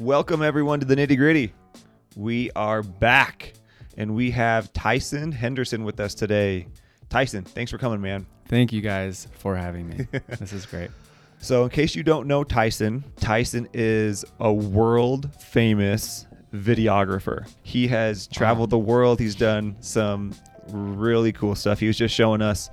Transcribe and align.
Welcome 0.00 0.42
everyone 0.42 0.80
to 0.80 0.86
the 0.86 0.96
nitty 0.96 1.16
gritty. 1.16 1.52
We 2.16 2.50
are 2.56 2.82
back, 2.82 3.52
and 3.96 4.16
we 4.16 4.32
have 4.32 4.72
Tyson 4.72 5.30
Henderson 5.30 5.84
with 5.84 6.00
us 6.00 6.16
today. 6.16 6.66
Tyson, 7.08 7.44
thanks 7.44 7.70
for 7.70 7.78
coming, 7.78 8.00
man. 8.00 8.26
Thank 8.48 8.72
you 8.72 8.80
guys 8.80 9.28
for 9.38 9.54
having 9.54 9.88
me. 9.88 10.08
this 10.26 10.52
is 10.52 10.66
great. 10.66 10.90
So, 11.38 11.62
in 11.62 11.70
case 11.70 11.94
you 11.94 12.02
don't 12.02 12.26
know 12.26 12.42
Tyson, 12.42 13.04
Tyson 13.20 13.68
is 13.72 14.24
a 14.40 14.52
world 14.52 15.32
famous 15.40 16.26
videographer. 16.52 17.48
He 17.62 17.86
has 17.86 18.26
traveled 18.26 18.70
the 18.70 18.78
world. 18.78 19.20
He's 19.20 19.36
done 19.36 19.76
some 19.78 20.34
really 20.70 21.30
cool 21.30 21.54
stuff. 21.54 21.78
He 21.78 21.86
was 21.86 21.96
just 21.96 22.12
showing 22.12 22.42
us 22.42 22.68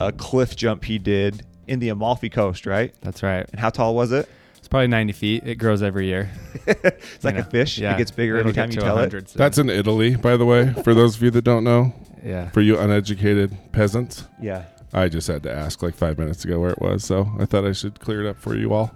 a 0.00 0.10
cliff 0.10 0.56
jump 0.56 0.82
he 0.82 0.98
did 0.98 1.46
in 1.68 1.78
the 1.78 1.90
Amalfi 1.90 2.28
Coast, 2.28 2.66
right? 2.66 2.92
That's 3.02 3.22
right. 3.22 3.46
And 3.52 3.60
how 3.60 3.70
tall 3.70 3.94
was 3.94 4.10
it? 4.10 4.28
It's 4.66 4.68
probably 4.68 4.88
90 4.88 5.12
feet. 5.12 5.46
It 5.46 5.54
grows 5.58 5.80
every 5.80 6.08
year. 6.08 6.28
It's 6.66 7.22
like 7.22 7.36
You 7.36 7.42
a 7.42 7.44
fish. 7.44 7.78
Yeah. 7.78 7.94
It 7.94 7.98
gets 7.98 8.10
bigger 8.10 8.38
It'll 8.38 8.48
every 8.50 8.52
time 8.52 8.70
get 8.70 8.74
you 8.74 8.80
tell 8.80 8.96
it. 8.96 9.12
100 9.12 9.28
soon. 9.28 9.38
That's 9.38 9.58
in 9.58 9.70
Italy, 9.70 10.16
by 10.16 10.36
the 10.36 10.44
way, 10.44 10.72
for 10.82 10.92
those 10.92 11.14
of 11.14 11.22
you 11.22 11.30
that 11.30 11.42
don't 11.42 11.62
know, 11.62 11.94
yeah. 12.24 12.50
for 12.50 12.62
you 12.62 12.76
uneducated 12.76 13.56
peasants. 13.70 14.24
Yeah. 14.42 14.64
I 14.92 15.08
just 15.08 15.28
had 15.28 15.44
to 15.44 15.52
ask 15.52 15.84
like 15.84 15.94
five 15.94 16.18
minutes 16.18 16.44
ago 16.44 16.58
where 16.58 16.70
it 16.70 16.80
was, 16.80 17.04
so 17.04 17.30
I 17.38 17.44
thought 17.44 17.64
I 17.64 17.70
should 17.70 18.00
clear 18.00 18.26
it 18.26 18.28
up 18.28 18.38
for 18.38 18.56
you 18.56 18.74
all. 18.74 18.90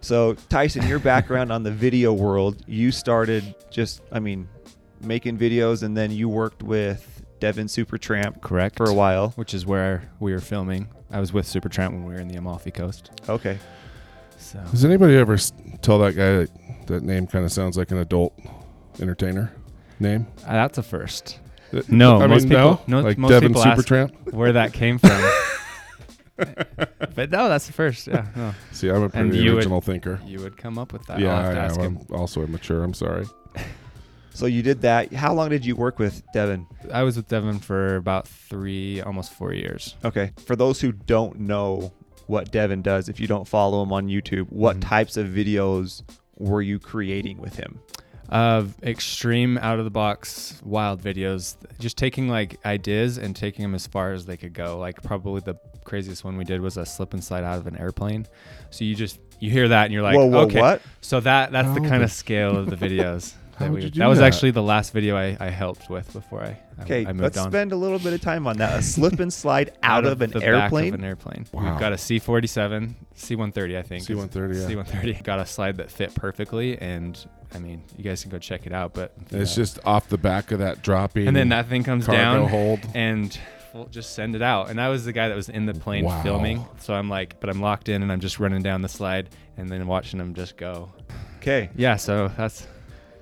So, 0.00 0.34
Tyson, 0.48 0.84
your 0.88 0.98
background 0.98 1.52
on 1.52 1.62
the 1.62 1.70
video 1.70 2.12
world, 2.12 2.64
you 2.66 2.90
started 2.90 3.54
just, 3.70 4.02
I 4.10 4.18
mean, 4.18 4.48
making 5.00 5.38
videos 5.38 5.84
and 5.84 5.96
then 5.96 6.10
you 6.10 6.28
worked 6.28 6.64
with 6.64 7.24
Devin 7.38 7.68
Supertramp 7.68 8.40
Correct. 8.40 8.76
for 8.76 8.90
a 8.90 8.94
while. 8.94 9.30
Which 9.36 9.54
is 9.54 9.64
where 9.64 10.10
we 10.18 10.32
were 10.32 10.40
filming. 10.40 10.88
I 11.12 11.20
was 11.20 11.32
with 11.32 11.46
Supertramp 11.46 11.92
when 11.92 12.04
we 12.04 12.14
were 12.14 12.20
in 12.20 12.26
the 12.26 12.34
Amalfi 12.36 12.72
Coast. 12.72 13.12
Okay. 13.28 13.60
So 14.38 14.60
Does 14.70 14.84
anybody 14.84 15.16
ever 15.16 15.34
s- 15.34 15.52
tell 15.82 15.98
that 16.00 16.12
guy 16.14 16.32
that, 16.36 16.50
that 16.86 17.02
name 17.02 17.26
kind 17.26 17.44
of 17.44 17.52
sounds 17.52 17.76
like 17.76 17.90
an 17.90 17.98
adult 17.98 18.38
entertainer 19.00 19.52
name? 20.00 20.26
uh, 20.46 20.52
that's 20.52 20.78
a 20.78 20.82
first. 20.82 21.38
That- 21.72 21.88
No, 21.88 22.20
I 22.20 22.26
most 22.26 22.42
mean, 22.42 22.50
people- 22.50 22.80
no, 22.86 23.00
no, 23.00 23.06
like 23.06 23.18
most 23.18 23.30
Devin 23.30 23.48
people 23.50 23.64
ask- 23.64 23.86
Supertramp. 23.86 24.32
Where 24.32 24.52
that 24.52 24.72
came 24.72 24.98
from. 24.98 25.10
but 26.36 27.30
no, 27.30 27.48
that's 27.48 27.66
the 27.68 27.72
first. 27.72 28.06
Yeah. 28.08 28.26
No. 28.34 28.54
See, 28.72 28.88
I'm 28.90 28.96
a 28.96 29.04
And 29.04 29.12
pretty 29.12 29.38
you 29.38 29.50
would- 29.52 29.58
original 29.58 29.80
thinker. 29.80 30.20
You 30.26 30.40
would 30.40 30.56
come 30.56 30.78
up 30.78 30.92
with 30.92 31.04
that. 31.06 31.20
Yeah, 31.20 31.36
I'll 31.36 31.42
have 31.44 31.54
to 31.54 31.60
I 31.60 31.64
ask 31.64 31.78
am. 31.80 31.96
him. 31.96 32.06
I'm 32.10 32.16
also 32.16 32.42
immature. 32.42 32.82
I'm 32.82 32.94
sorry. 32.94 33.26
So, 34.36 34.46
you 34.46 34.62
did 34.62 34.80
that. 34.80 35.12
How 35.12 35.32
long 35.32 35.50
did 35.50 35.64
you 35.64 35.76
work 35.76 36.00
with 36.00 36.20
Devin? 36.32 36.66
I 36.92 37.04
was 37.04 37.16
with 37.16 37.28
Devin 37.28 37.60
for 37.60 37.94
about 37.94 38.26
three, 38.26 39.00
almost 39.00 39.32
four 39.32 39.52
years. 39.52 39.94
Okay. 40.04 40.32
For 40.44 40.56
those 40.56 40.80
who 40.80 40.90
don't 40.90 41.38
know 41.38 41.92
what 42.26 42.50
Devin 42.50 42.82
does, 42.82 43.08
if 43.08 43.20
you 43.20 43.26
don't 43.26 43.46
follow 43.46 43.82
him 43.82 43.92
on 43.92 44.08
YouTube, 44.08 44.46
what 44.50 44.76
Mhm. 44.78 44.88
types 44.88 45.16
of 45.16 45.28
videos 45.28 46.02
were 46.38 46.62
you 46.62 46.78
creating 46.78 47.38
with 47.38 47.56
him? 47.56 47.80
of 48.30 48.74
extreme 48.82 49.58
out 49.58 49.78
of 49.78 49.84
the 49.84 49.90
box 49.90 50.58
wild 50.64 50.98
videos 51.02 51.56
just 51.78 51.98
taking 51.98 52.26
like 52.26 52.58
ideas 52.64 53.18
and 53.18 53.36
taking 53.36 53.62
them 53.62 53.74
as 53.74 53.86
far 53.86 54.12
as 54.12 54.24
they 54.24 54.34
could 54.36 54.54
go 54.54 54.78
like 54.78 55.00
probably 55.02 55.42
the 55.44 55.54
craziest 55.84 56.24
one 56.24 56.34
we 56.38 56.42
did 56.42 56.58
was 56.62 56.78
a 56.78 56.86
slip 56.86 57.12
and 57.12 57.22
slide 57.22 57.44
out 57.44 57.58
of 57.58 57.66
an 57.66 57.76
airplane 57.76 58.26
so 58.70 58.82
you 58.82 58.94
just 58.94 59.20
you 59.40 59.50
hear 59.50 59.68
that 59.68 59.84
and 59.84 59.92
you're 59.92 60.02
like 60.02 60.16
whoa, 60.16 60.24
whoa, 60.24 60.38
okay 60.44 60.58
what? 60.58 60.80
so 61.02 61.20
that 61.20 61.52
that's 61.52 61.68
the 61.74 61.86
kind 61.86 62.02
of 62.02 62.10
scale 62.10 62.56
of 62.56 62.70
the 62.70 62.76
videos 62.76 63.34
How 63.58 63.66
that, 63.66 63.72
we, 63.72 63.82
you 63.84 63.90
that 63.90 64.06
was 64.06 64.18
that? 64.18 64.26
actually 64.26 64.50
the 64.50 64.62
last 64.62 64.92
video 64.92 65.16
I, 65.16 65.36
I 65.40 65.48
helped 65.50 65.88
with 65.88 66.12
before 66.12 66.42
I, 66.42 66.58
I, 66.78 66.82
Okay, 66.82 67.02
I 67.06 67.12
moved 67.12 67.22
let's 67.22 67.38
on 67.38 67.50
spend 67.50 67.72
a 67.72 67.76
little 67.76 67.98
bit 67.98 68.12
of 68.12 68.20
time 68.20 68.46
on 68.46 68.56
that. 68.58 68.78
A 68.78 68.82
slip 68.94 69.20
and 69.20 69.32
slide 69.32 69.72
out, 69.82 70.04
of, 70.04 70.20
an 70.22 70.30
the 70.30 70.42
airplane. 70.44 70.90
Back 70.90 70.94
of 70.98 71.00
an 71.00 71.04
airplane. 71.06 71.46
Wow. 71.52 71.70
We've 71.70 71.80
got 71.80 71.92
a 71.92 71.98
C-47, 71.98 72.94
C-130, 73.14 73.78
I 73.78 73.82
think. 73.82 74.04
C-130, 74.04 74.60
yeah. 74.60 74.66
C-130. 74.66 75.22
Got 75.22 75.38
a 75.38 75.46
slide 75.46 75.76
that 75.76 75.90
fit 75.90 76.14
perfectly, 76.14 76.78
and 76.78 77.18
I 77.54 77.58
mean, 77.58 77.82
you 77.96 78.02
guys 78.04 78.22
can 78.22 78.30
go 78.30 78.38
check 78.38 78.66
it 78.66 78.72
out. 78.72 78.94
But 78.94 79.12
It's 79.30 79.50
yeah. 79.52 79.62
just 79.62 79.78
off 79.84 80.08
the 80.08 80.18
back 80.18 80.50
of 80.50 80.58
that 80.58 80.82
dropping. 80.82 81.28
and 81.28 81.36
then 81.36 81.50
that 81.50 81.68
thing 81.68 81.84
comes 81.84 82.06
cargo 82.06 82.20
down 82.20 82.48
hold. 82.48 82.80
and 82.94 83.38
we'll 83.72 83.86
just 83.86 84.14
send 84.14 84.34
it 84.34 84.42
out. 84.42 84.70
And 84.70 84.80
I 84.80 84.88
was 84.88 85.04
the 85.04 85.12
guy 85.12 85.28
that 85.28 85.36
was 85.36 85.48
in 85.48 85.66
the 85.66 85.74
plane 85.74 86.04
Wow. 86.04 86.22
filming, 86.22 86.64
so 86.80 86.94
I'm 86.94 87.08
like, 87.08 87.38
but 87.40 87.50
I'm 87.50 87.60
locked 87.60 87.88
in 87.88 88.02
and 88.02 88.10
I'm 88.10 88.20
just 88.20 88.40
running 88.40 88.62
down 88.62 88.82
the 88.82 88.88
slide 88.88 89.28
and 89.56 89.68
then 89.68 89.86
watching 89.86 90.18
them 90.18 90.34
just 90.34 90.56
go. 90.56 90.92
Okay. 91.38 91.70
Yeah, 91.76 91.96
so 91.96 92.30
that's 92.36 92.60
So 92.60 92.66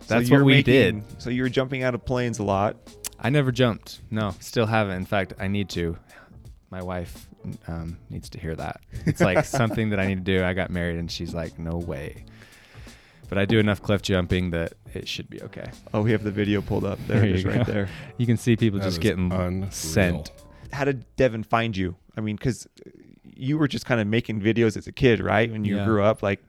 that's 0.06 0.28
you're 0.28 0.40
what 0.40 0.46
we 0.46 0.52
making- 0.54 1.00
did. 1.00 1.22
So 1.22 1.30
you 1.30 1.42
were 1.42 1.48
jumping 1.48 1.82
out 1.82 1.94
of 1.94 2.04
planes 2.04 2.38
a 2.38 2.42
lot. 2.44 2.76
I 3.18 3.30
never 3.30 3.52
jumped. 3.52 4.00
No, 4.10 4.34
still 4.40 4.66
haven't. 4.66 4.96
In 4.96 5.04
fact, 5.06 5.34
I 5.38 5.48
need 5.48 5.68
to. 5.70 5.96
My 6.70 6.82
wife 6.82 7.28
um, 7.68 7.98
needs 8.10 8.28
to 8.30 8.40
hear 8.40 8.54
that. 8.56 8.80
It's 9.06 9.20
like 9.20 9.44
something 9.60 9.90
that 9.90 10.00
I 10.00 10.06
need 10.06 10.24
to 10.24 10.38
do. 10.38 10.44
I 10.44 10.54
got 10.54 10.70
married 10.70 10.98
and 10.98 11.10
she's 11.10 11.34
like, 11.34 11.58
no 11.58 11.76
way. 11.76 12.24
But 13.28 13.38
I 13.38 13.44
do 13.44 13.58
enough 13.58 13.80
cliff 13.80 14.02
jumping 14.02 14.50
that 14.50 14.74
it 14.92 15.06
should 15.08 15.30
be 15.30 15.40
okay. 15.42 15.70
Oh, 15.94 16.02
we 16.02 16.12
have 16.12 16.22
the 16.24 16.30
video 16.30 16.60
pulled 16.60 16.84
up 16.84 16.98
there, 17.06 17.20
There 17.20 17.28
you 17.36 17.48
right 17.48 17.66
go. 17.66 17.72
there. 17.72 17.88
You 18.18 18.26
can 18.26 18.36
see 18.36 18.56
people 18.56 18.78
That 18.78 18.84
just 18.86 19.00
getting 19.00 19.32
unreal. 19.32 19.70
sent. 19.70 20.32
How 20.72 20.84
did 20.84 21.04
Devin 21.16 21.42
find 21.44 21.74
you? 21.76 21.94
I 22.16 22.20
mean, 22.20 22.36
because 22.36 22.66
you 23.24 23.56
were 23.56 23.68
just 23.68 23.86
kind 23.86 24.00
of 24.00 24.06
making 24.06 24.40
videos 24.42 24.76
as 24.76 24.86
a 24.86 24.92
kid, 24.92 25.20
right? 25.20 25.50
When 25.50 25.64
you 25.64 25.76
Yeah. 25.76 25.84
grew 25.86 26.02
up, 26.02 26.22
like 26.22 26.42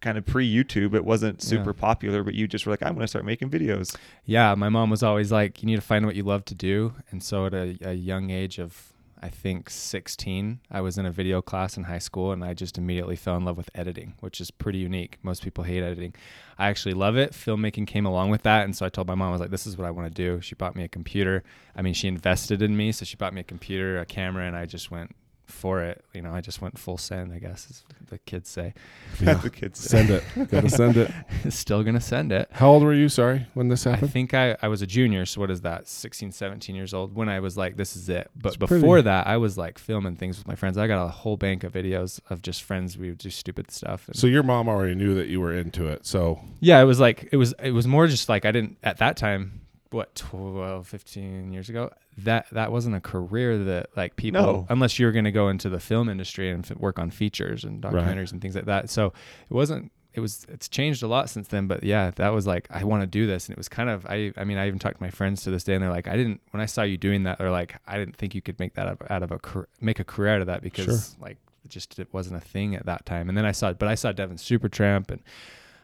kind 0.00 0.16
of 0.18 0.24
pre 0.26 0.48
YouTube, 0.52 0.94
it 0.94 1.04
wasn't 1.04 1.42
super 1.42 1.70
Yeah. 1.70 1.80
popular, 1.80 2.22
but 2.22 2.34
you 2.34 2.46
just 2.46 2.66
were 2.66 2.72
like, 2.72 2.82
I'm 2.82 2.94
going 2.94 3.04
to 3.04 3.08
start 3.08 3.24
making 3.24 3.50
videos. 3.50 3.96
Yeah, 4.24 4.54
my 4.54 4.68
mom 4.68 4.90
was 4.90 5.02
always 5.02 5.32
like, 5.32 5.62
you 5.62 5.66
need 5.66 5.76
to 5.76 5.80
find 5.82 6.06
what 6.06 6.14
you 6.16 6.22
love 6.22 6.44
to 6.46 6.54
do. 6.54 6.94
And 7.10 7.22
so 7.22 7.46
at 7.46 7.54
a, 7.54 7.76
a 7.82 7.92
young 7.94 8.30
age 8.30 8.58
of, 8.58 8.92
I 9.20 9.28
think 9.30 9.68
16, 9.68 10.60
I 10.70 10.80
was 10.80 10.96
in 10.96 11.04
a 11.04 11.10
video 11.10 11.42
class 11.42 11.76
in 11.76 11.82
high 11.84 11.98
school 11.98 12.30
and 12.30 12.44
I 12.44 12.54
just 12.54 12.78
immediately 12.78 13.16
fell 13.16 13.36
in 13.36 13.44
love 13.44 13.56
with 13.56 13.68
editing, 13.74 14.14
which 14.20 14.40
is 14.40 14.52
pretty 14.52 14.78
unique. 14.78 15.18
Most 15.24 15.42
people 15.42 15.64
hate 15.64 15.82
editing. 15.82 16.14
I 16.56 16.68
actually 16.68 16.94
love 16.94 17.16
it. 17.16 17.32
Filmmaking 17.32 17.88
came 17.88 18.06
along 18.06 18.30
with 18.30 18.42
that. 18.44 18.64
And 18.64 18.76
so 18.76 18.86
I 18.86 18.90
told 18.90 19.08
my 19.08 19.16
mom, 19.16 19.30
I 19.30 19.32
was 19.32 19.40
like, 19.40 19.50
this 19.50 19.66
is 19.66 19.76
what 19.76 19.88
I 19.88 19.90
want 19.90 20.06
to 20.06 20.14
do. 20.14 20.40
She 20.40 20.54
bought 20.54 20.76
me 20.76 20.84
a 20.84 20.88
computer. 20.88 21.42
I 21.74 21.82
mean, 21.82 21.94
she 21.94 22.06
invested 22.06 22.62
in 22.62 22.76
me. 22.76 22.92
So 22.92 23.04
she 23.04 23.16
bought 23.16 23.34
me 23.34 23.40
a 23.40 23.44
computer, 23.44 23.98
a 23.98 24.06
camera, 24.06 24.46
and 24.46 24.54
I 24.54 24.66
just 24.66 24.92
went 24.92 25.16
for 25.50 25.82
it. 25.82 26.04
You 26.14 26.22
know, 26.22 26.32
I 26.32 26.40
just 26.40 26.60
went 26.60 26.78
full 26.78 26.98
send, 26.98 27.32
I 27.32 27.38
guess, 27.38 27.66
as 27.70 27.82
the 28.08 28.18
kids 28.18 28.48
say. 28.48 28.74
Yeah. 29.20 29.34
the 29.42 29.50
kids 29.50 29.80
say. 29.80 30.06
Send 30.06 30.10
it. 30.10 30.50
Gotta 30.50 30.68
send 30.70 30.96
it. 30.96 31.10
Still 31.50 31.82
going 31.82 31.94
to 31.94 32.00
send 32.00 32.32
it. 32.32 32.48
How 32.52 32.68
old 32.68 32.82
were 32.82 32.94
you? 32.94 33.08
Sorry, 33.08 33.46
when 33.54 33.68
this 33.68 33.84
happened? 33.84 34.08
I 34.08 34.12
think 34.12 34.34
I, 34.34 34.56
I 34.62 34.68
was 34.68 34.82
a 34.82 34.86
junior. 34.86 35.26
So 35.26 35.40
what 35.40 35.50
is 35.50 35.62
that? 35.62 35.88
16, 35.88 36.32
17 36.32 36.74
years 36.76 36.94
old 36.94 37.14
when 37.14 37.28
I 37.28 37.40
was 37.40 37.56
like, 37.56 37.76
this 37.76 37.96
is 37.96 38.08
it. 38.08 38.30
But 38.36 38.48
It's 38.48 38.56
pretty- 38.58 38.80
before 38.80 39.02
that, 39.02 39.26
I 39.26 39.36
was 39.36 39.56
like 39.58 39.78
filming 39.78 40.16
things 40.16 40.38
with 40.38 40.46
my 40.46 40.54
friends. 40.54 40.78
I 40.78 40.86
got 40.86 41.04
a 41.04 41.08
whole 41.08 41.36
bank 41.36 41.64
of 41.64 41.72
videos 41.72 42.20
of 42.30 42.42
just 42.42 42.62
friends. 42.62 42.96
We 42.98 43.08
would 43.08 43.18
do 43.18 43.30
stupid 43.30 43.70
stuff. 43.70 44.08
And 44.08 44.16
So 44.16 44.26
your 44.26 44.42
mom 44.42 44.68
already 44.68 44.94
knew 44.94 45.14
that 45.14 45.28
you 45.28 45.40
were 45.40 45.52
into 45.52 45.86
it. 45.88 46.06
So 46.06 46.40
yeah, 46.60 46.80
it 46.80 46.84
was 46.84 47.00
like, 47.00 47.28
it 47.32 47.36
was, 47.36 47.54
it 47.62 47.72
was 47.72 47.86
more 47.86 48.06
just 48.06 48.28
like, 48.28 48.44
I 48.44 48.52
didn't 48.52 48.78
at 48.82 48.98
that 48.98 49.16
time, 49.16 49.62
what, 49.90 50.14
12, 50.14 50.86
15 50.86 51.52
years 51.52 51.68
ago, 51.68 51.90
that, 52.18 52.46
that 52.52 52.70
wasn't 52.72 52.94
a 52.96 53.00
career 53.00 53.56
that 53.64 53.88
like 53.96 54.16
people, 54.16 54.40
No. 54.42 54.66
unless 54.68 54.98
you 54.98 55.06
were 55.06 55.12
going 55.12 55.24
to 55.24 55.32
go 55.32 55.48
into 55.48 55.68
the 55.68 55.80
film 55.80 56.08
industry 56.08 56.50
and 56.50 56.64
f- 56.70 56.76
work 56.78 56.98
on 56.98 57.10
features 57.10 57.64
and 57.64 57.82
Right. 57.82 57.94
documentaries 57.94 58.32
and 58.32 58.40
things 58.42 58.54
like 58.54 58.66
that. 58.66 58.90
So 58.90 59.06
it 59.06 59.54
wasn't, 59.54 59.90
it 60.14 60.20
was 60.20 60.46
it's 60.48 60.68
changed 60.68 61.02
a 61.04 61.06
lot 61.06 61.30
since 61.30 61.46
then 61.48 61.68
but 61.68 61.84
yeah 61.84 62.10
that 62.16 62.30
was 62.30 62.44
like 62.44 62.66
i 62.70 62.82
want 62.82 63.02
to 63.02 63.06
do 63.06 63.24
this 63.26 63.46
and 63.46 63.52
it 63.52 63.58
was 63.58 63.68
kind 63.68 63.88
of 63.88 64.04
i 64.06 64.32
i 64.36 64.42
mean 64.42 64.58
i 64.58 64.66
even 64.66 64.78
talked 64.78 64.96
to 64.96 65.02
my 65.02 65.10
friends 65.10 65.44
to 65.44 65.50
this 65.50 65.62
day 65.62 65.74
and 65.74 65.82
they're 65.82 65.90
like 65.92 66.08
i 66.08 66.16
didn't 66.16 66.40
when 66.50 66.60
i 66.60 66.66
saw 66.66 66.82
you 66.82 66.96
doing 66.96 67.22
that 67.22 67.38
they're 67.38 67.52
like 67.52 67.76
i 67.86 67.96
didn't 67.98 68.16
think 68.16 68.34
you 68.34 68.40
could 68.42 68.58
make 68.58 68.74
that 68.74 68.88
out 68.88 69.00
of, 69.00 69.10
out 69.10 69.22
of 69.22 69.30
a 69.30 69.66
make 69.80 70.00
a 70.00 70.04
career 70.04 70.34
out 70.34 70.40
of 70.40 70.48
that 70.48 70.60
because 70.62 71.14
like 71.20 71.36
it 71.64 71.68
just 71.70 71.98
it 72.00 72.08
wasn't 72.10 72.34
a 72.34 72.40
thing 72.40 72.74
at 72.74 72.84
that 72.86 73.06
time 73.06 73.28
and 73.28 73.38
then 73.38 73.44
i 73.44 73.52
saw 73.52 73.72
but 73.74 73.86
i 73.88 73.94
saw 73.94 74.10
devin 74.10 74.38
supertramp 74.38 75.08
and 75.10 75.20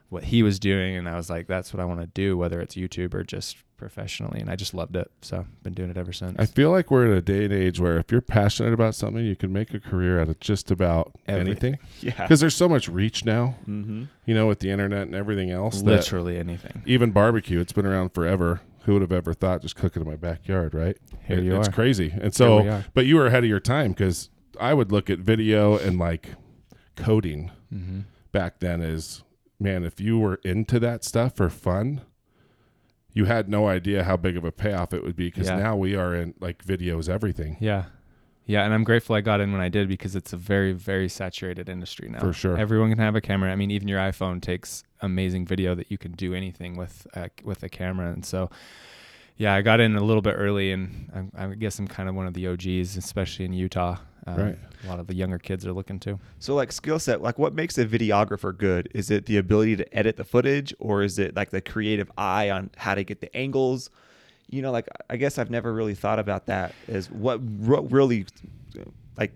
what 0.09 0.25
he 0.25 0.43
was 0.43 0.59
doing 0.59 0.97
and 0.97 1.09
i 1.09 1.15
was 1.15 1.31
like 1.31 1.47
that's 1.47 1.73
what 1.73 1.81
i 1.81 1.85
want 1.85 2.01
to 2.01 2.07
do 2.09 2.37
whether 2.37 2.61
it's 2.61 2.75
youtube 2.75 3.15
or 3.15 3.23
just 3.23 3.59
professionally 3.77 4.41
and 4.41 4.49
i 4.51 4.57
just 4.57 4.73
loved 4.75 4.95
it 4.97 5.11
so 5.21 5.45
been 5.63 5.73
doing 5.75 5.91
it 5.91 5.97
ever 5.97 6.13
since 6.13 6.37
I 6.39 6.47
feel 6.47 6.71
like 6.71 6.91
we're 6.91 7.07
in 7.07 7.13
a 7.13 7.21
day 7.23 7.45
and 7.45 7.53
age 7.53 7.81
where 7.81 7.99
if 7.99 8.11
you're 8.13 8.21
passionate 8.21 8.73
about 8.73 8.95
something, 8.95 9.25
you 9.25 9.37
can 9.37 9.53
make 9.53 9.73
a 9.75 9.81
career 9.81 10.21
out 10.21 10.29
of 10.29 10.39
just 10.41 10.71
about 10.71 11.13
Everything. 11.27 11.75
anything. 11.75 11.79
Yeah. 12.01 12.23
Because 12.23 12.41
there's 12.41 12.55
so 12.57 12.69
much 12.69 12.89
reach 12.89 13.25
now, 13.25 13.57
Mm-hmm. 13.69 14.05
you 14.27 14.35
know, 14.35 14.47
with 14.47 14.61
the 14.61 14.71
internet 14.71 15.03
and 15.03 15.15
everything 15.15 15.51
else. 15.51 15.83
Literally 15.83 16.39
anything 16.39 16.83
even 16.87 17.11
barbecue, 17.11 17.61
it's 17.61 17.73
been 17.73 17.87
around 17.87 18.11
forever. 18.15 18.61
Who 18.85 18.93
would 18.95 19.03
have 19.03 19.13
ever 19.13 19.33
thought 19.35 19.63
just 19.63 19.77
cooking 19.77 20.03
in 20.03 20.09
my 20.09 20.17
backyard, 20.17 20.75
right? 20.75 20.97
here 21.27 21.39
It- 21.39 21.45
you 21.45 21.57
it's 21.57 21.69
are 21.69 21.73
crazy. 21.73 22.13
And 22.21 22.35
so, 22.35 22.83
but 22.95 23.07
you 23.07 23.17
were 23.17 23.27
ahead 23.27 23.45
of 23.45 23.49
your 23.51 23.61
time 23.61 23.93
because 23.93 24.31
I 24.61 24.75
would 24.75 24.93
look 24.93 25.09
at 25.11 25.19
video 25.21 25.77
and 25.79 25.99
like 25.99 26.31
coding 26.97 27.51
mm-hmm. 27.73 28.01
back 28.33 28.61
then 28.61 28.81
is 28.83 29.23
man, 29.59 29.85
if 29.85 30.01
you 30.01 30.19
were 30.19 30.37
into 30.45 30.79
that 30.81 31.05
stuff 31.05 31.37
for 31.37 31.49
fun, 31.49 32.03
you 33.15 33.25
had 33.25 33.49
no 33.49 33.67
idea 33.69 34.05
how 34.05 34.17
big 34.17 34.37
of 34.37 34.45
a 34.45 34.53
payoff 34.53 34.93
it 34.93 35.03
would 35.03 35.17
be 35.17 35.27
because 35.29 35.49
Yeah. 35.49 35.57
now 35.57 35.77
we 35.77 35.95
are 35.97 36.15
in 36.15 36.35
like 36.41 36.65
videos, 36.65 37.09
everything. 37.09 37.57
Yeah. 37.61 37.85
Yeah, 38.47 38.63
and 38.65 38.75
I'm 38.75 38.85
grateful 38.85 39.17
I 39.17 39.23
got 39.23 39.41
in 39.41 39.53
when 39.53 39.63
I 39.63 39.71
did 39.71 39.89
because 39.89 40.15
it's 40.15 40.35
a 40.35 40.37
very, 40.37 40.73
very 40.73 41.09
saturated 41.09 41.71
industry 41.71 42.11
now. 42.11 42.21
For 42.21 42.35
sure. 42.35 42.59
everyone 42.59 42.91
can 42.91 42.99
have 42.99 43.17
a 43.17 43.23
camera. 43.23 43.51
I 43.51 43.57
mean, 43.57 43.71
even 43.71 43.89
your 43.89 43.99
iPhone 43.99 44.43
takes 44.43 44.85
amazing 45.01 45.47
video 45.47 45.75
that 45.75 45.91
you 45.91 45.97
can 45.97 46.13
do 46.13 46.35
anything 46.35 46.77
with 46.77 47.07
uh, 47.15 47.29
with 47.43 47.63
a 47.63 47.71
camera. 47.71 48.13
And 48.13 48.23
so, 48.23 48.51
yeah, 49.39 49.55
I 49.55 49.63
got 49.63 49.81
in 49.81 49.97
a 49.97 50.05
little 50.05 50.21
bit 50.21 50.35
early, 50.37 50.73
and 50.73 51.31
I, 51.35 51.45
I 51.47 51.55
guess 51.55 51.79
I'm 51.79 51.89
kind 51.89 52.07
of 52.07 52.15
one 52.17 52.27
of 52.27 52.35
the 52.35 52.47
OGs, 52.49 52.99
especially 52.99 53.47
in 53.47 53.55
Utah. 53.55 53.97
Um, 54.27 54.39
Right. 54.39 54.59
a 54.85 54.87
lot 54.87 55.01
of 55.01 55.07
the 55.07 55.15
younger 55.15 55.39
kids 55.39 55.67
are 55.67 55.73
looking 55.73 55.99
to. 56.01 56.19
So 56.39 56.55
like 56.55 56.73
skill 56.73 56.99
set, 56.99 57.23
like 57.23 57.39
what 57.39 57.55
makes 57.55 57.77
a 57.79 57.85
videographer 57.87 58.57
good? 58.57 58.89
Is 58.95 59.11
it 59.11 59.27
the 59.27 59.37
ability 59.37 59.77
to 59.77 59.97
edit 59.97 60.17
the 60.17 60.25
footage 60.25 60.75
or 60.79 61.03
is 61.03 61.19
it 61.19 61.37
like 61.37 61.51
the 61.51 61.61
creative 61.61 62.11
eye 62.17 62.51
on 62.51 62.71
how 62.77 62.95
to 62.95 63.05
get 63.05 63.21
the 63.21 63.35
angles? 63.37 63.91
You 64.49 64.63
know, 64.63 64.71
like 64.73 64.89
I 65.11 65.17
guess 65.17 65.39
I've 65.39 65.51
never 65.51 65.73
really 65.73 65.95
thought 65.95 66.19
about 66.19 66.47
that. 66.47 66.75
Is 66.89 67.11
what 67.11 67.41
what 67.41 67.91
really 67.91 68.27
like 69.17 69.33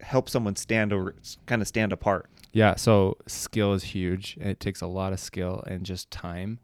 helps 0.00 0.32
someone 0.32 0.56
stand 0.56 0.92
or 0.92 1.14
kind 1.46 1.62
of 1.62 1.68
stand 1.68 1.92
apart. 1.92 2.28
Yeah, 2.52 2.74
so 2.76 3.16
skill 3.26 3.72
is 3.72 3.82
huge. 3.82 4.36
It 4.40 4.60
takes 4.60 4.82
a 4.82 4.86
lot 4.86 5.12
of 5.14 5.20
skill 5.20 5.64
and 5.66 5.84
just 5.86 6.10
time. 6.10 6.58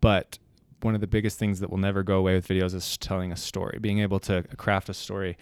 But 0.00 0.38
one 0.82 0.94
of 0.94 1.00
the 1.00 1.06
biggest 1.06 1.38
things 1.38 1.60
that 1.60 1.70
will 1.70 1.78
never 1.78 2.02
go 2.02 2.16
away 2.18 2.34
with 2.34 2.48
videos 2.48 2.74
is 2.74 2.96
telling 2.96 3.30
a 3.32 3.36
story, 3.36 3.78
being 3.80 4.00
able 4.00 4.18
to 4.20 4.42
craft 4.56 4.88
a 4.88 4.94
story. 4.94 5.36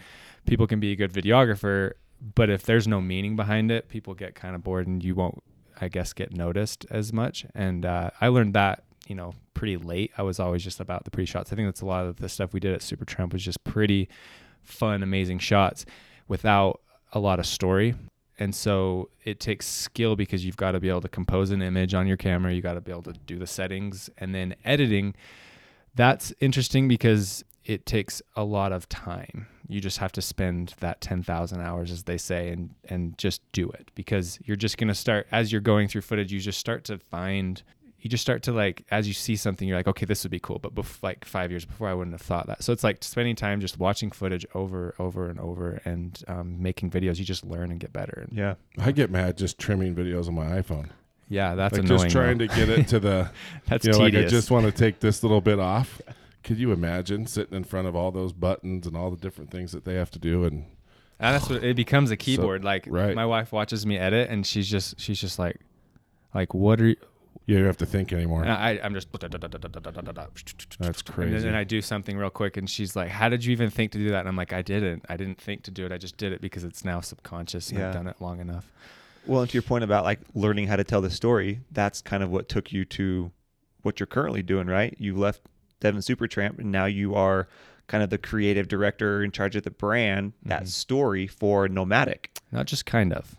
People 0.47 0.65
can 0.65 0.79
be 0.79 0.91
a 0.91 0.95
good 0.95 1.13
videographer, 1.13 1.93
but 2.35 2.49
if 2.49 2.63
there's 2.63 2.87
no 2.87 2.99
meaning 3.01 3.35
behind 3.35 3.69
it, 3.69 3.89
people 3.89 4.13
get 4.13 4.33
kind 4.33 4.55
of 4.55 4.63
bored 4.63 4.87
and 4.87 5.03
you 5.03 5.13
won't, 5.13 5.43
I 5.79 5.87
guess, 5.87 6.13
get 6.13 6.35
noticed 6.35 6.85
as 6.89 7.13
much. 7.13 7.45
And 7.53 7.85
uh, 7.85 8.09
I 8.19 8.29
learned 8.29 8.55
that, 8.55 8.83
you 9.07 9.15
know, 9.15 9.33
pretty 9.53 9.77
late. 9.77 10.11
I 10.17 10.23
was 10.23 10.39
always 10.39 10.63
just 10.63 10.79
about 10.79 11.03
the 11.03 11.11
pre 11.11 11.25
shots. 11.25 11.53
I 11.53 11.55
think 11.55 11.67
that's 11.67 11.81
a 11.81 11.85
lot 11.85 12.05
of 12.05 12.17
the 12.17 12.29
stuff 12.29 12.53
we 12.53 12.59
did 12.59 12.73
at 12.73 12.81
Supertramp 12.81 13.33
was 13.33 13.43
just 13.43 13.63
pretty 13.63 14.09
fun, 14.63 15.03
amazing 15.03 15.39
shots 15.39 15.85
without 16.27 16.81
a 17.13 17.19
lot 17.19 17.39
of 17.39 17.45
story 17.45 17.95
and 18.39 18.53
so 18.53 19.09
it 19.23 19.39
takes 19.39 19.65
skill 19.65 20.15
because 20.15 20.45
you've 20.45 20.57
got 20.57 20.71
to 20.71 20.79
be 20.79 20.89
able 20.89 21.01
to 21.01 21.09
compose 21.09 21.51
an 21.51 21.61
image 21.61 21.93
on 21.93 22.07
your 22.07 22.17
camera 22.17 22.53
you 22.53 22.61
got 22.61 22.73
to 22.73 22.81
be 22.81 22.91
able 22.91 23.03
to 23.03 23.13
do 23.13 23.37
the 23.37 23.47
settings 23.47 24.09
and 24.17 24.33
then 24.33 24.55
editing 24.63 25.15
that's 25.95 26.33
interesting 26.39 26.87
because 26.87 27.43
it 27.67 27.85
takes 27.85 28.21
a 28.35 28.43
lot 28.43 28.71
of 28.71 28.87
time 28.89 29.45
you 29.69 29.81
just 29.81 29.97
have 29.97 30.13
to 30.13 30.21
spend 30.21 30.73
that 30.79 31.01
10,000 31.01 31.59
hours 31.59 31.91
as 31.91 32.03
they 32.03 32.17
say 32.17 32.49
and 32.49 32.73
and 32.85 33.17
just 33.17 33.41
do 33.51 33.69
it 33.69 33.91
because 33.95 34.39
you're 34.45 34.55
just 34.55 34.77
going 34.77 34.87
to 34.87 34.95
start 34.95 35.27
as 35.31 35.51
you're 35.51 35.59
going 35.61 35.87
through 35.89 36.01
footage 36.01 36.31
you 36.31 36.39
just 36.39 36.57
start 36.59 36.83
to 36.85 36.97
find 36.97 37.61
you 37.99 38.09
just 38.09 38.21
start 38.21 38.43
to 38.43 38.53
like 38.53 38.85
as 38.91 39.07
you 39.07 39.13
see 39.13 39.35
something 39.35 39.67
you're 39.67 39.75
like 39.75 39.87
okay 39.87 40.05
this 40.05 40.23
would 40.23 40.31
be 40.31 40.39
cool 40.39 40.59
but 40.59 40.73
bef- 40.73 41.03
like 41.03 41.25
five 41.25 41.51
years 41.51 41.65
before 41.65 41.89
i 41.89 41.93
wouldn't 41.93 42.13
have 42.13 42.21
thought 42.21 42.47
that 42.47 42.63
so 42.63 42.71
it's 42.71 42.83
like 42.83 43.03
spending 43.03 43.35
time 43.35 43.59
just 43.59 43.77
watching 43.77 44.09
footage 44.11 44.45
over 44.53 44.95
over 44.99 45.29
and 45.29 45.39
over 45.39 45.81
and 45.83 46.23
um, 46.29 46.61
making 46.61 46.89
videos 46.89 47.17
you 47.19 47.25
just 47.25 47.43
learn 47.45 47.69
and 47.71 47.79
get 47.81 47.91
better 47.91 48.25
and 48.29 48.37
Yeah. 48.37 48.55
I 48.79 48.91
get 48.93 49.11
mad 49.11 49.37
just 49.37 49.57
trimming 49.57 49.93
videos 49.95 50.27
on 50.29 50.35
my 50.35 50.45
iPhone. 50.61 50.89
yeah 51.27 51.55
that's 51.55 51.73
like 51.73 51.83
annoying 51.83 51.99
just 52.03 52.11
trying 52.11 52.37
though. 52.37 52.47
to 52.47 52.55
get 52.55 52.69
it 52.69 52.87
to 52.89 52.99
the 53.01 53.29
that's 53.65 53.85
you 53.85 53.91
know, 53.91 53.97
like 53.97 54.13
I 54.15 54.23
just 54.25 54.49
want 54.51 54.65
to 54.67 54.71
take 54.71 55.01
this 55.01 55.21
little 55.23 55.41
bit 55.41 55.59
off. 55.59 55.99
Could 56.47 56.57
you 56.59 56.71
imagine 56.71 57.27
sitting 57.27 57.55
in 57.55 57.63
front 57.65 57.87
of 57.87 57.95
all 57.95 58.09
those 58.11 58.31
buttons 58.31 58.87
and 58.87 58.95
all 58.95 59.11
the 59.11 59.17
different 59.17 59.51
things 59.51 59.73
that 59.73 59.83
they 59.85 59.95
have 59.95 60.09
to 60.11 60.19
do 60.19 60.45
and 60.45 60.65
and 61.19 61.35
that's 61.35 61.49
what 61.49 61.63
it 61.63 61.75
becomes 61.75 62.09
a 62.09 62.15
keyboard 62.25 62.63
like 62.63 62.85
right. 62.87 63.13
my 63.15 63.25
wife 63.25 63.51
watches 63.51 63.85
me 63.85 63.97
edit 63.97 64.29
and 64.29 64.47
she's 64.47 64.69
just 64.69 64.97
she's 64.99 65.19
just 65.19 65.37
like 65.37 65.59
like 66.33 66.53
what 66.53 66.79
are 66.79 66.87
you 66.87 66.95
Yeah, 67.45 67.53
you 67.53 67.57
don't 67.59 67.67
have 67.67 67.77
to 67.77 67.85
think 67.85 68.13
anymore. 68.13 68.43
And 68.43 68.51
I, 68.51 68.79
I'm 68.83 68.93
just 68.93 69.09
That's 70.79 71.01
And 71.01 71.05
crazy. 71.05 71.31
then, 71.31 71.41
then 71.41 71.55
I 71.55 71.63
do 71.63 71.81
something 71.81 72.17
real 72.17 72.29
quick, 72.29 72.57
and 72.57 72.69
she's 72.69 72.95
like, 72.95 73.09
"How 73.09 73.29
did 73.29 73.43
you 73.45 73.51
even 73.51 73.69
think 73.69 73.91
to 73.93 73.97
do 73.97 74.09
that?" 74.09 74.19
And 74.21 74.27
I'm 74.29 74.35
like, 74.35 74.53
"I 74.53 74.61
didn't. 74.61 75.05
I 75.09 75.17
didn't 75.17 75.39
think 75.39 75.63
to 75.63 75.71
do 75.71 75.85
it. 75.85 75.91
I 75.91 75.97
just 75.97 76.17
did 76.17 76.33
it 76.33 76.41
because 76.41 76.63
it's 76.63 76.83
now 76.83 76.99
subconscious, 77.01 77.69
and 77.69 77.79
Yeah. 77.79 77.87
I've 77.87 77.93
done 77.93 78.07
it 78.07 78.17
long 78.19 78.39
enough." 78.39 78.71
Well, 79.25 79.41
and 79.41 79.49
to 79.49 79.53
your 79.55 79.61
point 79.63 79.83
about 79.83 80.03
like 80.03 80.19
learning 80.33 80.67
how 80.67 80.75
to 80.77 80.83
tell 80.83 81.01
the 81.01 81.09
story, 81.09 81.61
that's 81.71 82.01
kind 82.01 82.21
of 82.23 82.29
what 82.29 82.47
took 82.49 82.71
you 82.71 82.85
to 82.85 83.31
what 83.81 83.99
you're 83.99 84.07
currently 84.07 84.43
doing, 84.43 84.67
right? 84.67 84.95
You 84.97 85.15
left 85.15 85.41
Devin 85.79 86.01
Supertramp 86.01 86.59
and 86.59 86.71
now 86.71 86.85
you 86.85 87.15
are 87.15 87.47
kind 87.87 88.03
of 88.03 88.09
the 88.09 88.17
creative 88.17 88.67
director 88.67 89.23
in 89.23 89.31
charge 89.31 89.55
of 89.55 89.63
the 89.63 89.71
brand, 89.71 90.33
that 90.43 90.63
Mhm. 90.63 90.67
story 90.67 91.27
for 91.27 91.69
Nomatic. 91.69 92.31
Not 92.51 92.65
just 92.65 92.85
kind 92.85 93.13
of. 93.13 93.35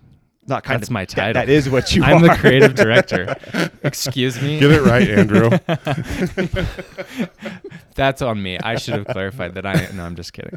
Not 0.47 0.65
kind 0.65 0.81
That's 0.81 0.89
of 0.89 0.93
my 0.95 1.05
that- 1.05 1.11
title. 1.15 1.43
that 1.43 1.51
is 1.51 1.69
what 1.69 1.95
you 1.95 2.03
I'm 2.03 2.25
are. 2.25 2.29
the 2.29 2.35
creative 2.37 2.75
director. 2.75 3.37
Excuse 3.83 4.41
me. 4.41 4.59
Get 4.59 4.71
it 4.71 4.81
right, 4.81 5.07
Andrew. 5.07 5.51
That's 7.95 8.23
on 8.23 8.43
me. 8.43 8.59
I 8.59 8.77
should 8.77 8.95
have 8.95 9.07
clarified 9.09 9.55
that. 9.55 9.67
I 9.67 9.89
no, 9.95 10.05
I'm 10.05 10.15
just 10.17 10.33
kidding. 10.33 10.55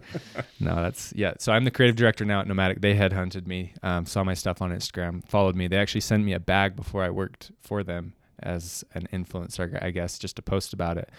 No, 0.60 0.76
that's 0.76 1.12
yeah. 1.16 1.34
So 1.40 1.52
I'm 1.52 1.66
the 1.66 1.72
creative 1.72 1.96
director 1.96 2.24
now 2.24 2.42
at 2.42 2.48
Nomatic. 2.48 2.82
They 2.82 2.96
headhunted 2.96 3.48
me, 3.48 3.74
um, 3.84 4.06
saw 4.06 4.24
my 4.24 4.34
stuff 4.36 4.62
on 4.62 4.72
Instagram, 4.72 5.28
followed 5.28 5.56
me. 5.56 5.68
They 5.68 5.78
actually 5.78 6.02
sent 6.02 6.24
me 6.24 6.34
a 6.34 6.40
bag 6.40 6.76
before 6.76 7.04
I 7.04 7.10
worked 7.10 7.52
for 7.60 7.84
them 7.84 8.14
as 8.42 8.84
an 8.94 9.08
influencer, 9.12 9.82
I 9.84 9.90
guess, 9.92 10.18
just 10.20 10.36
to 10.38 10.42
post 10.42 10.74
about 10.74 10.98
it, 10.98 11.10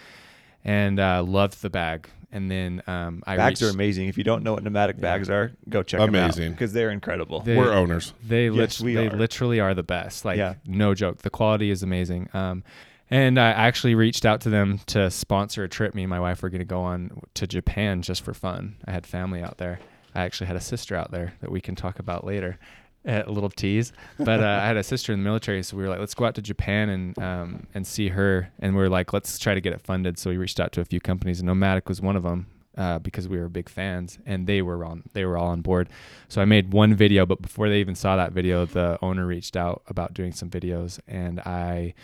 and 0.65 0.99
uh, 1.01 1.23
loved 1.23 1.61
the 1.63 1.71
bag. 1.71 2.09
And 2.35 2.51
then 2.51 2.83
um, 2.87 3.23
I 3.27 3.37
bags 3.37 3.63
are 3.63 3.69
amazing. 3.69 4.09
If 4.09 4.17
you 4.17 4.25
don't 4.25 4.43
know 4.43 4.55
what 4.55 4.63
Nomatic 4.65 4.97
Yeah. 4.97 5.03
bags 5.03 5.29
are, 5.29 5.53
go 5.69 5.83
check 5.83 6.01
them 6.01 6.15
out 6.15 6.25
Amazing. 6.25 6.53
because 6.53 6.73
they're 6.73 6.91
incredible. 6.91 7.41
They- 7.41 7.57
We're 7.59 7.73
owners. 7.75 8.15
They 8.27 8.47
Yes, 8.49 8.81
lit- 8.81 8.85
we 8.87 8.95
they 8.95 9.09
are. 9.09 9.17
literally 9.17 9.61
are 9.61 9.75
the 9.75 9.83
best. 9.83 10.25
Like 10.25 10.39
Yeah. 10.39 10.55
no 10.65 10.95
joke. 10.95 11.19
The 11.23 11.29
quality 11.31 11.71
is 11.71 11.83
amazing. 11.83 12.29
Um, 12.33 12.65
and 13.11 13.39
I 13.39 13.51
actually 13.51 13.95
reached 13.95 14.25
out 14.25 14.41
to 14.43 14.49
them 14.51 14.81
to 14.87 15.11
sponsor 15.11 15.63
a 15.65 15.69
trip. 15.69 15.95
Me 15.95 16.05
and 16.05 16.09
my 16.11 16.21
wife 16.21 16.43
were 16.43 16.49
going 16.49 16.61
to 16.61 16.65
go 16.65 16.81
on 16.81 17.21
to 17.35 17.47
Japan 17.47 18.01
just 18.01 18.23
for 18.25 18.33
fun. 18.33 18.77
I 18.87 18.93
had 18.93 19.07
family 19.07 19.43
out 19.43 19.59
there. 19.59 19.79
I 20.15 20.23
actually 20.23 20.47
had 20.47 20.57
a 20.57 20.61
sister 20.61 20.97
out 20.97 21.11
there 21.11 21.35
that 21.41 21.51
we 21.51 21.61
can 21.61 21.75
talk 21.75 21.99
about 21.99 22.25
later. 22.25 22.59
A 23.05 23.25
little 23.29 23.51
tease, 23.51 23.93
but 24.17 24.39
uh, 24.41 24.61
I 24.63 24.67
had 24.67 24.77
a 24.77 24.83
sister 24.85 25.13
in 25.13 25.19
the 25.19 25.25
military, 25.25 25.65
so 25.65 25.77
we 25.77 25.83
were 25.83 25.89
like, 25.89 25.99
let's 25.99 26.15
go 26.15 26.25
out 26.25 26.37
to 26.37 26.43
Japan 26.43 26.89
and 26.89 27.19
um, 27.19 27.67
and 27.75 27.85
see 27.85 28.09
her. 28.11 28.53
And 28.61 28.77
we 28.77 28.81
were 28.81 28.89
like, 28.89 29.13
let's 29.13 29.41
try 29.41 29.55
to 29.55 29.61
get 29.61 29.73
it 29.73 29.81
funded. 29.81 30.19
So 30.19 30.31
we 30.31 30.37
reached 30.37 30.61
out 30.61 30.71
to 30.73 30.81
a 30.81 30.85
few 30.85 31.01
companies, 31.01 31.41
and 31.41 31.49
Nomatic 31.49 31.89
was 31.89 32.01
one 32.01 32.15
of 32.15 32.23
them 32.23 32.47
uh, 32.79 33.01
because 33.01 33.29
we 33.29 33.39
were 33.39 33.49
big 33.49 33.69
fans, 33.69 34.21
and 34.25 34.47
they 34.47 34.63
were 34.63 34.85
on 34.85 35.03
they 35.15 35.25
were 35.25 35.37
all 35.37 35.49
on 35.49 35.63
board. 35.63 35.89
So 36.29 36.41
I 36.41 36.45
made 36.45 36.73
one 36.73 36.95
video, 36.95 37.27
but 37.27 37.43
before 37.43 37.69
they 37.69 37.81
even 37.81 37.97
saw 37.97 38.15
that 38.15 38.31
video, 38.31 38.67
the 38.67 38.99
owner 39.03 39.27
reached 39.27 39.57
out 39.57 39.83
about 39.89 40.15
doing 40.15 40.31
some 40.31 40.49
videos, 40.49 41.01
and 41.09 41.41
I 41.41 41.95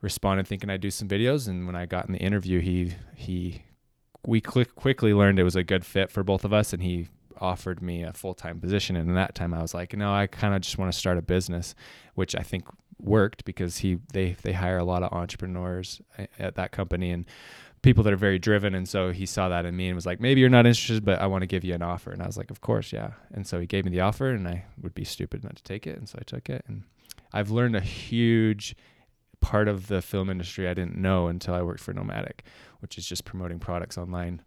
responded 0.00 0.48
thinking 0.48 0.70
I'd 0.70 0.80
do 0.80 0.90
some 0.90 1.06
videos. 1.06 1.46
And 1.46 1.66
when 1.68 1.76
I 1.76 1.86
got 1.86 2.06
in 2.06 2.12
the 2.12 2.18
interview, 2.18 2.58
he 2.58 2.94
he 3.14 3.62
we 4.26 4.40
quick, 4.40 4.74
quickly 4.74 5.14
learned 5.14 5.38
it 5.38 5.44
was 5.44 5.56
a 5.56 5.62
good 5.62 5.84
fit 5.84 6.10
for 6.10 6.24
both 6.24 6.44
of 6.44 6.52
us, 6.52 6.72
and 6.72 6.82
he 6.82 7.08
offered 7.42 7.82
me 7.82 8.02
a 8.02 8.12
full 8.12 8.34
time 8.34 8.60
position. 8.60 8.96
And 8.96 9.08
in 9.08 9.14
that 9.16 9.34
time, 9.34 9.52
I 9.52 9.60
was 9.60 9.74
like, 9.74 9.94
no, 9.96 10.12
I 10.14 10.26
kind 10.26 10.54
of 10.54 10.62
just 10.62 10.78
want 10.78 10.92
to 10.92 10.98
start 10.98 11.18
a 11.18 11.22
business, 11.22 11.74
which 12.14 12.34
I 12.34 12.42
think 12.42 12.64
worked 12.98 13.44
because 13.44 13.78
he 13.78 13.98
they 14.12 14.36
they 14.42 14.52
hire 14.52 14.78
a 14.78 14.84
lot 14.84 15.02
of 15.02 15.12
entrepreneurs 15.12 16.00
eh, 16.18 16.26
at 16.38 16.54
that 16.54 16.70
company 16.70 17.10
and 17.10 17.26
people 17.82 18.04
that 18.04 18.12
are 18.12 18.16
very 18.16 18.38
driven. 18.38 18.74
And 18.74 18.88
so 18.88 19.10
he 19.10 19.26
saw 19.26 19.48
that 19.48 19.66
in 19.66 19.76
me 19.76 19.88
and 19.88 19.96
was 19.96 20.06
like 20.06 20.20
maybe 20.20 20.40
you're 20.40 20.48
not 20.48 20.66
interested 20.66 21.04
but 21.04 21.18
i 21.20 21.26
want 21.26 21.42
to 21.42 21.48
give 21.48 21.64
you 21.64 21.74
an 21.74 21.82
offer. 21.82 22.12
And 22.12 22.22
i 22.22 22.26
was 22.26 22.36
like 22.36 22.50
of 22.50 22.60
course 22.60 22.92
yeah. 22.92 23.12
And 23.32 23.46
so 23.46 23.58
he 23.60 23.66
gave 23.66 23.84
me 23.84 23.90
the 23.90 24.00
offer 24.00 24.30
and 24.30 24.46
i 24.46 24.64
would 24.80 24.94
be 24.94 25.04
stupid 25.04 25.42
not 25.42 25.56
to 25.56 25.62
take 25.62 25.86
it. 25.86 25.98
And 25.98 26.08
so 26.08 26.18
i 26.20 26.24
took 26.24 26.48
it. 26.48 26.64
And 26.68 26.84
i've 27.32 27.50
learned 27.50 27.76
a 27.76 27.80
huge 27.80 28.76
part 29.40 29.66
of 29.66 29.88
the 29.88 30.00
film 30.00 30.30
industry 30.30 30.68
i 30.68 30.74
didn't 30.74 30.96
know 30.96 31.26
until 31.26 31.52
i 31.52 31.60
worked 31.60 31.80
for 31.80 31.92
nomatic 31.92 32.44
which 32.78 32.96
is 32.96 33.04
just 33.04 33.24
promoting 33.24 33.58
products 33.58 33.98
online 33.98 34.40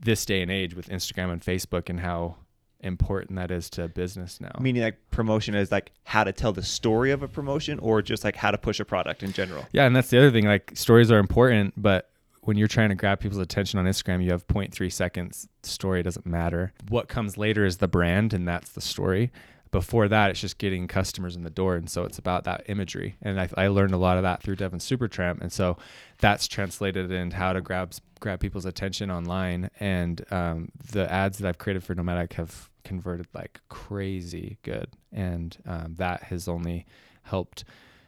this 0.00 0.24
day 0.24 0.42
and 0.42 0.50
age 0.50 0.74
with 0.74 0.88
instagram 0.88 1.30
and 1.32 1.42
facebook 1.42 1.88
and 1.88 2.00
how 2.00 2.36
important 2.80 3.36
that 3.36 3.50
is 3.50 3.68
to 3.68 3.88
business 3.88 4.40
now 4.40 4.52
Meaning 4.60 4.82
like 4.82 4.98
promotion 5.10 5.54
is 5.54 5.72
like 5.72 5.92
how 6.04 6.24
to 6.24 6.32
tell 6.32 6.52
the 6.52 6.62
story 6.62 7.10
of 7.10 7.22
a 7.22 7.28
promotion 7.28 7.78
or 7.80 8.02
just 8.02 8.22
like 8.22 8.36
how 8.36 8.50
to 8.50 8.58
push 8.58 8.78
a 8.80 8.84
product 8.84 9.22
in 9.22 9.32
general. 9.32 9.66
Yeah, 9.72 9.84
and 9.84 9.94
that's 9.94 10.10
the 10.10 10.18
other 10.18 10.30
thing. 10.30 10.46
Like 10.46 10.72
stories 10.74 11.10
are 11.10 11.18
important, 11.18 11.74
but 11.76 12.10
when 12.42 12.56
you're 12.56 12.68
trying 12.68 12.88
to 12.88 12.94
grab 12.94 13.20
people's 13.20 13.40
attention 13.40 13.78
on 13.78 13.84
Instagram, 13.84 14.22
you 14.24 14.30
have 14.30 14.46
0.3 14.46 14.92
seconds. 14.92 15.48
Story 15.62 16.02
doesn't 16.02 16.24
matter. 16.24 16.72
What 16.88 17.08
comes 17.08 17.36
later 17.36 17.64
is 17.64 17.78
the 17.78 17.88
brand, 17.88 18.32
and 18.32 18.46
that's 18.46 18.70
the 18.70 18.80
story. 18.80 19.32
Before 19.70 20.08
that, 20.08 20.30
it's 20.30 20.40
just 20.40 20.58
getting 20.58 20.86
customers 20.88 21.36
in 21.36 21.42
the 21.42 21.50
door, 21.50 21.76
and 21.76 21.88
so 21.88 22.04
it's 22.04 22.18
about 22.18 22.44
that 22.44 22.64
imagery. 22.68 23.16
And 23.22 23.40
I, 23.40 23.48
I 23.56 23.68
learned 23.68 23.94
a 23.94 23.98
lot 23.98 24.16
of 24.16 24.22
that 24.22 24.42
through 24.42 24.56
Devin 24.56 24.78
Supertramp, 24.78 25.40
and 25.40 25.52
so 25.52 25.76
that's 26.18 26.46
translated 26.48 27.10
into 27.10 27.36
how 27.36 27.52
to 27.52 27.60
grab 27.60 27.92
grab 28.20 28.40
people's 28.40 28.64
attention 28.64 29.10
online. 29.10 29.70
And 29.78 30.24
um, 30.32 30.70
the 30.92 31.10
ads 31.10 31.38
that 31.38 31.48
I've 31.48 31.58
created 31.58 31.84
for 31.84 31.94
Nomatic 31.94 32.34
have 32.34 32.70
converted 32.84 33.26
like 33.34 33.60
crazy 33.68 34.58
good, 34.62 34.88
and 35.12 35.56
um, 35.66 35.94
that 35.98 36.24
has 36.24 36.48
only 36.48 36.86
helped 37.22 37.64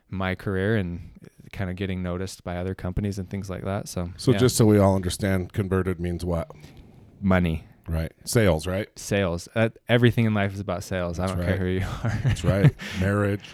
my 0.09 0.35
career 0.35 0.77
and 0.77 1.11
kind 1.53 1.71
of 1.71 1.77
getting 1.77 2.03
noticed 2.03 2.43
by 2.43 2.57
other 2.57 2.75
companies 2.75 3.19
and 3.19 3.29
things 3.31 3.49
like 3.49 3.65
that. 3.65 3.89
So, 3.89 4.11
So 4.17 4.33
yeah. 4.33 4.39
just 4.39 4.57
so 4.57 4.65
we 4.65 4.79
all 4.79 4.97
understand, 4.97 5.53
converted 5.53 6.01
means 6.01 6.25
what? 6.25 6.51
money, 7.21 7.65
Right. 7.91 8.13
Sales, 8.25 8.67
right? 8.67 8.89
sales. 8.97 9.49
Uh, 9.55 9.71
everything 9.89 10.25
in 10.27 10.35
life 10.35 10.55
is 10.55 10.61
about 10.61 10.85
sales. 10.85 11.19
I 11.19 11.27
don't 11.27 11.39
right. 11.39 11.47
care 11.49 11.57
who 11.57 11.67
you 11.67 11.87
are. 12.05 12.21
That's 12.25 12.45
right. 12.45 12.73
Marriage. 13.01 13.45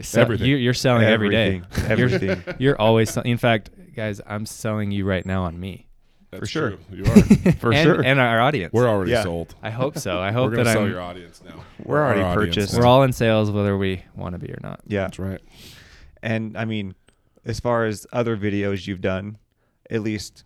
So 0.00 0.20
Everything. 0.20 0.46
You, 0.48 0.56
you're 0.56 0.74
selling 0.74 1.04
every 1.04 1.30
day. 1.30 1.62
Everything. 1.88 2.30
everything. 2.30 2.54
You're 2.58 2.80
always. 2.80 3.10
sell- 3.10 3.22
In 3.22 3.36
fact, 3.38 3.70
guys, 3.94 4.20
I'm 4.26 4.44
selling 4.46 4.90
you 4.90 5.04
right 5.04 5.24
now 5.24 5.44
on 5.44 5.60
me 5.60 5.86
That's 6.32 6.48
sure. 6.48 6.70
true. 6.70 6.78
You 6.90 7.04
are. 7.04 7.52
For 7.52 7.72
and, 7.72 7.84
sure. 7.84 8.02
and 8.04 8.18
our 8.18 8.40
audience. 8.40 8.72
We're 8.72 8.88
already 8.88 9.12
Yeah. 9.12 9.22
sold. 9.22 9.54
I 9.62 9.70
hope 9.70 9.96
so. 9.98 10.18
I 10.18 10.32
hope 10.32 10.36
We're 10.36 10.42
hope 10.42 10.50
gonna 10.52 10.64
that 10.64 10.72
sell 10.72 10.82
I'm. 10.82 10.90
your 10.90 11.00
audience 11.00 11.40
now. 11.44 11.62
We're 11.84 12.04
already 12.04 12.22
Our 12.22 12.34
purchased. 12.34 12.72
now. 12.74 12.80
We're 12.80 12.86
all 12.86 13.02
in 13.04 13.12
sales, 13.12 13.50
whether 13.52 13.76
we 13.78 14.02
want 14.16 14.32
to 14.32 14.38
be 14.38 14.50
or 14.52 14.58
not. 14.62 14.80
yeah. 14.88 15.02
That's 15.02 15.18
right. 15.20 15.40
And 16.22 16.56
I 16.58 16.64
mean, 16.64 16.94
as 17.44 17.60
far 17.60 17.84
as 17.86 18.06
other 18.12 18.36
videos 18.36 18.86
you've 18.88 19.00
done, 19.02 19.38
at 19.88 20.02
least 20.02 20.42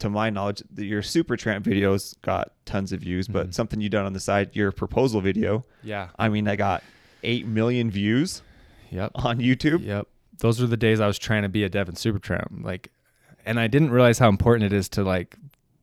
to 0.00 0.10
my 0.10 0.28
knowledge, 0.30 0.62
your 0.76 1.02
Super 1.02 1.36
Tramp 1.36 1.64
videos 1.64 2.14
got 2.22 2.52
tons 2.66 2.92
of 2.92 3.00
views, 3.00 3.28
but 3.28 3.48
Mhm. 3.50 3.54
something 3.54 3.80
you 3.80 3.88
done 3.88 4.04
on 4.06 4.12
the 4.12 4.20
side, 4.20 4.54
your 4.54 4.72
proposal 4.72 5.20
video, 5.20 5.64
Yeah. 5.82 6.08
I 6.18 6.28
mean, 6.28 6.48
I 6.48 6.56
got 6.56 6.82
eight 7.22 7.46
million 7.46 7.90
views 7.90 8.42
Yep. 8.90 9.12
on 9.14 9.38
YouTube. 9.38 9.84
Yep. 9.84 10.08
Those 10.38 10.60
were 10.60 10.66
the 10.66 10.76
days 10.76 11.00
I 11.00 11.06
was 11.06 11.18
trying 11.18 11.42
to 11.42 11.48
be 11.48 11.64
a 11.64 11.68
Devin 11.68 11.94
Supertramp. 11.94 12.64
Like, 12.64 12.90
and 13.46 13.58
I 13.60 13.66
didn't 13.68 13.90
realize 13.90 14.18
how 14.18 14.28
important 14.28 14.72
it 14.72 14.76
is 14.76 14.88
to 14.90 15.02
like 15.04 15.36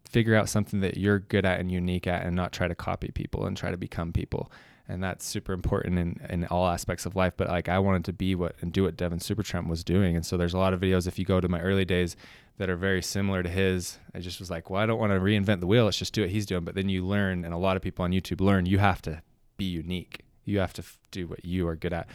figure 0.03 0.35
out 0.35 0.49
something 0.49 0.81
that 0.81 0.97
you're 0.97 1.19
good 1.19 1.45
at 1.45 1.59
and 1.61 1.71
unique 1.71 2.05
at, 2.05 2.25
and 2.25 2.35
not 2.35 2.51
try 2.51 2.67
to 2.67 2.75
copy 2.75 3.11
people 3.13 3.45
and 3.45 3.55
try 3.55 3.71
to 3.71 3.77
become 3.77 4.11
people. 4.11 4.51
And 4.91 5.03
that's 5.03 5.25
super 5.25 5.53
important 5.53 5.97
in, 5.97 6.21
in 6.29 6.45
all 6.47 6.67
aspects 6.67 7.05
of 7.05 7.15
life. 7.15 7.33
But 7.37 7.49
like, 7.49 7.69
I 7.69 7.79
wanted 7.79 8.05
to 8.05 8.13
be 8.13 8.35
what 8.35 8.55
and 8.61 8.71
do 8.71 8.83
what 8.83 8.97
Devin 8.97 9.19
Supertramp 9.19 9.67
was 9.67 9.83
doing. 9.83 10.15
And 10.15 10.25
so 10.25 10.37
there's 10.37 10.53
a 10.53 10.57
lot 10.57 10.73
of 10.73 10.81
videos 10.81 11.07
if 11.07 11.17
you 11.17 11.25
go 11.25 11.39
to 11.39 11.47
my 11.47 11.61
early 11.61 11.85
days 11.85 12.15
that 12.57 12.69
are 12.69 12.75
very 12.75 13.01
similar 13.01 13.41
to 13.41 13.49
his. 13.49 13.97
I 14.13 14.19
just 14.19 14.39
was 14.39 14.51
like, 14.51 14.69
well, 14.69 14.81
I 14.81 14.85
don't 14.85 14.99
want 14.99 15.13
to 15.13 15.19
reinvent 15.19 15.61
the 15.61 15.67
wheel. 15.67 15.85
Let's 15.85 15.97
just 15.97 16.13
do 16.13 16.21
what 16.21 16.29
he's 16.29 16.45
doing. 16.45 16.63
But 16.63 16.75
then 16.75 16.89
you 16.89 17.05
learn, 17.05 17.45
and 17.45 17.53
a 17.53 17.57
lot 17.57 17.75
of 17.75 17.81
people 17.81 18.03
on 18.03 18.11
YouTube 18.11 18.41
learn, 18.41 18.65
you 18.65 18.77
have 18.79 19.01
to 19.03 19.21
be 19.57 19.65
unique. 19.65 20.21
You 20.45 20.59
have 20.59 20.73
to 20.73 20.81
f- 20.81 20.99
do 21.11 21.27
what 21.27 21.45
you 21.45 21.67
are 21.67 21.75
good 21.75 21.93
at 21.93 22.07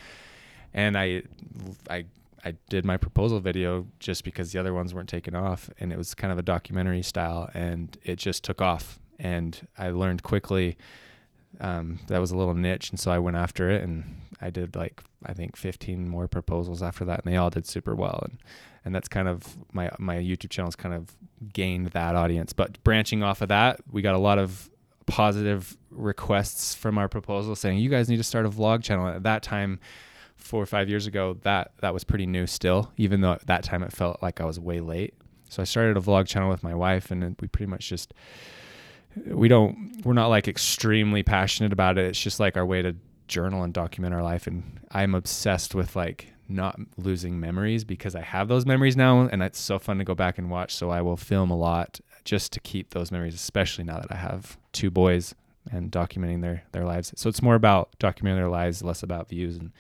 and 0.77 0.97
I, 0.97 1.23
I, 1.91 2.05
I 2.45 2.55
did 2.69 2.85
my 2.85 2.99
proposal 2.99 3.41
video 3.41 3.87
just 3.99 4.23
because 4.23 4.53
the 4.53 4.61
other 4.61 4.75
ones 4.75 4.95
weren't 4.95 5.09
taken 5.09 5.35
off, 5.35 5.71
and 5.81 5.91
it 5.91 5.99
was 5.99 6.15
kind 6.15 6.33
of 6.33 6.39
a 6.39 6.43
documentary 6.43 7.03
style, 7.03 7.51
and 7.55 7.97
it 8.05 8.17
just 8.17 8.45
took 8.45 8.61
off, 8.61 9.01
and 9.19 9.67
I 9.77 9.91
learned 9.91 10.23
quickly 10.23 10.77
um, 11.61 12.01
that 12.09 12.21
was 12.21 12.31
a 12.31 12.37
little 12.37 12.55
niche, 12.55 12.91
and 12.91 13.01
so 13.01 13.11
I 13.11 13.19
went 13.19 13.37
after 13.37 13.71
it, 13.71 13.83
and 13.83 14.05
I 14.41 14.51
did 14.51 14.77
like 14.77 15.03
I 15.25 15.33
think 15.33 15.57
15 15.57 16.09
more 16.09 16.29
proposals 16.29 16.83
after 16.83 17.05
that, 17.07 17.25
and 17.25 17.33
they 17.33 17.37
all 17.37 17.51
did 17.51 17.67
super 17.67 17.95
well, 17.95 18.21
and 18.25 18.39
and 18.85 18.95
that's 18.95 19.09
kind 19.09 19.29
of 19.29 19.57
my 19.73 19.91
my 19.99 20.17
YouTube 20.17 20.51
channel's 20.51 20.77
kind 20.77 20.95
of 20.95 21.17
gained 21.53 21.89
that 21.89 22.15
audience. 22.15 22.53
But 22.53 22.83
branching 22.85 23.23
off 23.23 23.43
of 23.43 23.49
that, 23.49 23.81
we 23.91 24.03
got 24.03 24.15
a 24.15 24.19
lot 24.19 24.39
of 24.39 24.71
positive 25.07 25.77
requests 25.91 26.75
from 26.75 26.99
our 26.99 27.09
proposal 27.09 27.55
saying 27.55 27.79
you 27.79 27.89
guys 27.89 28.09
need 28.09 28.17
to 28.17 28.25
start 28.25 28.45
a 28.45 28.51
vlog 28.51 28.83
channel. 28.83 29.07
At 29.09 29.23
that 29.23 29.43
time, 29.43 29.81
four 30.37 30.63
or 30.63 30.67
five 30.67 30.89
years 30.89 31.07
ago, 31.07 31.39
that 31.43 31.73
that 31.81 31.95
was 31.95 32.05
pretty 32.05 32.27
new 32.27 32.47
still, 32.47 32.93
even 32.97 33.21
though 33.21 33.33
at 33.33 33.47
that 33.47 33.65
time 33.65 33.83
it 33.83 33.93
felt 33.93 34.23
like 34.23 34.41
I 34.41 34.45
was 34.45 34.61
way 34.61 34.81
late. 34.81 35.15
So 35.49 35.63
I 35.63 35.65
started 35.65 35.97
a 35.97 36.01
vlog 36.01 36.27
channel 36.27 36.51
with 36.51 36.63
my 36.63 36.75
wife, 36.75 37.11
and 37.11 37.37
we 37.41 37.49
pretty 37.49 37.71
much 37.71 37.89
just 37.89 38.13
we 39.27 39.49
don't 39.49 40.03
we're 40.05 40.13
not 40.13 40.29
like 40.29 40.47
extremely 40.49 41.23
passionate 41.23 41.73
about 41.73 41.99
it. 41.99 42.05
It's 42.07 42.21
just 42.21 42.39
like 42.41 42.57
our 42.57 42.67
way 42.67 42.83
to 42.83 42.95
journal 43.29 43.63
and 43.65 43.73
document 43.75 44.15
our 44.15 44.23
life. 44.23 44.47
And 44.47 44.79
I'm 44.93 45.15
obsessed 45.15 45.75
with 45.75 45.97
like 45.97 46.33
not 46.49 46.79
losing 46.97 47.41
memories 47.41 47.83
because 47.83 48.15
I 48.15 48.21
have 48.21 48.47
those 48.47 48.65
memories 48.67 48.97
now, 48.97 49.23
and 49.23 49.43
it's 49.43 49.59
so 49.59 49.79
fun 49.81 49.99
to 49.99 50.05
go 50.05 50.15
back 50.15 50.39
and 50.39 50.49
watch. 50.49 50.75
So 50.75 50.91
I 50.91 51.03
will 51.03 51.17
film 51.17 51.51
a 51.51 51.57
lot 51.57 51.99
just 52.25 52.53
to 52.53 52.61
keep 52.61 52.91
those 52.91 53.11
memories, 53.11 53.35
especially 53.35 53.85
now 53.85 53.99
that 53.99 54.13
I 54.13 54.17
have 54.17 54.57
two 54.73 54.91
boys 54.91 55.35
and 55.73 55.91
documenting 55.91 56.43
their 56.43 56.63
their 56.73 56.85
lives. 56.85 57.13
So 57.17 57.29
it's 57.29 57.43
more 57.43 57.57
about 57.57 57.99
documenting 57.99 58.37
their 58.37 58.49
lives, 58.49 58.83
less 58.85 59.03
about 59.03 59.29
views 59.29 59.57
and 59.57 59.73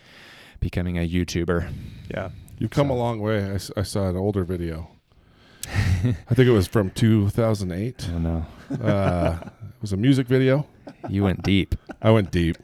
becoming 0.59 0.99
a 0.99 1.09
YouTuber. 1.09 1.71
Yeah. 2.11 2.31
You've 2.59 2.71
come 2.71 2.89
So- 2.89 2.95
a 2.95 2.97
long 2.97 3.21
way. 3.21 3.59
I 3.77 3.83
saw 3.83 4.09
an 4.09 4.17
older 4.17 4.43
video. 4.43 4.89
I 6.31 6.35
think 6.35 6.49
it 6.49 6.53
was 6.53 6.67
from 6.67 6.91
2008. 6.91 8.09
Oh 8.15 8.19
no, 8.19 8.47
Uh, 8.83 9.39
it 9.43 9.81
was 9.81 9.93
a 9.93 9.97
music 9.97 10.27
video. 10.27 10.67
you 11.09 11.23
went 11.25 11.43
deep. 11.43 11.75
I 12.03 12.11
went 12.11 12.31
deep. 12.31 12.57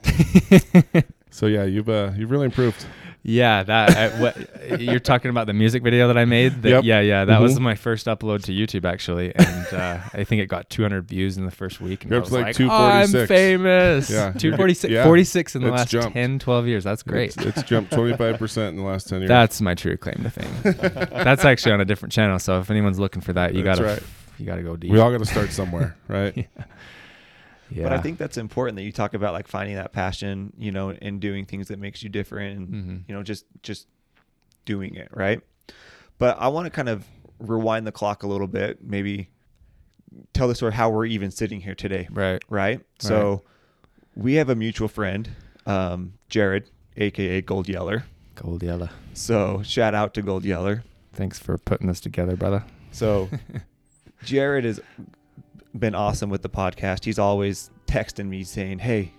so 1.29 1.47
yeah, 1.47 1.63
you've 1.63 1.89
uh, 1.89 2.11
you've 2.15 2.31
really 2.31 2.45
improved. 2.45 2.85
Yeah, 3.25 3.63
that 3.63 3.95
I, 3.97 4.19
what 4.21 4.35
you're 4.81 4.99
talking 4.99 5.29
about 5.29 5.47
the 5.47 5.53
music 5.53 5.81
video 5.81 6.07
that 6.07 6.17
I 6.17 6.25
made. 6.25 6.61
That, 6.63 6.69
Yep. 6.69 6.83
Yeah, 6.83 6.99
yeah, 6.99 7.23
that 7.25 7.39
was 7.39 7.57
Mhm. 7.57 7.61
my 7.61 7.75
first 7.75 8.05
upload 8.07 8.43
to 8.43 8.51
YouTube 8.51 8.83
actually, 8.83 9.33
and 9.33 9.67
uh, 9.73 9.99
I 10.13 10.25
think 10.25 10.41
it 10.41 10.47
got 10.47 10.69
200 10.69 11.07
views 11.07 11.37
in 11.37 11.45
the 11.45 11.51
first 11.51 11.79
week. 11.79 12.03
And 12.03 12.13
I 12.13 12.19
was 12.19 12.33
like, 12.33 12.47
like, 12.47 12.55
246. 12.57 13.21
I'm 13.21 13.27
famous. 13.27 14.09
Yeah. 14.09 14.31
246, 14.33 14.91
Yeah. 14.91 15.03
46 15.05 15.55
in 15.55 15.61
the 15.61 15.67
It's 15.69 15.77
last 15.77 15.89
jumped. 15.91 16.13
10, 16.15 16.39
12 16.39 16.67
years. 16.67 16.83
That's 16.83 17.01
great. 17.03 17.35
It's, 17.37 17.45
it's 17.57 17.63
jumped 17.63 17.93
25 17.93 18.37
percent 18.37 18.71
in 18.75 18.83
the 18.83 18.87
last 18.89 19.07
10 19.07 19.19
years. 19.21 19.29
That's 19.29 19.61
my 19.61 19.73
true 19.73 19.95
claim 19.95 20.21
to 20.23 20.29
fame. 20.29 20.73
That's 21.23 21.45
actually 21.45 21.71
on 21.71 21.79
a 21.81 21.85
different 21.85 22.11
channel. 22.11 22.39
So 22.39 22.59
if 22.59 22.69
anyone's 22.69 22.99
looking 22.99 23.21
for 23.21 23.31
that, 23.33 23.55
you 23.55 23.63
That's 23.63 23.79
gotta 23.79 23.91
right. 23.93 24.03
you 24.37 24.45
gotta 24.45 24.63
go 24.63 24.75
deep. 24.75 24.91
we 24.91 24.99
all 24.99 25.11
got 25.11 25.19
to 25.19 25.25
start 25.25 25.51
somewhere, 25.53 25.95
right? 26.09 26.35
yeah. 26.35 26.63
But 27.81 27.93
I 27.93 27.97
think 27.99 28.19
that's 28.19 28.37
important 28.37 28.75
that 28.75 28.83
you 28.83 28.91
talk 28.91 29.13
about 29.15 29.33
like 29.33 29.47
finding 29.47 29.75
that 29.75 29.91
passion, 29.93 30.53
you 30.57 30.71
know, 30.71 30.91
and 30.91 31.19
doing 31.19 31.45
things 31.45 31.69
that 31.69 31.79
makes 31.79 32.03
you 32.03 32.09
different 32.09 32.57
and 32.57 32.67
Mhm. 32.69 33.03
you 33.09 33.15
know, 33.15 33.23
just 33.23 33.45
just 33.63 33.87
doing 34.65 34.93
it, 34.95 35.09
right? 35.11 35.41
But 36.19 36.37
I 36.39 36.49
want 36.49 36.65
to 36.67 36.69
kind 36.69 36.89
of 36.89 37.05
rewind 37.39 37.87
the 37.87 37.91
clock 37.91 38.23
a 38.23 38.27
little 38.27 38.47
bit, 38.47 38.83
maybe 38.83 39.29
tell 40.33 40.47
the 40.47 40.55
story 40.55 40.73
how 40.73 40.89
we're 40.89 41.05
even 41.07 41.31
sitting 41.31 41.61
here 41.61 41.73
today, 41.75 42.07
right. 42.11 42.41
right? 42.47 42.79
So 42.99 43.41
we 44.15 44.35
have 44.35 44.49
a 44.49 44.55
mutual 44.55 44.87
friend, 44.87 45.29
um, 45.65 46.13
Jared, 46.29 46.69
aka 46.97 47.41
Gold 47.41 47.67
Yeller. 47.67 48.03
Gold 48.35 48.61
Yeller. 48.63 48.91
So 49.13 49.61
shout 49.63 49.95
out 49.95 50.13
to 50.13 50.21
Gold 50.21 50.45
Yeller. 50.45 50.83
Thanks 51.13 51.39
for 51.39 51.57
putting 51.57 51.87
this 51.87 51.99
together, 51.99 52.35
brother. 52.35 52.63
So 52.91 53.29
Jared 54.23 54.63
has 54.65 54.79
been 55.77 55.95
awesome 55.95 56.29
with 56.29 56.41
the 56.41 56.49
podcast. 56.49 57.05
He's 57.05 57.19
always 57.19 57.71
texting 57.87 58.27
me 58.27 58.43
saying, 58.43 58.79
"Hey, 58.79 59.13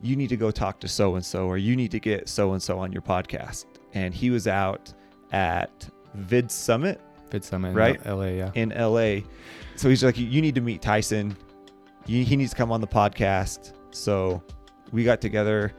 you 0.00 0.16
need 0.16 0.28
to 0.28 0.36
go 0.36 0.50
talk 0.50 0.80
to 0.80 0.88
so 0.88 1.14
and 1.14 1.24
so, 1.24 1.46
or 1.46 1.58
you 1.58 1.76
need 1.76 1.90
to 1.92 2.00
get 2.00 2.28
so 2.28 2.52
and 2.52 2.62
so 2.62 2.78
on 2.78 2.92
your 2.92 3.02
podcast." 3.02 3.66
And 3.94 4.14
he 4.14 4.30
was 4.30 4.46
out 4.48 4.92
at 5.32 5.88
Vid 6.14 6.50
Summit 6.50 7.00
Vid 7.30 7.44
Summit 7.44 7.68
in 7.70 7.74
Right. 7.74 8.06
LA, 8.06 8.26
yeah. 8.26 8.50
in 8.54 8.70
LA. 8.70 9.20
So 9.76 9.88
he's 9.88 10.04
like, 10.04 10.16
"You 10.18 10.40
need 10.40 10.54
to 10.54 10.60
meet 10.60 10.80
Tyson. 10.82 11.36
He 12.06 12.36
needs 12.36 12.50
to 12.50 12.56
come 12.56 12.70
on 12.70 12.80
the 12.80 12.86
podcast." 12.86 13.72
So 13.90 14.42
we 14.92 15.04
got 15.04 15.20
together. 15.20 15.72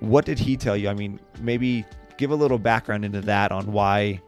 What 0.00 0.24
did 0.24 0.38
he 0.38 0.56
tell 0.56 0.76
you? 0.76 0.88
I 0.88 0.94
mean, 0.94 1.20
maybe 1.40 1.84
give 2.18 2.30
a 2.30 2.34
little 2.34 2.58
background 2.58 3.04
into 3.04 3.20
that 3.22 3.52
on 3.52 3.70
why 3.72 4.20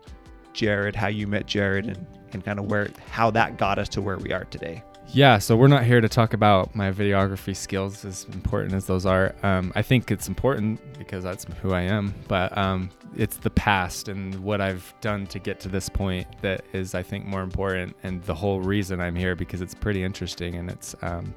Jared, 0.52 0.94
how 0.96 1.08
you 1.08 1.26
met 1.26 1.46
Jared, 1.46 1.86
and 1.86 2.06
and 2.32 2.44
kind 2.44 2.58
of 2.58 2.66
where 2.66 2.90
how 3.10 3.30
that 3.30 3.56
got 3.56 3.78
us 3.78 3.88
to 3.90 4.02
where 4.02 4.18
we 4.18 4.32
are 4.32 4.44
today. 4.44 4.82
Yeah, 5.12 5.38
so 5.38 5.56
we're 5.56 5.68
not 5.68 5.84
here 5.84 6.00
to 6.00 6.08
talk 6.08 6.34
about 6.34 6.74
my 6.74 6.90
videography 6.90 7.54
skills, 7.54 8.04
as 8.04 8.26
important 8.32 8.74
as 8.74 8.86
those 8.86 9.06
are. 9.06 9.34
Um, 9.44 9.72
I 9.76 9.82
think 9.82 10.10
it's 10.10 10.26
important 10.26 10.80
because 10.98 11.22
that's 11.22 11.46
who 11.62 11.72
I 11.72 11.82
am, 11.82 12.12
but 12.26 12.56
um, 12.58 12.90
it's 13.16 13.36
the 13.36 13.50
past 13.50 14.08
and 14.08 14.34
what 14.42 14.60
I've 14.60 14.92
done 15.00 15.26
to 15.28 15.38
get 15.38 15.60
to 15.60 15.68
this 15.68 15.88
point 15.88 16.26
that 16.42 16.64
is, 16.72 16.94
I 16.94 17.04
think, 17.04 17.24
more 17.24 17.42
important, 17.42 17.96
and 18.02 18.22
the 18.24 18.34
whole 18.34 18.60
reason 18.60 19.00
I'm 19.00 19.14
here 19.14 19.36
because 19.36 19.60
it's 19.60 19.74
pretty 19.74 20.02
interesting 20.02 20.56
and 20.56 20.68
it's 20.68 20.96
um, 21.02 21.32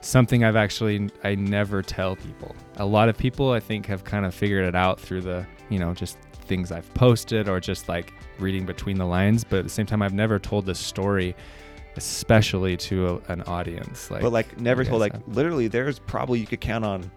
something 0.00 0.42
I've 0.42 0.56
actually 0.56 1.10
I 1.22 1.34
never 1.34 1.82
tell 1.82 2.16
people. 2.16 2.56
A 2.76 2.86
lot 2.86 3.08
of 3.08 3.18
people 3.18 3.52
I 3.52 3.60
think 3.60 3.86
have 3.86 4.02
kind 4.02 4.24
of 4.24 4.34
figured 4.34 4.64
it 4.64 4.74
out 4.74 4.98
through 4.98 5.22
the 5.22 5.46
you 5.68 5.78
know 5.78 5.94
just 5.94 6.16
things 6.50 6.70
I've 6.70 6.92
posted 6.94 7.48
or 7.48 7.60
just 7.60 7.88
like 7.88 8.12
reading 8.38 8.66
between 8.66 8.98
the 8.98 9.06
lines, 9.06 9.44
but 9.44 9.60
at 9.60 9.64
the 9.64 9.70
same 9.70 9.86
time 9.86 10.02
I've 10.02 10.12
never 10.12 10.38
told 10.38 10.66
this 10.66 10.78
story 10.78 11.34
especially 11.96 12.76
to 12.76 12.96
a, 13.28 13.32
an 13.32 13.42
audience 13.42 14.10
like 14.12 14.22
but 14.22 14.30
like 14.32 14.60
never 14.60 14.84
told 14.84 15.00
like 15.00 15.12
have. 15.12 15.22
literally 15.28 15.66
there's 15.66 15.98
probably 15.98 16.38
you 16.38 16.46
could 16.46 16.60
count 16.60 16.84
on 16.84 17.10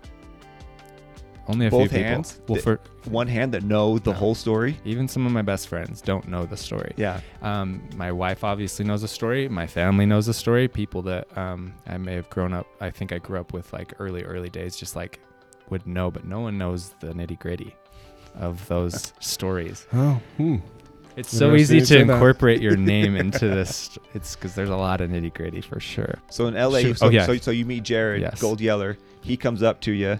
only 1.48 1.68
a 1.68 1.70
both 1.70 1.82
few 1.82 1.90
people 2.00 2.04
hands 2.04 2.42
well 2.48 2.56
that- 2.56 2.64
for 2.64 2.80
one 3.10 3.28
hand 3.28 3.54
that 3.54 3.64
know 3.64 4.00
the 4.00 4.12
No. 4.12 4.18
whole 4.18 4.34
story. 4.36 4.78
even 4.84 5.08
some 5.08 5.26
of 5.28 5.32
my 5.32 5.44
best 5.44 5.68
friends 5.68 6.02
don't 6.02 6.28
know 6.28 6.46
the 6.48 6.58
story 6.58 6.92
Yeah. 6.98 7.20
um, 7.44 7.84
my 7.96 8.12
wife 8.12 8.44
obviously 8.44 8.84
knows 8.84 9.02
the 9.04 9.08
story 9.08 9.48
my 9.48 9.68
family 9.68 10.06
knows 10.08 10.26
the 10.26 10.34
story 10.34 10.68
people 10.68 11.02
that 11.04 11.26
um, 11.38 11.74
i 11.86 11.96
may 11.98 12.16
have 12.16 12.30
grown 12.32 12.52
up 12.52 12.66
i 12.82 12.90
think 12.90 13.12
i 13.12 13.20
grew 13.20 13.40
up 13.40 13.54
with 13.54 13.72
like 13.74 13.94
early 14.00 14.24
early 14.24 14.50
days 14.50 14.76
just 14.76 14.96
like 14.96 15.20
would 15.70 15.86
know 15.86 16.10
but 16.10 16.26
no 16.26 16.40
one 16.40 16.58
knows 16.58 16.96
the 17.00 17.08
nitty 17.14 17.38
gritty 17.40 17.76
of 18.36 18.68
those 18.68 19.14
stories 19.20 19.86
Oh, 19.94 20.20
hmm. 20.38 20.58
it's 21.16 21.36
so 21.36 21.56
easy 21.56 21.80
to 21.80 21.86
say 21.86 22.04
that. 22.04 22.12
incorporate 22.14 22.62
your 22.62 22.76
name 22.76 23.16
into 23.16 23.48
this 23.48 23.98
it's 24.14 24.36
because 24.36 24.56
there's 24.56 24.70
a 24.70 24.76
lot 24.76 25.02
of 25.02 25.10
nitty 25.10 25.34
gritty 25.34 25.62
for 25.62 25.80
sure 25.80 26.16
So 26.30 26.48
in 26.48 26.54
LA, 26.56 26.80
Shoot. 26.80 27.00
so, 27.00 27.08
Oh, 27.08 27.10
yeah. 27.10 27.26
so 27.26 27.38
so 27.38 27.52
you 27.52 27.66
meet 27.66 27.84
Jared 27.84 28.22
Yes. 28.22 28.42
Gold 28.42 28.60
Yeller. 28.62 28.98
He 29.22 29.38
comes 29.38 29.64
up 29.64 29.80
to 29.82 29.92
you, 29.92 30.20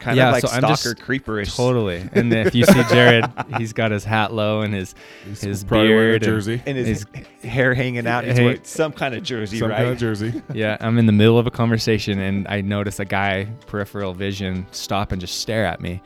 kind 0.00 0.16
Yeah, 0.16 0.28
of 0.28 0.32
like 0.34 0.42
so 0.42 0.48
I'm 0.48 0.60
stalker 0.76 0.94
just 0.94 1.06
creeperish. 1.06 1.54
totally 1.56 2.08
and 2.12 2.32
if 2.32 2.54
you 2.54 2.64
see 2.64 2.82
jared 2.90 3.26
he's 3.58 3.72
got 3.72 3.90
his 3.90 4.04
hat 4.04 4.32
low 4.32 4.62
and 4.62 4.72
his 4.74 4.94
He's 5.26 5.40
His 5.42 5.64
probably 5.64 5.90
wearing 5.90 6.16
a 6.16 6.18
beard 6.18 6.22
and- 6.22 6.32
jersey, 6.32 6.62
and 6.66 6.78
his, 6.78 6.88
His- 7.12 7.26
hair 7.44 7.74
hanging 7.74 8.06
out. 8.06 8.24
He's 8.24 8.38
wearing 8.38 8.60
some 8.64 8.92
kind 8.92 9.14
of 9.14 9.22
jersey, 9.22 9.58
some 9.58 9.68
right? 9.68 9.76
kind 9.78 9.90
of 9.90 9.98
jersey. 9.98 10.42
yeah, 10.54 10.76
I'm 10.80 10.98
in 10.98 11.06
the 11.06 11.12
middle 11.12 11.38
of 11.38 11.46
a 11.46 11.50
conversation 11.50 12.18
and 12.18 12.46
I 12.48 12.60
notice 12.62 12.98
a 12.98 13.04
guy, 13.04 13.44
peripheral 13.66 14.14
vision, 14.14 14.66
stop 14.72 15.12
and 15.12 15.20
just 15.20 15.40
stare 15.40 15.64
at 15.66 15.80
me. 15.80 16.00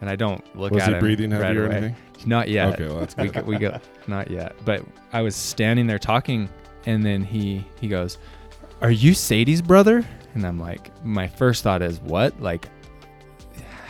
And 0.00 0.10
I 0.10 0.16
don't 0.16 0.44
look 0.56 0.72
Was 0.72 0.82
at 0.82 0.88
he 0.88 0.94
him. 0.94 1.00
breathing 1.00 1.30
heavy 1.30 1.42
right 1.42 1.56
or 1.56 1.66
away. 1.66 1.76
anything? 1.76 1.96
Not 2.26 2.48
yet. 2.48 2.74
Okay, 2.74 2.86
well 2.88 3.00
that's 3.00 3.16
we 3.16 3.24
good. 3.28 3.34
go, 3.34 3.42
we 3.42 3.56
go 3.58 3.80
not 4.06 4.30
yet. 4.30 4.54
But 4.64 4.84
I 5.12 5.22
was 5.22 5.34
standing 5.36 5.86
there 5.86 5.98
talking 5.98 6.48
and 6.86 7.04
then 7.04 7.22
he 7.22 7.64
he 7.80 7.88
goes, 7.88 8.18
"Are 8.82 8.90
you 8.90 9.14
Sadie's 9.14 9.62
brother?" 9.62 10.04
And 10.34 10.46
I'm 10.46 10.58
like, 10.60 10.90
my 11.04 11.26
first 11.26 11.62
thought 11.62 11.82
is, 11.82 12.00
"What? 12.00 12.38
Like 12.40 12.68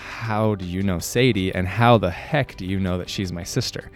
how 0.09 0.55
do 0.55 0.65
you 0.65 0.83
know 0.83 0.99
Sadie 0.99 1.55
and 1.55 1.67
how 1.69 1.99
the 1.99 2.11
heck 2.11 2.57
do 2.57 2.65
you 2.67 2.81
know 2.81 2.99
that 2.99 3.09
she's 3.11 3.33
my 3.33 3.43
sister?" 3.45 3.91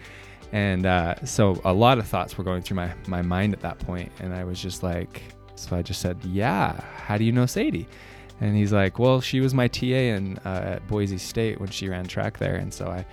And 0.53 0.85
uh, 0.85 1.15
so 1.25 1.59
a 1.63 1.71
lot 1.73 1.97
of 1.97 2.07
thoughts 2.07 2.37
were 2.37 2.43
going 2.43 2.61
through 2.61 2.75
my, 2.75 2.91
my 3.07 3.21
mind 3.21 3.53
at 3.53 3.61
that 3.61 3.79
point, 3.79 4.11
and 4.19 4.33
I 4.33 4.43
was 4.43 4.61
just 4.61 4.83
like, 4.83 5.23
so 5.55 5.77
I 5.77 5.81
just 5.81 6.01
said, 6.01 6.17
"Yeah, 6.25 6.77
how 6.97 7.17
do 7.17 7.23
you 7.23 7.31
know 7.31 7.45
Sadie?" 7.45 7.87
And 8.41 8.55
he's 8.57 8.73
like, 8.73 8.99
"Well, 8.99 9.21
she 9.21 9.39
was 9.39 9.53
my 9.53 9.67
TA 9.67 9.85
in 9.85 10.37
uh, 10.39 10.75
at 10.75 10.87
Boise 10.87 11.17
State 11.17 11.59
when 11.59 11.69
she 11.69 11.87
ran 11.87 12.05
track 12.05 12.37
there." 12.39 12.55
And 12.55 12.73
so 12.73 12.87
I, 12.87 12.97
I 12.97 13.05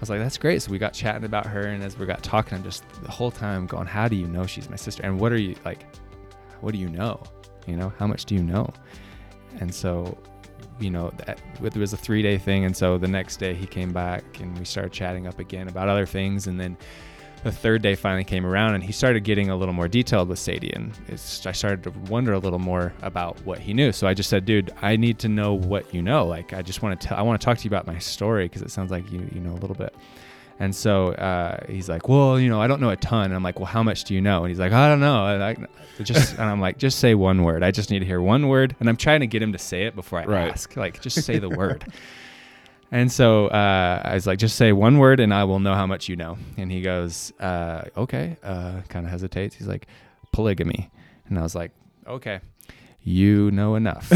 was 0.00 0.10
like, 0.10 0.18
"That's 0.18 0.38
great." 0.38 0.62
So 0.62 0.72
we 0.72 0.78
got 0.78 0.94
chatting 0.94 1.24
about 1.24 1.46
her, 1.46 1.60
and 1.60 1.84
as 1.84 1.98
we 1.98 2.06
got 2.06 2.22
talking, 2.22 2.58
I'm 2.58 2.64
just 2.64 2.88
the 3.02 3.10
whole 3.10 3.30
time 3.30 3.66
going, 3.66 3.86
"How 3.86 4.08
do 4.08 4.16
you 4.16 4.26
know 4.26 4.46
she's 4.46 4.68
my 4.68 4.76
sister? 4.76 5.02
And 5.04 5.20
what 5.20 5.32
are 5.32 5.38
you 5.38 5.54
like? 5.64 5.84
What 6.62 6.72
do 6.72 6.78
you 6.78 6.88
know? 6.88 7.22
You 7.66 7.76
know, 7.76 7.92
how 7.98 8.06
much 8.06 8.24
do 8.24 8.34
you 8.34 8.42
know?" 8.42 8.72
And 9.58 9.74
so, 9.74 10.16
you 10.78 10.90
know, 10.90 11.12
that 11.26 11.40
it 11.62 11.76
was 11.76 11.92
a 11.92 11.96
three 11.96 12.22
day 12.22 12.38
thing. 12.38 12.64
And 12.64 12.76
so 12.76 12.98
the 12.98 13.08
next 13.08 13.36
day 13.36 13.54
he 13.54 13.66
came 13.66 13.92
back 13.92 14.40
and 14.40 14.58
we 14.58 14.64
started 14.64 14.92
chatting 14.92 15.26
up 15.26 15.38
again 15.38 15.68
about 15.68 15.88
other 15.88 16.06
things. 16.06 16.46
And 16.46 16.58
then 16.58 16.76
the 17.42 17.52
third 17.52 17.82
day 17.82 17.94
finally 17.94 18.24
came 18.24 18.44
around 18.44 18.74
and 18.74 18.84
he 18.84 18.92
started 18.92 19.24
getting 19.24 19.48
a 19.48 19.56
little 19.56 19.72
more 19.72 19.88
detailed 19.88 20.28
with 20.28 20.38
Sadie. 20.38 20.72
And 20.72 20.92
I 21.10 21.52
started 21.52 21.82
to 21.84 21.90
wonder 22.10 22.32
a 22.32 22.38
little 22.38 22.58
more 22.58 22.92
about 23.02 23.40
what 23.44 23.58
he 23.58 23.72
knew. 23.72 23.92
So 23.92 24.06
I 24.06 24.14
just 24.14 24.28
said, 24.28 24.44
dude, 24.44 24.72
I 24.82 24.96
need 24.96 25.18
to 25.20 25.28
know 25.28 25.54
what 25.54 25.92
you 25.94 26.02
know. 26.02 26.26
Like, 26.26 26.52
I 26.52 26.62
just 26.62 26.82
want 26.82 27.00
to 27.00 27.08
tell, 27.08 27.16
I 27.16 27.22
want 27.22 27.40
to 27.40 27.44
talk 27.44 27.58
to 27.58 27.64
you 27.64 27.68
about 27.68 27.86
my 27.86 27.98
story 27.98 28.46
because 28.46 28.62
it 28.62 28.70
sounds 28.70 28.90
like 28.90 29.10
you, 29.10 29.26
you 29.32 29.40
know 29.40 29.52
a 29.52 29.60
little 29.60 29.76
bit. 29.76 29.94
And 30.58 30.76
so 30.76 31.12
uh, 31.12 31.64
he's 31.66 31.88
like, 31.88 32.06
well, 32.06 32.38
you 32.38 32.50
know, 32.50 32.60
I 32.60 32.66
don't 32.66 32.82
know 32.82 32.90
a 32.90 32.96
ton. 32.96 33.26
And 33.26 33.34
I'm 33.34 33.42
like, 33.42 33.58
well, 33.58 33.66
how 33.66 33.82
much 33.82 34.04
do 34.04 34.12
you 34.12 34.20
know? 34.20 34.44
And 34.44 34.50
he's 34.50 34.58
like, 34.58 34.72
I 34.72 34.90
don't 34.90 35.00
know. 35.00 35.26
And, 35.26 35.42
I, 35.42 36.02
just, 36.02 36.32
and 36.38 36.42
I'm 36.42 36.60
like, 36.60 36.76
just 36.76 36.98
say 36.98 37.14
one 37.14 37.42
word. 37.42 37.62
I 37.62 37.70
just 37.70 37.90
need 37.90 38.00
to 38.00 38.04
hear 38.04 38.20
one 38.20 38.48
word. 38.48 38.76
And 38.78 38.88
I'm 38.88 38.96
trying 38.96 39.20
to 39.20 39.26
get 39.26 39.40
him 39.40 39.52
to 39.52 39.58
say 39.58 39.84
it 39.84 39.96
before 39.96 40.18
I 40.18 40.26
right. 40.26 40.52
ask. 40.52 40.76
Like, 40.76 41.00
just 41.00 41.22
say 41.24 41.38
the 41.38 41.48
word. 41.48 41.90
And 42.92 43.10
so 43.10 43.46
uh, 43.48 44.02
I 44.04 44.14
was 44.14 44.26
like, 44.26 44.38
just 44.38 44.56
say 44.56 44.72
one 44.72 44.98
word 44.98 45.20
and 45.20 45.32
I 45.32 45.44
will 45.44 45.60
know 45.60 45.74
how 45.74 45.86
much 45.86 46.08
you 46.08 46.16
know. 46.16 46.38
And 46.56 46.72
he 46.72 46.82
goes, 46.82 47.32
uh, 47.38 47.84
okay. 47.96 48.36
Uh, 48.42 48.80
kind 48.88 49.06
of 49.06 49.12
hesitates. 49.12 49.54
He's 49.54 49.68
like, 49.68 49.86
polygamy. 50.32 50.90
And 51.28 51.38
I 51.38 51.42
was 51.42 51.54
like, 51.54 51.70
okay 52.06 52.40
you 53.02 53.50
know 53.50 53.76
enough. 53.76 54.08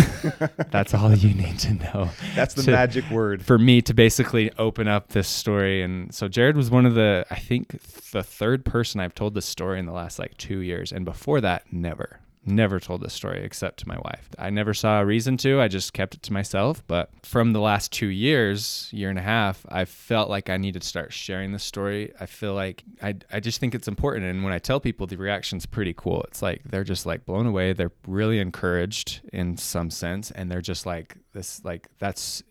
That's 0.71 0.95
all 0.95 1.15
you 1.15 1.35
need 1.35 1.59
to 1.61 1.75
know. 1.75 2.11
That's 2.35 2.55
the 2.55 2.63
to, 2.63 2.71
magic 2.71 3.09
word 3.11 3.45
for 3.45 3.59
me 3.59 3.81
to 3.83 3.95
basically 3.95 4.51
open 4.59 4.89
up 4.89 5.09
this 5.09 5.29
story. 5.29 5.83
And 5.83 6.15
so 6.15 6.29
Jared 6.29 6.57
was 6.57 6.71
one 6.71 6.85
of 6.85 6.95
the, 6.95 7.25
I 7.31 7.37
think, 7.37 7.81
the 8.13 8.23
third 8.23 8.65
person 8.65 9.01
I've 9.01 9.15
told 9.15 9.35
this 9.35 9.47
story 9.47 9.79
in 9.79 9.87
the 9.87 9.93
last 9.93 10.19
like 10.19 10.37
two 10.37 10.59
years. 10.59 10.93
And 10.93 11.05
before 11.05 11.41
that, 11.41 11.73
never 11.73 12.21
never 12.47 12.81
told 12.81 13.01
this 13.01 13.13
story 13.13 13.43
except 13.45 13.79
to 13.81 13.89
my 13.89 13.99
wife. 13.99 14.29
I 14.39 14.51
never 14.51 14.75
saw 14.75 15.01
a 15.01 15.05
reason 15.05 15.37
to. 15.39 15.61
I 15.61 15.69
just 15.69 15.93
kept 15.93 16.15
it 16.15 16.23
to 16.23 16.33
myself. 16.33 16.83
But 16.87 17.11
from 17.23 17.53
the 17.53 17.61
last 17.61 17.93
two 17.93 18.09
years, 18.09 18.89
year 18.93 19.11
and 19.11 19.19
a 19.19 19.23
half, 19.23 19.65
I 19.69 19.85
felt 19.85 20.29
like 20.29 20.51
I 20.51 20.57
needed 20.57 20.83
to 20.83 20.89
start 20.89 21.13
sharing 21.13 21.53
this 21.53 21.65
story. 21.65 22.13
I 22.21 22.27
feel 22.27 22.55
like 22.55 22.85
I, 23.03 23.15
I 23.33 23.41
just 23.41 23.61
think 23.61 23.75
it's 23.75 23.89
important. 23.89 24.27
And 24.27 24.45
when 24.45 24.53
I 24.53 24.59
tell 24.59 24.81
people, 24.81 25.07
the 25.07 25.17
reaction's 25.17 25.67
pretty 25.67 25.95
cool. 25.95 26.23
It's 26.29 26.43
like 26.43 26.63
they're 26.65 26.85
just 26.85 27.07
like 27.07 27.25
blown 27.25 27.47
away. 27.47 27.73
They're 27.73 27.93
really 28.07 28.39
encouraged 28.39 29.21
in 29.33 29.57
some 29.57 29.91
sense. 29.91 30.31
And 30.31 30.51
they're 30.51 30.61
just 30.61 30.87
like, 30.87 31.17
this, 31.33 31.65
like, 31.65 31.89
that's 31.99 32.43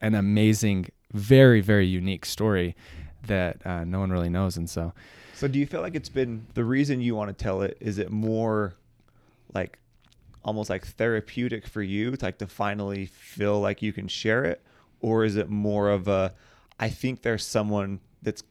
an 0.00 0.14
amazing, 0.14 0.88
very, 1.12 1.60
very 1.60 1.86
unique 1.86 2.24
story 2.24 2.76
that 3.26 3.64
uh, 3.66 3.84
no 3.84 4.00
one 4.00 4.10
really 4.10 4.30
knows. 4.30 4.56
And 4.56 4.68
so, 4.68 4.92
so 5.34 5.48
do 5.48 5.58
you 5.58 5.66
feel 5.66 5.80
like 5.80 5.94
it's 5.94 6.08
been 6.08 6.46
the 6.54 6.64
reason 6.64 7.00
you 7.00 7.14
want 7.14 7.36
to 7.36 7.44
tell 7.44 7.62
it? 7.62 7.76
Is 7.80 7.98
it 7.98 8.10
more 8.10 8.74
like 9.54 9.78
almost 10.42 10.70
like 10.70 10.86
therapeutic 10.86 11.66
for 11.66 11.82
you 11.82 12.16
to 12.16 12.24
like 12.24 12.38
to 12.38 12.46
finally 12.46 13.06
feel 13.06 13.60
like 13.60 13.82
you 13.82 13.92
can 13.92 14.08
share 14.08 14.44
it? 14.44 14.62
Or 15.00 15.24
is 15.24 15.36
it 15.36 15.48
more 15.48 15.90
of 15.90 16.08
a 16.08 16.34
i 16.80 16.88
think 16.88 17.22
there's 17.22 17.46
someone 17.46 18.00
that's 18.22 18.42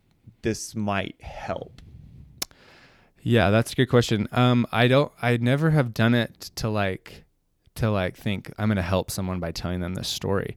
this 0.43 0.75
might 0.75 1.15
help 1.19 1.81
yeah 3.21 3.49
that's 3.49 3.73
a 3.73 3.75
good 3.75 3.87
question. 3.87 4.27
Um 4.31 4.65
i 4.71 4.87
don't 4.87 5.11
i 5.21 5.35
never 5.37 5.71
have 5.71 5.93
done 5.93 6.15
it 6.15 6.51
to 6.55 6.69
like 6.69 7.25
to 7.75 7.91
like 7.91 8.15
think 8.15 8.53
i'm 8.57 8.69
gonna 8.69 8.81
help 8.81 9.11
someone 9.11 9.39
by 9.39 9.51
telling 9.51 9.81
them 9.81 9.95
this 9.95 10.07
story. 10.07 10.55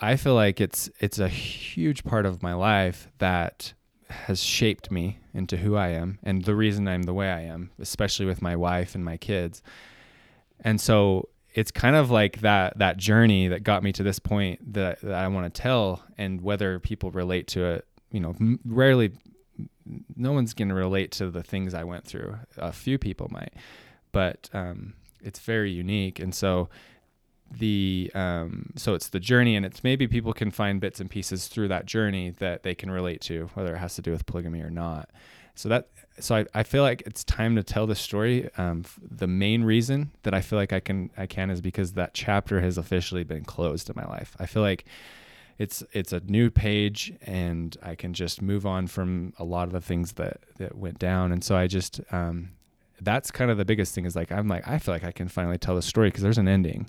I 0.00 0.14
feel 0.16 0.34
like 0.34 0.60
it's 0.60 0.88
it's 1.00 1.18
a 1.18 1.28
huge 1.28 2.04
part 2.04 2.24
of 2.24 2.42
my 2.42 2.54
life 2.54 3.08
that 3.18 3.72
has 4.10 4.42
shaped 4.42 4.90
me 4.90 5.18
into 5.34 5.56
who 5.56 5.76
I 5.76 5.88
am 5.88 6.18
and 6.22 6.44
the 6.44 6.54
reason 6.54 6.88
I'm 6.88 7.02
the 7.02 7.14
way 7.14 7.30
I 7.30 7.42
am, 7.42 7.70
especially 7.78 8.26
with 8.26 8.42
my 8.42 8.56
wife 8.56 8.94
and 8.94 9.04
my 9.04 9.16
kids. 9.16 9.62
And 10.60 10.80
so 10.80 11.28
it's 11.54 11.70
kind 11.70 11.96
of 11.96 12.10
like 12.10 12.40
that 12.40 12.78
that 12.78 12.96
journey 12.96 13.48
that 13.48 13.62
got 13.62 13.82
me 13.82 13.92
to 13.92 14.02
this 14.02 14.18
point 14.18 14.74
that, 14.74 15.00
that 15.00 15.14
I 15.14 15.28
want 15.28 15.52
to 15.52 15.60
tell 15.60 16.02
and 16.16 16.40
whether 16.40 16.78
people 16.78 17.10
relate 17.10 17.46
to 17.48 17.64
it, 17.64 17.86
you 18.10 18.20
know, 18.20 18.34
rarely 18.64 19.12
no 20.16 20.32
one's 20.32 20.54
going 20.54 20.68
to 20.68 20.74
relate 20.74 21.12
to 21.12 21.30
the 21.30 21.42
things 21.42 21.74
I 21.74 21.84
went 21.84 22.04
through. 22.04 22.36
A 22.56 22.72
few 22.72 22.98
people 22.98 23.28
might, 23.30 23.54
but 24.12 24.50
um, 24.52 24.94
it's 25.22 25.40
very 25.40 25.70
unique. 25.70 26.18
And 26.18 26.34
so 26.34 26.68
the 27.50 28.10
um, 28.14 28.72
so 28.76 28.94
it's 28.94 29.08
the 29.08 29.20
journey 29.20 29.56
and 29.56 29.64
it's 29.64 29.82
maybe 29.82 30.06
people 30.06 30.32
can 30.32 30.50
find 30.50 30.80
bits 30.80 31.00
and 31.00 31.10
pieces 31.10 31.48
through 31.48 31.68
that 31.68 31.86
journey 31.86 32.30
that 32.38 32.62
they 32.62 32.74
can 32.74 32.90
relate 32.90 33.20
to 33.22 33.48
whether 33.54 33.74
it 33.74 33.78
has 33.78 33.94
to 33.94 34.02
do 34.02 34.12
with 34.12 34.26
polygamy 34.26 34.60
or 34.60 34.70
not. 34.70 35.08
So 35.54 35.68
that 35.70 35.88
so 36.20 36.36
I, 36.36 36.46
I 36.54 36.62
feel 36.62 36.82
like 36.82 37.02
it's 37.06 37.24
time 37.24 37.56
to 37.56 37.62
tell 37.62 37.86
the 37.86 37.94
story. 37.94 38.50
Um, 38.58 38.84
the 39.00 39.26
main 39.26 39.64
reason 39.64 40.10
that 40.22 40.34
i 40.34 40.40
feel 40.40 40.58
like 40.58 40.72
i 40.72 40.80
can 40.80 41.10
i 41.16 41.26
can 41.26 41.50
is 41.50 41.60
because 41.60 41.92
that 41.92 42.14
chapter 42.14 42.60
has 42.60 42.78
officially 42.78 43.24
been 43.24 43.44
closed 43.44 43.88
in 43.88 43.96
my 43.96 44.04
life. 44.04 44.36
I 44.38 44.46
feel 44.46 44.62
like 44.62 44.84
it's 45.58 45.82
it's 45.92 46.12
a 46.12 46.20
new 46.20 46.50
page 46.50 47.12
and 47.22 47.76
i 47.82 47.96
can 47.96 48.12
just 48.12 48.40
move 48.40 48.64
on 48.64 48.86
from 48.86 49.32
a 49.38 49.44
lot 49.44 49.66
of 49.66 49.72
the 49.72 49.80
things 49.80 50.12
that 50.12 50.38
that 50.58 50.76
went 50.76 50.98
down. 50.98 51.32
And 51.32 51.42
so 51.42 51.56
i 51.56 51.66
just 51.66 52.00
um, 52.12 52.50
that's 53.00 53.30
kind 53.30 53.50
of 53.50 53.56
the 53.56 53.64
biggest 53.64 53.94
thing 53.94 54.04
is 54.04 54.14
like 54.14 54.30
i'm 54.30 54.48
like 54.48 54.66
i 54.68 54.78
feel 54.78 54.94
like 54.94 55.04
i 55.04 55.12
can 55.12 55.28
finally 55.28 55.58
tell 55.58 55.74
the 55.74 55.82
story 55.82 56.08
because 56.08 56.22
there's 56.22 56.38
an 56.38 56.48
ending 56.48 56.88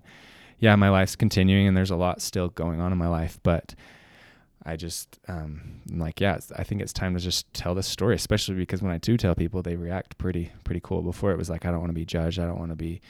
yeah, 0.59 0.75
my 0.75 0.89
life's 0.89 1.15
continuing 1.15 1.67
and 1.67 1.75
there's 1.75 1.91
a 1.91 1.95
lot 1.95 2.21
still 2.21 2.49
going 2.49 2.79
on 2.81 2.91
in 2.91 2.97
my 2.97 3.07
life, 3.07 3.39
but 3.43 3.75
I 4.63 4.75
just 4.75 5.19
um, 5.27 5.81
I'm 5.89 5.99
like, 5.99 6.19
yeah, 6.19 6.37
I 6.55 6.63
think 6.63 6.81
it's 6.81 6.93
time 6.93 7.15
to 7.15 7.19
just 7.19 7.51
tell 7.53 7.73
this 7.73 7.87
story, 7.87 8.15
especially 8.15 8.55
because 8.55 8.81
when 8.81 8.91
I 8.91 8.97
do 8.97 9.17
tell 9.17 9.33
people, 9.35 9.61
they 9.61 9.75
react 9.75 10.17
pretty 10.17 10.51
pretty 10.63 10.81
cool. 10.83 11.01
Before 11.01 11.31
it 11.31 11.37
was 11.37 11.49
like, 11.49 11.65
I 11.65 11.71
don't 11.71 11.79
want 11.79 11.89
to 11.89 11.95
be 11.95 12.05
judged, 12.05 12.39
I 12.39 12.45
don't 12.45 12.59
want 12.59 12.71
to 12.71 12.75
be, 12.75 13.01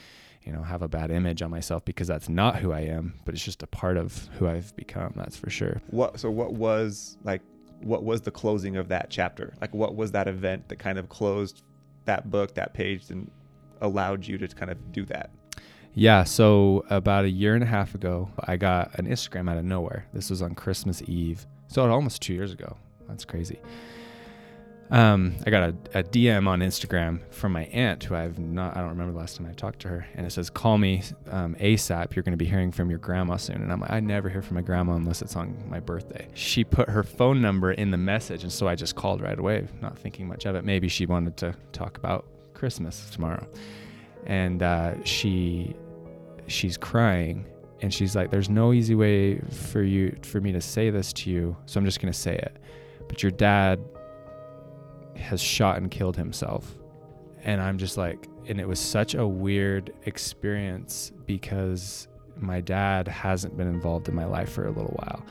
you 0.43 0.53
know, 0.53 0.61
have 0.61 0.83
a 0.83 0.87
bad 0.87 1.09
image 1.09 1.41
on 1.41 1.49
myself 1.49 1.83
because 1.85 2.07
that's 2.07 2.29
not 2.29 2.57
who 2.57 2.71
I 2.71 2.81
am, 2.81 3.15
but 3.25 3.33
it's 3.33 3.43
just 3.43 3.63
a 3.63 3.67
part 3.67 3.97
of 3.97 4.29
who 4.37 4.47
I've 4.47 4.75
become. 4.75 5.13
That's 5.15 5.35
for 5.35 5.49
sure. 5.49 5.81
What 5.89 6.19
so 6.19 6.29
what 6.29 6.53
was 6.53 7.17
like 7.23 7.41
what 7.81 8.03
was 8.03 8.21
the 8.21 8.31
closing 8.31 8.77
of 8.77 8.89
that 8.89 9.09
chapter? 9.09 9.53
Like 9.59 9.73
what 9.73 9.95
was 9.95 10.11
that 10.11 10.27
event 10.27 10.69
that 10.69 10.77
kind 10.77 10.99
of 10.99 11.09
closed 11.09 11.63
that 12.05 12.29
book, 12.29 12.53
that 12.55 12.73
page, 12.73 13.09
and 13.09 13.29
allowed 13.81 14.27
you 14.27 14.37
to 14.37 14.47
kind 14.47 14.71
of 14.71 14.91
do 14.91 15.03
that? 15.05 15.31
Yeah, 15.95 16.23
so 16.23 16.85
about 16.89 17.25
a 17.25 17.29
year 17.29 17.55
and 17.55 17.63
a 17.63 17.67
half 17.67 17.95
ago, 17.95 18.29
I 18.39 18.57
got 18.57 18.97
an 18.99 19.07
Instagram 19.07 19.49
out 19.49 19.57
of 19.57 19.65
nowhere. 19.65 20.05
This 20.13 20.29
was 20.29 20.41
on 20.41 20.55
Christmas 20.55 21.01
Eve. 21.07 21.45
So 21.67 21.89
almost 21.89 22.21
two 22.21 22.33
years 22.33 22.53
ago. 22.53 22.77
That's 23.07 23.25
crazy. 23.25 23.59
Um, 24.91 25.35
I 25.45 25.51
got 25.51 25.69
a, 25.69 25.99
a, 25.99 26.03
DM 26.03 26.47
on 26.47 26.61
Instagram 26.61 27.21
from 27.31 27.51
my 27.51 27.65
aunt, 27.65 28.03
who 28.03 28.15
I've 28.15 28.39
not, 28.39 28.75
I 28.75 28.79
don't 28.79 28.89
remember 28.89 29.13
the 29.13 29.19
last 29.19 29.37
time 29.37 29.45
I 29.45 29.53
talked 29.53 29.79
to 29.81 29.87
her. 29.87 30.07
And 30.15 30.25
it 30.25 30.31
says, 30.31 30.49
Call 30.49 30.79
me 30.79 31.03
um, 31.29 31.55
ASAP. 31.59 32.15
You're 32.15 32.23
going 32.23 32.33
to 32.33 32.37
be 32.37 32.45
hearing 32.45 32.71
from 32.71 32.89
your 32.89 32.97
grandma 32.97 33.37
soon. 33.37 33.57
And 33.57 33.71
I'm 33.71 33.81
like, 33.81 33.91
I 33.91 33.99
never 33.99 34.29
hear 34.29 34.41
from 34.41 34.55
my 34.55 34.61
grandma 34.61 34.93
unless 34.93 35.21
it's 35.21 35.35
on 35.35 35.55
my 35.69 35.79
birthday. 35.79 36.27
She 36.33 36.63
put 36.63 36.89
her 36.89 37.03
phone 37.03 37.39
number 37.39 37.71
in 37.71 37.91
the 37.91 37.97
message. 37.97 38.41
And 38.41 38.51
so 38.51 38.67
I 38.67 38.73
just 38.73 38.95
called 38.95 39.21
right 39.21 39.37
away, 39.37 39.67
not 39.79 39.95
thinking 39.95 40.27
much 40.27 40.45
of 40.45 40.55
it. 40.55 40.65
Maybe 40.65 40.87
she 40.87 41.05
wanted 41.05 41.37
to 41.37 41.53
talk 41.71 41.97
about 41.97 42.25
Christmas 42.55 43.11
tomorrow 43.11 43.47
and 44.25 44.63
uh, 44.63 45.03
she 45.03 45.75
she's 46.47 46.77
crying 46.77 47.45
and 47.81 47.93
she's 47.93 48.15
like 48.15 48.31
there's 48.31 48.49
no 48.49 48.73
easy 48.73 48.95
way 48.95 49.39
for 49.39 49.83
you 49.83 50.15
for 50.23 50.41
me 50.41 50.51
to 50.51 50.61
say 50.61 50.89
this 50.89 51.13
to 51.13 51.29
you 51.29 51.55
so 51.65 51.79
i'm 51.79 51.85
just 51.85 52.01
going 52.01 52.11
to 52.11 52.17
say 52.19 52.35
it. 52.35 52.57
But 53.07 53.23
your 53.23 53.31
dad 53.31 53.79
has 55.15 55.41
shot 55.41 55.77
and 55.77 55.89
killed 55.89 56.15
himself. 56.15 56.75
And 57.43 57.61
i'm 57.61 57.77
just 57.77 57.97
like 57.97 58.27
and 58.47 58.59
it 58.59 58.67
was 58.67 58.79
such 58.79 59.15
a 59.15 59.25
weird 59.25 59.93
experience 60.05 61.11
because 61.25 62.07
my 62.35 62.61
dad 62.61 63.07
hasn't 63.07 63.55
been 63.57 63.67
involved 63.67 64.09
in 64.09 64.15
my 64.15 64.25
life 64.25 64.51
for 64.51 64.65
a 64.65 64.71
little 64.71 64.97
while. 65.03 65.23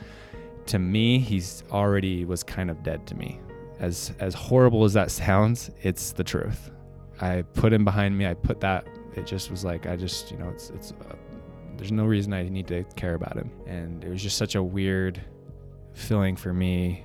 To 0.67 0.79
me 0.79 1.19
he's 1.19 1.63
already 1.71 2.25
was 2.25 2.43
kind 2.43 2.71
of 2.71 2.81
dead 2.83 3.05
to 3.07 3.15
me. 3.15 3.39
As 3.79 4.13
as 4.19 4.33
horrible 4.33 4.83
as 4.85 4.93
that 4.93 5.11
sounds 5.11 5.69
it's 5.81 6.11
the 6.13 6.23
truth 6.23 6.71
I 7.21 7.43
put 7.53 7.73
him 7.73 7.83
behind 7.83 8.17
me. 8.17 8.25
I 8.25 8.33
put 8.33 8.59
that. 8.61 8.87
It 9.15 9.25
just 9.25 9.51
was 9.51 9.63
like 9.63 9.85
I 9.87 9.95
just 9.95 10.31
you 10.31 10.37
know 10.37 10.49
it's 10.49 10.69
it's 10.69 10.91
uh, 10.91 11.15
there's 11.77 11.91
no 11.91 12.05
reason 12.05 12.33
I 12.33 12.47
need 12.49 12.67
to 12.67 12.83
care 12.95 13.15
about 13.15 13.35
him, 13.35 13.51
and 13.65 14.03
it 14.03 14.09
was 14.09 14.21
just 14.21 14.37
such 14.37 14.55
a 14.55 14.63
weird 14.63 15.21
feeling 15.93 16.35
for 16.35 16.53
me 16.53 17.03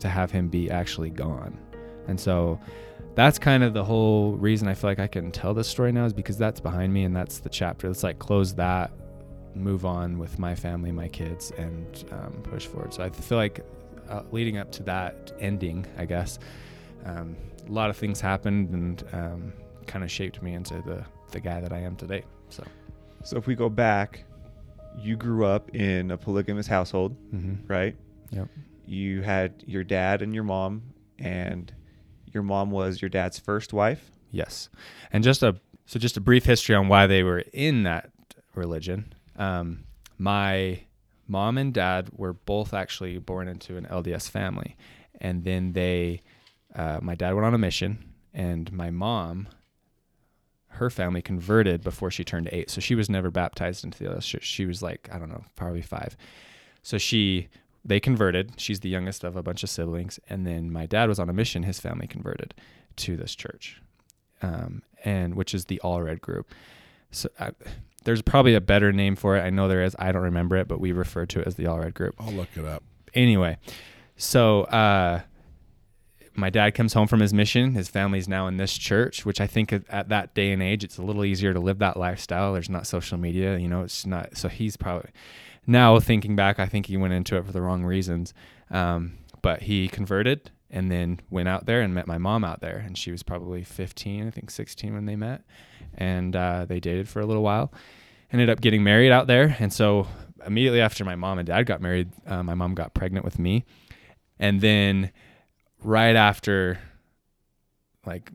to 0.00 0.08
have 0.08 0.30
him 0.30 0.48
be 0.48 0.70
actually 0.70 1.10
gone, 1.10 1.58
and 2.08 2.18
so 2.18 2.60
that's 3.14 3.38
kind 3.38 3.62
of 3.62 3.74
the 3.74 3.84
whole 3.84 4.32
reason 4.32 4.66
I 4.66 4.74
feel 4.74 4.90
like 4.90 4.98
I 4.98 5.06
can 5.06 5.30
tell 5.30 5.54
this 5.54 5.68
story 5.68 5.92
now 5.92 6.04
is 6.04 6.12
because 6.12 6.36
that's 6.36 6.60
behind 6.60 6.92
me 6.92 7.04
and 7.04 7.14
that's 7.14 7.38
the 7.38 7.48
chapter. 7.48 7.86
Let's 7.86 8.02
like 8.02 8.18
close 8.18 8.54
that, 8.54 8.90
move 9.54 9.86
on 9.86 10.18
with 10.18 10.38
my 10.38 10.54
family, 10.54 10.90
my 10.90 11.08
kids, 11.08 11.52
and 11.56 12.04
um, 12.10 12.32
push 12.42 12.66
forward. 12.66 12.92
So 12.92 13.04
I 13.04 13.10
feel 13.10 13.38
like 13.38 13.64
uh, 14.08 14.22
leading 14.32 14.58
up 14.58 14.72
to 14.72 14.82
that 14.84 15.32
ending, 15.38 15.86
I 15.96 16.04
guess, 16.06 16.38
um, 17.04 17.36
a 17.68 17.72
lot 17.72 17.90
of 17.90 17.96
things 17.96 18.20
happened 18.20 18.70
and 18.70 19.04
um, 19.12 19.52
kind 19.86 20.04
of 20.04 20.10
shaped 20.10 20.42
me 20.42 20.54
into 20.54 20.74
the 20.82 21.04
the 21.32 21.40
guy 21.40 21.60
that 21.60 21.72
I 21.72 21.80
am 21.80 21.96
today. 21.96 22.22
So, 22.48 22.62
So 23.24 23.36
if 23.36 23.46
we 23.46 23.54
go 23.56 23.68
back, 23.68 24.24
you 24.98 25.16
grew 25.16 25.44
up 25.44 25.74
in 25.74 26.10
a 26.12 26.16
polygamous 26.16 26.66
household, 26.68 27.16
mm-hmm. 27.34 27.66
right? 27.66 27.96
yep, 28.30 28.48
You 28.86 29.22
had 29.22 29.64
your 29.66 29.82
dad 29.82 30.22
and 30.22 30.32
your 30.34 30.44
mom, 30.44 30.82
and 31.18 31.72
your 32.32 32.42
mom 32.44 32.70
was 32.70 33.02
your 33.02 33.08
dad's 33.08 33.38
first 33.38 33.72
wife. 33.72 34.10
yes, 34.30 34.68
and 35.12 35.24
just 35.24 35.42
a 35.42 35.56
so 35.86 35.98
just 35.98 36.16
a 36.16 36.20
brief 36.20 36.44
history 36.44 36.74
on 36.74 36.88
why 36.88 37.06
they 37.06 37.22
were 37.22 37.42
in 37.52 37.82
that 37.82 38.10
religion. 38.54 39.12
Um, 39.36 39.84
my 40.16 40.80
mom 41.26 41.58
and 41.58 41.74
dad 41.74 42.10
were 42.16 42.32
both 42.32 42.72
actually 42.72 43.18
born 43.18 43.48
into 43.48 43.76
an 43.76 43.86
LDS 43.86 44.30
family, 44.30 44.76
and 45.20 45.44
then 45.44 45.72
they, 45.72 46.22
uh, 46.74 46.98
my 47.02 47.14
dad 47.14 47.34
went 47.34 47.46
on 47.46 47.54
a 47.54 47.58
mission, 47.58 48.12
and 48.32 48.72
my 48.72 48.90
mom, 48.90 49.48
her 50.68 50.90
family 50.90 51.22
converted 51.22 51.82
before 51.82 52.10
she 52.10 52.24
turned 52.24 52.48
eight, 52.52 52.70
so 52.70 52.80
she 52.80 52.94
was 52.94 53.08
never 53.08 53.30
baptized 53.30 53.84
into 53.84 53.98
the 53.98 54.10
LDS 54.10 54.22
church. 54.22 54.44
She 54.44 54.66
was 54.66 54.82
like 54.82 55.08
I 55.12 55.18
don't 55.18 55.28
know, 55.28 55.44
probably 55.56 55.82
five. 55.82 56.16
So 56.82 56.98
she, 56.98 57.48
they 57.84 58.00
converted. 58.00 58.54
She's 58.60 58.80
the 58.80 58.88
youngest 58.88 59.24
of 59.24 59.36
a 59.36 59.42
bunch 59.42 59.62
of 59.62 59.70
siblings, 59.70 60.18
and 60.28 60.46
then 60.46 60.70
my 60.70 60.86
dad 60.86 61.08
was 61.08 61.18
on 61.18 61.28
a 61.30 61.32
mission. 61.32 61.62
His 61.62 61.80
family 61.80 62.06
converted 62.06 62.54
to 62.96 63.16
this 63.16 63.34
church, 63.34 63.80
um, 64.42 64.82
and 65.04 65.34
which 65.34 65.54
is 65.54 65.66
the 65.66 65.80
Allred 65.84 66.20
group. 66.20 66.52
So 67.10 67.28
I, 67.38 67.52
there's 68.04 68.20
probably 68.22 68.54
a 68.54 68.60
better 68.60 68.92
name 68.92 69.16
for 69.16 69.36
it. 69.36 69.42
I 69.42 69.50
know 69.50 69.68
there 69.68 69.82
is. 69.82 69.94
I 69.98 70.12
don't 70.12 70.22
remember 70.22 70.56
it, 70.56 70.68
but 70.68 70.80
we 70.80 70.92
refer 70.92 71.24
to 71.26 71.40
it 71.40 71.46
as 71.46 71.54
the 71.54 71.64
Allred 71.64 71.94
group 71.94 72.14
I'll 72.18 72.32
look 72.32 72.48
it 72.56 72.64
up. 72.64 72.82
anyway, 73.14 73.58
so 74.16 74.62
uh, 74.64 75.20
my 76.36 76.50
dad 76.50 76.74
comes 76.74 76.92
home 76.92 77.06
from 77.06 77.20
his 77.20 77.32
mission. 77.32 77.74
His 77.74 77.88
family's 77.88 78.28
now 78.28 78.46
in 78.46 78.56
this 78.56 78.76
church, 78.76 79.24
which 79.24 79.40
I 79.40 79.46
think 79.46 79.72
at, 79.72 79.82
at 79.88 80.08
that 80.08 80.34
day 80.34 80.52
and 80.52 80.62
age, 80.62 80.84
it's 80.84 80.98
a 80.98 81.02
little 81.02 81.24
easier 81.24 81.52
to 81.52 81.60
live 81.60 81.78
that 81.78 81.96
lifestyle. 81.96 82.52
There's 82.52 82.70
not 82.70 82.86
social 82.86 83.18
media, 83.18 83.56
you 83.58 83.68
know. 83.68 83.82
It's 83.82 84.04
not. 84.04 84.36
So 84.36 84.48
he's 84.48 84.76
probably 84.76 85.10
now 85.66 85.98
thinking 86.00 86.36
back. 86.36 86.58
I 86.58 86.66
think 86.66 86.86
he 86.86 86.96
went 86.96 87.14
into 87.14 87.36
it 87.36 87.46
for 87.46 87.52
the 87.52 87.62
wrong 87.62 87.84
reasons. 87.84 88.34
Um, 88.70 89.18
but 89.42 89.62
he 89.62 89.88
converted 89.88 90.50
and 90.70 90.90
then 90.90 91.20
went 91.30 91.48
out 91.48 91.66
there 91.66 91.82
and 91.82 91.94
met 91.94 92.06
my 92.06 92.18
mom 92.18 92.44
out 92.44 92.60
there, 92.60 92.82
and 92.84 92.98
she 92.98 93.12
was 93.12 93.22
probably 93.22 93.62
15, 93.62 94.26
I 94.26 94.30
think 94.30 94.50
16 94.50 94.92
when 94.92 95.06
they 95.06 95.14
met, 95.14 95.42
and 95.94 96.34
uh, 96.34 96.64
they 96.64 96.80
dated 96.80 97.08
for 97.08 97.20
a 97.20 97.26
little 97.26 97.44
while. 97.44 97.72
Ended 98.32 98.50
up 98.50 98.60
getting 98.60 98.82
married 98.82 99.12
out 99.12 99.28
there, 99.28 99.54
and 99.60 99.72
so 99.72 100.08
immediately 100.44 100.80
after 100.80 101.04
my 101.04 101.14
mom 101.14 101.38
and 101.38 101.46
dad 101.46 101.64
got 101.64 101.80
married, 101.80 102.10
uh, 102.26 102.42
my 102.42 102.54
mom 102.54 102.74
got 102.74 102.92
pregnant 102.92 103.24
with 103.24 103.38
me, 103.38 103.64
and 104.40 104.60
then 104.60 105.12
right 105.84 106.16
after, 106.16 106.78
like, 108.04 108.30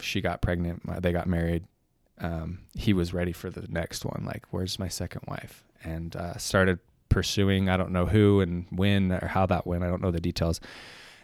she 0.00 0.20
got 0.20 0.40
pregnant, 0.42 0.82
they 1.02 1.12
got 1.12 1.26
married. 1.26 1.64
Um, 2.20 2.60
he 2.74 2.92
was 2.92 3.14
ready 3.14 3.32
for 3.32 3.50
the 3.50 3.66
next 3.68 4.04
one. 4.04 4.24
Like, 4.24 4.44
where's 4.50 4.78
my 4.78 4.88
second 4.88 5.22
wife? 5.28 5.62
And 5.84 6.16
uh, 6.16 6.36
started 6.38 6.80
pursuing. 7.08 7.68
I 7.68 7.76
don't 7.76 7.92
know 7.92 8.06
who 8.06 8.40
and 8.40 8.66
when 8.70 9.12
or 9.12 9.28
how 9.28 9.46
that 9.46 9.66
went. 9.66 9.84
I 9.84 9.88
don't 9.88 10.02
know 10.02 10.10
the 10.10 10.20
details. 10.20 10.60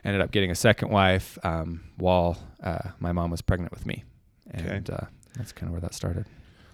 Ended 0.05 0.21
up 0.21 0.31
getting 0.31 0.51
a 0.51 0.55
second 0.55 0.91
wife 0.91 1.39
um, 1.43 1.85
while 1.97 2.37
uh, 2.63 2.91
my 3.01 3.13
mom 3.13 3.31
was 3.31 3.43
pregnant 3.43 3.73
with 3.73 3.87
me, 3.87 4.05
and 4.51 4.91
uh, 4.91 5.07
that's 5.35 5.51
kind 5.51 5.69
of 5.69 5.73
where 5.73 5.81
that 5.81 5.95
started. 5.95 6.27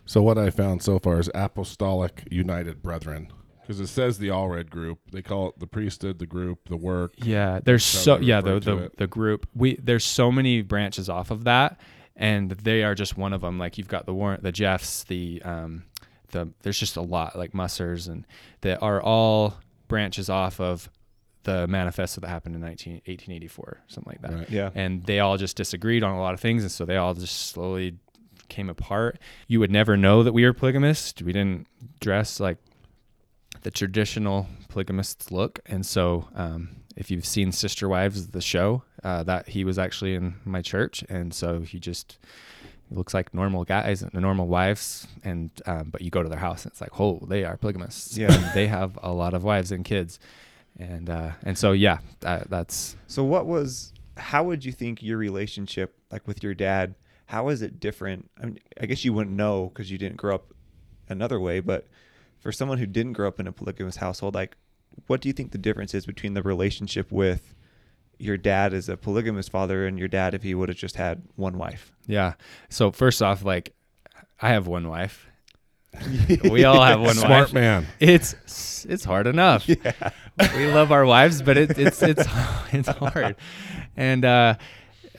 So 0.04 0.20
what 0.20 0.36
I 0.36 0.50
found 0.50 0.82
so 0.82 0.98
far 0.98 1.20
is 1.20 1.30
Apostolic 1.34 2.24
United 2.30 2.82
Brethren, 2.82 3.32
because 3.62 3.80
it 3.80 3.86
says 3.86 4.18
the 4.18 4.28
Allred 4.28 4.70
group. 4.70 4.98
They 5.12 5.22
call 5.22 5.48
it 5.50 5.58
the 5.58 5.66
priesthood, 5.66 6.18
the 6.18 6.26
group, 6.26 6.68
the 6.68 6.76
work. 6.76 7.12
Yeah, 7.16 7.60
there's 7.62 7.84
so 7.84 8.18
yeah 8.18 8.40
the 8.40 8.60
the, 8.60 8.90
the 8.96 9.06
group 9.06 9.46
we 9.54 9.76
there's 9.76 10.04
so 10.04 10.32
many 10.32 10.62
branches 10.62 11.08
off 11.08 11.30
of 11.30 11.44
that, 11.44 11.80
and 12.16 12.50
they 12.50 12.82
are 12.82 12.94
just 12.94 13.16
one 13.16 13.32
of 13.32 13.40
them. 13.40 13.58
Like 13.58 13.78
you've 13.78 13.88
got 13.88 14.06
the 14.06 14.14
Warren, 14.14 14.40
the 14.42 14.52
Jeffs, 14.52 15.04
the 15.04 15.40
um, 15.44 15.84
the 16.32 16.52
there's 16.62 16.78
just 16.78 16.96
a 16.96 17.02
lot 17.02 17.36
like 17.36 17.54
Mussers, 17.54 18.08
and 18.08 18.26
that 18.62 18.82
are 18.82 19.02
all 19.02 19.54
branches 19.88 20.30
off 20.30 20.60
of 20.60 20.90
the 21.44 21.66
manifesto 21.66 22.20
that 22.20 22.28
happened 22.28 22.54
in 22.54 22.60
19, 22.60 22.94
1884, 23.06 23.78
something 23.86 24.12
like 24.12 24.22
that. 24.22 24.38
Right. 24.40 24.50
Yeah. 24.50 24.70
And 24.74 25.04
they 25.04 25.20
all 25.20 25.38
just 25.38 25.56
disagreed 25.56 26.02
on 26.02 26.14
a 26.14 26.20
lot 26.20 26.34
of 26.34 26.40
things, 26.40 26.62
and 26.62 26.70
so 26.70 26.84
they 26.84 26.96
all 26.96 27.14
just 27.14 27.48
slowly 27.48 27.96
came 28.48 28.68
apart. 28.68 29.18
You 29.46 29.60
would 29.60 29.70
never 29.70 29.96
know 29.96 30.22
that 30.22 30.32
we 30.32 30.44
were 30.44 30.52
polygamists. 30.52 31.22
We 31.22 31.32
didn't 31.32 31.66
dress 32.00 32.40
like 32.40 32.58
the 33.62 33.70
traditional 33.70 34.46
polygamists 34.68 35.30
look, 35.30 35.60
and 35.66 35.84
so 35.84 36.28
um, 36.34 36.70
if 36.96 37.10
you've 37.10 37.26
seen 37.26 37.52
Sister 37.52 37.88
Wives, 37.88 38.28
the 38.28 38.40
show, 38.40 38.82
uh, 39.04 39.22
that 39.24 39.48
he 39.48 39.64
was 39.64 39.78
actually 39.78 40.14
in 40.14 40.34
my 40.44 40.62
church, 40.62 41.04
and 41.08 41.32
so 41.32 41.60
he 41.60 41.78
just 41.78 42.18
looks 42.90 43.14
like 43.14 43.32
normal 43.32 43.64
guys 43.64 44.02
and 44.02 44.12
normal 44.14 44.46
wives, 44.46 45.06
and 45.22 45.50
um, 45.66 45.90
but 45.90 46.02
you 46.02 46.10
go 46.10 46.22
to 46.22 46.28
their 46.28 46.38
house 46.38 46.64
and 46.64 46.72
it's 46.72 46.80
like, 46.80 46.98
oh, 47.00 47.20
they 47.28 47.44
are 47.44 47.56
polygamists. 47.56 48.16
Yeah. 48.16 48.32
And 48.32 48.54
they 48.54 48.66
have 48.66 48.98
a 49.02 49.12
lot 49.12 49.34
of 49.34 49.44
wives 49.44 49.72
and 49.72 49.84
kids, 49.84 50.18
and 50.78 51.08
uh, 51.08 51.32
and 51.42 51.56
so 51.56 51.72
yeah, 51.72 51.98
that, 52.20 52.50
that's 52.50 52.96
So 53.06 53.24
what 53.24 53.46
was 53.46 53.92
how 54.16 54.44
would 54.44 54.64
you 54.64 54.72
think 54.72 55.02
your 55.02 55.16
relationship 55.18 55.96
like 56.10 56.26
with 56.26 56.42
your 56.42 56.54
dad 56.54 56.94
how 57.30 57.48
is 57.48 57.62
it 57.62 57.78
different? 57.78 58.28
I, 58.42 58.46
mean, 58.46 58.58
I 58.80 58.86
guess 58.86 59.04
you 59.04 59.12
wouldn't 59.12 59.36
know 59.36 59.70
cuz 59.72 59.88
you 59.88 59.98
didn't 59.98 60.16
grow 60.16 60.34
up 60.34 60.52
another 61.08 61.38
way, 61.38 61.60
but 61.60 61.86
for 62.40 62.50
someone 62.52 62.78
who 62.78 62.86
didn't 62.86 63.12
grow 63.12 63.28
up 63.28 63.38
in 63.38 63.46
a 63.46 63.52
polygamous 63.52 63.96
household, 63.96 64.34
like 64.34 64.56
what 65.06 65.20
do 65.20 65.28
you 65.28 65.32
think 65.32 65.52
the 65.52 65.58
difference 65.58 65.94
is 65.94 66.04
between 66.06 66.34
the 66.34 66.42
relationship 66.42 67.12
with 67.12 67.54
your 68.18 68.36
dad 68.36 68.74
as 68.74 68.88
a 68.88 68.96
polygamous 68.96 69.48
father 69.48 69.86
and 69.86 69.98
your 69.98 70.08
dad 70.08 70.34
if 70.34 70.42
he 70.42 70.54
would 70.54 70.68
have 70.68 70.76
just 70.78 70.96
had 70.96 71.22
one 71.36 71.56
wife? 71.58 71.92
yeah. 72.06 72.34
So 72.68 72.90
first 72.90 73.22
off, 73.22 73.44
like 73.44 73.72
I 74.42 74.48
have 74.50 74.66
one 74.66 74.88
wife. 74.88 75.26
we 76.44 76.64
all 76.64 76.80
have 76.82 77.00
one 77.00 77.14
Smart 77.16 77.48
wife. 77.48 77.52
man. 77.52 77.86
It's 77.98 78.86
it's 78.88 79.04
hard 79.04 79.26
enough. 79.26 79.68
Yeah. 79.84 80.10
We 80.56 80.72
love 80.72 80.90
our 80.90 81.04
wives, 81.04 81.42
but 81.42 81.58
it, 81.58 81.78
it's 81.78 82.02
it's 82.02 82.24
it's 82.72 82.88
hard, 82.88 83.36
and 83.94 84.24
uh, 84.24 84.54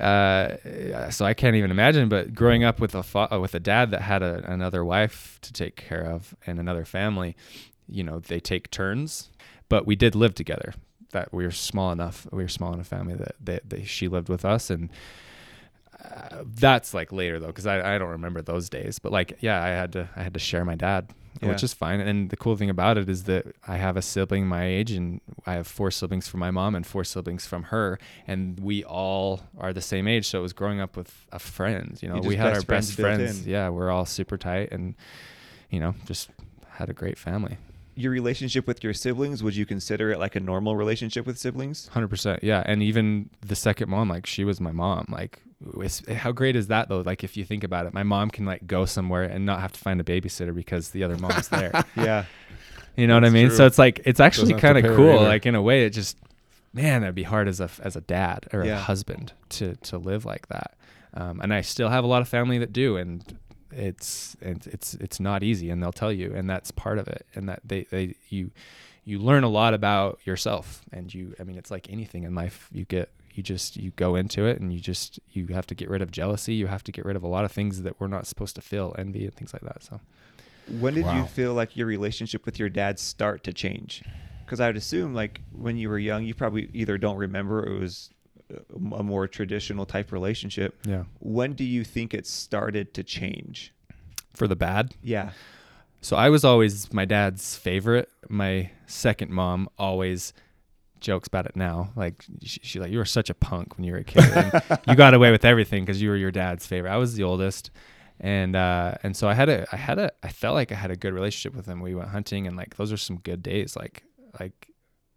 uh, 0.01 1.09
so 1.11 1.25
I 1.25 1.33
can't 1.33 1.55
even 1.55 1.71
imagine. 1.71 2.09
But 2.09 2.33
growing 2.33 2.63
up 2.63 2.79
with 2.79 2.95
a 2.95 3.03
fa- 3.03 3.33
uh, 3.33 3.39
with 3.39 3.55
a 3.55 3.59
dad 3.59 3.91
that 3.91 4.01
had 4.01 4.23
a, 4.23 4.43
another 4.51 4.83
wife 4.83 5.39
to 5.41 5.53
take 5.53 5.75
care 5.75 6.03
of 6.03 6.35
and 6.45 6.59
another 6.59 6.85
family, 6.85 7.35
you 7.87 8.03
know, 8.03 8.19
they 8.19 8.39
take 8.39 8.71
turns. 8.71 9.29
But 9.69 9.85
we 9.85 9.95
did 9.95 10.15
live 10.15 10.35
together. 10.35 10.73
That 11.11 11.33
we 11.33 11.43
were 11.43 11.51
small 11.51 11.91
enough. 11.91 12.25
We 12.31 12.43
were 12.43 12.49
small 12.49 12.73
enough 12.73 12.87
family 12.87 13.15
that 13.15 13.35
that, 13.41 13.69
that 13.69 13.87
she 13.87 14.07
lived 14.07 14.29
with 14.29 14.45
us 14.45 14.69
and. 14.69 14.89
Uh, 16.03 16.43
that's 16.55 16.95
like 16.95 17.11
later 17.11 17.39
though, 17.39 17.47
because 17.47 17.67
I, 17.67 17.93
I 17.93 17.99
don't 17.99 18.09
remember 18.09 18.41
those 18.41 18.69
days. 18.69 18.97
But 18.97 19.11
like, 19.11 19.37
yeah, 19.39 19.61
I 19.63 19.67
had 19.67 19.91
to 19.91 20.09
I 20.15 20.23
had 20.23 20.33
to 20.33 20.39
share 20.39 20.65
my 20.65 20.73
dad, 20.73 21.13
Yeah. 21.41 21.49
which 21.49 21.63
is 21.63 21.73
fine. 21.73 21.99
And 22.01 22.29
the 22.29 22.35
cool 22.37 22.55
thing 22.55 22.69
about 22.69 22.97
it 22.97 23.09
is 23.09 23.23
that 23.23 23.45
I 23.67 23.77
have 23.77 23.95
a 23.97 24.01
sibling 24.01 24.47
my 24.47 24.65
age, 24.65 24.91
and 24.91 25.21
I 25.45 25.53
have 25.53 25.65
four 25.67 25.89
siblings 25.89 26.27
from 26.27 26.39
my 26.39 26.51
mom 26.51 26.75
and 26.75 26.85
four 26.85 27.03
siblings 27.03 27.45
from 27.45 27.63
her, 27.63 27.99
and 28.27 28.59
we 28.59 28.83
all 28.83 29.41
are 29.57 29.71
the 29.73 29.81
same 29.81 30.07
age. 30.07 30.27
So 30.27 30.39
it 30.39 30.41
was 30.41 30.53
growing 30.53 30.81
up 30.81 30.97
with 30.97 31.25
a 31.31 31.39
friend. 31.39 31.97
You 32.01 32.09
know, 32.09 32.15
You 32.15 32.21
we 32.29 32.35
had 32.35 32.47
our 32.53 32.61
best 32.61 32.65
friends 32.65 32.95
built 32.95 33.15
friends. 33.15 33.47
Yeah, 33.47 33.69
we're 33.69 33.89
all 33.89 34.05
super 34.05 34.37
tight, 34.37 34.71
and 34.71 34.95
you 35.69 35.79
know, 35.79 35.95
just 36.05 36.29
had 36.71 36.89
a 36.89 36.93
great 36.93 37.17
family. 37.17 37.57
Your 37.95 38.11
relationship 38.11 38.67
with 38.67 38.83
your 38.83 38.93
siblings, 38.93 39.43
would 39.43 39.55
you 39.55 39.65
consider 39.65 40.11
it 40.11 40.19
like 40.19 40.35
a 40.35 40.39
normal 40.39 40.75
relationship 40.75 41.25
with 41.25 41.37
siblings? 41.37 41.87
Hundred 41.87 42.09
percent, 42.09 42.43
yeah. 42.43 42.63
And 42.65 42.83
even 42.83 43.29
the 43.41 43.55
second 43.55 43.89
mom, 43.89 44.09
like 44.09 44.25
she 44.25 44.43
was 44.43 44.59
my 44.61 44.71
mom. 44.71 45.05
Like, 45.09 45.39
how 46.15 46.31
great 46.31 46.55
is 46.55 46.67
that 46.67 46.89
though? 46.89 47.01
Like, 47.01 47.23
if 47.23 47.37
you 47.37 47.45
think 47.45 47.63
about 47.63 47.85
it, 47.85 47.93
my 47.93 48.03
mom 48.03 48.29
can 48.29 48.45
like 48.45 48.65
go 48.67 48.85
somewhere 48.85 49.23
and 49.23 49.45
not 49.45 49.59
have 49.61 49.71
to 49.73 49.79
find 49.79 49.99
a 50.01 50.03
babysitter 50.03 50.53
because 50.53 50.89
the 50.89 51.03
other 51.03 51.17
mom's 51.17 51.47
there. 51.49 51.71
Yeah. 51.95 52.25
You 52.97 53.07
know 53.07 53.13
what 53.13 53.23
I 53.23 53.29
mean? 53.29 53.47
true. 53.47 53.55
So 53.57 53.65
it's 53.65 53.77
like 53.77 54.01
it's 54.05 54.19
actually 54.19 54.53
kind 54.55 54.77
of 54.77 54.83
cool. 54.95 55.11
either. 55.11 55.23
Like 55.27 55.45
in 55.45 55.55
a 55.55 55.61
way, 55.61 55.85
it 55.85 55.91
just 55.91 56.17
man, 56.73 57.01
that'd 57.01 57.15
be 57.15 57.23
hard 57.23 57.47
as 57.47 57.59
a 57.61 57.69
as 57.81 57.95
a 57.95 58.01
dad 58.01 58.47
or 58.53 58.65
Yeah. 58.65 58.73
a 58.75 58.79
husband 58.79 59.31
to 59.49 59.75
to 59.77 59.97
live 59.97 60.25
like 60.25 60.47
that. 60.49 60.75
Um, 61.13 61.39
and 61.41 61.53
I 61.53 61.61
still 61.61 61.89
have 61.89 62.03
a 62.03 62.07
lot 62.07 62.21
of 62.21 62.27
family 62.27 62.57
that 62.57 62.73
do, 62.73 62.97
and 62.97 63.23
it's 63.71 64.35
it's 64.41 64.67
it's 64.67 64.93
it's 64.95 65.19
not 65.21 65.41
easy, 65.43 65.69
and 65.69 65.81
they'll 65.81 65.91
tell 65.93 66.11
you, 66.11 66.33
and 66.35 66.49
that's 66.49 66.71
part 66.71 66.97
of 66.99 67.07
it. 67.07 67.25
And 67.33 67.47
that 67.47 67.61
they 67.63 67.83
they 67.91 68.15
you 68.29 68.51
you 69.05 69.19
learn 69.19 69.43
a 69.43 69.49
lot 69.49 69.73
about 69.73 70.19
yourself, 70.25 70.81
and 70.91 71.13
you 71.13 71.33
I 71.39 71.43
mean 71.43 71.57
it's 71.57 71.71
like 71.71 71.89
anything 71.89 72.23
in 72.23 72.35
life. 72.35 72.67
You 72.73 72.83
get 72.85 73.09
you 73.33 73.43
just 73.43 73.77
you 73.77 73.91
go 73.91 74.15
into 74.15 74.45
it, 74.45 74.59
and 74.59 74.73
you 74.73 74.79
just 74.79 75.19
you 75.31 75.47
have 75.47 75.67
to 75.67 75.75
get 75.75 75.89
rid 75.89 76.01
of 76.01 76.11
jealousy. 76.11 76.53
You 76.53 76.67
have 76.67 76.83
to 76.83 76.91
get 76.91 77.05
rid 77.05 77.15
of 77.15 77.23
a 77.23 77.27
lot 77.27 77.45
of 77.45 77.51
things 77.51 77.83
that 77.83 77.99
we're 77.99 78.07
not 78.07 78.27
supposed 78.27 78.55
to 78.55 78.61
feel, 78.61 78.95
envy 78.97 79.25
and 79.25 79.33
things 79.33 79.53
like 79.53 79.63
that. 79.63 79.83
So. 79.83 79.99
When 80.79 80.93
did 80.93 81.05
you 81.07 81.25
feel 81.25 81.53
like 81.53 81.75
your 81.75 81.87
relationship 81.87 82.45
with 82.45 82.57
your 82.59 82.69
dad 82.69 82.99
start 82.99 83.43
to 83.43 83.51
change? 83.51 84.03
Because 84.45 84.59
I 84.61 84.67
would 84.67 84.77
assume, 84.77 85.13
like 85.13 85.41
when 85.51 85.75
you 85.75 85.89
were 85.89 85.99
young, 85.99 86.23
you 86.23 86.33
probably 86.33 86.69
either 86.73 86.97
don't 86.97 87.17
remember 87.17 87.61
or 87.61 87.75
it 87.75 87.79
was 87.79 88.09
a 88.49 88.59
a 88.93 89.03
more 89.03 89.27
traditional 89.27 89.85
type 89.85 90.11
relationship. 90.11 90.77
Yeah. 90.85 91.03
When 91.19 91.53
do 91.53 91.63
you 91.63 91.83
think 91.83 92.13
it 92.13 92.27
started 92.27 92.93
to 92.93 93.03
change? 93.03 93.73
For 94.33 94.47
the 94.47 94.55
bad, 94.55 94.95
Yeah, 95.03 95.31
So 95.99 96.15
I 96.15 96.29
was 96.29 96.45
always 96.45 96.93
my 96.93 97.03
dad's 97.03 97.57
favorite. 97.57 98.09
My 98.29 98.71
second 98.87 99.29
mom 99.31 99.67
always 99.77 100.33
jokes 101.01 101.27
about 101.27 101.45
it 101.45 101.55
now. 101.55 101.91
Like 101.95 102.23
she, 102.43 102.59
she 102.63 102.79
like 102.79 102.91
you 102.91 102.97
were 102.97 103.05
such 103.05 103.29
a 103.29 103.33
punk 103.33 103.75
when 103.77 103.83
you 103.83 103.93
were 103.93 103.99
a 103.99 104.03
kid. 104.03 104.23
And 104.23 104.79
you 104.87 104.95
got 104.95 105.13
away 105.13 105.31
with 105.31 105.43
everything 105.43 105.83
because 105.83 106.01
you 106.01 106.09
were 106.09 106.15
your 106.15 106.31
dad's 106.31 106.65
favorite. 106.65 106.91
I 106.91 106.97
was 106.97 107.15
the 107.15 107.23
oldest, 107.23 107.71
and 108.19 108.55
uh, 108.55 108.95
and 109.03 109.15
so 109.15 109.27
I 109.27 109.33
had 109.33 109.49
a 109.49 109.67
I 109.71 109.77
had 109.77 109.99
a 109.99 110.11
I 110.23 110.29
felt 110.29 110.55
like 110.55 110.71
I 110.71 110.75
had 110.75 110.91
a 110.91 110.95
good 110.95 111.13
relationship 111.13 111.55
with 111.55 111.65
him. 111.65 111.81
We 111.81 111.95
went 111.95 112.09
hunting, 112.09 112.47
and 112.47 112.55
like 112.55 112.77
those 112.77 112.91
are 112.91 112.97
some 112.97 113.17
good 113.17 113.43
days. 113.43 113.75
Like 113.75 114.03
like 114.39 114.69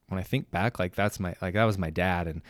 when 0.09 0.19
I 0.19 0.23
think 0.23 0.51
back, 0.51 0.79
like 0.79 0.95
that's 0.95 1.21
my 1.21 1.35
like 1.41 1.55
that 1.55 1.65
was 1.65 1.79
my 1.79 1.91
dad, 1.91 2.27
and 2.27 2.43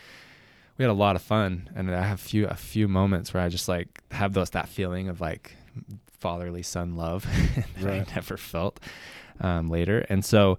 we 0.78 0.84
had 0.84 0.90
a 0.90 0.94
lot 0.94 1.16
of 1.16 1.22
fun. 1.22 1.68
And 1.74 1.94
I 1.94 2.02
have 2.02 2.20
few 2.20 2.46
a 2.46 2.54
few 2.54 2.88
moments 2.88 3.34
where 3.34 3.42
I 3.42 3.48
just 3.48 3.68
like 3.68 4.02
have 4.10 4.32
those 4.32 4.50
that 4.50 4.68
feeling 4.68 5.08
of 5.08 5.20
like 5.20 5.56
fatherly 6.18 6.62
son 6.62 6.96
love 6.96 7.24
that 7.78 7.84
Right. 7.84 8.08
I 8.08 8.14
never 8.14 8.36
felt 8.36 8.80
um, 9.40 9.68
later. 9.68 10.06
And 10.08 10.24
so 10.24 10.58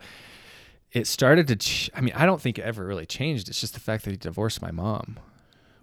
it 0.96 1.06
started 1.08 1.48
to. 1.50 1.56
Ch- 1.58 1.92
I 1.94 2.02
mean, 2.02 2.14
I 2.16 2.26
don't 2.26 2.42
think 2.42 2.58
it 2.58 2.64
ever 2.64 2.86
really 2.86 3.06
changed. 3.06 3.50
It's 3.50 3.62
just 3.62 3.74
the 3.76 3.80
fact 3.80 4.06
that 4.06 4.12
he 4.12 4.18
divorced 4.18 4.62
my 4.62 4.72
mom. 4.72 5.20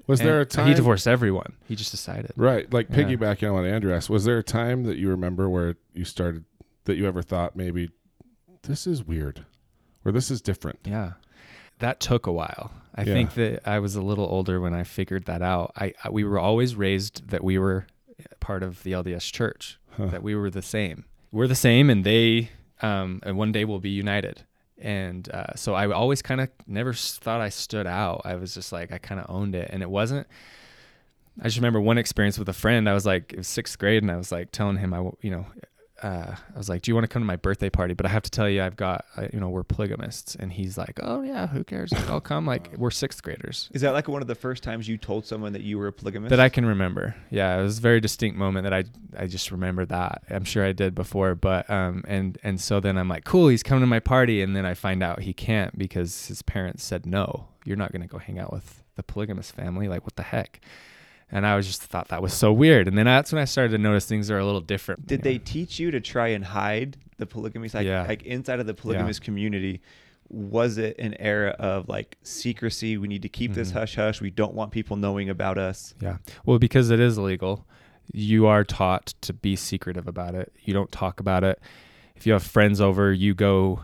Was 0.08 0.18
there 0.18 0.40
a 0.40 0.44
time 0.46 0.66
he 0.66 0.74
divorced 0.74 1.06
everyone? 1.06 1.52
He 1.68 1.76
just 1.76 1.92
decided. 1.92 2.32
Right, 2.36 2.70
like 2.72 2.88
Yeah. 2.90 2.96
piggybacking 2.96 3.46
on 3.48 3.54
what 3.54 3.64
Andrew 3.64 3.94
asked, 3.94 4.10
was 4.10 4.24
there 4.24 4.38
a 4.38 4.42
time 4.42 4.82
that 4.84 4.98
you 4.98 5.08
remember 5.08 5.48
where 5.48 5.76
you 5.94 6.04
started 6.04 6.44
that 6.86 6.96
you 6.96 7.06
ever 7.06 7.22
thought 7.22 7.54
maybe 7.54 7.90
this 8.62 8.86
is 8.86 9.04
weird, 9.04 9.44
or 10.04 10.10
this 10.10 10.28
is 10.30 10.40
different? 10.42 10.80
Yeah. 10.84 11.12
That 11.78 12.00
took 12.00 12.26
a 12.26 12.32
while. 12.32 12.72
I 12.94 13.02
Yeah. 13.02 13.12
think 13.14 13.34
that 13.34 13.68
I 13.68 13.78
was 13.78 13.94
a 13.94 14.02
little 14.02 14.26
older 14.26 14.60
when 14.60 14.74
I 14.74 14.82
figured 14.82 15.24
that 15.26 15.40
out. 15.40 15.72
I, 15.76 15.94
I 16.04 16.10
we 16.10 16.24
were 16.24 16.38
always 16.38 16.74
raised 16.74 17.28
that 17.28 17.44
we 17.44 17.56
were 17.58 17.86
part 18.40 18.62
of 18.62 18.82
the 18.82 18.92
LDS 18.92 19.30
church, 19.32 19.78
Huh. 19.96 20.06
that 20.06 20.22
we 20.22 20.34
were 20.34 20.50
the 20.50 20.62
same. 20.62 21.04
We're 21.30 21.46
the 21.48 21.54
same 21.54 21.88
and 21.90 22.02
they 22.04 22.50
um 22.82 23.20
and 23.22 23.36
one 23.38 23.52
day 23.52 23.64
we'll 23.64 23.78
be 23.80 23.90
united. 23.90 24.42
And 24.82 25.28
uh, 25.30 25.54
so 25.54 25.74
I 25.74 25.90
always 25.90 26.22
kind 26.22 26.40
of 26.40 26.50
never 26.66 26.92
thought 26.92 27.40
I 27.40 27.48
stood 27.48 27.86
out. 27.86 28.22
I 28.24 28.34
was 28.34 28.52
just 28.52 28.72
like 28.72 28.92
I 28.92 28.98
kind 28.98 29.20
of 29.20 29.26
owned 29.30 29.54
it 29.54 29.70
and 29.72 29.82
it 29.82 29.88
wasn't 29.90 30.26
I 31.40 31.44
just 31.44 31.56
remember 31.56 31.80
one 31.80 31.98
experience 31.98 32.38
with 32.38 32.48
a 32.48 32.52
friend. 32.52 32.88
I 32.88 32.94
was 32.94 33.06
like, 33.06 33.32
it 33.32 33.38
was 33.38 33.48
sixth 33.48 33.78
grade, 33.78 34.02
and 34.02 34.10
I 34.10 34.16
was 34.16 34.30
like 34.30 34.52
telling 34.52 34.76
him, 34.76 34.92
I, 34.92 34.98
you 35.22 35.30
know, 35.30 35.46
uh, 36.02 36.34
I 36.54 36.58
was 36.58 36.68
like, 36.68 36.82
"Do 36.82 36.90
you 36.90 36.94
want 36.94 37.04
to 37.04 37.08
come 37.08 37.22
to 37.22 37.26
my 37.26 37.36
birthday 37.36 37.70
party?" 37.70 37.94
But 37.94 38.06
I 38.06 38.08
have 38.10 38.22
to 38.22 38.30
tell 38.30 38.48
you, 38.48 38.62
I've 38.62 38.76
got, 38.76 39.04
uh, 39.16 39.28
you 39.32 39.40
know, 39.40 39.48
we're 39.48 39.62
polygamists, 39.62 40.34
and 40.34 40.52
he's 40.52 40.76
like, 40.76 40.98
"Oh 41.02 41.22
yeah, 41.22 41.46
who 41.46 41.64
cares? 41.64 41.92
Like, 41.92 42.08
I'll 42.08 42.20
come." 42.20 42.46
Like 42.46 42.76
we're 42.76 42.90
sixth 42.90 43.22
graders 43.22 43.68
Is 43.72 43.82
that 43.82 43.92
like 43.92 44.08
one 44.08 44.22
of 44.22 44.28
the 44.28 44.34
first 44.34 44.62
times 44.62 44.88
you 44.88 44.96
told 44.98 45.26
someone 45.26 45.52
that 45.52 45.62
you 45.62 45.78
were 45.78 45.86
a 45.86 45.92
polygamist? 45.92 46.30
that 46.30 46.40
I 46.40 46.48
can 46.48 46.66
remember. 46.66 47.14
Yeah, 47.30 47.58
it 47.58 47.62
was 47.62 47.78
a 47.78 47.80
very 47.80 48.00
distinct 48.00 48.36
moment 48.36 48.64
that 48.64 48.74
I 48.74 48.84
I 49.16 49.26
just 49.26 49.50
remember 49.50 49.84
that. 49.86 50.22
I'm 50.30 50.44
sure 50.44 50.64
I 50.64 50.72
did 50.72 50.94
before, 50.94 51.34
but 51.34 51.68
um 51.70 52.04
and 52.06 52.38
and 52.42 52.60
so 52.60 52.80
then 52.80 52.98
I'm 52.98 53.08
like, 53.08 53.24
"Cool, 53.24 53.48
he's 53.48 53.62
coming 53.62 53.82
to 53.82 53.86
my 53.86 54.00
party," 54.00 54.42
and 54.42 54.56
then 54.56 54.66
I 54.66 54.74
find 54.74 55.02
out 55.02 55.20
he 55.20 55.32
can't 55.32 55.78
because 55.78 56.26
his 56.26 56.42
parents 56.42 56.82
said 56.84 57.06
no. 57.06 57.48
You're 57.64 57.76
not 57.76 57.92
going 57.92 58.02
to 58.02 58.08
go 58.08 58.18
hang 58.18 58.38
out 58.40 58.52
with 58.52 58.82
the 58.96 59.02
polygamous 59.02 59.50
family. 59.50 59.88
Like 59.88 60.02
what 60.02 60.16
the 60.16 60.24
heck? 60.24 60.60
And 61.34 61.46
I 61.46 61.56
was 61.56 61.66
just 61.66 61.82
thought 61.82 62.08
that 62.08 62.20
was 62.20 62.34
so 62.34 62.52
weird. 62.52 62.86
And 62.86 62.96
then 62.98 63.06
that's 63.06 63.32
when 63.32 63.40
I 63.40 63.46
started 63.46 63.70
to 63.72 63.78
notice 63.78 64.04
things 64.06 64.30
are 64.30 64.38
a 64.38 64.44
little 64.44 64.60
different. 64.60 65.06
Did 65.06 65.22
they 65.22 65.34
know? 65.38 65.42
teach 65.44 65.78
you 65.80 65.90
to 65.90 66.00
try 66.00 66.28
and 66.28 66.44
hide 66.44 66.98
the 67.16 67.24
polygamy? 67.26 67.68
Like, 67.72 67.86
Yeah. 67.86 68.02
like 68.06 68.22
inside 68.24 68.60
of 68.60 68.66
the 68.66 68.74
polygamous 68.74 69.18
community, 69.18 69.80
was 70.28 70.76
it 70.78 70.98
an 70.98 71.14
era 71.18 71.50
of 71.58 71.88
like 71.88 72.18
secrecy? 72.22 72.98
We 72.98 73.08
need 73.08 73.22
to 73.22 73.28
keep 73.30 73.54
this 73.54 73.70
Mhm. 73.70 73.74
hush 73.74 73.94
hush. 73.96 74.20
We 74.20 74.30
don't 74.30 74.54
want 74.54 74.72
people 74.72 74.96
knowing 74.96 75.30
about 75.30 75.56
us. 75.58 75.94
Yeah. 76.00 76.18
Well, 76.44 76.58
because 76.58 76.90
it 76.90 77.00
is 77.00 77.16
illegal, 77.16 77.66
you 78.12 78.46
are 78.46 78.62
taught 78.64 79.14
to 79.22 79.32
be 79.32 79.56
secretive 79.56 80.06
about 80.06 80.34
it. 80.34 80.52
You 80.64 80.74
don't 80.74 80.92
talk 80.92 81.18
about 81.18 81.44
it. 81.44 81.60
If 82.14 82.26
you 82.26 82.34
have 82.34 82.42
friends 82.42 82.80
over, 82.80 83.10
you 83.12 83.34
go, 83.34 83.80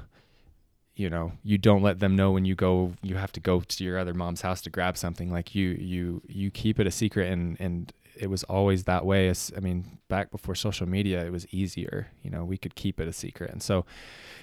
you 0.98 1.08
know, 1.08 1.30
you 1.44 1.56
don't 1.58 1.80
let 1.80 2.00
them 2.00 2.16
know 2.16 2.32
when 2.32 2.44
you 2.44 2.56
go, 2.56 2.92
you 3.02 3.14
have 3.14 3.30
to 3.32 3.40
go 3.40 3.61
to 3.61 3.84
your 3.84 3.98
other 3.98 4.12
mom's 4.14 4.40
house 4.40 4.61
to 4.62 4.68
grab 4.70 4.96
something. 4.96 5.30
Like 5.30 5.54
you, 5.54 5.68
you, 5.80 6.22
you 6.26 6.50
keep 6.50 6.80
it 6.80 6.87
a 6.88 6.90
secret 6.90 7.30
and, 7.32 7.56
and 7.61 7.92
it 8.18 8.28
was 8.28 8.42
always 8.44 8.82
that 8.84 9.06
way. 9.06 9.28
As, 9.28 9.52
I 9.56 9.61
mean, 9.61 9.98
back 10.08 10.32
before 10.32 10.56
social 10.56 10.88
media, 10.88 11.24
it 11.24 11.30
was 11.30 11.46
easier, 11.54 12.08
you 12.24 12.30
know, 12.30 12.44
we 12.44 12.56
could 12.58 12.74
keep 12.74 12.98
it 12.98 13.06
a 13.06 13.12
secret. 13.12 13.50
And 13.52 13.62
so, 13.62 13.87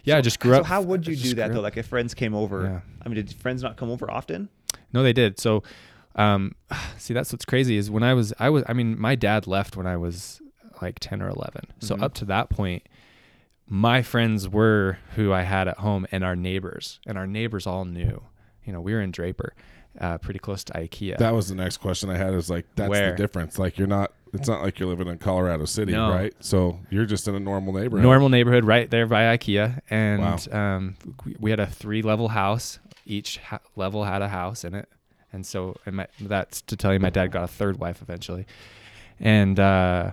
yeah, 0.05 0.15
I 0.15 0.21
just 0.21 0.39
grew 0.39 0.53
so 0.53 0.59
up. 0.61 0.65
how 0.65 0.81
would 0.81 1.05
you 1.05 1.17
do 1.17 1.33
that 1.35 1.51
though? 1.51 1.59
Like 1.59 1.75
if 1.75 1.87
friends 1.87 2.13
came 2.13 2.33
over, 2.33 2.63
Yeah. 2.63 2.79
I 3.05 3.09
mean, 3.09 3.15
did 3.17 3.33
friends 3.33 3.61
not 3.61 3.75
come 3.75 3.89
over 3.91 4.09
often? 4.09 4.47
No, 4.93 5.03
they 5.03 5.11
did. 5.13 5.37
So, 5.41 5.61
um, 6.15 6.55
see, 6.97 7.13
that's 7.13 7.33
what's 7.33 7.43
crazy 7.43 7.75
is 7.75 7.91
when 7.91 8.03
I 8.03 8.13
was, 8.13 8.33
I 8.39 8.49
was, 8.49 8.63
I 8.69 8.71
mean, 8.71 8.97
my 8.97 9.15
dad 9.15 9.45
left 9.45 9.75
when 9.75 9.87
I 9.87 9.97
was 9.97 10.41
like 10.81 10.99
10 10.99 11.21
or 11.21 11.27
11. 11.27 11.67
So 11.79 11.95
Mhm. 11.97 12.01
up 12.03 12.13
to 12.13 12.25
that 12.25 12.49
point, 12.49 12.87
my 13.67 14.01
friends 14.01 14.47
were 14.47 14.97
who 15.15 15.33
I 15.33 15.41
had 15.41 15.67
at 15.67 15.77
home 15.79 16.05
and 16.11 16.23
our 16.23 16.35
neighbors, 16.35 16.99
and 17.05 17.17
our 17.17 17.27
neighbors 17.27 17.65
all 17.67 17.85
knew. 17.85 18.21
You 18.63 18.73
know, 18.73 18.81
we 18.81 18.93
were 18.93 19.01
in 19.01 19.11
Draper, 19.11 19.53
uh, 19.99 20.17
pretty 20.19 20.39
close 20.39 20.63
to 20.65 20.73
IKEA. 20.73 21.17
That 21.17 21.33
was 21.33 21.49
the 21.49 21.55
next 21.55 21.77
question 21.77 22.09
I 22.09 22.17
had. 22.17 22.33
Is 22.33 22.49
like 22.49 22.65
that's 22.75 22.89
Where? 22.89 23.11
the 23.11 23.17
difference. 23.17 23.57
Like 23.59 23.77
you're 23.77 23.87
not. 23.87 24.11
It's 24.33 24.49
not 24.49 24.61
like 24.61 24.79
you're 24.79 24.89
living 24.89 25.07
in 25.07 25.17
Colorado 25.17 25.63
City, 25.63 25.93
No. 25.93 26.09
right? 26.09 26.33
So 26.41 26.79
you're 26.89 27.05
just 27.05 27.25
in 27.29 27.35
a 27.35 27.39
normal 27.39 27.71
neighborhood. 27.73 28.03
Normal 28.03 28.27
neighborhood 28.27 28.65
right 28.65 28.89
there 28.91 29.05
by 29.07 29.37
IKEA, 29.37 29.79
and 29.89 30.53
um, 30.53 30.95
we- 31.25 31.35
we 31.39 31.49
had 31.51 31.61
a 31.61 31.67
three-level 31.67 32.27
house. 32.29 32.79
Each 33.05 33.37
ha- 33.37 33.59
level 33.77 34.03
had 34.03 34.21
a 34.21 34.27
house 34.27 34.65
in 34.65 34.73
it, 34.75 34.89
and 35.31 35.45
so 35.45 35.77
and 35.85 35.95
my, 35.97 36.07
that's 36.19 36.61
to 36.63 36.75
tell 36.75 36.91
you, 36.91 36.99
my 36.99 37.09
dad 37.11 37.27
got 37.31 37.43
a 37.43 37.47
third 37.47 37.79
wife 37.79 38.01
eventually, 38.01 38.45
and 39.21 39.57
uh, 39.57 40.11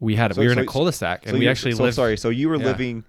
we 0.00 0.16
had 0.16 0.34
So- 0.34 0.40
we 0.40 0.46
were 0.46 0.52
in 0.52 0.58
a 0.58 0.66
cul-de-sac, 0.66 1.26
and 1.26 1.38
we 1.38 1.48
actually 1.48 1.72
so 1.72 1.84
lived. 1.84 1.96
Sorry, 1.96 2.16
so 2.16 2.28
you 2.28 2.48
were 2.48 2.56
Yeah. 2.56 2.66
living 2.66 3.04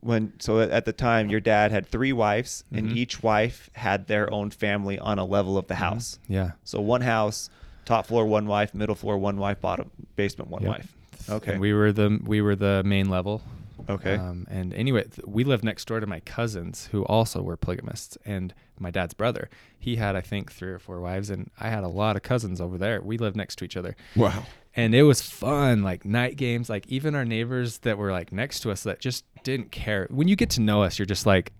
when 0.00 0.32
so 0.40 0.60
at- 0.60 0.84
the 0.84 0.92
time 0.92 1.28
your 1.30 1.40
dad 1.40 1.70
had 1.70 1.86
three 1.86 2.12
wives 2.12 2.64
and 2.72 2.90
Mhm. 2.90 2.96
each 2.96 3.22
wife 3.22 3.70
had 3.74 4.08
their 4.08 4.32
own 4.32 4.50
family 4.50 4.98
on 4.98 5.18
a 5.18 5.24
level 5.24 5.56
of 5.56 5.68
the 5.68 5.74
Mhm. 5.74 5.78
house. 5.78 6.18
Yeah. 6.28 6.52
So 6.64 6.80
one 6.80 7.02
house, 7.02 7.48
top 7.84 8.06
floor 8.06 8.26
one 8.26 8.46
wife, 8.46 8.74
middle 8.74 8.96
floor 8.96 9.16
one 9.18 9.36
wife, 9.36 9.60
bottom 9.60 9.90
basement 10.16 10.50
one 10.50 10.62
Yep. 10.62 10.70
wife. 10.70 10.96
Okay. 11.30 11.52
And 11.52 11.60
we 11.60 11.72
were 11.72 11.92
the 11.92 12.18
we 12.24 12.40
were 12.40 12.56
the 12.56 12.82
main 12.84 13.08
level. 13.10 13.42
Okay. 13.88 14.14
Um, 14.16 14.46
and 14.50 14.72
anyway, 14.74 15.04
th- 15.04 15.26
we 15.26 15.44
lived 15.44 15.62
next 15.64 15.84
door 15.86 15.98
to 16.00 16.06
my 16.06 16.20
cousins 16.20 16.88
who 16.92 17.04
also 17.04 17.42
were 17.42 17.56
polygamists, 17.56 18.16
and 18.24 18.54
my 18.82 18.90
dad's 18.90 19.14
brother. 19.14 19.48
He 19.78 19.96
had 19.96 20.14
I 20.16 20.20
think 20.20 20.52
three 20.52 20.70
or 20.70 20.78
four 20.78 21.00
wives, 21.00 21.30
and 21.30 21.50
I 21.58 21.68
had 21.70 21.84
a 21.84 21.88
lot 21.88 22.16
of 22.16 22.22
cousins 22.22 22.60
over 22.60 22.76
there. 22.76 23.00
We 23.00 23.16
lived 23.18 23.36
next 23.36 23.56
to 23.56 23.64
each 23.64 23.76
other, 23.76 23.96
Wow. 24.16 24.44
and 24.76 24.94
it 24.94 25.04
was 25.04 25.22
fun. 25.22 25.82
Like 25.82 26.04
night 26.04 26.36
games. 26.36 26.68
Like 26.68 26.86
even 26.88 27.14
our 27.14 27.24
neighbors 27.24 27.78
that 27.78 27.96
were 27.98 28.12
like 28.12 28.32
next 28.32 28.60
to 28.60 28.70
us 28.70 28.82
that 28.82 29.00
just 29.00 29.24
didn't 29.44 29.72
care. 29.72 30.06
When 30.10 30.28
you 30.28 30.36
get 30.36 30.50
to 30.50 30.60
know 30.60 30.82
us, 30.82 30.98
you're 30.98 31.06
just 31.06 31.26
like, 31.26 31.52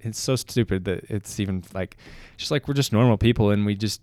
it's 0.00 0.18
so 0.20 0.36
stupid 0.36 0.84
that 0.84 1.04
it's 1.10 1.40
even 1.40 1.64
like, 1.74 1.96
just 2.36 2.50
like 2.50 2.68
we're 2.68 2.74
just 2.74 2.92
normal 2.92 3.16
people, 3.16 3.50
and 3.50 3.64
we 3.66 3.74
just 3.74 4.00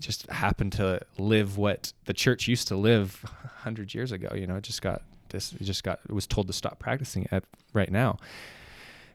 just 0.00 0.28
happen 0.30 0.68
to 0.70 1.00
live 1.18 1.56
what 1.58 1.92
the 2.06 2.12
church 2.14 2.48
used 2.48 2.66
to 2.68 2.76
live 2.76 3.24
hundred 3.58 3.94
years 3.94 4.10
ago. 4.12 4.28
You 4.34 4.46
know, 4.46 4.56
it 4.56 4.62
just 4.64 4.82
got 4.82 5.02
this. 5.28 5.52
It 5.52 5.64
just 5.64 5.82
got. 5.84 6.00
It 6.08 6.12
was 6.12 6.26
told 6.26 6.46
to 6.48 6.52
stop 6.52 6.78
practicing 6.78 7.26
it 7.32 7.44
right 7.72 7.90
now. 7.90 8.18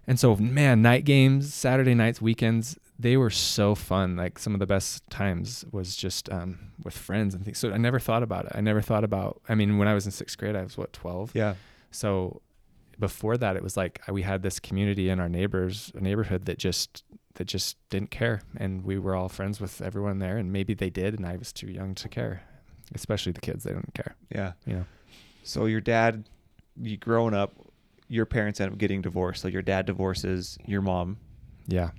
And 0.08 0.20
so, 0.20 0.36
man, 0.38 0.82
night 0.82 1.04
games, 1.04 1.54
Saturday 1.54 1.94
nights, 1.94 2.22
weekends, 2.22 2.78
they 2.98 3.18
were 3.18 3.30
so 3.30 3.76
fun. 3.76 4.16
Like 4.16 4.40
some 4.40 4.54
of 4.54 4.60
the 4.60 4.66
best 4.66 5.08
times 5.10 5.66
was 5.72 5.96
just 5.96 6.32
um, 6.32 6.72
with 6.84 6.98
friends 6.98 7.36
and 7.36 7.44
things. 7.44 7.58
So 7.58 7.72
I 7.74 7.78
never 7.78 8.00
thought 8.00 8.24
about 8.24 8.46
it. 8.46 8.54
I 8.56 8.62
never 8.62 8.82
thought 8.82 9.04
about. 9.04 9.42
I 9.50 9.56
mean, 9.56 9.78
when 9.78 9.88
I 9.88 9.94
was 9.94 10.06
in 10.06 10.12
sixth 10.12 10.38
grade, 10.38 10.56
I 10.56 10.64
was 10.64 10.78
what 10.78 10.94
twelve. 10.94 11.32
yeah. 11.36 11.56
So 11.92 12.42
before 13.00 13.38
that, 13.38 13.56
it 13.56 13.64
was 13.64 13.78
like 13.78 14.02
we 14.10 14.22
had 14.24 14.42
this 14.42 14.60
community 14.60 15.10
in 15.10 15.20
our 15.20 15.30
neighbors, 15.30 15.92
neighborhood 15.94 16.46
that 16.46 16.58
just 16.58 17.04
that 17.36 17.46
just 17.46 17.78
didn't 17.90 18.10
care, 18.10 18.42
and 18.56 18.84
we 18.84 18.98
were 18.98 19.14
all 19.14 19.30
friends 19.30 19.62
with 19.62 19.80
everyone 19.82 20.18
there. 20.20 20.38
And 20.38 20.52
maybe 20.52 20.74
they 20.74 20.90
did, 20.90 21.14
and 21.16 21.26
I 21.26 21.36
was 21.38 21.54
too 21.54 21.68
young 21.68 21.94
to 21.96 22.10
care, 22.10 22.42
especially 22.96 23.34
the 23.34 23.42
kids. 23.42 23.64
They 23.66 23.74
didn't 23.74 23.94
care, 23.94 24.16
Yeah. 24.34 24.54
you 24.66 24.74
know. 24.74 24.86
So 25.44 25.66
your 25.66 25.82
dad, 25.82 26.28
you 26.82 26.98
growing 26.98 27.36
up, 27.36 27.54
your 28.08 28.26
parents 28.26 28.60
end 28.60 28.72
up 28.72 28.78
getting 28.78 29.02
divorced. 29.02 29.42
So 29.42 29.48
your 29.48 29.62
dad 29.62 29.86
divorces 29.86 30.58
your 30.66 30.82
mom. 30.82 31.18
Yeah, 31.70 31.90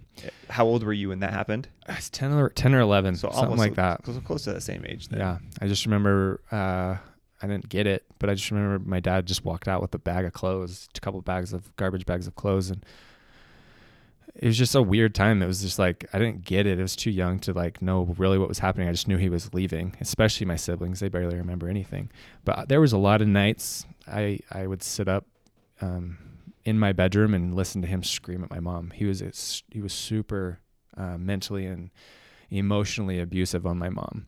How 0.48 0.64
old 0.64 0.82
were 0.82 0.94
you 0.94 1.10
when 1.10 1.20
that 1.20 1.34
happened? 1.34 1.68
I 1.86 1.96
was 1.96 2.08
ten 2.08 2.32
or 2.32 2.48
ten 2.48 2.74
or 2.74 2.80
eleven, 2.80 3.16
So 3.16 3.28
something 3.28 3.44
almost 3.44 3.58
like 3.58 3.74
that. 3.74 4.02
Close, 4.02 4.18
close 4.24 4.44
to 4.44 4.54
the 4.54 4.62
same 4.62 4.82
age. 4.86 5.08
Then. 5.08 5.20
Yeah, 5.20 5.38
I 5.60 5.66
just 5.66 5.84
remember 5.84 6.40
uh, 6.50 6.96
I 7.42 7.46
didn't 7.46 7.68
get 7.68 7.86
it, 7.86 8.06
but 8.18 8.30
I 8.30 8.34
just 8.34 8.50
remember 8.50 8.78
my 8.78 9.00
dad 9.00 9.26
just 9.26 9.44
walked 9.44 9.68
out 9.68 9.82
with 9.82 9.94
a 9.94 9.98
bag 9.98 10.24
of 10.24 10.32
clothes, 10.32 10.88
a 10.96 11.00
couple 11.00 11.20
bags 11.20 11.52
of 11.52 11.74
garbage 11.76 12.06
bags 12.06 12.26
of 12.26 12.34
clothes, 12.34 12.70
and 12.70 12.82
it 14.34 14.46
was 14.46 14.56
just 14.56 14.74
a 14.74 14.80
weird 14.82 15.14
time. 15.14 15.42
It 15.42 15.46
was 15.46 15.60
just 15.60 15.78
like 15.78 16.06
I 16.14 16.18
didn't 16.18 16.44
get 16.44 16.66
it. 16.66 16.78
I 16.78 16.82
was 16.82 16.96
too 16.96 17.10
young 17.10 17.38
to 17.40 17.52
like 17.52 17.82
know 17.82 18.14
really 18.16 18.38
what 18.38 18.48
was 18.48 18.60
happening. 18.60 18.88
I 18.88 18.92
just 18.92 19.06
knew 19.06 19.18
he 19.18 19.28
was 19.28 19.52
leaving. 19.52 19.96
Especially 20.00 20.46
my 20.46 20.56
siblings; 20.56 21.00
they 21.00 21.08
barely 21.08 21.36
remember 21.36 21.68
anything. 21.68 22.10
But 22.44 22.70
there 22.70 22.80
was 22.80 22.92
a 22.94 22.98
lot 22.98 23.20
of 23.20 23.28
nights 23.28 23.84
I 24.06 24.38
I 24.50 24.66
would 24.66 24.82
sit 24.82 25.08
up. 25.08 25.26
Um, 25.80 26.18
in 26.64 26.78
my 26.78 26.92
bedroom 26.92 27.32
and 27.34 27.54
listen 27.54 27.80
to 27.82 27.88
him 27.88 28.02
scream 28.02 28.44
at 28.44 28.50
my 28.50 28.60
mom. 28.60 28.90
He 28.90 29.04
was 29.06 29.22
it's- 29.22 29.62
he 29.70 29.80
was 29.80 29.92
super 29.92 30.60
uh, 30.96 31.16
mentally 31.16 31.64
and 31.66 31.90
emotionally 32.50 33.18
abusive 33.20 33.64
on 33.66 33.78
my 33.78 33.88
mom. 33.88 34.26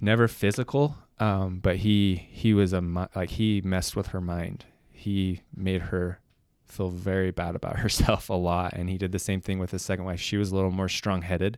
Never 0.00 0.28
physical, 0.28 0.96
um, 1.18 1.60
but 1.60 1.76
he 1.76 2.16
he 2.30 2.52
was 2.54 2.72
a 2.72 3.08
like 3.14 3.30
he 3.30 3.60
messed 3.62 3.96
with 3.96 4.08
her 4.08 4.20
mind. 4.20 4.64
He 4.90 5.42
made 5.54 5.82
her 5.82 6.20
feel 6.66 6.90
very 6.90 7.30
bad 7.30 7.54
about 7.56 7.78
herself 7.84 8.28
a 8.28 8.34
lot. 8.34 8.74
And 8.74 8.88
he 8.90 8.98
did 8.98 9.12
the 9.12 9.18
same 9.18 9.40
thing 9.40 9.58
with 9.58 9.70
his 9.70 9.82
second 9.82 10.04
wife. 10.04 10.20
She 10.20 10.36
was 10.36 10.50
a 10.52 10.54
little 10.54 10.70
more 10.70 10.88
strong 10.88 11.22
headed 11.22 11.56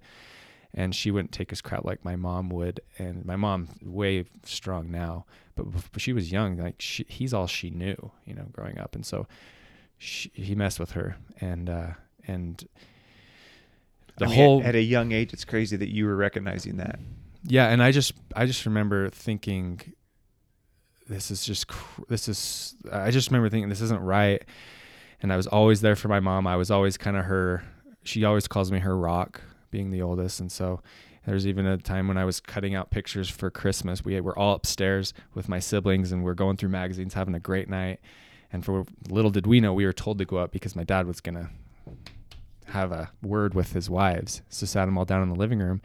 and 0.73 0.95
she 0.95 1.11
wouldn't 1.11 1.33
take 1.33 1.51
his 1.51 1.61
crap 1.61 1.85
like 1.85 2.05
my 2.05 2.15
mom 2.15 2.49
would. 2.51 2.81
And 2.99 3.25
my 3.25 3.35
mom, 3.37 3.69
way 3.83 4.25
strong 4.45 4.91
now, 4.91 5.27
but, 5.65 6.01
she 6.01 6.13
was 6.13 6.31
young. 6.33 6.57
Like 6.57 6.77
she, 6.81 7.05
he's 7.09 7.35
all 7.35 7.47
she 7.47 7.71
knew, 7.71 8.11
you 8.25 8.35
know, 8.35 8.47
growing 8.53 8.79
up. 8.79 8.95
And 8.95 9.05
so 9.05 9.27
she, 9.99 10.31
he 10.35 10.55
messed 10.55 10.81
with 10.81 10.93
her 10.93 11.17
and, 11.41 11.69
uh, 11.69 11.91
and 12.27 12.67
the 14.17 14.27
I 14.27 14.29
mean, 14.29 14.37
whole, 14.37 14.61
at, 14.61 14.67
at 14.69 14.75
a 14.75 14.83
young 14.83 15.13
age, 15.13 15.33
it's 15.33 15.45
crazy 15.45 15.77
that 15.77 15.89
you 15.89 16.07
were 16.07 16.17
recognizing 16.17 16.77
that. 16.77 16.99
yeah. 17.45 17.69
And 17.69 17.83
I 17.83 17.93
just, 17.93 18.13
I 18.37 18.47
just 18.47 18.67
remember 18.67 19.09
thinking, 19.11 19.81
this 21.09 21.31
is 21.31 21.45
just, 21.45 21.69
cr- 21.69 22.03
this 22.09 22.29
is, 22.29 22.75
I 22.93 23.11
just 23.11 23.31
remember 23.31 23.49
thinking 23.49 23.69
this 23.69 23.81
isn't 23.81 24.01
right. 24.01 24.45
And 25.23 25.33
I 25.33 25.37
was 25.37 25.47
always 25.47 25.81
there 25.81 25.97
for 25.97 26.09
my 26.09 26.21
mom. 26.21 26.47
I 26.47 26.57
was 26.57 26.71
always 26.71 26.97
kind 26.97 27.17
of 27.17 27.25
her, 27.25 27.63
she 28.05 28.25
always 28.25 28.49
calls 28.49 28.71
me 28.71 28.79
her 28.79 28.97
rock 28.97 29.41
being 29.71 29.91
the 29.91 30.03
oldest. 30.03 30.41
And 30.41 30.51
so 30.51 30.81
there's 31.31 31.47
even 31.47 31.65
a 31.65 31.79
time 31.79 32.09
when 32.09 32.19
I 32.19 32.25
was 32.25 32.41
cutting 32.41 32.75
out 32.75 32.91
pictures 32.91 33.29
for 33.29 33.51
Christmas. 33.51 34.05
We 34.05 34.21
were 34.21 34.37
all 34.37 34.57
upstairs 34.57 35.15
with 35.33 35.49
my 35.49 35.61
siblings 35.61 36.11
and 36.11 36.25
we're 36.25 36.35
going 36.35 36.57
through 36.57 36.71
magazines, 36.71 37.15
having 37.15 37.37
a 37.37 37.41
great 37.41 37.69
night. 37.69 38.01
And 38.53 38.65
for 38.65 38.85
little 39.09 39.31
did 39.31 39.47
we 39.47 39.61
know, 39.61 39.73
we 39.73 39.87
were 39.87 39.93
told 39.93 40.19
to 40.19 40.25
go 40.25 40.39
up 40.39 40.51
because 40.51 40.75
my 40.75 40.83
dad 40.83 41.07
was 41.07 41.21
going 41.21 41.37
to 41.37 41.49
have 42.65 42.91
a 42.91 43.13
word 43.23 43.55
with 43.55 43.75
his 43.75 43.89
wives. 43.89 44.43
So 44.49 44.67
sat 44.67 44.87
them 44.87 44.99
all 44.99 45.05
down 45.05 45.23
in 45.23 45.29
the 45.29 45.37
living 45.37 45.61
room. 45.61 45.81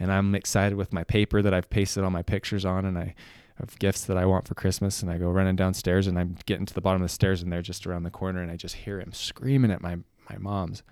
And 0.00 0.10
I'm 0.10 0.34
excited 0.34 0.74
with 0.74 0.92
my 0.92 1.04
paper 1.04 1.40
that 1.40 1.54
I've 1.54 1.70
pasted 1.70 2.02
all 2.02 2.10
my 2.10 2.22
pictures 2.22 2.64
on 2.64 2.84
and 2.84 2.98
I 2.98 3.14
have 3.60 3.78
gifts 3.78 4.04
that 4.06 4.18
I 4.18 4.26
want 4.26 4.48
for 4.48 4.56
Christmas. 4.56 5.02
And 5.02 5.10
I 5.12 5.18
go 5.18 5.30
running 5.30 5.54
downstairs 5.54 6.08
and 6.08 6.18
I'm 6.18 6.34
getting 6.46 6.66
to 6.66 6.74
the 6.74 6.80
bottom 6.80 7.00
of 7.00 7.08
the 7.08 7.14
stairs 7.14 7.42
and 7.42 7.52
they're 7.52 7.62
just 7.62 7.86
around 7.86 8.02
the 8.02 8.10
corner 8.10 8.42
and 8.42 8.50
I 8.50 8.56
just 8.56 8.74
hear 8.74 8.98
him 8.98 9.12
screaming 9.12 9.70
at 9.70 9.82
my, 9.82 9.98
my 10.28 10.36
mom's. 10.38 10.82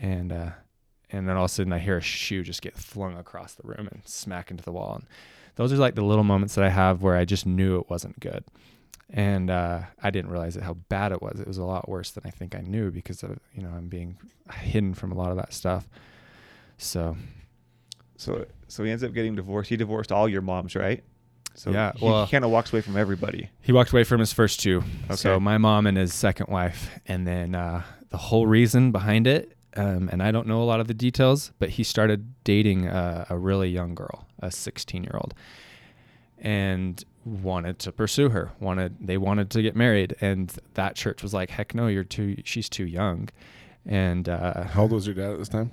And, 0.00 0.32
uh, 0.32 0.50
and 1.10 1.28
then 1.28 1.36
all 1.36 1.44
of 1.44 1.50
a 1.50 1.54
sudden 1.54 1.72
I 1.72 1.78
hear 1.78 1.96
a 1.96 2.02
shoe 2.02 2.42
just 2.42 2.62
get 2.62 2.76
flung 2.76 3.16
across 3.16 3.54
the 3.54 3.62
room 3.66 3.88
and 3.90 4.02
smack 4.06 4.50
into 4.50 4.62
the 4.64 4.72
wall. 4.72 4.96
And 4.96 5.06
those 5.56 5.72
are 5.72 5.76
like 5.76 5.94
the 5.94 6.04
little 6.04 6.24
moments 6.24 6.54
that 6.54 6.64
I 6.64 6.68
have 6.70 7.02
where 7.02 7.16
I 7.16 7.24
just 7.24 7.46
knew 7.46 7.78
it 7.78 7.88
wasn't 7.90 8.20
good. 8.20 8.44
And 9.10 9.50
uh, 9.50 9.80
I 10.02 10.10
didn't 10.10 10.30
realize 10.30 10.56
it, 10.56 10.62
how 10.62 10.74
bad 10.74 11.12
it 11.12 11.22
was. 11.22 11.40
It 11.40 11.46
was 11.46 11.56
a 11.58 11.64
lot 11.64 11.88
worse 11.88 12.10
than 12.10 12.24
I 12.26 12.30
think 12.30 12.54
I 12.54 12.60
knew 12.60 12.90
because 12.90 13.22
of 13.22 13.38
you 13.54 13.62
know 13.62 13.70
I'm 13.70 13.88
being 13.88 14.18
hidden 14.52 14.92
from 14.94 15.12
a 15.12 15.14
lot 15.14 15.30
of 15.30 15.36
that 15.38 15.52
stuff. 15.54 15.88
So 16.76 17.16
So 18.16 18.46
so 18.68 18.84
he 18.84 18.90
ends 18.90 19.02
up 19.02 19.12
getting 19.14 19.34
divorced. 19.34 19.70
He 19.70 19.76
divorced 19.76 20.12
all 20.12 20.28
your 20.28 20.42
moms, 20.42 20.74
right? 20.76 21.02
So 21.54 21.70
Yeah, 21.70 21.92
he, 21.96 22.04
well- 22.04 22.26
kind 22.28 22.44
of 22.44 22.50
walks 22.50 22.72
away 22.72 22.82
from 22.82 22.96
everybody. 22.96 23.50
he 23.62 23.72
walked 23.72 23.92
away 23.92 24.04
from 24.04 24.20
his 24.20 24.32
first 24.32 24.60
two. 24.60 24.84
Okay. 25.06 25.16
So 25.16 25.40
my 25.40 25.58
mom 25.58 25.86
and 25.86 25.96
his 25.96 26.14
second 26.14 26.48
wife, 26.48 26.90
and 27.06 27.26
then 27.26 27.54
uh, 27.54 27.82
the 28.10 28.16
whole 28.16 28.46
reason 28.46 28.92
behind 28.92 29.26
it. 29.26 29.56
Um, 29.76 30.08
and 30.10 30.22
I 30.22 30.30
don't 30.30 30.46
know 30.46 30.62
a 30.62 30.64
lot 30.64 30.80
of 30.80 30.88
the 30.88 30.94
details, 30.94 31.52
but 31.58 31.70
he 31.70 31.84
started 31.84 32.34
dating 32.44 32.86
a, 32.86 33.26
a 33.30 33.38
really 33.38 33.68
young 33.68 33.94
girl, 33.94 34.26
a 34.40 34.50
16 34.50 35.04
year 35.04 35.14
old, 35.14 35.34
and 36.38 37.04
wanted 37.24 37.78
to 37.80 37.92
pursue 37.92 38.30
her. 38.30 38.52
Wanted 38.60 38.96
they 39.00 39.18
wanted 39.18 39.50
to 39.50 39.62
get 39.62 39.76
married, 39.76 40.16
and 40.20 40.52
that 40.74 40.96
church 40.96 41.22
was 41.22 41.34
like, 41.34 41.50
"Heck 41.50 41.74
no, 41.74 41.86
you're 41.86 42.04
too. 42.04 42.36
She's 42.44 42.68
too 42.68 42.86
young." 42.86 43.28
And 43.86 44.28
uh, 44.28 44.64
How 44.64 44.82
old 44.82 44.92
was 44.92 45.06
your 45.06 45.14
dad 45.14 45.32
at 45.32 45.38
this 45.38 45.48
time? 45.48 45.70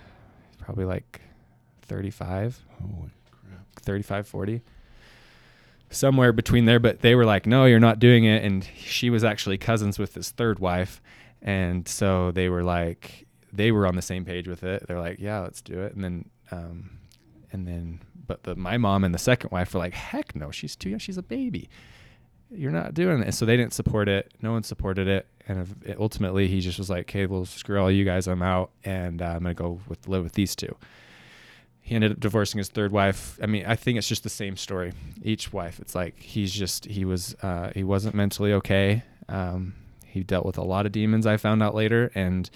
probably 0.58 0.84
like 0.84 1.20
35. 1.82 2.60
Holy 2.80 3.10
crap. 3.30 3.66
35 3.80 4.26
40 4.26 4.62
somewhere 5.88 6.32
between 6.32 6.64
there 6.64 6.80
but 6.80 7.00
they 7.00 7.14
were 7.14 7.24
like 7.24 7.46
no 7.46 7.64
you're 7.64 7.78
not 7.78 8.00
doing 8.00 8.24
it 8.24 8.42
and 8.42 8.68
she 8.76 9.08
was 9.08 9.22
actually 9.22 9.56
cousins 9.56 9.98
with 10.00 10.14
his 10.14 10.30
third 10.30 10.58
wife 10.58 11.00
and 11.42 11.86
so 11.86 12.32
they 12.32 12.48
were 12.48 12.64
like 12.64 13.25
they 13.56 13.72
were 13.72 13.86
on 13.86 13.96
the 13.96 14.02
same 14.02 14.24
page 14.24 14.48
with 14.48 14.62
it. 14.62 14.86
They're 14.86 15.00
like 15.00 15.18
yeah 15.18 15.40
let's 15.40 15.62
do 15.62 15.80
it. 15.80 15.94
And 15.94 16.04
then 16.04 16.30
um 16.50 16.98
and 17.52 17.66
then 17.66 18.00
but 18.26 18.42
the 18.44 18.56
my 18.56 18.76
mom 18.76 19.04
and 19.04 19.14
the 19.14 19.18
second 19.18 19.50
wife 19.50 19.74
were 19.74 19.80
like 19.80 19.94
heck 19.94 20.34
no 20.34 20.50
she's 20.50 20.76
too 20.76 20.90
young. 20.90 20.98
She's 20.98 21.18
a 21.18 21.22
baby. 21.22 21.68
You're 22.50 22.72
not 22.72 22.94
doing 22.94 23.22
it. 23.22 23.32
So 23.32 23.44
they 23.44 23.56
didn't 23.56 23.72
support 23.72 24.08
it. 24.08 24.32
No 24.40 24.52
one 24.52 24.62
supported 24.62 25.08
it. 25.08 25.26
And 25.48 25.96
ultimately 25.98 26.48
he 26.48 26.60
just 26.60 26.78
was 26.78 26.90
like 26.90 27.08
okay 27.08 27.26
well 27.26 27.44
screw 27.44 27.80
all 27.80 27.90
you 27.90 28.04
guys. 28.04 28.26
I'm 28.26 28.42
out. 28.42 28.70
And 28.84 29.22
uh, 29.22 29.26
i'm 29.26 29.42
gonna 29.42 29.54
go 29.54 29.80
with 29.88 30.08
live 30.08 30.22
with 30.22 30.34
these 30.34 30.54
two. 30.54 30.76
He 31.80 31.94
ended 31.94 32.10
up 32.10 32.18
divorcing 32.18 32.58
his 32.58 32.68
third 32.68 32.90
wife. 32.90 33.38
I 33.40 33.46
mean, 33.46 33.64
I 33.64 33.76
think 33.76 33.96
it's 33.96 34.08
just 34.08 34.24
the 34.24 34.28
same 34.28 34.56
story. 34.56 34.92
Each 35.22 35.52
wife, 35.52 35.78
it's 35.78 35.94
like 35.94 36.18
he's 36.18 36.52
just 36.52 36.86
he 36.86 37.04
was 37.04 37.36
uh, 37.42 37.70
he 37.76 37.84
wasn't 37.84 38.16
mentally 38.16 38.52
okay. 38.54 39.04
Um, 39.28 39.72
he 40.04 40.24
dealt 40.24 40.44
with 40.44 40.58
a 40.58 40.64
lot 40.64 40.84
of 40.86 40.90
demons. 40.90 41.26
I 41.26 41.36
found 41.36 41.62
out 41.62 41.76
later, 41.76 42.10
and 42.14 42.50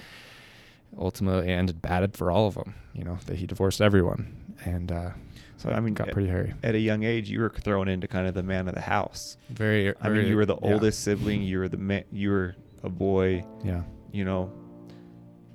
ultimately 0.98 1.52
ended 1.52 1.80
bad 1.82 2.16
for 2.16 2.30
all 2.30 2.46
of 2.46 2.54
them. 2.54 2.74
You 2.92 3.04
know 3.04 3.18
that 3.26 3.36
he 3.36 3.46
divorced 3.46 3.80
everyone, 3.80 4.54
and 4.64 4.90
uh, 4.90 5.10
So 5.58 5.70
I 5.70 5.80
mean, 5.80 5.94
got 5.94 6.08
at, 6.08 6.14
pretty 6.14 6.28
hairy. 6.28 6.54
at 6.62 6.74
a 6.74 6.78
young 6.78 7.02
age, 7.02 7.30
you 7.30 7.40
were 7.40 7.50
thrown 7.50 7.88
into 7.88 8.08
kind 8.08 8.26
of 8.26 8.34
the 8.34 8.42
man 8.42 8.68
of 8.68 8.74
the 8.74 8.80
house. 8.80 9.36
Very. 9.50 9.94
I 10.00 10.08
mean, 10.08 10.26
you 10.26 10.36
were 10.36 10.46
the 10.46 10.56
yeah. 10.62 10.72
oldest 10.72 11.02
sibling. 11.04 11.42
You 11.42 11.60
were 11.60 11.68
the 11.68 11.76
man. 11.76 12.04
you 12.12 12.30
were 12.30 12.54
a 12.82 12.88
boy. 12.88 13.44
Yeah. 13.64 13.82
You 14.12 14.24
know, 14.24 14.52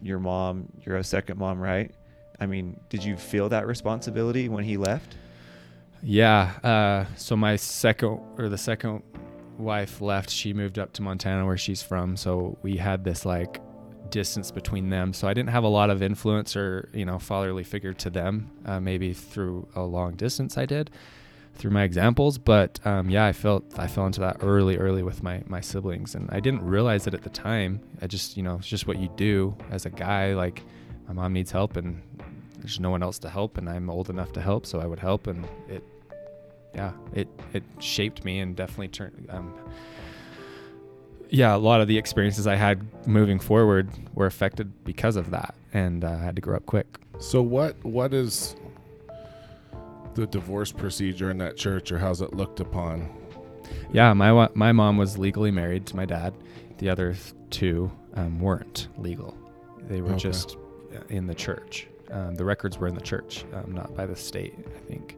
your 0.02 0.20
mom. 0.20 0.70
You're 0.86 0.98
a 0.98 1.04
second 1.04 1.38
mom, 1.38 1.60
right? 1.60 1.92
I 2.40 2.46
mean, 2.46 2.80
did 2.90 3.04
you 3.04 3.16
feel 3.16 3.50
that 3.50 3.66
responsibility 3.68 4.50
when 4.50 4.64
he 4.64 4.78
left? 4.78 5.16
Yeah. 6.04 6.52
Uh, 6.64 7.06
so 7.16 7.36
my 7.36 7.56
second 7.56 8.20
or 8.38 8.50
the 8.50 8.58
second 8.58 9.04
wife 9.58 10.02
left. 10.02 10.30
She 10.30 10.54
moved 10.54 10.78
up 10.78 10.94
to 10.94 11.02
Montana 11.02 11.46
where 11.46 11.58
she's 11.58 11.82
from. 11.82 12.16
So 12.18 12.58
we 12.62 12.78
had 12.78 13.04
this 13.04 13.26
like 13.26 13.62
distance 14.10 14.52
between 14.52 14.90
them. 14.90 15.14
So 15.14 15.28
I 15.28 15.34
didn't 15.34 15.50
have 15.50 15.64
a 15.64 15.70
lot 15.70 15.90
of 15.90 16.02
influence 16.02 16.56
or 16.56 16.90
you 16.94 17.06
know 17.06 17.20
fatherly 17.20 17.64
figure 17.64 17.94
to 17.94 18.10
them. 18.10 18.52
Uh, 18.66 18.80
maybe 18.80 19.14
through 19.14 19.68
a 19.76 19.82
long 19.82 20.16
distance 20.16 20.58
I 20.58 20.66
did 20.66 20.90
through 21.56 21.72
my 21.72 21.84
examples. 21.84 22.38
But 22.38 22.86
um, 22.86 23.10
yeah, 23.10 23.26
I 23.26 23.34
felt 23.34 23.64
I 23.78 23.88
fell 23.88 24.06
into 24.06 24.22
that 24.22 24.38
early, 24.42 24.78
early 24.78 25.04
with 25.04 25.24
my 25.24 25.44
my 25.48 25.62
siblings, 25.62 26.16
and 26.16 26.30
I 26.32 26.40
didn't 26.40 26.64
realize 26.64 27.08
it 27.08 27.14
at 27.14 27.24
the 27.24 27.30
time. 27.30 27.82
I 28.02 28.08
just 28.08 28.38
you 28.38 28.44
know 28.44 28.56
it's 28.56 28.68
just 28.68 28.88
what 28.88 29.00
you 29.00 29.10
do 29.16 29.56
as 29.72 29.86
a 29.86 29.90
guy. 29.90 30.34
Like 30.34 30.64
my 31.08 31.14
mom 31.14 31.34
needs 31.34 31.52
help 31.52 31.78
and 31.78 32.02
there's 32.60 32.80
no 32.80 32.90
one 32.90 33.04
else 33.04 33.20
to 33.20 33.30
help 33.30 33.58
and 33.58 33.70
I'm 33.70 33.90
old 33.90 34.10
enough 34.10 34.34
to 34.34 34.42
help 34.42 34.66
so 34.66 34.80
I 34.80 34.86
would 34.86 35.00
help 35.00 35.28
and 35.28 35.48
it 35.70 35.84
yeah 36.74 36.94
it 37.14 37.28
it 37.54 37.64
shaped 37.80 38.26
me 38.26 38.40
and 38.40 38.56
definitely 38.56 38.88
turned 38.88 39.28
um 39.30 39.54
yeah 41.30 41.56
a 41.56 41.58
lot 41.58 41.82
of 41.82 41.88
the 41.88 41.98
experiences 41.98 42.46
I 42.48 42.56
had 42.56 42.86
moving 43.08 43.40
forward 43.40 43.90
were 44.14 44.26
affected 44.26 44.84
because 44.84 45.16
of 45.16 45.32
that 45.32 45.56
and 45.74 46.04
uh, 46.04 46.10
I 46.12 46.18
had 46.24 46.36
to 46.36 46.42
grow 46.42 46.56
up 46.58 46.66
quick 46.66 47.00
So 47.20 47.42
what 47.42 47.76
what 47.84 48.14
is 48.14 48.56
the 50.16 50.28
divorce 50.28 50.72
procedure 50.72 51.30
in 51.30 51.38
that 51.40 51.58
church, 51.58 51.92
or 51.92 51.98
how's 52.00 52.22
it 52.22 52.34
looked 52.34 52.60
upon? 52.60 53.10
yeah 53.92 54.14
my 54.14 54.32
wa- 54.32 54.50
my 54.54 54.72
mom 54.72 54.98
was 54.98 55.18
legally 55.18 55.52
married 55.52 55.86
to 55.88 55.96
my 55.96 56.06
dad 56.06 56.34
the 56.78 56.90
other 56.90 57.16
two 57.50 57.92
um, 58.16 58.40
weren't 58.40 58.88
legal 58.98 59.36
they 59.90 60.02
were 60.02 60.10
Okay. 60.12 60.20
just 60.20 60.58
uh, 60.96 61.00
in 61.10 61.26
the 61.28 61.36
church 61.36 61.88
um, 62.12 62.36
the 62.36 62.46
records 62.46 62.78
were 62.78 62.88
in 62.88 62.94
the 62.96 63.02
church 63.02 63.44
um, 63.54 63.72
not 63.74 63.96
by 63.96 64.06
the 64.06 64.16
state 64.16 64.54
I 64.76 64.80
think 64.88 65.18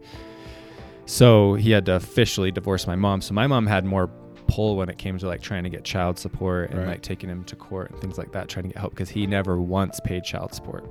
So 1.05 1.53
he 1.55 1.71
had 1.71 1.85
to 1.87 1.95
officially 1.95 2.51
divorce 2.51 2.85
my 2.87 2.95
mom. 2.97 3.21
So 3.21 3.33
my 3.33 3.47
mom 3.47 3.65
had 3.67 3.85
more 3.85 4.09
pull 4.47 4.75
when 4.77 4.89
it 4.89 4.97
came 4.97 5.17
to 5.17 5.27
like 5.27 5.41
trying 5.41 5.63
to 5.63 5.69
get 5.69 5.83
child 5.83 6.17
support 6.17 6.69
and 6.71 6.79
Right. 6.79 6.87
like 6.87 7.01
taking 7.01 7.29
him 7.29 7.43
to 7.45 7.55
court 7.55 7.91
and 7.91 7.99
things 8.01 8.17
like 8.17 8.31
that, 8.31 8.47
trying 8.47 8.63
to 8.63 8.69
get 8.69 8.77
help 8.77 8.93
because 8.93 9.09
he 9.09 9.27
never 9.27 9.59
once 9.59 9.99
paid 9.99 10.23
child 10.23 10.53
support, 10.53 10.85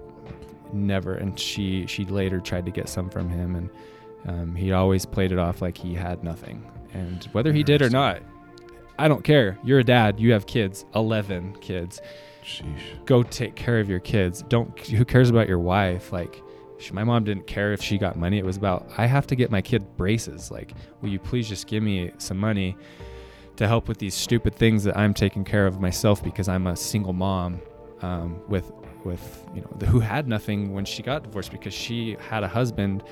never. 0.73 1.15
And 1.15 1.39
she 1.39 1.87
she 1.87 2.05
later 2.05 2.41
tried 2.41 2.67
to 2.67 2.71
get 2.73 2.89
some 2.89 3.09
from 3.11 3.29
him, 3.29 3.55
and 3.57 3.71
um, 4.27 4.55
he 4.55 4.73
always 4.73 5.07
played 5.07 5.33
it 5.33 5.39
off 5.39 5.63
like 5.63 5.77
he 5.79 5.95
had 5.95 6.23
nothing. 6.25 6.63
And 6.93 7.25
whether 7.33 7.53
he 7.53 7.63
did 7.63 7.83
or 7.83 7.91
not, 7.91 8.21
I 8.99 9.09
don't 9.09 9.23
care. 9.25 9.59
You're 9.65 9.81
a 9.81 9.85
dad. 9.85 10.19
You 10.21 10.33
have 10.33 10.47
kids, 10.47 10.85
eleven 10.95 11.55
kids 11.61 12.01
Sheesh. 12.45 13.05
go 13.07 13.23
take 13.23 13.55
care 13.55 13.81
of 13.81 13.89
your 13.91 14.01
kids. 14.01 14.43
Don't 14.49 14.79
who 14.81 15.05
cares 15.05 15.31
about 15.31 15.49
your 15.49 15.59
wife? 15.59 16.13
Like 16.13 16.43
my 16.93 17.05
mom 17.05 17.25
didn't 17.25 17.47
care 17.47 17.73
if 17.73 17.83
she 17.83 17.97
got 17.99 18.17
money. 18.17 18.39
It 18.39 18.45
was 18.45 18.57
about 18.57 18.87
I 18.99 19.07
have 19.07 19.27
to 19.29 19.35
get 19.37 19.51
my 19.51 19.63
kid 19.63 19.97
braces. 19.97 20.51
Like, 20.51 20.73
will 21.01 21.09
you 21.09 21.19
please 21.19 21.49
just 21.49 21.67
give 21.67 21.83
me 21.83 22.11
some 22.19 22.37
money 22.39 22.77
to 23.57 23.67
help 23.67 23.89
with 23.89 23.99
these 23.99 24.15
stupid 24.15 24.55
things 24.55 24.85
that 24.85 24.97
I'm 24.97 25.15
taking 25.15 25.45
care 25.45 25.67
of 25.67 25.81
myself 25.81 26.23
because 26.23 26.49
I'm 26.49 26.67
a 26.67 26.77
single 26.77 27.13
mom 27.13 27.61
um, 28.03 28.41
with 28.49 28.71
with 29.05 29.47
you 29.55 29.63
know 29.63 29.87
who 29.87 30.01
had 30.01 30.27
nothing 30.29 30.73
when 30.73 30.85
she 30.85 31.03
got 31.03 31.23
divorced 31.23 31.53
because 31.53 31.73
she 31.73 32.17
had 32.29 32.43
a 32.43 32.49
husband 32.49 33.05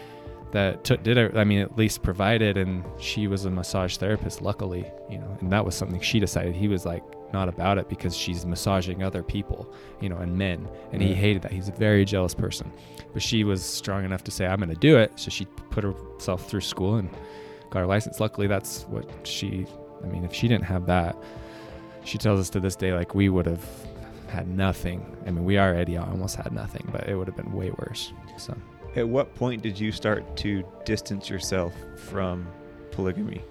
that 0.55 0.85
took 0.85 1.03
did 1.03 1.17
it. 1.17 1.37
I 1.37 1.45
mean, 1.45 1.61
at 1.61 1.77
least 1.77 2.03
provided, 2.03 2.57
and 2.57 2.85
she 2.99 3.27
was 3.27 3.45
a 3.45 3.51
massage 3.51 3.97
therapist. 3.97 4.41
Luckily, 4.41 4.85
you 5.11 5.19
know, 5.19 5.37
and 5.41 5.53
that 5.53 5.65
was 5.65 5.75
something 5.75 6.01
she 6.01 6.21
decided. 6.21 6.55
He 6.55 6.69
was 6.69 6.87
like 6.87 7.03
not 7.33 7.49
about 7.49 7.79
it 7.79 7.89
because 7.89 8.17
she's 8.17 8.47
massaging 8.47 9.03
other 9.03 9.23
people, 9.23 9.73
you 10.01 10.09
know, 10.09 10.19
and 10.19 10.39
men, 10.39 10.69
and 10.93 11.03
he 11.03 11.13
hated 11.13 11.43
that. 11.43 11.53
He's 11.53 11.69
a 11.69 11.73
very 11.73 12.05
jealous 12.05 12.35
person, 12.35 12.71
but 13.13 13.21
she 13.21 13.43
was 13.43 13.65
strong 13.65 14.05
enough 14.05 14.23
to 14.25 14.31
say, 14.31 14.47
"I'm 14.47 14.59
going 14.59 14.69
to 14.69 14.77
do 14.77 14.97
it." 14.97 15.13
So 15.17 15.31
she 15.31 15.45
put 15.71 15.85
herself 15.85 16.49
through 16.49 16.61
school 16.61 16.97
and 16.97 17.11
got 17.71 17.81
her 17.81 17.87
license. 17.87 18.21
Luckily, 18.21 18.47
that's 18.47 18.85
what 18.85 19.11
she. 19.25 19.67
I 20.03 20.07
mean, 20.07 20.25
if 20.25 20.35
she 20.35 20.49
didn't 20.49 20.65
have 20.65 20.87
that, 20.87 21.17
she 22.05 22.19
tells 22.19 22.41
us 22.41 22.51
to 22.51 22.61
this 22.61 22.77
day 22.77 22.93
like 22.93 23.15
we 23.15 23.29
would 23.29 23.47
have 23.47 23.65
had 24.29 24.49
nothing. 24.49 25.17
I 25.27 25.31
mean, 25.31 25.45
we 25.45 25.59
already 25.59 25.97
almost 25.97 26.37
had 26.37 26.53
nothing, 26.53 26.89
but 26.93 27.09
it 27.09 27.15
would 27.17 27.27
have 27.27 27.37
been 27.37 27.53
way 27.53 27.71
worse. 27.71 28.13
So 28.37 28.57
At 28.97 29.09
what 29.09 29.35
point 29.35 29.63
did 29.63 29.79
you 29.79 29.93
start 29.93 30.37
to 30.39 30.65
distance 30.85 31.31
yourself 31.31 31.73
from 31.97 32.47
polygamy 32.91 33.43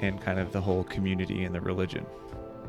and 0.00 0.20
kind 0.20 0.38
of 0.38 0.52
the 0.52 0.60
whole 0.60 0.84
community 0.84 1.44
and 1.44 1.54
the 1.54 1.60
religion? 1.60 2.06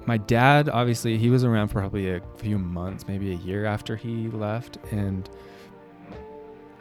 my 0.08 0.18
dad 0.18 0.70
obviously 0.70 1.18
he 1.18 1.30
was 1.30 1.43
around 1.43 1.68
for 1.68 1.80
probably 1.80 2.12
a 2.12 2.22
few 2.38 2.58
months 2.60 3.08
maybe 3.08 3.32
a 3.32 3.38
year 3.38 3.66
after 3.66 3.96
he 3.96 4.28
left 4.30 4.78
and 4.91 5.30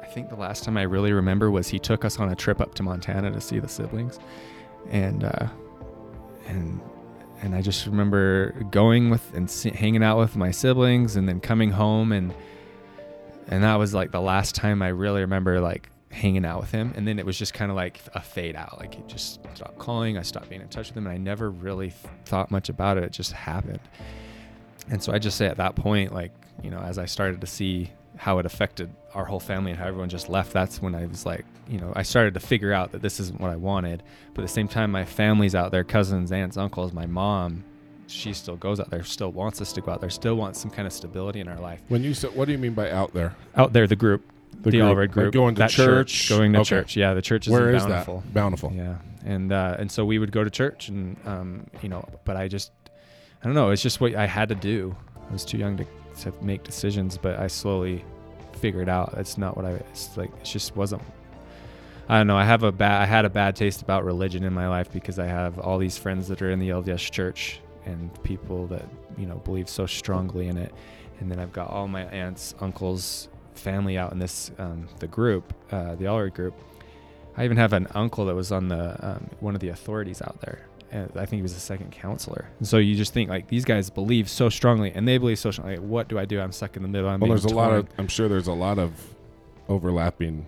i 0.02 0.04
think 0.04 0.28
the 0.28 0.36
last 0.36 0.62
time 0.62 0.76
i 0.76 0.82
really 0.82 1.12
remember 1.12 1.50
was 1.50 1.68
he 1.68 1.78
took 1.78 2.04
us 2.04 2.18
on 2.18 2.30
a 2.30 2.34
trip 2.34 2.60
up 2.60 2.74
to 2.74 2.82
montana 2.82 3.30
to 3.30 3.40
see 3.40 3.58
the 3.58 3.68
siblings 3.68 4.18
and 4.90 5.24
uh 5.24 5.46
and 6.46 6.80
and 7.42 7.54
i 7.54 7.60
just 7.60 7.86
remember 7.86 8.52
going 8.70 9.10
with 9.10 9.34
and 9.34 9.50
hanging 9.74 10.02
out 10.02 10.18
with 10.18 10.36
my 10.36 10.50
siblings 10.50 11.16
and 11.16 11.28
then 11.28 11.40
coming 11.40 11.70
home 11.70 12.12
and 12.12 12.34
and 13.48 13.62
that 13.62 13.76
was 13.76 13.92
like 13.92 14.10
the 14.10 14.20
last 14.20 14.54
time 14.54 14.82
i 14.82 14.88
really 14.88 15.20
remember 15.20 15.60
like 15.60 15.88
hanging 16.14 16.44
out 16.44 16.60
with 16.60 16.70
him. 16.70 16.92
And 16.96 17.06
then 17.06 17.18
it 17.18 17.26
was 17.26 17.36
just 17.36 17.54
kind 17.54 17.70
of 17.70 17.76
like 17.76 18.00
a 18.14 18.20
fade 18.20 18.54
out 18.54 18.78
like 18.78 18.94
he 18.94 19.02
just 19.06 19.40
stopped 19.54 19.78
calling 19.78 20.16
i 20.16 20.22
stopped 20.22 20.48
being 20.48 20.60
in 20.60 20.68
touch 20.68 20.88
with 20.88 20.96
him 20.96 21.06
and 21.06 21.14
i 21.14 21.18
never 21.18 21.50
really 21.50 21.90
th- 21.90 22.12
thought 22.24 22.50
much 22.50 22.68
about 22.68 22.96
it 22.96 23.04
it 23.04 23.12
just 23.12 23.32
happened. 23.32 23.80
And 24.90 25.02
so 25.02 25.12
i 25.12 25.18
just 25.18 25.36
say 25.36 25.46
at 25.46 25.56
that 25.56 25.74
point 25.74 26.14
like 26.14 26.32
you 26.62 26.70
know 26.70 26.78
as 26.78 26.98
i 26.98 27.04
started 27.06 27.40
to 27.40 27.46
see 27.46 27.90
how 28.16 28.38
it 28.38 28.46
affected 28.46 28.90
our 29.14 29.24
whole 29.24 29.40
family 29.40 29.70
and 29.70 29.78
how 29.80 29.86
everyone 29.86 30.08
just 30.08 30.28
left 30.28 30.52
that's 30.52 30.80
when 30.80 30.94
i 30.94 31.04
was 31.06 31.24
like 31.26 31.44
you 31.68 31.78
know 31.78 31.92
i 31.96 32.02
started 32.02 32.34
to 32.34 32.40
figure 32.40 32.72
out 32.72 32.92
that 32.92 33.02
this 33.02 33.18
isn't 33.20 33.40
what 33.40 33.50
i 33.50 33.56
wanted 33.56 34.02
but 34.34 34.42
at 34.42 34.46
the 34.46 34.52
same 34.52 34.68
time 34.68 34.90
my 34.90 35.04
family's 35.04 35.54
out 35.54 35.70
there 35.72 35.84
cousins 35.84 36.30
aunts 36.32 36.56
uncles 36.56 36.92
my 36.92 37.06
mom 37.06 37.64
she 38.06 38.32
still 38.32 38.56
goes 38.56 38.78
out 38.80 38.90
there 38.90 39.02
still 39.02 39.32
wants 39.32 39.60
us 39.60 39.72
to 39.72 39.80
go 39.80 39.90
out 39.92 40.00
there 40.00 40.10
still 40.10 40.34
wants 40.36 40.60
some 40.60 40.70
kind 40.70 40.86
of 40.86 40.92
stability 40.92 41.40
in 41.40 41.48
our 41.48 41.58
life 41.58 41.80
When 41.88 42.04
you 42.04 42.12
said, 42.14 42.34
what 42.36 42.44
do 42.46 42.52
you 42.52 42.58
mean 42.58 42.74
by 42.74 42.90
out 42.90 43.14
there? 43.14 43.34
out 43.56 43.72
there 43.72 43.86
the 43.86 43.96
group 43.96 44.22
the, 44.62 44.70
group. 44.70 44.82
Allred 44.82 44.96
Like 44.98 45.10
group 45.10 45.32
going 45.34 45.54
to 45.56 45.60
that 45.60 45.70
church? 45.70 46.28
going 46.28 46.52
to 46.52 46.60
Okay. 46.60 46.68
church 46.68 46.96
yeah 46.96 47.14
the 47.14 47.22
church 47.22 47.46
is 47.46 47.52
Where 47.52 47.70
in 47.70 47.76
is 47.76 47.82
bountiful 47.82 48.20
that? 48.20 48.34
Bountiful. 48.34 48.72
yeah, 48.74 48.96
and 49.24 49.50
uh, 49.52 49.76
and 49.78 49.90
so 49.90 50.04
we 50.04 50.18
would 50.18 50.30
go 50.32 50.44
to 50.44 50.50
church, 50.50 50.88
and 50.88 51.16
um, 51.26 51.66
you 51.82 51.88
know, 51.88 52.06
but 52.24 52.36
I 52.36 52.46
just, 52.46 52.70
I 53.42 53.46
don't 53.46 53.54
know, 53.54 53.70
it's 53.70 53.82
just 53.82 54.00
what 54.00 54.14
I 54.14 54.26
had 54.26 54.48
to 54.50 54.54
do. 54.54 54.94
I 55.28 55.32
was 55.32 55.44
too 55.44 55.56
young 55.58 55.76
to 55.78 55.86
to 56.20 56.32
make 56.42 56.62
decisions, 56.62 57.18
but 57.18 57.38
I 57.38 57.46
slowly 57.46 58.04
figured 58.54 58.88
out 58.88 59.14
it's 59.16 59.36
not 59.36 59.56
what 59.56 59.66
I. 59.66 59.72
It's 59.72 60.16
like 60.16 60.30
it 60.30 60.44
just 60.44 60.76
wasn't. 60.76 61.02
I 62.08 62.18
don't 62.18 62.26
know. 62.26 62.36
I 62.36 62.44
have 62.44 62.62
a 62.62 62.72
bad. 62.72 63.02
I 63.02 63.06
had 63.06 63.24
a 63.24 63.30
bad 63.30 63.56
taste 63.56 63.82
about 63.82 64.04
religion 64.04 64.44
in 64.44 64.52
my 64.52 64.68
life 64.68 64.92
because 64.92 65.18
I 65.18 65.26
have 65.26 65.58
all 65.58 65.78
these 65.78 65.98
friends 65.98 66.28
that 66.28 66.42
are 66.42 66.50
in 66.50 66.58
the 66.58 66.70
LDS 66.70 67.10
church 67.10 67.60
and 67.86 68.10
people 68.22 68.66
that 68.68 68.84
you 69.16 69.26
know 69.26 69.36
believe 69.36 69.68
so 69.68 69.86
strongly 69.86 70.48
in 70.48 70.56
it, 70.56 70.74
and 71.20 71.30
then 71.30 71.38
I've 71.38 71.52
got 71.52 71.68
all 71.70 71.88
my 71.88 72.04
aunts, 72.04 72.54
uncles, 72.60 73.28
family 73.54 73.96
out 73.98 74.12
in 74.12 74.18
this 74.18 74.50
um, 74.58 74.88
the 74.98 75.06
group, 75.06 75.54
uh, 75.70 75.94
the 75.94 76.04
Allred 76.04 76.34
group. 76.34 76.54
I 77.36 77.44
even 77.44 77.56
have 77.56 77.72
an 77.72 77.88
uncle 77.94 78.26
that 78.26 78.34
was 78.34 78.52
on 78.52 78.68
the 78.68 78.96
um, 79.06 79.30
one 79.40 79.54
of 79.54 79.60
the 79.60 79.68
authorities 79.68 80.22
out 80.22 80.40
there. 80.40 80.66
And 80.94 81.10
I 81.16 81.26
think 81.26 81.38
he 81.38 81.42
was 81.42 81.54
the 81.54 81.60
second 81.60 81.90
counselor. 81.90 82.48
And 82.60 82.68
so 82.68 82.78
you 82.78 82.94
just 82.94 83.12
think 83.12 83.28
like 83.28 83.48
these 83.48 83.64
guys 83.64 83.90
believe 83.90 84.30
so 84.30 84.48
strongly, 84.48 84.92
and 84.92 85.08
they 85.08 85.18
believe 85.18 85.40
so 85.40 85.50
strongly. 85.50 85.76
Like, 85.76 85.84
what 85.84 86.08
do 86.08 86.20
I 86.20 86.24
do? 86.24 86.40
I'm 86.40 86.52
stuck 86.52 86.76
in 86.76 86.82
the 86.82 86.88
middle. 86.88 87.10
I'm 87.10 87.18
Well, 87.18 87.30
there's 87.30 87.44
a 87.44 87.48
lot 87.48 87.72
of. 87.72 87.88
I'm 87.98 88.06
sure 88.06 88.28
there's 88.28 88.46
a 88.46 88.52
lot 88.52 88.78
of 88.78 88.92
overlapping 89.68 90.46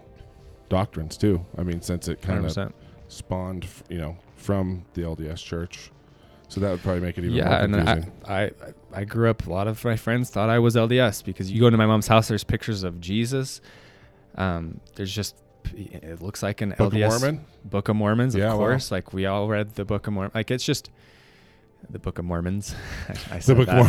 doctrines 0.68 1.16
too. 1.16 1.44
I 1.59 1.64
mean, 1.64 1.82
since 1.82 2.07
it 2.07 2.22
kind 2.22 2.47
of 2.47 2.53
100%. 2.53 2.72
spawned, 3.09 3.66
you 3.88 3.99
know, 3.99 4.16
from 4.36 4.84
the 4.94 5.03
LDS 5.03 5.42
Church, 5.42 5.90
so 6.47 6.61
that 6.61 6.70
would 6.70 6.80
probably 6.80 7.01
make 7.01 7.18
it 7.18 7.24
even 7.24 7.36
yeah, 7.36 7.66
more 7.66 7.80
and. 7.80 8.12
I, 8.24 8.32
I 8.32 8.51
I 8.92 9.05
grew 9.05 9.28
up. 9.28 9.49
A 9.49 9.51
lot 9.51 9.66
of 9.66 9.84
my 9.84 9.97
friends 9.97 10.30
thought 10.30 10.49
I 10.49 10.61
was 10.61 10.76
LDS 10.76 11.24
because 11.24 11.51
you 11.51 11.59
go 11.59 11.66
into 11.66 11.76
my 11.78 11.86
mom's 11.86 12.07
house. 12.07 12.28
There's 12.28 12.44
pictures 12.44 12.84
of 12.84 13.01
Jesus. 13.01 13.61
Um, 14.36 14.80
there's 14.94 15.12
just 15.12 15.34
it 15.75 16.21
looks 16.23 16.43
like 16.43 16.61
an 16.61 16.71
Book 16.77 16.93
of 16.95 16.99
Mormon. 17.01 17.45
Book 17.64 17.89
of 17.89 17.97
Mormons, 17.97 18.35
of 18.35 18.41
Yeah, 18.41 18.53
course. 18.53 18.91
Like 18.91 19.12
we 19.12 19.27
all 19.27 19.49
read 19.49 19.75
the 19.75 19.85
Book 19.85 20.07
of 20.07 20.12
Mormon. 20.12 20.33
Like 20.35 20.51
it's 20.51 20.64
just 20.64 20.91
the 21.91 21.99
Book 21.99 22.19
of 22.19 22.25
Mormons. 22.25 22.75
I, 23.09 23.37
I 23.37 23.39
The 23.41 23.55
Book, 23.55 23.69
of 23.69 23.75
Mor- 23.77 23.89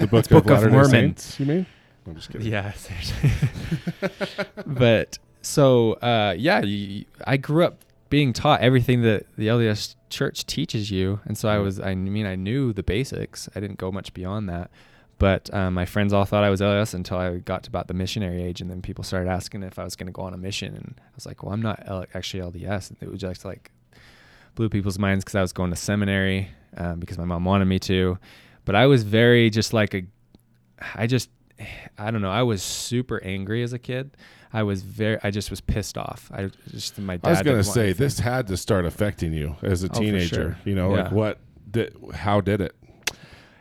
the 0.00 0.06
Book, 0.06 0.18
It's 0.20 0.28
Book 0.28 0.50
of 0.50 0.62
of 0.64 0.70
Mormon. 0.72 0.90
Saints. 0.90 1.38
You 1.40 1.46
mean? 1.46 1.66
I'm 2.06 2.14
just 2.14 2.30
kidding. 2.30 2.46
Yeah, 2.46 2.72
but 4.66 5.18
so 5.42 5.92
uh, 5.94 6.34
yeah, 6.38 6.62
you, 6.62 7.04
I 7.26 7.36
grew 7.36 7.64
up 7.64 7.84
being 8.10 8.32
taught 8.32 8.60
everything 8.60 9.02
that 9.02 9.26
the 9.36 9.48
LDS 9.48 9.94
Church 10.10 10.46
teaches 10.46 10.90
you, 10.90 11.20
and 11.26 11.36
so 11.36 11.48
I 11.48 11.56
Mhm. 11.56 11.64
was. 11.64 11.80
I 11.80 11.94
mean, 11.94 12.24
I 12.26 12.34
knew 12.34 12.72
the 12.72 12.82
basics. 12.82 13.48
I 13.54 13.60
didn't 13.60 13.78
go 13.78 13.92
much 13.92 14.14
beyond 14.14 14.48
that. 14.48 14.70
But 15.18 15.52
um, 15.52 15.74
my 15.74 15.84
friends 15.84 16.12
all 16.12 16.24
thought 16.24 16.44
I 16.44 16.50
was 16.50 16.60
LDS 16.60 16.94
until 16.94 17.18
I 17.18 17.38
got 17.38 17.64
to 17.64 17.68
about 17.68 17.88
the 17.88 17.94
missionary 17.94 18.42
age, 18.42 18.60
and 18.60 18.70
then 18.70 18.80
people 18.82 19.02
started 19.02 19.28
asking 19.28 19.64
if 19.64 19.78
I 19.78 19.84
was 19.84 19.96
going 19.96 20.06
to 20.06 20.12
go 20.12 20.22
on 20.22 20.32
a 20.32 20.36
mission, 20.38 20.74
and 20.76 20.94
I 21.00 21.10
was 21.14 21.26
like, 21.26 21.42
"Well, 21.42 21.52
I'm 21.52 21.62
not 21.62 21.82
L- 21.86 22.06
actually 22.14 22.42
LDS." 22.42 22.90
And 22.90 22.98
it 23.00 23.10
was 23.10 23.20
just 23.20 23.44
like 23.44 23.72
blew 24.54 24.68
people's 24.68 24.98
minds 24.98 25.24
because 25.24 25.34
I 25.34 25.40
was 25.42 25.52
going 25.52 25.70
to 25.70 25.76
seminary 25.76 26.48
um, 26.76 27.00
because 27.00 27.18
my 27.18 27.24
mom 27.24 27.44
wanted 27.44 27.64
me 27.64 27.78
to. 27.80 28.18
But 28.64 28.74
I 28.76 28.86
was 28.86 29.02
very 29.02 29.50
just 29.50 29.72
like 29.72 29.94
a, 29.94 30.02
I 30.94 31.06
just, 31.08 31.30
I 31.98 32.10
don't 32.10 32.22
know. 32.22 32.30
I 32.30 32.42
was 32.42 32.62
super 32.62 33.20
angry 33.24 33.62
as 33.64 33.72
a 33.72 33.78
kid. 33.78 34.16
I 34.52 34.62
was 34.62 34.82
very, 34.82 35.18
I 35.24 35.30
just 35.30 35.50
was 35.50 35.60
pissed 35.60 35.98
off. 35.98 36.30
I 36.32 36.50
just 36.70 36.96
my 36.98 37.16
dad. 37.16 37.26
I 37.26 37.30
was 37.32 37.42
gonna 37.42 37.64
say 37.64 37.92
this 37.92 38.20
had 38.20 38.46
to 38.48 38.56
start 38.56 38.84
affecting 38.84 39.32
you 39.32 39.56
as 39.62 39.82
a 39.82 39.88
Oh, 39.92 39.98
teenager. 39.98 40.34
sure. 40.34 40.58
You 40.64 40.74
know, 40.76 40.90
like 40.90 41.10
what 41.12 41.38
did, 41.70 41.94
how 42.14 42.40
did 42.40 42.60
it? 42.60 42.74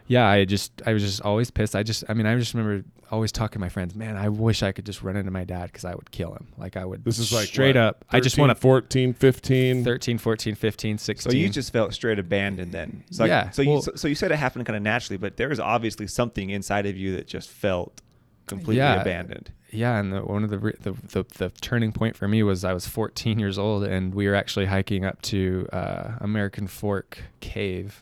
Yeah, 0.07 0.25
I 0.27 0.45
just, 0.45 0.81
I 0.85 0.93
was 0.93 1.03
just 1.03 1.21
always 1.21 1.51
pissed. 1.51 1.75
I 1.75 1.83
just, 1.83 2.03
I 2.07 2.13
mean, 2.13 2.25
I 2.25 2.35
just 2.37 2.53
remember 2.53 2.87
always 3.11 3.31
talking 3.31 3.53
to 3.53 3.59
my 3.59 3.69
friends. 3.69 3.95
Man, 3.95 4.17
I 4.17 4.29
wish 4.29 4.63
I 4.63 4.71
could 4.71 4.85
just 4.85 5.01
run 5.01 5.15
into 5.15 5.31
my 5.31 5.43
dad 5.43 5.67
because 5.67 5.85
I 5.85 5.95
would 5.95 6.11
kill 6.11 6.33
him. 6.33 6.47
Like 6.57 6.77
I 6.77 6.85
would. 6.85 7.03
This 7.03 7.19
is 7.19 7.31
like 7.31 7.47
straight 7.47 7.75
what, 7.75 7.83
up. 7.83 8.05
I 8.09 8.19
just 8.19 8.35
13, 8.35 8.41
want 8.47 8.57
to 8.57 8.61
14, 8.61 9.13
15. 9.13 9.83
13, 9.83 10.17
14, 10.17 10.55
15, 10.55 10.97
16. 10.97 11.31
So 11.31 11.37
you 11.37 11.49
just 11.49 11.71
felt 11.73 11.93
straight 11.93 12.19
abandoned 12.19 12.71
then. 12.71 13.03
So 13.11 13.23
like- 13.23 13.29
Yeah, 13.29 13.49
So 13.51 13.61
you 13.61 13.81
so, 13.81 13.91
so 13.95 14.07
you 14.07 14.15
said 14.15 14.31
it 14.31 14.37
happened 14.37 14.65
kind 14.65 14.77
of 14.77 14.83
naturally, 14.83 15.17
but 15.17 15.37
there 15.37 15.49
was 15.49 15.59
obviously 15.59 16.07
something 16.07 16.49
inside 16.49 16.85
of 16.85 16.97
you 16.97 17.15
that 17.17 17.27
just 17.27 17.49
felt 17.49 18.01
completely 18.45 18.77
Yeah. 18.77 19.01
abandoned. 19.01 19.51
Yeah, 19.69 19.99
and 19.99 20.13
the, 20.13 20.21
one 20.21 20.45
of 20.45 20.49
the, 20.49 20.57
the 20.57 20.93
the 20.93 21.25
the 21.37 21.49
turning 21.59 21.91
point 21.91 22.15
for 22.15 22.25
me 22.27 22.41
was 22.41 22.63
I 22.63 22.71
was 22.71 22.87
14 22.87 23.37
years 23.37 23.57
old, 23.57 23.83
and 23.83 24.15
we 24.15 24.25
were 24.27 24.35
actually 24.35 24.65
hiking 24.67 25.03
up 25.03 25.21
to 25.23 25.67
uh, 25.73 26.13
American 26.21 26.67
Fork 26.67 27.19
Cave, 27.41 28.01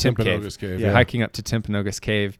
Timp 0.00 0.18
Cave. 0.18 0.58
Cave. 0.58 0.80
Yeah. 0.80 0.92
Hiking 0.92 1.22
up 1.22 1.32
to 1.32 1.42
Timpanogos 1.42 2.00
Cave, 2.00 2.38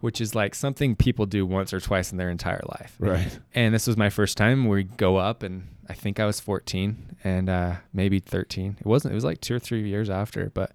which 0.00 0.20
is 0.20 0.34
like 0.34 0.54
something 0.54 0.96
people 0.96 1.26
do 1.26 1.46
once 1.46 1.72
or 1.72 1.80
twice 1.80 2.12
in 2.12 2.18
their 2.18 2.30
entire 2.30 2.62
life. 2.68 2.96
Right. 2.98 3.38
And 3.54 3.74
this 3.74 3.86
was 3.86 3.96
my 3.96 4.10
first 4.10 4.36
time. 4.36 4.66
We 4.66 4.84
go 4.84 5.16
up, 5.16 5.42
and 5.42 5.68
I 5.88 5.94
think 5.94 6.20
I 6.20 6.26
was 6.26 6.40
14 6.40 7.16
and 7.24 7.48
uh, 7.48 7.76
maybe 7.92 8.20
13. 8.20 8.76
It 8.80 8.86
wasn't. 8.86 9.12
It 9.12 9.14
was 9.16 9.24
like 9.24 9.40
two 9.40 9.54
or 9.54 9.58
three 9.58 9.88
years 9.88 10.10
after, 10.10 10.50
but 10.50 10.72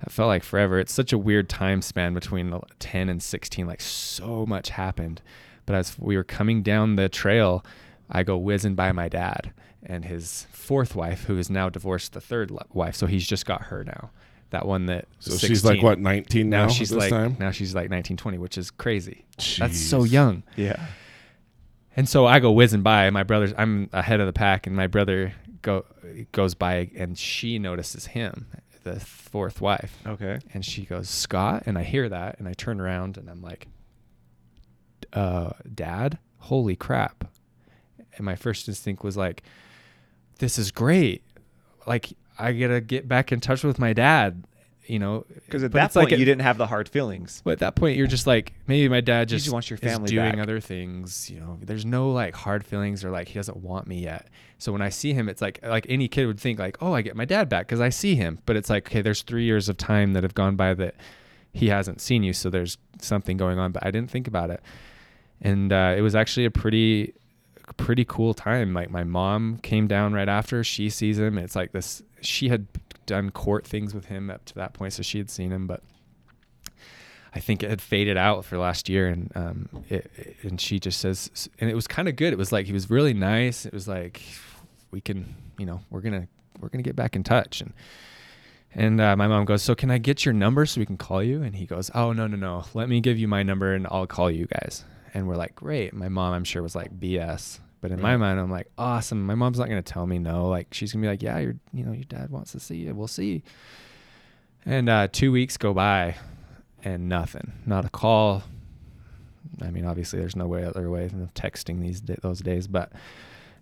it 0.00 0.10
felt 0.10 0.28
like 0.28 0.42
forever. 0.42 0.78
It's 0.78 0.92
such 0.92 1.12
a 1.12 1.18
weird 1.18 1.48
time 1.48 1.82
span 1.82 2.14
between 2.14 2.58
10 2.78 3.08
and 3.08 3.22
16. 3.22 3.66
Like 3.66 3.80
so 3.80 4.46
much 4.46 4.70
happened. 4.70 5.22
But 5.64 5.76
as 5.76 5.98
we 5.98 6.16
were 6.16 6.24
coming 6.24 6.62
down 6.62 6.96
the 6.96 7.08
trail, 7.08 7.64
I 8.08 8.22
go 8.22 8.36
whizzing 8.36 8.74
by 8.76 8.92
my 8.92 9.08
dad 9.08 9.52
and 9.82 10.04
his 10.04 10.46
fourth 10.50 10.94
wife, 10.94 11.24
who 11.24 11.38
is 11.38 11.50
now 11.50 11.68
divorced, 11.68 12.12
the 12.12 12.20
third 12.20 12.52
wife. 12.72 12.94
So 12.96 13.06
he's 13.06 13.26
just 13.26 13.46
got 13.46 13.62
her 13.62 13.84
now. 13.84 14.10
That 14.50 14.66
one 14.66 14.86
that 14.86 15.06
So 15.18 15.32
was 15.32 15.40
she's 15.40 15.64
like 15.64 15.82
what, 15.82 15.98
19 15.98 16.48
now? 16.48 16.66
now 16.66 16.68
she's 16.68 16.90
this 16.90 16.98
like 16.98 17.10
time? 17.10 17.36
now 17.38 17.50
she's 17.50 17.74
like 17.74 17.90
19 17.90 18.16
20 18.16 18.38
which 18.38 18.56
is 18.56 18.70
crazy 18.70 19.24
that's 19.58 19.78
so 19.78 20.04
young 20.04 20.42
Yeah. 20.56 20.86
and 21.96 22.08
so 22.08 22.26
i 22.26 22.38
go 22.38 22.52
whizzing 22.52 22.82
by 22.82 23.10
my 23.10 23.22
brother's 23.24 23.52
i'm 23.58 23.90
ahead 23.92 24.20
of 24.20 24.26
the 24.26 24.32
pack 24.32 24.66
and 24.66 24.76
my 24.76 24.86
brother 24.86 25.32
go 25.62 25.84
goes 26.32 26.54
by 26.54 26.90
and 26.96 27.18
she 27.18 27.58
notices 27.58 28.06
him 28.06 28.46
the 28.84 29.00
fourth 29.00 29.60
wife 29.60 29.98
Okay. 30.06 30.38
and 30.54 30.64
she 30.64 30.84
goes 30.84 31.10
scott 31.10 31.64
and 31.66 31.76
i 31.76 31.82
hear 31.82 32.08
that 32.08 32.38
and 32.38 32.46
i 32.48 32.52
turn 32.52 32.80
around 32.80 33.16
and 33.18 33.28
i'm 33.28 33.42
like 33.42 33.66
uh 35.12 35.50
dad 35.74 36.18
holy 36.38 36.76
crap 36.76 37.24
and 38.16 38.24
my 38.24 38.36
first 38.36 38.68
instinct 38.68 39.02
was 39.02 39.16
like 39.16 39.42
this 40.38 40.56
is 40.58 40.70
great 40.70 41.22
like 41.86 42.12
i 42.38 42.52
gotta 42.52 42.80
get 42.80 43.08
back 43.08 43.32
in 43.32 43.40
touch 43.40 43.62
with 43.64 43.78
my 43.78 43.92
dad 43.92 44.44
you 44.86 44.98
know 45.00 45.24
Because 45.46 45.64
at 45.64 45.72
But 45.72 45.78
that 45.92 45.96
like 45.98 46.04
point, 46.10 46.12
a- 46.14 46.18
you 46.18 46.24
didn't 46.24 46.42
have 46.42 46.58
the 46.58 46.66
hard 46.68 46.88
feelings. 46.88 47.42
but 47.44 47.52
at 47.54 47.58
that 47.58 47.74
point, 47.74 47.96
you're 47.96 48.06
just 48.06 48.24
like, 48.24 48.52
maybe 48.68 48.88
my 48.88 49.00
dad 49.00 49.22
You 49.28 49.36
just, 49.36 49.46
just 49.46 49.52
want 49.52 49.68
your 49.68 49.78
family 49.78 50.06
doing 50.08 50.34
back. 50.34 50.40
other 50.40 50.60
things. 50.60 51.28
You 51.28 51.40
know, 51.40 51.58
there's 51.60 51.84
no 51.84 52.12
like 52.12 52.36
hard 52.36 52.64
feelings 52.64 53.04
or 53.04 53.10
like 53.10 53.26
he 53.26 53.34
doesn't 53.34 53.56
want 53.56 53.88
me 53.88 53.98
yet. 54.04 54.28
So 54.58 54.70
when 54.70 54.82
I 54.82 54.90
see 54.90 55.12
him, 55.12 55.28
it's 55.28 55.42
like 55.42 55.58
like 55.66 55.86
any 55.88 56.06
kid 56.06 56.26
would 56.26 56.38
think 56.38 56.60
like, 56.60 56.76
oh, 56.80 56.92
I 56.92 57.02
get 57.02 57.16
my 57.16 57.24
dad 57.24 57.48
back 57.48 57.66
because 57.66 57.80
I 57.80 57.88
see 57.88 58.14
him. 58.14 58.38
But 58.46 58.54
it's 58.54 58.70
like, 58.70 58.86
okay, 58.86 59.02
there's 59.02 59.22
three 59.22 59.42
years 59.44 59.68
of 59.68 59.76
time 59.76 60.12
that 60.12 60.22
have 60.22 60.34
gone 60.34 60.54
by 60.54 60.72
that 60.74 60.94
he 61.52 61.66
hasn't 61.68 62.00
seen 62.00 62.22
you, 62.22 62.32
so 62.32 62.48
there's 62.48 62.78
something 63.00 63.36
going 63.36 63.58
on. 63.58 63.72
But 63.72 63.84
I 63.84 63.90
didn't 63.90 64.12
think 64.12 64.28
about 64.28 64.50
it, 64.50 64.60
and 65.40 65.72
uh, 65.72 65.94
it 65.98 66.00
was 66.00 66.14
actually 66.14 66.44
a 66.46 66.50
pretty 66.52 67.12
pretty 67.76 68.04
cool 68.04 68.34
time. 68.34 68.72
Like 68.72 68.90
my 68.90 69.02
mom 69.02 69.58
came 69.64 69.88
down 69.88 70.12
right 70.12 70.28
after. 70.28 70.62
She 70.62 70.90
sees 70.90 71.18
him. 71.18 71.38
It's 71.38 71.56
like 71.56 71.72
this. 71.72 72.02
She 72.26 72.48
had 72.48 72.66
done 73.06 73.30
court 73.30 73.66
things 73.66 73.94
with 73.94 74.06
him 74.06 74.30
up 74.30 74.44
to 74.46 74.54
that 74.56 74.72
point, 74.74 74.92
so 74.92 75.02
she 75.02 75.18
had 75.18 75.30
seen 75.30 75.50
him, 75.52 75.66
but 75.66 75.82
I 77.34 77.40
think 77.40 77.62
it 77.62 77.68
had 77.70 77.80
faded 77.82 78.16
out 78.16 78.44
for 78.44 78.56
last 78.58 78.88
year, 78.88 79.08
and 79.08 79.30
um, 79.34 79.68
it, 79.88 80.10
it- 80.16 80.36
and 80.42 80.60
she 80.60 80.78
just 80.80 81.00
says, 81.00 81.48
and 81.58 81.68
it 81.70 81.74
was 81.74 81.86
kind 81.86 82.08
of 82.08 82.16
good. 82.16 82.32
It 82.32 82.38
was 82.38 82.50
like 82.52 82.66
he 82.66 82.72
was 82.72 82.88
really 82.90 83.12
nice. 83.14 83.66
It 83.66 83.72
was 83.72 83.86
like 83.86 84.22
we 84.90 85.00
can, 85.00 85.34
you 85.58 85.66
know, 85.66 85.80
we're 85.90 86.00
gonna 86.00 86.28
we're 86.60 86.68
gonna 86.70 86.82
get 86.82 86.96
back 86.96 87.14
in 87.14 87.22
touch, 87.22 87.60
and 87.60 87.72
and 88.74 89.00
uh, 89.00 89.16
my 89.16 89.26
mom 89.28 89.44
goes, 89.44 89.62
so 89.62 89.74
can 89.74 89.90
I 89.90 89.98
get 89.98 90.24
your 90.24 90.32
number 90.34 90.64
so 90.66 90.80
we 90.80 90.86
can 90.86 90.96
call 90.96 91.22
you? 91.22 91.42
And 91.42 91.54
he 91.56 91.66
goes, 91.66 91.90
oh 91.94 92.12
no 92.12 92.26
no 92.26 92.36
no, 92.36 92.64
let 92.74 92.88
me 92.88 93.00
give 93.00 93.18
you 93.18 93.28
my 93.28 93.42
number 93.42 93.74
and 93.74 93.86
I'll 93.90 94.06
call 94.06 94.30
you 94.30 94.46
guys. 94.46 94.84
And 95.14 95.26
we're 95.26 95.36
like, 95.36 95.54
great. 95.54 95.94
My 95.94 96.08
mom, 96.10 96.34
I'm 96.34 96.44
sure, 96.44 96.62
was 96.62 96.74
like 96.76 96.98
BS. 97.00 97.60
But 97.88 97.92
in 97.92 98.02
my 98.02 98.16
mind, 98.16 98.40
I'm 98.40 98.50
like, 98.50 98.68
awesome. 98.76 99.24
My 99.24 99.36
mom's 99.36 99.60
not 99.60 99.68
gonna 99.68 99.80
tell 99.80 100.06
me 100.06 100.18
no. 100.18 100.48
Like 100.48 100.74
she's 100.74 100.92
gonna 100.92 101.02
be 101.02 101.08
like, 101.08 101.22
yeah, 101.22 101.38
your 101.38 101.54
you 101.72 101.84
know 101.84 101.92
your 101.92 102.04
dad 102.04 102.30
wants 102.30 102.52
to 102.52 102.60
see 102.60 102.76
you. 102.76 102.94
We'll 102.94 103.06
see. 103.06 103.42
And 104.64 104.88
uh, 104.88 105.06
two 105.12 105.30
weeks 105.30 105.56
go 105.56 105.72
by, 105.72 106.16
and 106.82 107.08
nothing. 107.08 107.52
Not 107.64 107.84
a 107.84 107.88
call. 107.88 108.42
I 109.62 109.70
mean, 109.70 109.86
obviously, 109.86 110.18
there's 110.18 110.34
no 110.34 110.48
way 110.48 110.64
other 110.64 110.90
way 110.90 111.06
than 111.06 111.28
texting 111.34 111.80
these 111.80 112.00
those 112.00 112.40
days, 112.40 112.66
but 112.66 112.90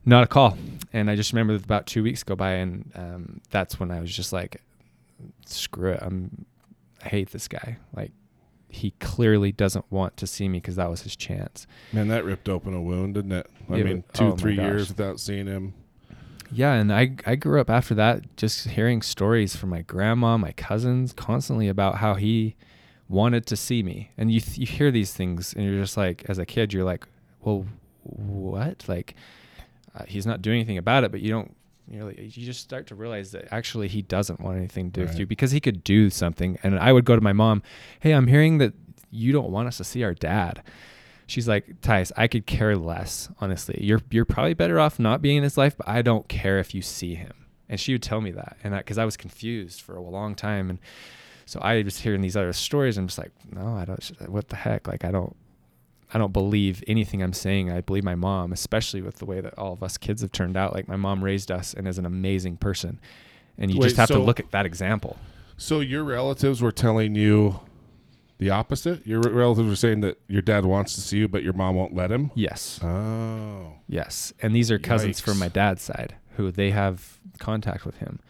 not 0.07 0.25
a 0.25 0.27
call. 0.27 0.57
And 0.93 1.11
I 1.11 1.17
just 1.17 1.33
remember 1.33 1.55
about 1.55 1.87
two 1.87 2.03
weeks 2.03 2.23
go 2.23 2.35
by, 2.35 2.53
and 2.53 2.91
um, 2.95 3.41
that's 3.51 3.79
when 3.79 3.91
I 3.91 4.01
was 4.01 4.15
just 4.15 4.33
like, 4.33 4.63
screw 5.47 5.93
it. 5.93 6.01
I'm, 6.03 6.47
I 7.05 7.09
hate 7.09 7.31
this 7.31 7.49
guy. 7.49 7.77
Like, 7.95 8.13
he 8.75 8.91
clearly 9.01 9.53
doesn't 9.53 9.85
want 9.91 10.17
to 10.17 10.27
see 10.27 10.49
me 10.49 10.59
because 10.59 10.77
that 10.77 10.91
was 10.91 11.03
his 11.03 11.17
chance. 11.17 11.67
Man, 11.93 12.09
that 12.09 12.25
ripped 12.25 12.49
open 12.49 12.75
a 12.75 12.83
wound, 12.83 13.15
didn't 13.15 13.33
it? 13.33 13.49
I 13.71 13.77
It 13.77 13.85
mean, 13.85 14.05
two, 14.13 14.25
oh 14.25 14.37
three 14.37 14.57
years 14.57 14.89
without 14.89 15.21
seeing 15.21 15.47
him. 15.47 15.75
Yeah, 16.51 16.75
and 16.75 16.93
I 16.93 17.17
I 17.27 17.37
grew 17.37 17.61
up 17.61 17.71
after 17.71 17.95
that 17.95 18.37
just 18.37 18.69
hearing 18.69 19.03
stories 19.03 19.57
from 19.57 19.71
my 19.71 19.83
grandma, 19.83 20.37
my 20.37 20.53
cousins, 20.53 21.13
constantly 21.13 21.69
about 21.69 21.97
how 21.97 22.15
he 22.15 22.57
wanted 23.09 23.47
to 23.47 23.57
see 23.57 23.83
me. 23.83 24.11
And 24.19 24.31
you 24.31 24.41
th- 24.41 24.59
you 24.59 24.67
hear 24.67 24.91
these 24.91 25.13
things, 25.13 25.55
and 25.55 25.65
you're 25.65 25.81
just 25.81 25.97
like, 25.97 26.25
as 26.29 26.39
a 26.39 26.47
kid, 26.47 26.73
you're 26.73 26.85
like, 26.85 27.07
well, 27.43 27.67
what? 28.03 28.85
Like, 28.89 29.15
uh, 29.95 30.05
he's 30.07 30.27
not 30.27 30.43
doing 30.43 30.57
anything 30.59 30.79
about 30.79 31.05
it, 31.05 31.11
but 31.11 31.21
you 31.21 31.31
don't. 31.31 31.57
You're 31.89 32.05
like, 32.05 32.19
you 32.19 32.45
just 32.45 32.61
start 32.61 32.87
to 32.89 32.95
realize 32.95 33.33
that 33.33 33.49
actually 33.53 33.89
he 33.89 34.03
doesn't 34.03 34.41
want 34.41 34.57
anything 34.57 34.91
to 34.93 35.01
do 35.01 35.07
with 35.07 35.19
you 35.19 35.27
because 35.27 35.51
he 35.51 35.61
could 35.61 35.85
do 35.85 36.09
something. 36.11 36.59
And 36.63 36.79
I 36.79 36.93
would 36.93 37.05
go 37.05 37.15
to 37.15 37.21
my 37.21 37.33
mom, 37.35 37.63
hey, 38.01 38.13
I'm 38.13 38.27
hearing 38.27 38.59
that 38.59 38.73
you 39.11 39.33
don't 39.33 39.51
want 39.51 39.69
us 39.69 39.77
to 39.79 39.85
see 39.85 40.03
our 40.03 40.15
dad. 40.15 40.63
She's 41.27 41.49
like, 41.49 41.81
Tice, 41.81 42.13
I 42.17 42.27
could 42.27 42.47
care 42.47 42.77
less, 42.77 43.29
honestly. 43.41 43.79
You're 43.81 44.01
you're 44.11 44.25
probably 44.25 44.55
better 44.55 44.79
off 44.79 44.99
not 44.99 45.23
being 45.23 45.39
in 45.39 45.43
his 45.43 45.57
life, 45.57 45.77
but 45.77 45.89
I 45.89 46.03
don't 46.03 46.29
care 46.29 46.59
if 46.59 46.75
you 46.75 46.83
see 46.83 47.15
him. 47.15 47.33
And 47.69 47.81
she 47.81 47.93
would 47.93 48.03
tell 48.03 48.21
me 48.21 48.31
that, 48.33 48.59
and 48.63 48.77
because 48.77 48.99
I, 48.99 49.07
was 49.07 49.17
confused 49.17 49.81
for 49.81 49.97
a 49.97 50.03
long 50.03 50.35
time, 50.35 50.69
and 50.69 50.79
so 51.47 51.61
I 51.61 51.83
was 51.83 51.99
hearing 51.99 52.21
these 52.21 52.37
other 52.37 52.53
stories. 52.53 52.99
and 52.99 53.05
I'm 53.05 53.09
just 53.09 53.19
like, 53.19 53.33
no, 53.51 53.75
I 53.75 53.87
don't. 53.87 54.31
What 54.31 54.49
the 54.51 54.57
heck? 54.57 54.87
Like, 54.87 55.05
I 55.05 55.11
don't. 55.11 55.35
I 56.15 56.19
don't 56.19 56.33
believe 56.33 56.83
anything 56.87 57.23
I'm 57.23 57.33
saying. 57.33 57.71
I 57.71 57.81
believe 57.81 58.05
my 58.05 58.15
mom, 58.15 58.53
especially 58.53 59.03
with 59.03 59.17
the 59.17 59.25
way 59.25 59.41
that 59.41 59.59
all 59.59 59.73
of 59.73 59.83
us 59.83 59.99
kids 59.99 60.23
have 60.23 60.31
turned 60.33 60.57
out. 60.57 60.73
Like 60.73 60.87
my 60.87 60.97
mom 60.97 61.25
raised 61.25 61.51
us 61.51 61.75
and 61.75 61.89
is 61.89 61.99
an 61.99 62.07
amazing 62.07 62.57
person, 62.57 63.01
and 63.59 63.71
you 63.71 63.81
Wait, 63.81 63.89
just 63.89 63.97
have 63.97 64.09
to 64.09 64.19
look 64.19 64.39
at 64.39 64.53
that 64.53 64.65
example. 64.65 65.19
So 65.57 65.81
your 65.81 66.05
relatives 66.05 66.63
were 66.63 66.73
telling 66.73 67.15
you 67.15 67.61
the 68.39 68.51
opposite? 68.51 69.07
Your 69.07 69.21
relatives 69.21 69.69
were 69.69 69.77
saying 69.77 70.01
that 70.01 70.21
your 70.29 70.43
dad 70.43 70.65
wants 70.65 70.95
to 70.95 71.01
see 71.01 71.19
you, 71.19 71.29
but 71.29 71.43
your 71.43 71.53
mom 71.53 71.77
won't 71.77 71.95
let 71.95 72.11
him? 72.11 72.31
Yes. 72.35 72.81
Oh. 72.83 73.75
Yes, 73.89 74.33
and 74.41 74.55
these 74.55 74.71
are 74.71 74.79
cousins 74.79 75.21
from 75.21 75.39
my 75.39 75.49
dad's 75.49 75.83
side 75.83 76.17
who 76.37 76.51
they 76.51 76.71
have 76.71 77.21
contact 77.39 77.85
with 77.85 77.99
him. 77.99 78.21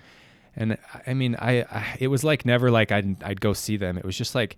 And 0.56 0.78
I 1.06 1.14
mean, 1.14 1.36
I, 1.38 1.62
I 1.62 1.96
it 2.00 2.08
was 2.08 2.22
like 2.22 2.46
never 2.46 2.70
like 2.70 2.92
I'd 2.92 3.22
I'd 3.22 3.40
go 3.40 3.52
see 3.52 3.76
them. 3.76 3.98
It 3.98 4.04
was 4.04 4.16
just 4.16 4.34
like 4.34 4.56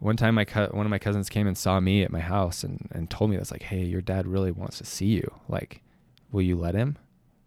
one 0.00 0.16
time 0.16 0.34
my 0.34 0.44
co- 0.44 0.68
one 0.72 0.84
of 0.86 0.90
my 0.90 0.98
cousins 0.98 1.28
came 1.28 1.46
and 1.46 1.56
saw 1.56 1.78
me 1.80 2.02
at 2.02 2.10
my 2.10 2.20
house 2.20 2.64
and 2.64 2.88
and 2.90 3.08
told 3.08 3.30
me 3.30 3.36
that's 3.36 3.50
like, 3.52 3.62
hey, 3.62 3.84
your 3.84 4.00
dad 4.00 4.26
really 4.26 4.50
wants 4.50 4.78
to 4.78 4.84
see 4.84 5.06
you. 5.06 5.32
Like, 5.48 5.82
will 6.32 6.42
you 6.42 6.56
let 6.56 6.74
him? 6.74 6.98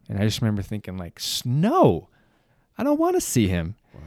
And 0.09 0.17
I 0.19 0.23
just 0.23 0.41
remember 0.41 0.61
thinking 0.61 0.97
like, 0.97 1.13
"S- 1.19 1.45
no, 1.45 2.07
I 2.77 2.83
don't 2.83 2.99
want 2.99 3.15
to 3.15 3.21
see 3.21 3.47
him. 3.47 3.75
Wow. 3.93 4.01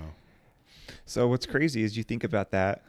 So 1.04 1.28
what's 1.28 1.46
crazy 1.46 1.82
is 1.82 1.96
you 1.96 2.02
think 2.02 2.24
about 2.24 2.50
that. 2.50 2.82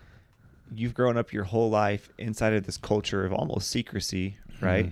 You've 0.74 0.93
grown 0.93 1.18
up 1.18 1.32
your 1.32 1.43
whole 1.45 1.70
life 1.70 2.10
inside 2.18 2.53
of 2.53 2.66
this 2.66 2.78
culture 2.78 3.26
of 3.26 3.32
almost 3.34 3.70
secrecy, 3.72 4.38
right? 4.62 4.88
Mhm. 4.88 4.91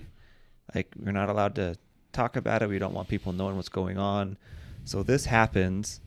Like 0.73 0.93
we're 0.97 1.11
not 1.11 1.29
allowed 1.29 1.55
to 1.55 1.75
talk 2.13 2.35
about 2.37 2.61
it. 2.61 2.69
We 2.69 2.79
don't 2.79 2.93
want 2.93 3.07
people 3.09 3.33
knowing 3.33 3.55
what's 3.57 3.69
going 3.69 3.97
on. 3.97 4.37
So 4.85 5.03
this 5.03 5.25
happens. 5.25 5.99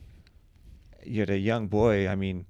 You're 1.05 1.31
a 1.31 1.37
young 1.37 1.67
boy. 1.67 2.07
I 2.07 2.15
mean, 2.15 2.45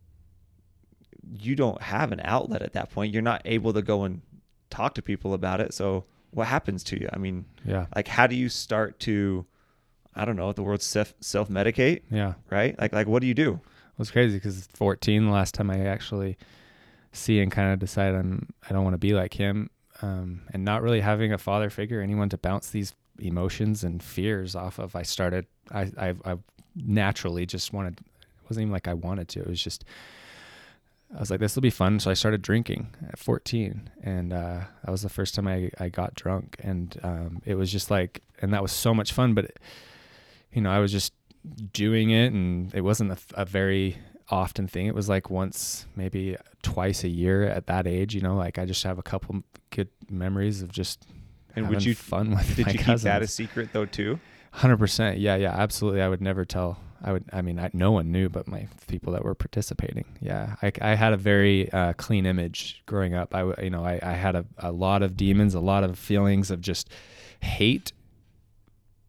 you 1.38 1.56
don't 1.56 1.82
have 1.82 2.12
an 2.12 2.22
outlet 2.24 2.62
at 2.62 2.74
that 2.74 2.92
point. 2.92 3.14
You're 3.14 3.22
not 3.22 3.42
able 3.46 3.74
to 3.74 3.82
go 3.82 4.04
and 4.04 4.22
talk 4.70 4.94
to 4.96 5.02
people 5.02 5.34
about 5.34 5.60
it. 5.62 5.74
So 5.74 6.06
what 6.32 6.48
happens 6.48 6.84
to 6.86 7.00
you? 7.00 7.10
I 7.12 7.18
mean, 7.18 7.46
Yeah, 7.66 7.88
like 7.96 8.08
how 8.08 8.28
do 8.28 8.36
you 8.36 8.50
start 8.50 9.00
to, 9.02 9.46
I 10.16 10.26
don't 10.26 10.36
know, 10.36 10.52
the 10.54 10.64
word 10.64 10.82
self 10.82 11.14
self 11.20 11.50
medicate, 11.50 12.02
yeah. 12.12 12.34
right? 12.50 12.80
Like 12.80 12.94
like 12.94 13.08
what 13.08 13.22
do 13.22 13.28
you 13.28 13.34
do? 13.34 13.54
It 13.54 14.00
was 14.00 14.12
crazy 14.12 14.38
because 14.38 14.68
14, 14.74 15.26
the 15.26 15.32
last 15.32 15.54
time 15.54 15.70
I 15.70 15.86
actually 15.86 16.38
see 17.12 17.40
and 17.40 17.52
kind 17.52 17.74
of 17.74 17.80
decide 17.80 18.16
I'm 18.16 18.50
I 18.70 18.74
don't 18.74 18.84
want 18.84 18.94
to 18.94 19.00
be 19.00 19.14
like 19.14 19.34
him, 19.34 19.70
um, 20.02 20.42
and 20.54 20.64
not 20.64 20.82
really 20.82 21.02
having 21.02 21.34
a 21.34 21.38
father 21.38 21.70
figure, 21.70 22.02
anyone 22.02 22.30
to 22.30 22.38
bounce 22.38 22.70
these 22.70 22.94
emotions 23.20 23.84
and 23.84 24.02
fears 24.02 24.56
off 24.56 24.80
of. 24.80 24.96
I 24.96 25.04
started 25.04 25.46
I 25.72 25.92
I, 25.98 26.16
I 26.26 26.38
naturally 26.76 27.46
just 27.46 27.74
wanted. 27.74 28.00
It 28.00 28.50
wasn't 28.50 28.64
even 28.64 28.72
like 28.72 28.88
I 28.88 28.94
wanted 28.94 29.28
to. 29.30 29.42
It 29.42 29.48
was 29.48 29.62
just 29.62 29.86
I 31.16 31.20
was 31.20 31.32
like, 31.32 31.40
this 31.40 31.56
will 31.56 31.62
be 31.64 31.70
fun. 31.72 32.00
So 32.00 32.12
I 32.12 32.14
started 32.14 32.42
drinking 32.42 32.96
at 33.08 33.18
14, 33.18 33.90
and 34.04 34.32
uh, 34.32 34.62
that 34.84 34.92
was 34.92 35.02
the 35.02 35.10
first 35.10 35.34
time 35.36 35.48
I 35.48 35.72
I 35.80 35.90
got 35.90 36.14
drunk, 36.16 36.58
and 36.60 36.98
um, 37.04 37.42
it 37.46 37.56
was 37.56 37.72
just 37.72 37.90
like, 37.90 38.22
and 38.42 38.54
that 38.54 38.62
was 38.62 38.72
so 38.72 38.94
much 38.94 39.12
fun. 39.14 39.34
But 39.34 39.52
you 40.52 40.62
know, 40.62 40.70
I 40.72 40.80
was 40.80 40.92
just 40.92 41.14
doing 41.74 42.10
it 42.10 42.34
and 42.34 42.74
it 42.76 42.82
wasn't 42.82 43.10
a, 43.12 43.18
a 43.36 43.46
very 43.46 43.98
often 44.30 44.68
thing 44.68 44.88
it 44.88 44.94
was 44.94 45.08
like 45.08 45.30
once 45.30 45.86
maybe 45.96 46.36
twice 46.62 47.06
a 47.06 47.08
year 47.08 47.44
at 47.46 47.66
that 47.68 47.88
age 47.88 48.14
you 48.14 48.20
know 48.20 48.36
like 48.36 48.60
i 48.60 48.66
just 48.66 48.84
have 48.84 49.00
a 49.00 49.02
couple 49.02 49.42
good 49.70 49.88
memories 50.10 50.62
of 50.62 50.70
just 50.70 51.06
And 51.56 51.64
having 51.66 51.78
would 51.78 51.86
you 51.86 51.96
fun 51.96 52.32
with 52.32 52.56
did 52.58 52.68
you 52.74 52.78
cousins. 52.78 53.02
keep 53.04 53.04
that 53.06 53.22
a 53.22 53.28
secret 53.28 53.70
though 53.72 53.86
too? 53.86 54.20
100% 54.54 55.16
yeah 55.18 55.36
yeah 55.38 55.52
absolutely 55.54 56.02
i 56.02 56.10
would 56.10 56.22
never 56.22 56.44
tell 56.44 56.78
i 57.04 57.12
would 57.12 57.24
i 57.32 57.42
mean 57.42 57.60
I, 57.60 57.70
no 57.74 57.92
one 57.92 58.12
knew 58.12 58.30
but 58.30 58.48
my 58.48 58.68
people 58.88 59.14
that 59.14 59.24
were 59.24 59.36
participating. 59.36 60.06
Yeah 60.20 60.56
i, 60.62 60.72
I 60.82 60.96
had 60.96 61.14
a 61.14 61.18
very 61.18 61.72
uh, 61.72 61.94
clean 61.94 62.26
image 62.26 62.82
growing 62.86 63.14
up. 63.14 63.34
I 63.34 63.62
you 63.62 63.70
know 63.70 63.86
i, 63.86 64.00
I 64.02 64.14
had 64.14 64.36
a, 64.36 64.46
a 64.58 64.72
lot 64.72 65.02
of 65.02 65.18
demons 65.18 65.54
a 65.54 65.60
lot 65.60 65.84
of 65.84 65.98
feelings 65.98 66.52
of 66.52 66.62
just 66.62 66.90
hate 67.42 67.94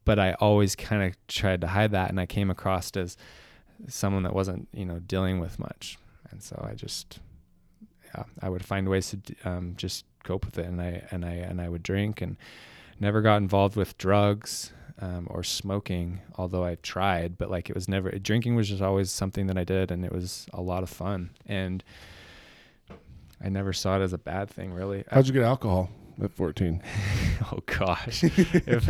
but 0.04 0.18
i 0.18 0.32
always 0.34 0.76
kind 0.76 1.02
of 1.02 1.16
tried 1.28 1.60
to 1.60 1.66
hide 1.66 1.90
that 1.92 2.10
and 2.10 2.20
i 2.20 2.26
came 2.26 2.50
across 2.50 2.96
as 2.96 3.16
someone 3.88 4.22
that 4.22 4.34
wasn't 4.34 4.68
you 4.72 4.84
know 4.84 4.98
dealing 4.98 5.40
with 5.40 5.58
much. 5.58 5.98
And 6.30 6.42
so 6.42 6.64
i 6.68 6.74
just 6.74 7.18
yeah 8.14 8.24
i 8.40 8.48
would 8.48 8.64
find 8.64 8.88
ways 8.88 9.10
to 9.10 9.48
um, 9.48 9.74
just 9.76 10.04
cope 10.22 10.44
with 10.44 10.58
it 10.58 10.66
and 10.66 10.80
i 10.80 11.02
and 11.10 11.24
i 11.24 11.32
and 11.32 11.60
i 11.60 11.68
would 11.68 11.82
drink 11.82 12.20
and 12.20 12.36
never 13.00 13.20
got 13.20 13.38
involved 13.38 13.76
with 13.76 13.96
drugs 13.98 14.72
um, 15.00 15.26
or 15.30 15.42
smoking 15.42 16.20
although 16.36 16.64
i 16.64 16.74
tried 16.82 17.38
but 17.38 17.50
like 17.50 17.68
it 17.70 17.74
was 17.74 17.88
never 17.88 18.10
drinking 18.18 18.54
was 18.54 18.68
just 18.68 18.82
always 18.82 19.10
something 19.10 19.46
that 19.46 19.56
i 19.58 19.64
did 19.64 19.90
and 19.90 20.04
it 20.04 20.12
was 20.12 20.46
a 20.52 20.60
lot 20.60 20.82
of 20.82 20.90
fun 20.90 21.30
and 21.46 21.82
i 23.42 23.48
never 23.48 23.72
saw 23.72 23.96
it 23.98 24.02
as 24.02 24.12
a 24.12 24.18
bad 24.18 24.48
thing 24.50 24.72
really 24.72 25.04
How'd 25.10 25.26
you 25.26 25.32
get 25.32 25.42
alcohol 25.42 25.88
at 26.22 26.30
14? 26.32 26.82
oh 27.52 27.60
gosh 27.64 28.22
if 28.24 28.86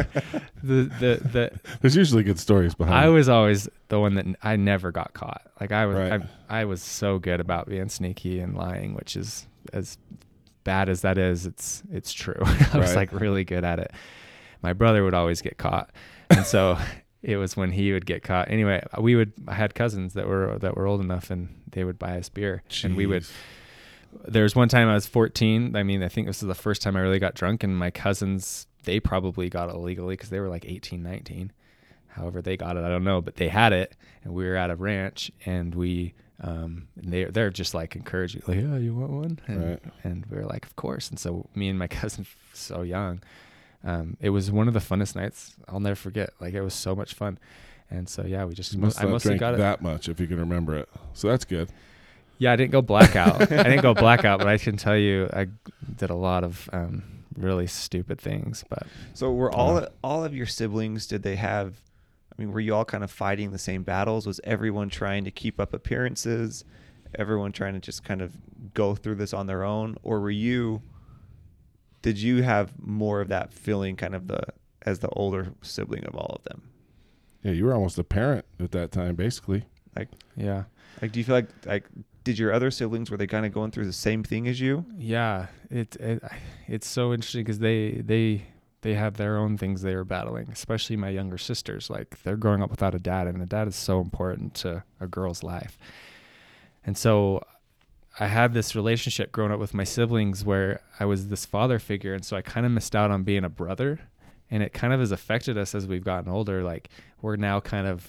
the 0.64 0.90
the 0.98 1.20
the 1.32 1.52
There's 1.80 1.94
usually 1.94 2.24
good 2.24 2.40
stories 2.40 2.74
behind 2.74 2.96
I 2.96 3.06
it. 3.06 3.10
was 3.10 3.28
always 3.28 3.68
the 3.88 4.00
one 4.00 4.14
that 4.14 4.26
n- 4.26 4.36
I 4.42 4.56
never 4.56 4.90
got 4.90 5.12
caught. 5.14 5.42
Like 5.60 5.70
I 5.70 5.86
was, 5.86 5.96
Right. 5.96 6.22
I, 6.48 6.60
I 6.62 6.64
was 6.64 6.82
so 6.82 7.20
good 7.20 7.38
about 7.38 7.68
being 7.68 7.88
sneaky 7.88 8.40
and 8.40 8.56
lying, 8.56 8.94
which 8.94 9.14
is 9.16 9.46
as 9.72 9.96
bad 10.64 10.88
as 10.88 11.02
that 11.02 11.18
is. 11.18 11.46
It's 11.46 11.84
it's 11.92 12.12
true. 12.12 12.34
I 12.40 12.78
was 12.78 12.90
Right. 12.90 12.96
like 12.96 13.12
really 13.12 13.44
good 13.44 13.62
at 13.64 13.78
it. 13.78 13.92
My 14.62 14.72
brother 14.72 15.02
would 15.04 15.14
always 15.14 15.40
get 15.42 15.56
caught, 15.58 15.90
and 16.28 16.44
so 16.44 16.78
it 17.22 17.36
was 17.36 17.56
when 17.56 17.72
he 17.72 17.92
would 17.92 18.06
get 18.06 18.22
caught. 18.22 18.50
Anyway, 18.50 18.82
we 18.98 19.16
would. 19.16 19.32
I 19.48 19.54
had 19.54 19.74
cousins 19.74 20.14
that 20.14 20.26
were 20.26 20.58
that 20.58 20.76
were 20.76 20.86
old 20.86 21.00
enough, 21.00 21.30
and 21.30 21.62
they 21.70 21.84
would 21.84 21.98
buy 21.98 22.18
us 22.18 22.28
beer, 22.28 22.62
and 22.84 22.96
we 22.96 23.06
would 23.06 23.26
there 24.26 24.42
was 24.42 24.56
one 24.56 24.68
time 24.68 24.88
I 24.88 24.94
was 24.94 25.06
14. 25.06 25.76
I 25.76 25.82
mean, 25.82 26.02
I 26.02 26.08
think 26.08 26.26
this 26.26 26.42
is 26.42 26.48
the 26.48 26.54
first 26.54 26.82
time 26.82 26.96
I 26.96 27.00
really 27.00 27.18
got 27.20 27.34
drunk, 27.34 27.62
and 27.62 27.76
my 27.78 27.90
cousins, 27.90 28.66
they 28.84 28.98
probably 29.00 29.48
got 29.48 29.68
it 29.68 29.74
illegally 29.74 30.14
because 30.14 30.30
they 30.30 30.40
were 30.40 30.48
like 30.48 30.64
18, 30.66 31.02
19. 31.02 31.52
However, 32.08 32.42
they 32.42 32.56
got 32.56 32.76
it, 32.76 32.82
I 32.82 32.88
don't 32.88 33.04
know, 33.04 33.20
but 33.20 33.36
they 33.36 33.46
had 33.48 33.72
it, 33.72 33.96
and 34.24 34.34
we 34.34 34.44
were 34.44 34.56
at 34.56 34.68
a 34.68 34.74
ranch, 34.74 35.30
and 35.46 35.72
we, 35.76 36.14
um, 36.40 36.88
and 37.00 37.12
they 37.12 37.24
they're 37.26 37.50
just 37.50 37.72
like 37.72 37.94
encouraging, 37.94 38.42
like, 38.48 38.56
yeah, 38.58 38.76
you 38.78 38.94
want 38.96 39.12
one, 39.12 39.38
and, 39.46 39.64
Right. 39.64 39.82
and 40.02 40.26
we 40.26 40.38
are 40.38 40.44
like, 40.46 40.66
of 40.66 40.74
course. 40.74 41.08
And 41.08 41.18
so 41.18 41.48
me 41.54 41.68
and 41.68 41.78
my 41.78 41.86
cousin, 42.00 42.26
so 42.52 42.82
young, 42.82 43.22
um, 43.84 44.16
it 44.20 44.30
was 44.30 44.50
one 44.50 44.68
of 44.68 44.74
the 44.74 44.80
funnest 44.80 45.16
nights 45.16 45.54
I'll 45.68 45.80
never 45.80 45.94
forget. 45.96 46.30
Like 46.40 46.54
it 46.54 46.62
was 46.62 46.74
so 46.74 46.94
much 46.94 47.14
fun, 47.14 47.38
and 47.90 48.08
so 48.08 48.24
yeah, 48.26 48.44
we 48.44 48.54
just 48.54 48.72
You 48.74 48.80
must 48.80 48.98
I 49.00 49.04
not 49.04 49.10
mostly 49.12 49.28
drink 49.30 49.40
got 49.40 49.54
it. 49.54 49.58
that 49.58 49.82
much 49.82 50.08
if 50.08 50.20
you 50.20 50.26
can 50.26 50.38
remember 50.38 50.76
it. 50.76 50.88
So 51.14 51.28
that's 51.28 51.44
good. 51.44 51.70
Yeah, 52.38 52.52
I 52.52 52.56
didn't 52.56 52.72
go 52.72 52.80
blackout. 52.82 53.42
I 53.52 53.62
didn't 53.64 53.82
go 53.82 53.92
blackout, 53.94 54.38
but 54.38 54.48
I 54.48 54.56
can 54.58 54.76
tell 54.78 54.96
you, 54.96 55.28
I 55.32 55.48
did 55.96 56.08
a 56.10 56.14
lot 56.14 56.42
of 56.42 56.70
um, 56.72 57.02
really 57.36 57.66
stupid 57.66 58.18
things. 58.20 58.64
But 58.70 58.86
So 59.14 59.32
were 59.32 59.52
all 59.52 59.76
Uh. 59.78 59.86
all 60.02 60.24
of 60.24 60.34
your 60.34 60.46
siblings? 60.46 61.06
Did 61.06 61.22
they 61.22 61.36
have? 61.36 61.74
I 62.32 62.40
mean, 62.40 62.52
were 62.52 62.60
you 62.60 62.74
all 62.74 62.86
kind 62.86 63.04
of 63.04 63.10
fighting 63.10 63.50
the 63.50 63.58
same 63.58 63.82
battles? 63.82 64.26
Was 64.26 64.40
everyone 64.44 64.88
trying 64.88 65.24
to 65.24 65.30
keep 65.30 65.60
up 65.60 65.74
appearances? 65.74 66.64
Everyone 67.18 67.52
trying 67.52 67.74
to 67.74 67.80
just 67.80 68.04
kind 68.04 68.22
of 68.22 68.32
go 68.72 68.94
through 68.94 69.16
this 69.16 69.34
on 69.34 69.46
their 69.46 69.62
own, 69.64 69.96
or 70.02 70.20
were 70.20 70.30
you? 70.30 70.80
Did 72.02 72.18
you 72.18 72.42
have 72.42 72.72
more 72.78 73.20
of 73.20 73.28
that 73.28 73.52
feeling, 73.52 73.96
kind 73.96 74.14
of 74.14 74.26
the 74.28 74.42
as 74.82 75.00
the 75.00 75.08
older 75.10 75.52
sibling 75.62 76.04
of 76.04 76.14
all 76.14 76.36
of 76.36 76.44
them? 76.44 76.70
Yeah, 77.42 77.52
you 77.52 77.64
were 77.64 77.74
almost 77.74 77.98
a 77.98 78.04
parent 78.04 78.44
at 78.58 78.70
that 78.72 78.92
time, 78.92 79.14
basically. 79.14 79.64
Like, 79.96 80.08
yeah, 80.36 80.64
like, 81.02 81.12
do 81.12 81.20
you 81.20 81.24
feel 81.24 81.34
like 81.34 81.48
like 81.66 81.84
did 82.24 82.38
your 82.38 82.52
other 82.52 82.70
siblings 82.70 83.10
were 83.10 83.16
they 83.16 83.26
kind 83.26 83.46
of 83.46 83.52
going 83.52 83.70
through 83.70 83.86
the 83.86 83.92
same 83.92 84.22
thing 84.22 84.46
as 84.46 84.60
you? 84.60 84.84
yeah, 84.96 85.46
it, 85.70 85.96
it 85.96 86.22
it's 86.66 86.86
so 86.86 87.12
interesting 87.12 87.42
because 87.42 87.58
they 87.58 88.02
they 88.04 88.46
they 88.82 88.94
have 88.94 89.16
their 89.16 89.36
own 89.36 89.58
things 89.58 89.82
they 89.82 89.94
are 89.94 90.04
battling. 90.04 90.48
Especially 90.50 90.96
my 90.96 91.10
younger 91.10 91.38
sisters, 91.38 91.90
like 91.90 92.22
they're 92.22 92.36
growing 92.36 92.62
up 92.62 92.70
without 92.70 92.94
a 92.94 92.98
dad, 92.98 93.26
and 93.26 93.42
a 93.42 93.46
dad 93.46 93.68
is 93.68 93.76
so 93.76 94.00
important 94.00 94.54
to 94.54 94.84
a 95.00 95.06
girl's 95.06 95.42
life. 95.42 95.76
And 96.84 96.96
so 96.96 97.42
I 98.18 98.26
had 98.26 98.52
this 98.52 98.74
relationship 98.74 99.32
growing 99.32 99.52
up 99.52 99.60
with 99.60 99.72
my 99.72 99.84
siblings 99.84 100.44
where 100.44 100.80
I 100.98 101.04
was 101.04 101.28
this 101.28 101.46
father 101.46 101.78
figure. 101.78 102.12
And 102.14 102.24
so 102.24 102.36
I 102.36 102.42
kind 102.42 102.66
of 102.66 102.72
missed 102.72 102.96
out 102.96 103.10
on 103.10 103.22
being 103.22 103.44
a 103.44 103.48
brother. 103.48 104.00
And 104.50 104.62
it 104.62 104.72
kind 104.72 104.92
of 104.92 104.98
has 105.00 105.12
affected 105.12 105.56
us 105.56 105.74
as 105.74 105.86
we've 105.86 106.04
gotten 106.04 106.30
older. 106.30 106.62
Like 106.62 106.90
we're 107.22 107.36
now 107.36 107.60
kind 107.60 107.86
of, 107.86 108.08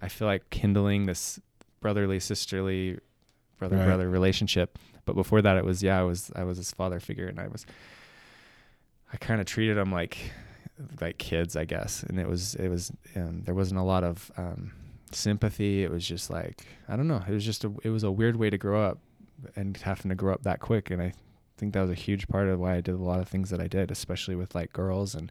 I 0.00 0.08
feel 0.08 0.26
like 0.26 0.48
kindling 0.50 1.06
this 1.06 1.38
brotherly, 1.80 2.20
sisterly, 2.20 2.98
brother 3.58 3.76
Right. 3.76 3.84
brother 3.86 4.08
relationship. 4.08 4.78
But 5.04 5.14
before 5.14 5.42
that, 5.42 5.58
it 5.58 5.64
was, 5.64 5.82
yeah, 5.82 6.00
I 6.00 6.02
was, 6.04 6.30
I 6.34 6.44
was 6.44 6.56
his 6.56 6.72
father 6.72 6.98
figure. 7.00 7.26
And 7.28 7.38
I 7.38 7.48
was, 7.48 7.66
I 9.12 9.18
kind 9.18 9.40
of 9.40 9.46
treated 9.46 9.76
them 9.76 9.92
like, 9.92 10.16
like 11.00 11.18
kids, 11.18 11.54
I 11.54 11.66
guess. 11.66 12.02
And 12.02 12.18
it 12.18 12.26
was, 12.26 12.54
it 12.54 12.68
was, 12.68 12.90
um, 13.14 13.42
there 13.44 13.54
wasn't 13.54 13.78
a 13.78 13.84
lot 13.84 14.04
of, 14.04 14.32
um, 14.38 14.72
sympathy. 15.12 15.84
It 15.84 15.90
was 15.92 16.04
just 16.04 16.28
like 16.28 16.66
I 16.88 16.96
don't 16.96 17.06
know. 17.06 17.22
It 17.28 17.30
was 17.32 17.44
just 17.44 17.62
a 17.64 17.72
it 17.84 17.90
was 17.90 18.02
a 18.02 18.10
weird 18.10 18.34
way 18.34 18.50
to 18.50 18.58
grow 18.58 18.82
up 18.84 18.98
and 19.56 19.76
having 19.78 20.08
to 20.10 20.14
grow 20.14 20.32
up 20.34 20.42
that 20.42 20.60
quick. 20.60 20.90
And 20.90 21.00
I 21.02 21.12
think 21.56 21.72
that 21.74 21.80
was 21.82 21.90
a 21.90 21.94
huge 21.94 22.26
part 22.28 22.48
of 22.48 22.58
why 22.60 22.74
I 22.76 22.80
did 22.80 22.94
a 22.94 22.98
lot 22.98 23.20
of 23.20 23.28
things 23.28 23.50
that 23.50 23.60
I 23.60 23.66
did, 23.68 23.90
especially 23.90 24.34
with 24.36 24.54
like 24.54 24.72
girls 24.72 25.14
and 25.14 25.30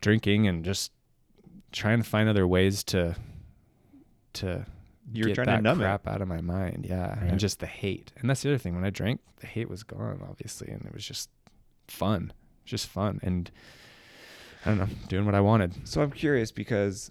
drinking 0.00 0.46
and 0.48 0.64
just 0.64 0.92
trying 1.72 1.98
to 2.02 2.08
find 2.08 2.28
other 2.28 2.46
ways 2.46 2.82
to 2.84 3.16
to 4.34 4.64
You 5.12 5.24
were 5.28 5.34
get 5.34 5.46
that 5.46 5.62
numb 5.62 5.80
it. 5.80 5.84
crap 5.84 6.06
out 6.08 6.22
of 6.22 6.28
my 6.28 6.40
mind. 6.40 6.86
Yeah, 6.88 7.18
Right. 7.20 7.30
and 7.30 7.38
just 7.40 7.60
the 7.60 7.66
hate. 7.66 8.12
And 8.16 8.28
that's 8.30 8.42
the 8.42 8.50
other 8.50 8.58
thing. 8.58 8.74
When 8.74 8.84
I 8.84 8.90
drank, 8.90 9.20
the 9.40 9.46
hate 9.46 9.68
was 9.68 9.82
gone, 9.82 10.20
obviously, 10.28 10.68
and 10.70 10.84
it 10.86 10.92
was 10.94 11.04
just 11.06 11.28
fun, 11.88 12.32
just 12.64 12.86
fun, 12.86 13.20
and 13.22 13.50
I 14.64 14.70
don't 14.70 14.78
know, 14.78 14.88
doing 15.08 15.26
what 15.26 15.34
I 15.34 15.40
wanted. 15.40 15.86
So 15.86 16.00
I'm 16.02 16.12
curious 16.12 16.50
because, 16.52 17.10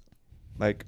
like, 0.57 0.85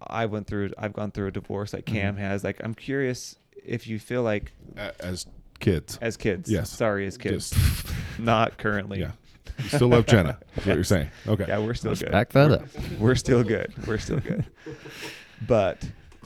I 0.00 0.26
went 0.26 0.46
through, 0.46 0.70
I've 0.78 0.92
gone 0.92 1.10
through 1.10 1.26
a 1.26 1.32
divorce 1.32 1.72
like 1.72 1.84
Cam 1.84 2.14
Mhm. 2.16 2.20
has. 2.20 2.44
Like, 2.44 2.60
I'm 2.62 2.74
curious 2.74 3.36
if 3.68 3.86
you 3.86 3.98
feel 3.98 4.22
like 4.22 4.52
As 5.00 5.26
kids. 5.60 5.98
as 6.00 6.16
kids. 6.16 6.50
Yes. 6.50 6.70
Sorry, 6.70 7.06
as 7.06 7.16
kids. 7.18 7.50
Just- 7.50 7.86
Not 8.18 8.58
currently. 8.58 9.00
yeah. 9.00 9.12
You 9.58 9.68
still 9.68 9.88
love 9.88 10.06
Jenna. 10.06 10.38
Is 10.56 10.66
what 10.66 10.74
you're 10.74 10.84
saying. 10.84 11.10
Okay. 11.26 11.44
Yeah, 11.48 11.58
we're 11.58 11.74
still 11.74 11.90
Let's 11.90 12.02
good. 12.02 12.12
back 12.12 12.30
that 12.30 12.48
we're, 12.48 12.54
up. 12.56 12.68
We're 13.00 13.14
still 13.14 13.42
good. 13.44 13.72
We're 13.86 13.98
still 13.98 14.20
good. 14.20 14.44
But 15.46 15.80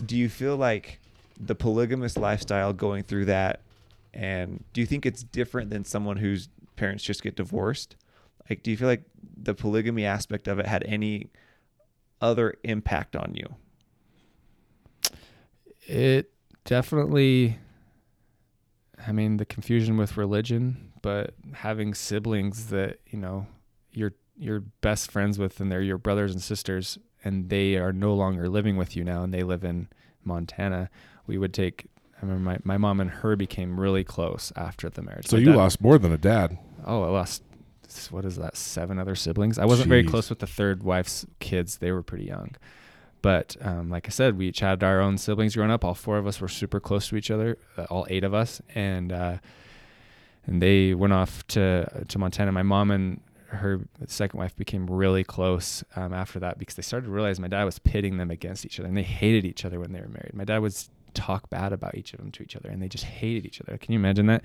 do 0.07 0.17
you 0.17 0.31
feel 0.31 0.57
like 0.57 0.99
the 1.39 1.55
polygamous 1.55 2.17
lifestyle 2.17 2.73
going 2.73 3.03
through 3.03 3.27
that, 3.27 3.61
and 4.15 4.65
do 4.73 4.81
you 4.81 4.87
think 4.87 5.05
it's 5.05 5.23
different 5.23 5.69
than 5.69 5.85
someone 5.85 6.17
whose 6.17 6.49
parents 6.77 7.05
just 7.05 7.23
get 7.23 7.37
divorced? 7.37 7.97
Like, 8.49 8.63
do 8.63 8.71
you 8.71 8.77
feel 8.79 8.89
like 8.89 9.03
the 9.37 9.55
polygamy 9.55 10.07
aspect 10.07 10.49
of 10.49 10.59
it 10.59 10.67
had 10.67 10.83
any 10.85 11.29
other 12.23 12.55
impact 12.65 13.15
on 13.15 13.35
you? 13.35 13.55
It 15.87 16.32
definitely, 16.65 17.59
I 19.07 19.13
mean, 19.13 19.37
the 19.37 19.45
confusion 19.45 19.97
with 19.97 20.17
religion, 20.17 20.93
but 21.03 21.35
having 21.55 21.95
siblings 21.95 22.67
that 22.67 22.99
you 23.07 23.19
know 23.19 23.47
you're 23.93 24.13
you're 24.37 24.61
best 24.61 25.11
friends 25.11 25.39
with, 25.39 25.61
and 25.61 25.71
they're 25.71 25.83
your 25.83 25.99
brothers 25.99 26.33
and 26.33 26.43
sisters, 26.43 26.99
and 27.25 27.49
they 27.49 27.77
are 27.77 27.93
no 27.93 28.15
longer 28.15 28.49
living 28.49 28.77
with 28.77 28.97
you 28.97 29.05
now, 29.05 29.23
and 29.23 29.33
they 29.33 29.43
live 29.43 29.65
in 29.65 29.89
Montana. 30.25 30.91
We 31.27 31.39
would 31.39 31.53
take. 31.55 31.87
I 32.17 32.25
remember 32.25 32.43
my, 32.51 32.59
my 32.63 32.79
mom 32.79 33.01
and 33.01 33.11
her 33.11 33.35
became 33.35 33.81
really 33.81 34.05
close 34.05 34.53
after 34.55 34.89
the 34.89 35.03
marriage. 35.03 35.27
So 35.27 35.37
My 35.37 35.41
you 35.41 35.47
dad- 35.49 35.57
lost 35.57 35.81
more 35.81 35.99
than 35.99 36.13
a 36.13 36.19
dad. 36.19 36.57
Oh, 36.87 37.03
I 37.03 37.09
lost. 37.09 37.43
What 38.11 38.25
is 38.25 38.37
that? 38.37 38.57
Seven 38.57 38.99
other 38.99 39.15
siblings. 39.17 39.59
I 39.59 39.65
wasn't 39.67 39.89
very 39.89 40.05
close 40.05 40.31
with 40.31 40.39
the 40.39 40.47
third 40.47 40.83
wife's 40.83 41.27
kids. 41.41 41.79
They 41.79 41.91
were 41.93 42.03
pretty 42.03 42.25
young. 42.25 42.55
But 43.23 43.57
um, 43.61 43.89
like 43.89 44.07
I 44.09 44.11
said, 44.11 44.37
we 44.37 44.49
each 44.49 44.61
had 44.61 44.83
our 44.83 45.01
own 45.01 45.17
siblings 45.17 45.55
growing 45.55 45.71
up. 45.71 45.85
All 45.85 45.95
four 45.95 46.19
of 46.19 46.27
us 46.27 46.41
were 46.41 46.49
super 46.49 46.81
close 46.81 47.09
to 47.09 47.17
each 47.17 47.31
other. 47.31 47.57
Uh, 47.79 47.85
all 47.85 48.07
eight 48.11 48.25
of 48.25 48.35
us, 48.35 48.61
and 48.75 49.13
uh, 49.13 49.39
and 50.45 50.61
they 50.61 50.93
went 50.93 51.13
off 51.13 51.47
to 51.49 52.05
to 52.09 52.19
Montana. 52.19 52.53
My 52.53 52.63
mom 52.63 52.91
and 52.91 53.21
her 53.47 53.81
second 54.07 54.39
wife 54.39 54.57
became 54.57 54.87
really 54.87 55.23
close 55.25 55.85
um, 55.95 56.13
after 56.13 56.41
that 56.41 56.59
because 56.59 56.75
they 56.75 56.83
started 56.83 57.07
to 57.07 57.13
realize 57.13 57.39
my 57.39 57.49
dad 57.49 57.65
was 57.65 57.79
pitting 57.79 58.17
them 58.17 58.31
against 58.31 58.67
each 58.67 58.81
other, 58.81 58.89
and 58.89 58.97
they 58.97 59.03
hated 59.03 59.45
each 59.45 59.65
other 59.65 59.79
when 59.79 59.93
they 59.93 60.01
were 60.01 60.09
married. 60.09 60.33
My 60.35 60.45
dad 60.45 60.59
would 60.59 60.75
talk 61.15 61.49
bad 61.51 61.73
about 61.73 61.95
each 61.95 62.13
of 62.13 62.19
them 62.19 62.31
to 62.33 62.43
each 62.43 62.57
other, 62.57 62.69
and 62.71 62.83
they 62.83 62.89
just 62.89 63.05
hated 63.05 63.47
each 63.47 63.61
other. 63.61 63.77
Can 63.79 63.93
you 63.93 63.99
imagine 63.99 64.27
that? 64.27 64.43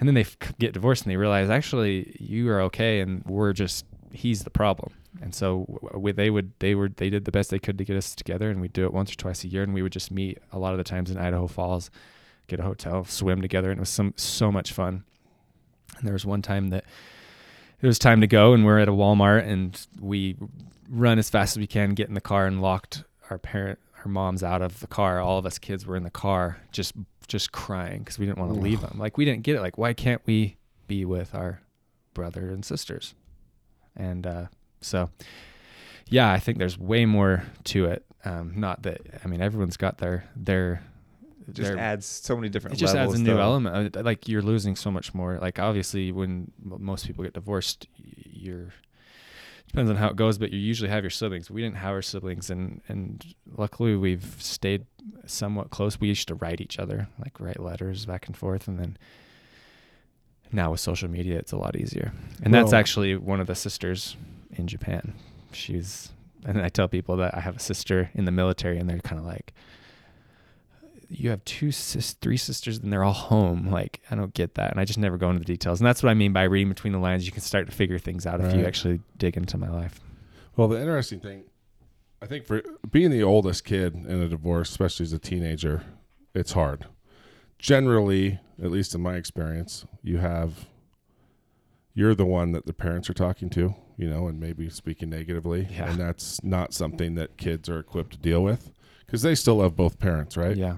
And 0.00 0.08
then 0.08 0.14
they 0.14 0.22
f- 0.22 0.36
get 0.58 0.72
divorced, 0.72 1.04
and 1.04 1.12
they 1.12 1.16
realize 1.16 1.50
actually 1.50 2.16
you 2.18 2.50
are 2.50 2.62
okay, 2.62 3.00
and 3.00 3.22
we're 3.26 3.52
just 3.52 3.84
he's 4.12 4.44
the 4.44 4.50
problem. 4.50 4.92
And 5.20 5.34
so 5.34 5.80
we, 5.94 6.12
they 6.12 6.30
would 6.30 6.52
they 6.60 6.74
were 6.74 6.88
they 6.88 7.10
did 7.10 7.24
the 7.24 7.32
best 7.32 7.50
they 7.50 7.58
could 7.58 7.78
to 7.78 7.84
get 7.84 7.96
us 7.96 8.14
together, 8.14 8.50
and 8.50 8.60
we'd 8.60 8.72
do 8.72 8.84
it 8.84 8.92
once 8.92 9.12
or 9.12 9.16
twice 9.16 9.44
a 9.44 9.48
year, 9.48 9.62
and 9.62 9.74
we 9.74 9.82
would 9.82 9.92
just 9.92 10.10
meet 10.10 10.38
a 10.52 10.58
lot 10.58 10.72
of 10.72 10.78
the 10.78 10.84
times 10.84 11.10
in 11.10 11.18
Idaho 11.18 11.46
Falls, 11.46 11.90
get 12.46 12.60
a 12.60 12.62
hotel, 12.62 13.04
swim 13.04 13.42
together, 13.42 13.70
and 13.70 13.78
it 13.78 13.80
was 13.80 13.88
some 13.88 14.14
so 14.16 14.52
much 14.52 14.72
fun. 14.72 15.04
And 15.96 16.06
there 16.06 16.12
was 16.12 16.24
one 16.24 16.42
time 16.42 16.68
that 16.68 16.84
it 17.80 17.86
was 17.86 17.98
time 17.98 18.20
to 18.20 18.26
go, 18.26 18.52
and 18.54 18.64
we're 18.64 18.78
at 18.78 18.88
a 18.88 18.92
Walmart, 18.92 19.46
and 19.46 19.86
we 20.00 20.36
run 20.88 21.18
as 21.18 21.30
fast 21.30 21.56
as 21.56 21.60
we 21.60 21.66
can, 21.66 21.94
get 21.94 22.08
in 22.08 22.14
the 22.14 22.20
car, 22.20 22.46
and 22.46 22.62
locked 22.62 23.04
our 23.30 23.38
parent, 23.38 23.78
our 23.98 24.10
moms 24.10 24.42
out 24.42 24.62
of 24.62 24.80
the 24.80 24.86
car. 24.86 25.20
All 25.20 25.38
of 25.38 25.46
us 25.46 25.58
kids 25.58 25.86
were 25.86 25.96
in 25.96 26.04
the 26.04 26.10
car, 26.10 26.58
just 26.72 26.94
just 27.26 27.52
crying 27.52 28.00
because 28.00 28.18
we 28.18 28.24
didn't 28.24 28.38
want 28.38 28.54
to 28.54 28.60
leave 28.60 28.80
them. 28.80 28.96
Like 28.98 29.18
we 29.18 29.24
didn't 29.24 29.42
get 29.42 29.56
it. 29.56 29.60
Like 29.60 29.76
why 29.76 29.92
can't 29.92 30.22
we 30.24 30.56
be 30.86 31.04
with 31.04 31.34
our 31.34 31.60
brother 32.14 32.48
and 32.50 32.64
sisters? 32.64 33.14
And 33.94 34.26
uh, 34.26 34.46
so, 34.80 35.10
yeah, 36.08 36.32
I 36.32 36.38
think 36.38 36.58
there's 36.58 36.78
way 36.78 37.04
more 37.06 37.42
to 37.64 37.86
it. 37.86 38.04
Um, 38.24 38.52
not 38.56 38.82
that 38.82 39.00
I 39.24 39.28
mean 39.28 39.40
everyone's 39.40 39.76
got 39.76 39.98
their 39.98 40.24
their 40.34 40.82
It 41.48 41.54
just 41.54 41.68
their 41.70 41.78
adds 41.78 42.06
so 42.06 42.34
many 42.36 42.48
different. 42.48 42.76
it 42.76 42.80
just 42.80 42.96
adds 42.96 43.14
a 43.14 43.18
new 43.18 43.34
though. 43.34 43.40
element. 43.40 43.96
Uh, 43.96 44.02
Like 44.02 44.28
you're 44.28 44.42
losing 44.42 44.76
so 44.76 44.90
much 44.90 45.14
more. 45.14 45.38
Like 45.40 45.58
obviously, 45.58 46.12
when 46.12 46.50
most 46.62 47.06
people 47.06 47.24
get 47.24 47.34
divorced, 47.34 47.86
you're 47.96 48.72
depends 49.68 49.90
on 49.90 49.96
how 49.96 50.08
it 50.08 50.16
goes, 50.16 50.38
but 50.38 50.50
you 50.50 50.58
usually 50.58 50.88
have 50.88 51.02
your 51.04 51.10
siblings. 51.10 51.50
We 51.50 51.60
didn't 51.62 51.76
have 51.76 51.92
our 51.92 52.02
siblings, 52.02 52.50
and 52.50 52.80
and 52.88 53.24
luckily 53.56 53.94
we've 53.96 54.36
stayed 54.38 54.86
somewhat 55.26 55.70
close. 55.70 56.00
We 56.00 56.08
used 56.08 56.28
to 56.28 56.34
write 56.34 56.60
each 56.60 56.78
other, 56.78 57.08
like 57.18 57.38
write 57.38 57.60
letters 57.60 58.04
back 58.06 58.26
and 58.26 58.36
forth, 58.36 58.66
and 58.66 58.78
then 58.78 58.96
now 60.50 60.70
with 60.70 60.80
social 60.80 61.08
media, 61.08 61.38
it's 61.38 61.52
a 61.52 61.56
lot 61.56 61.76
easier. 61.76 62.12
And 62.42 62.52
that's 62.52 62.72
actually 62.72 63.16
one 63.16 63.40
of 63.40 63.46
the 63.46 63.54
sisters 63.54 64.16
in 64.52 64.66
Japan. 64.66 65.14
She's 65.52 66.10
and 66.44 66.62
I 66.62 66.68
tell 66.68 66.88
people 66.88 67.16
that 67.16 67.34
I 67.36 67.40
have 67.40 67.56
a 67.56 67.60
sister 67.60 68.10
in 68.14 68.24
the 68.24 68.30
military, 68.30 68.78
and 68.78 68.88
they're 68.88 68.98
kind 69.00 69.18
of 69.18 69.26
like, 69.26 69.52
"You 71.08 71.30
have 71.30 71.44
two 71.44 71.72
sis, 71.72 72.12
three 72.14 72.36
sisters, 72.36 72.78
and 72.78 72.92
they're 72.92 73.04
all 73.04 73.12
home." 73.12 73.70
Like, 73.70 74.00
I 74.10 74.14
don't 74.14 74.34
get 74.34 74.54
that, 74.54 74.70
and 74.70 74.80
I 74.80 74.84
just 74.84 74.98
never 74.98 75.18
go 75.18 75.28
into 75.30 75.40
the 75.40 75.44
details. 75.44 75.80
And 75.80 75.86
that's 75.86 76.02
what 76.02 76.10
I 76.10 76.14
mean 76.14 76.32
by 76.32 76.44
reading 76.44 76.68
between 76.68 76.92
the 76.92 76.98
lines. 76.98 77.26
You 77.26 77.32
can 77.32 77.40
start 77.40 77.66
to 77.66 77.72
figure 77.74 77.98
things 77.98 78.26
out 78.26 78.40
if 78.40 78.54
you 78.54 78.64
actually 78.64 79.00
dig 79.16 79.36
into 79.36 79.58
my 79.58 79.68
life. 79.68 80.00
Well, 80.56 80.68
the 80.68 80.80
interesting 80.80 81.20
thing, 81.20 81.44
I 82.22 82.26
think, 82.26 82.46
for 82.46 82.62
being 82.90 83.10
the 83.10 83.22
oldest 83.22 83.64
kid 83.64 83.94
in 83.94 84.22
a 84.22 84.28
divorce, 84.28 84.70
especially 84.70 85.04
as 85.04 85.12
a 85.12 85.18
teenager, 85.18 85.82
it's 86.34 86.52
hard. 86.52 86.86
Generally, 87.58 88.38
at 88.62 88.70
least 88.70 88.94
in 88.94 89.00
my 89.00 89.14
experience, 89.16 89.84
you 90.02 90.18
have 90.18 90.66
you're 91.94 92.14
the 92.14 92.26
one 92.26 92.52
that 92.52 92.64
the 92.66 92.72
parents 92.72 93.10
are 93.10 93.14
talking 93.14 93.50
to, 93.50 93.74
you 93.98 94.08
know, 94.08 94.28
and 94.28 94.38
maybe 94.40 94.70
speaking 94.70 95.10
negatively, 95.10 95.68
Yeah. 95.70 95.90
and 95.90 95.98
that's 96.00 96.42
not 96.42 96.72
something 96.72 97.16
that 97.16 97.36
kids 97.36 97.68
are 97.68 97.78
equipped 97.80 98.12
to 98.12 98.18
deal 98.18 98.42
with 98.42 98.72
because 99.04 99.20
they 99.22 99.34
still 99.34 99.56
love 99.56 99.74
both 99.76 99.98
parents, 99.98 100.36
right? 100.36 100.56
Yeah, 100.56 100.76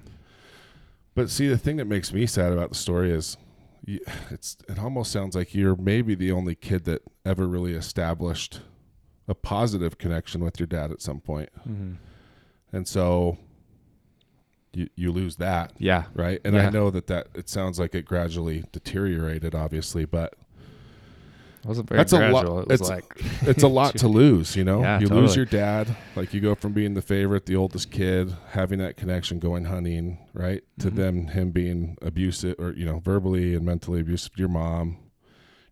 But 1.15 1.29
see, 1.31 1.47
the 1.47 1.59
thing 1.59 1.77
that 1.77 1.85
makes 1.87 2.13
me 2.13 2.25
sad 2.27 2.53
about 2.53 2.71
the 2.71 2.75
story 2.77 3.13
is, 3.13 3.37
you, 3.85 4.01
it's 4.31 4.57
it 4.69 4.79
almost 4.79 5.13
sounds 5.13 5.35
like 5.37 5.55
you're 5.55 5.77
maybe 5.77 6.15
the 6.15 6.33
only 6.33 6.55
kid 6.55 6.85
that 6.87 7.03
ever 7.25 7.47
really 7.47 7.75
established 7.75 8.61
a 9.29 9.35
positive 9.35 9.99
connection 9.99 10.43
with 10.43 10.59
your 10.59 10.67
dad 10.67 10.91
at 10.91 11.01
some 11.03 11.21
point, 11.21 11.51
hmm 11.63 11.93
and 12.73 12.87
so 12.89 13.37
you 14.73 14.89
you 14.95 15.11
lose 15.13 15.37
that, 15.37 15.73
Yeah. 15.79 16.05
right? 16.15 16.41
And 16.45 16.57
I 16.57 16.71
know 16.71 16.91
that 16.91 17.07
that 17.09 17.27
it 17.35 17.49
sounds 17.49 17.79
like 17.81 17.95
it 17.95 18.05
gradually 18.05 18.65
deteriorated, 18.73 19.55
obviously, 19.55 20.05
but 20.05 20.35
It 21.63 21.67
wasn't 21.67 21.89
very 21.91 21.99
That's 21.99 22.13
a 22.15 22.31
lot- 22.31 22.47
It 22.47 22.69
was 22.69 22.81
it's- 22.81 22.89
like 22.89 23.05
it's 23.43 23.63
a 23.63 23.69
lot 23.69 23.97
to 23.99 24.09
lose, 24.21 24.57
you 24.57 24.65
know. 24.65 24.81
Yeah, 24.81 24.99
you 25.01 25.09
lose 25.09 25.37
your 25.37 25.45
dad, 25.45 25.95
like 26.17 26.33
you 26.33 26.41
go 26.41 26.55
from 26.55 26.73
being 26.73 26.95
the 26.95 27.03
favorite, 27.03 27.45
the 27.47 27.57
oldest 27.57 27.91
kid, 27.91 28.35
having 28.53 28.79
that 28.79 28.97
connection, 28.97 29.39
going 29.39 29.67
hunting, 29.67 30.19
right, 30.33 30.63
to 30.79 30.91
Mhm. 30.91 30.95
them 30.97 31.27
him 31.29 31.51
being 31.51 31.99
abusive 32.01 32.57
or 32.59 32.73
you 32.73 32.87
know 32.87 32.99
verbally 33.01 33.55
and 33.55 33.65
mentally 33.67 34.01
abusive 34.01 34.33
to 34.35 34.39
your 34.39 34.49
mom, 34.49 34.97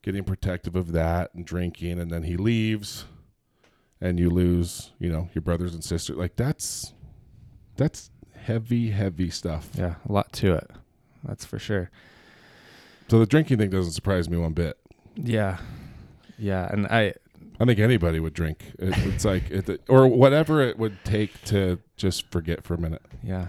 getting 0.02 0.24
protective 0.24 0.76
of 0.76 0.92
that 0.92 1.32
and 1.34 1.46
drinking, 1.46 1.98
and 1.98 2.10
then 2.10 2.22
he 2.24 2.36
leaves, 2.36 3.06
and 3.98 4.18
you 4.20 4.28
lose, 4.28 4.92
you 4.98 5.10
know, 5.10 5.30
your 5.34 5.40
brothers 5.42 5.72
and 5.72 5.82
sisters. 5.82 6.16
Like 6.16 6.36
that's 6.36 6.92
that's 7.76 8.10
heavy, 8.42 8.90
heavy 8.90 9.30
stuff. 9.30 9.70
yeah, 9.74 9.94
a 10.06 10.12
lot 10.12 10.32
to 10.34 10.52
it. 10.52 10.70
That's 11.24 11.46
for 11.46 11.58
sure. 11.58 11.90
So 13.08 13.18
the 13.18 13.26
drinking 13.26 13.56
thing 13.56 13.70
doesn't 13.70 13.92
surprise 13.92 14.28
me 14.28 14.36
one 14.36 14.52
bit. 14.52 14.76
Yeah. 15.22 15.58
Yeah, 16.38 16.68
and 16.70 16.86
I 16.86 17.14
I 17.60 17.64
think 17.64 17.80
anybody 17.80 18.20
would 18.20 18.34
drink. 18.34 18.64
It, 18.78 18.96
it's 19.06 19.24
like 19.24 19.50
it, 19.50 19.80
or 19.88 20.06
whatever 20.06 20.60
it 20.62 20.78
would 20.78 20.96
take 21.04 21.42
to 21.46 21.80
just 21.96 22.30
forget 22.30 22.62
for 22.62 22.74
a 22.74 22.78
minute. 22.80 23.02
yeah. 23.22 23.48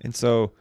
And 0.00 0.14
so, 0.14 0.52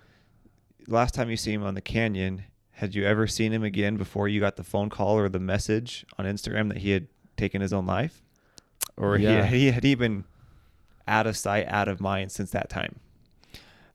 last 0.88 1.13
time 1.15 1.29
you 1.31 1.38
see 1.38 1.51
him 1.53 1.63
on 1.63 1.73
the 1.73 1.81
canyon, 1.81 2.43
had 2.71 2.93
you 2.95 3.03
ever 3.05 3.25
seen 3.27 3.51
him 3.51 3.63
again 3.63 3.97
before 3.97 4.27
you 4.27 4.39
got 4.39 4.55
the 4.55 4.63
phone 4.63 4.89
call 4.89 5.17
or 5.17 5.29
the 5.29 5.39
message 5.39 6.05
on 6.19 6.25
Instagram 6.25 6.67
that 6.69 6.77
he 6.77 6.91
had 6.91 7.07
taken 7.38 7.61
his 7.61 7.73
own 7.73 7.85
life, 7.88 8.21
or 8.95 9.17
Yeah. 9.17 9.45
he, 9.45 9.59
he 9.59 9.71
had 9.71 9.83
he 9.83 9.95
been 9.95 10.23
out 11.07 11.25
of 11.25 11.35
sight, 11.38 11.65
out 11.67 11.88
of 11.88 11.99
mind 11.99 12.31
since 12.31 12.51
that 12.51 12.69
time? 12.69 12.99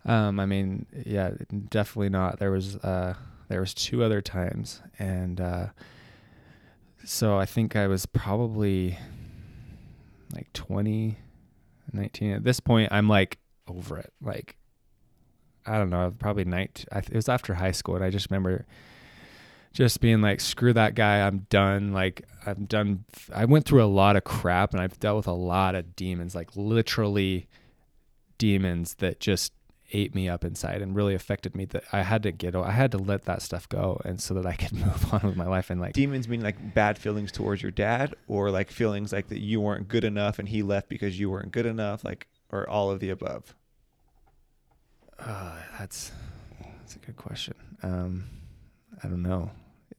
Um, 0.05 0.41
I 0.41 0.47
mean, 0.47 0.87
yeah, 1.07 1.31
definitely 1.71 2.09
not. 2.09 2.41
There 2.41 2.51
was 2.51 2.75
uh, 2.77 3.15
there 3.49 3.61
was 3.61 3.73
two 3.75 4.03
other 4.03 4.21
times, 4.21 4.81
and 4.99 5.41
uh, 5.41 5.67
so 7.05 7.39
I 7.39 7.47
think 7.47 7.77
I 7.77 7.87
was 7.87 8.07
probably 8.07 8.99
like 10.35 10.53
20, 10.53 11.17
19. 11.93 12.33
At 12.33 12.45
this 12.45 12.61
point, 12.61 12.93
I'm 12.93 13.09
like 13.09 13.39
over 13.69 13.99
it. 13.99 14.13
Like, 14.21 14.57
I 15.67 15.79
don't 15.79 15.91
know, 15.91 16.13
probably 16.19 16.45
night. 16.45 16.85
It 16.93 17.15
was 17.15 17.29
after 17.29 17.55
high 17.55 17.73
school, 17.73 17.97
and 17.97 18.05
I 18.05 18.11
just 18.11 18.31
remember 18.31 18.67
just 19.73 20.01
being 20.01 20.21
like, 20.21 20.41
"Screw 20.41 20.73
that 20.73 20.95
guy, 20.95 21.27
I'm 21.27 21.47
done." 21.51 21.93
Like, 21.93 22.27
I'm 22.47 22.65
done. 22.65 23.05
I 23.35 23.45
went 23.45 23.65
through 23.65 23.85
a 23.85 23.87
lot 23.87 24.17
of 24.17 24.25
crap, 24.25 24.73
and 24.73 24.81
I've 24.81 24.99
dealt 24.99 25.17
with 25.17 25.27
a 25.29 25.33
lot 25.33 25.75
of 25.75 25.95
demons, 25.97 26.35
like 26.35 26.51
literally 26.57 27.49
demons 28.39 28.95
that 28.95 29.21
just 29.21 29.53
ate 29.93 30.15
me 30.15 30.29
up 30.29 30.45
inside 30.45 30.83
and 30.83 30.97
really 30.97 31.15
affected 31.15 31.55
me 31.55 31.65
that 31.67 31.85
I 31.93 32.03
had 32.03 32.23
to 32.25 32.33
get 32.33 32.55
I 32.57 32.71
had 32.73 32.91
to 32.93 32.99
let 32.99 33.25
that 33.27 33.43
stuff 33.43 33.69
go 33.69 34.01
and 34.05 34.21
so 34.21 34.35
that 34.35 34.47
I 34.47 34.55
could 34.55 34.73
move 34.87 35.13
on 35.13 35.21
with 35.23 35.37
my 35.37 35.47
life 35.47 35.71
and 35.71 35.81
like 35.81 35.93
Demons 35.93 36.27
mean 36.29 36.41
like 36.43 36.75
bad 36.75 36.99
feelings 36.99 37.31
towards 37.31 37.63
your 37.63 37.71
dad, 37.71 38.15
or 38.27 38.51
like 38.51 38.71
feelings 38.71 39.13
like 39.13 39.29
that 39.29 39.41
you 39.41 39.61
weren't 39.61 39.89
good 39.89 40.05
enough 40.05 40.39
and 40.39 40.49
he 40.49 40.63
left 40.63 40.89
because 40.89 41.19
you 41.21 41.31
weren't 41.31 41.53
good 41.53 41.67
enough, 41.67 42.05
like 42.05 42.27
or 42.51 42.69
all 42.69 42.91
of 42.91 43.01
the 43.01 43.11
above. 43.11 43.55
uh, 45.19 45.57
that's 45.79 46.13
that's 46.79 46.97
a 46.97 46.99
good 46.99 47.17
question. 47.17 47.55
Um 47.83 48.25
I 49.03 49.09
don't 49.09 49.23
know. 49.23 49.51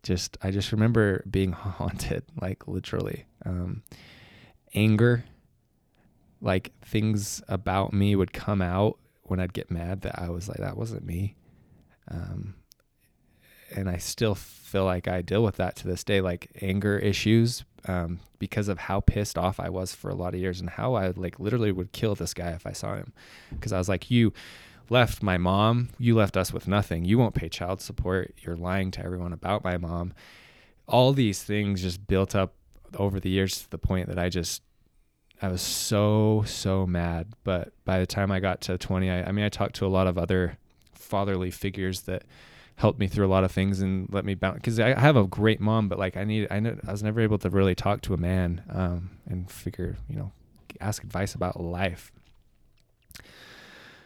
Just 0.02 0.38
I 0.44 0.52
just 0.52 0.72
remember 0.72 1.24
being 1.30 1.52
haunted 1.54 2.24
like 2.42 2.68
literally. 2.68 3.26
Um 3.46 3.84
anger 4.76 5.26
like 6.42 6.72
things 6.84 7.42
about 7.48 7.94
me 7.94 8.16
would 8.16 8.34
come 8.34 8.62
out 8.62 8.98
when 9.24 9.40
I'd 9.40 9.54
get 9.54 9.72
mad 9.72 10.02
that 10.02 10.20
I 10.20 10.30
was 10.30 10.48
like 10.48 10.60
that 10.60 10.78
wasn't 10.78 11.06
me. 11.06 11.36
Um 12.10 12.56
and 13.76 13.90
I 13.90 13.98
still 13.98 14.36
feel 14.36 14.86
like 14.86 15.08
I 15.08 15.22
deal 15.22 15.44
with 15.44 15.58
that 15.58 15.76
to 15.78 15.88
this 15.88 16.04
day, 16.04 16.22
like 16.22 16.52
anger 16.62 16.98
issues, 16.98 17.64
um, 17.86 18.20
because 18.40 18.68
of 18.68 18.78
how 18.78 19.00
pissed 19.00 19.38
off 19.38 19.60
I 19.60 19.70
was 19.70 19.94
for 19.94 20.10
a 20.10 20.16
lot 20.16 20.34
of 20.34 20.40
years 20.40 20.60
and 20.60 20.70
how 20.70 20.94
I 20.94 21.10
like 21.10 21.40
literally 21.40 21.72
would 21.72 21.92
kill 21.92 22.16
this 22.16 22.34
guy 22.34 22.50
if 22.50 22.66
I 22.66 22.72
saw 22.72 22.96
him, 22.96 23.14
because 23.52 23.74
I 23.74 23.78
was 23.78 23.90
like, 23.90 24.12
you 24.12 24.34
left 24.90 25.24
my 25.24 25.38
mom, 25.38 25.90
you 25.98 26.16
left 26.16 26.38
us 26.38 26.54
with 26.54 26.68
nothing, 26.68 27.06
you 27.06 27.18
won't 27.18 27.36
pay 27.36 27.50
child 27.50 27.82
support, 27.82 28.34
you're 28.42 28.56
lying 28.56 28.92
to 28.92 29.04
everyone 29.04 29.34
about 29.34 29.64
my 29.64 29.78
mom. 29.78 30.14
All 30.88 31.14
these 31.14 31.42
things 31.42 31.82
just 31.82 32.06
built 32.08 32.36
up 32.36 32.54
over 32.98 33.20
the 33.20 33.30
years 33.30 33.62
to 33.62 33.70
the 33.70 33.78
point 33.78 34.08
that 34.08 34.20
I 34.20 34.30
just 34.30 34.62
I 35.42 35.50
was 35.50 35.62
so 35.62 36.44
so 36.46 36.86
mad. 36.86 37.28
But 37.44 37.74
by 37.86 38.00
the 38.00 38.06
time 38.06 38.32
I 38.32 38.40
got 38.40 38.62
to 38.62 38.78
20, 38.78 39.10
I, 39.10 39.24
I 39.24 39.32
mean 39.32 39.46
I 39.46 39.50
talked 39.50 39.76
to 39.76 39.86
a 39.86 39.88
lot 39.88 40.08
of 40.08 40.18
other 40.18 40.58
fatherly 40.94 41.52
figures 41.52 42.02
that 42.02 42.24
helped 42.76 43.00
me 43.00 43.08
through 43.08 43.26
a 43.26 43.30
lot 43.30 43.44
of 43.44 43.52
things 43.52 43.82
and 43.82 44.12
let 44.12 44.26
me 44.26 44.34
bounce 44.34 44.56
because 44.56 44.80
I 44.80 45.00
have 45.00 45.16
a 45.16 45.26
great 45.26 45.60
mom, 45.60 45.90
but 45.90 46.00
like 46.00 46.18
I 46.18 46.24
need 46.24 46.48
I 46.50 46.60
know 46.60 46.78
I 46.88 46.92
was 46.92 47.04
never 47.04 47.22
able 47.22 47.38
to 47.40 47.50
really 47.50 47.76
talk 47.76 48.02
to 48.04 48.14
a 48.14 48.18
man 48.18 48.64
um, 48.70 49.12
and 49.28 49.50
figure 49.50 49.98
you 50.10 50.18
know 50.18 50.32
ask 50.82 51.04
advice 51.04 51.36
about 51.36 51.60
life. 51.60 52.12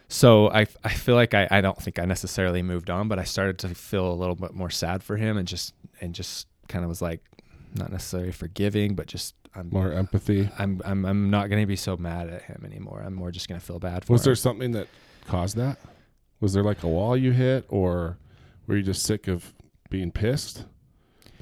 So 0.08 0.50
I 0.50 0.66
I 0.84 0.90
feel 0.90 1.14
like 1.14 1.34
I, 1.34 1.48
I 1.50 1.60
don't 1.60 1.80
think 1.80 1.98
I 1.98 2.04
necessarily 2.04 2.62
moved 2.62 2.90
on, 2.90 3.08
but 3.08 3.18
I 3.18 3.24
started 3.24 3.58
to 3.60 3.74
feel 3.74 4.10
a 4.10 4.14
little 4.14 4.34
bit 4.34 4.54
more 4.54 4.70
sad 4.70 5.02
for 5.02 5.16
him 5.16 5.36
and 5.36 5.46
just 5.46 5.74
and 6.00 6.14
just 6.14 6.46
kind 6.68 6.84
of 6.84 6.88
was 6.88 7.02
like 7.02 7.22
not 7.74 7.90
necessarily 7.92 8.32
forgiving, 8.32 8.94
but 8.94 9.06
just 9.06 9.34
I'm 9.54 9.70
More 9.70 9.92
empathy. 9.92 10.50
I'm 10.58 10.80
I'm 10.84 11.04
I'm 11.04 11.30
not 11.30 11.48
gonna 11.50 11.66
be 11.66 11.76
so 11.76 11.96
mad 11.96 12.28
at 12.28 12.42
him 12.42 12.62
anymore. 12.64 13.02
I'm 13.04 13.14
more 13.14 13.30
just 13.30 13.48
gonna 13.48 13.60
feel 13.60 13.78
bad 13.78 14.04
for 14.04 14.12
him. 14.12 14.14
Was 14.14 14.22
him. 14.22 14.24
there 14.30 14.34
something 14.34 14.72
that 14.72 14.88
caused 15.26 15.56
that? 15.56 15.78
Was 16.40 16.52
there 16.52 16.62
like 16.62 16.82
a 16.82 16.88
wall 16.88 17.16
you 17.16 17.32
hit, 17.32 17.64
or 17.68 18.18
were 18.66 18.76
you 18.76 18.82
just 18.82 19.02
sick 19.02 19.26
of 19.28 19.54
being 19.90 20.12
pissed? 20.12 20.64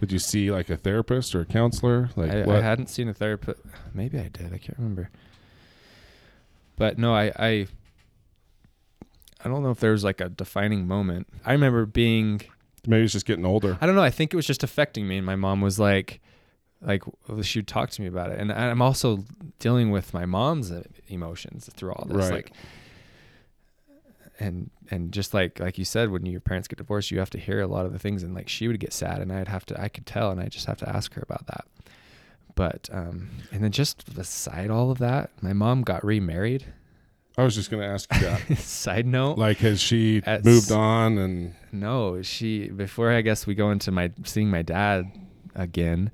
Did 0.01 0.13
you 0.13 0.19
see 0.19 0.51
like 0.51 0.71
a 0.71 0.77
therapist 0.77 1.35
or 1.35 1.41
a 1.41 1.47
counselor? 1.47 2.11
Like 2.17 2.31
I, 2.31 2.43
what? 2.43 2.57
I 2.57 2.63
hadn't 2.63 2.89
seen 2.89 3.09
a 3.09 3.15
therapist. 3.15 3.61
Maybe 3.93 4.19
I 4.19 4.29
did. 4.29 4.47
I 4.53 4.59
can't 4.59 4.79
remember. 4.79 5.11
But 6.77 6.99
no, 6.99 7.15
I, 7.15 7.33
I 7.37 7.67
I 9.45 9.49
don't 9.49 9.63
know 9.63 9.71
if 9.71 9.81
there 9.81 9.93
was 9.93 10.05
like 10.05 10.21
a 10.21 10.29
defining 10.29 10.87
moment. 10.87 11.27
I 11.45 11.53
remember 11.53 11.87
being 11.87 12.43
Maybe 12.87 13.05
it's 13.05 13.13
just 13.13 13.27
getting 13.27 13.45
older. 13.45 13.79
I 13.81 13.87
don't 13.87 13.97
know. 13.97 14.03
I 14.03 14.11
think 14.11 14.33
it 14.33 14.37
was 14.37 14.47
just 14.47 14.63
affecting 14.63 15.09
me, 15.09 15.17
and 15.17 15.27
my 15.27 15.37
mom 15.37 15.61
was 15.61 15.79
like, 15.79 16.21
like 16.83 17.03
she 17.43 17.59
would 17.61 17.67
talk 17.69 17.91
to 17.91 18.03
me 18.03 18.07
about 18.09 18.31
it, 18.31 18.39
and 18.39 18.53
I'm 18.53 18.83
also 18.83 19.25
dealing 19.59 19.91
with 19.91 20.13
my 20.15 20.27
mom's 20.27 20.71
uh, 20.71 20.83
emotions 21.09 21.69
through 21.75 21.93
all 21.93 22.07
this, 22.07 22.17
Right. 22.17 22.33
like, 22.33 22.53
and 24.39 24.71
and 24.91 25.13
just 25.13 25.33
like 25.35 25.59
like 25.59 25.79
you 25.79 25.85
said, 25.85 26.11
when 26.11 26.27
your 26.27 26.41
parents 26.41 26.69
get 26.69 26.77
divorced, 26.79 27.11
you 27.11 27.19
have 27.19 27.31
to 27.31 27.39
hear 27.39 27.61
a 27.61 27.67
lot 27.67 27.87
of 27.87 27.93
the 27.93 27.99
things, 27.99 28.23
and 28.23 28.35
like 28.35 28.49
she 28.49 28.69
would 28.69 28.79
get 28.81 28.93
sad, 28.93 29.21
and 29.21 29.33
I'd 29.33 29.49
have 29.49 29.65
to, 29.67 29.81
I 29.81 29.89
could 29.89 30.07
tell, 30.07 30.31
and 30.31 30.41
I 30.41 30.47
just 30.49 30.67
have 30.67 30.79
to 30.79 30.89
ask 30.89 31.15
her 31.15 31.23
about 31.23 31.47
that. 31.47 31.65
But 32.55 32.89
um, 32.93 33.31
and 33.53 33.65
then 33.65 33.71
just 33.73 34.15
beside 34.15 34.71
all 34.71 34.91
of 34.91 34.99
that, 34.99 35.31
my 35.43 35.53
mom 35.53 35.83
got 35.83 36.05
remarried. 36.05 36.67
I 37.39 37.45
was 37.45 37.55
just 37.55 37.71
going 37.71 37.83
to 37.83 37.87
ask 37.89 38.11
you 38.15 38.21
that. 38.23 38.57
Side 38.59 39.07
note, 39.07 39.37
like, 39.37 39.59
has 39.59 39.79
she 39.79 40.23
At 40.25 40.43
moved 40.45 40.73
on? 40.73 41.19
And 41.19 41.55
No, 41.71 42.23
she 42.23 42.69
before 42.69 43.11
I 43.13 43.21
guess 43.21 43.47
we 43.47 43.55
go 43.55 43.71
into 43.71 43.91
my 43.91 44.11
seeing 44.25 44.49
my 44.51 44.63
dad 44.63 45.11
again. 45.55 46.11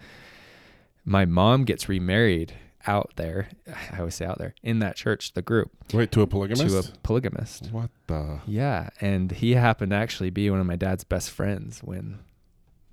My 1.04 1.24
mom 1.24 1.64
gets 1.64 1.88
remarried 1.88 2.54
out 2.86 3.12
there. 3.16 3.48
I 3.92 3.98
always 3.98 4.14
say 4.14 4.24
out 4.24 4.38
there 4.38 4.54
in 4.62 4.78
that 4.80 4.96
church, 4.96 5.32
the 5.34 5.42
group 5.42 5.70
wait 5.92 6.12
to 6.12 6.22
a 6.22 6.26
polygamist. 6.26 6.68
to 6.68 6.78
a 6.78 6.98
polygamist. 7.02 7.70
what 7.72 7.90
the? 8.06 8.40
Yeah, 8.46 8.90
and 9.00 9.30
he 9.32 9.52
happened 9.54 9.90
to 9.90 9.96
actually 9.96 10.30
be 10.30 10.50
one 10.50 10.60
of 10.60 10.66
my 10.66 10.76
dad's 10.76 11.04
best 11.04 11.30
friends 11.30 11.80
when 11.80 12.20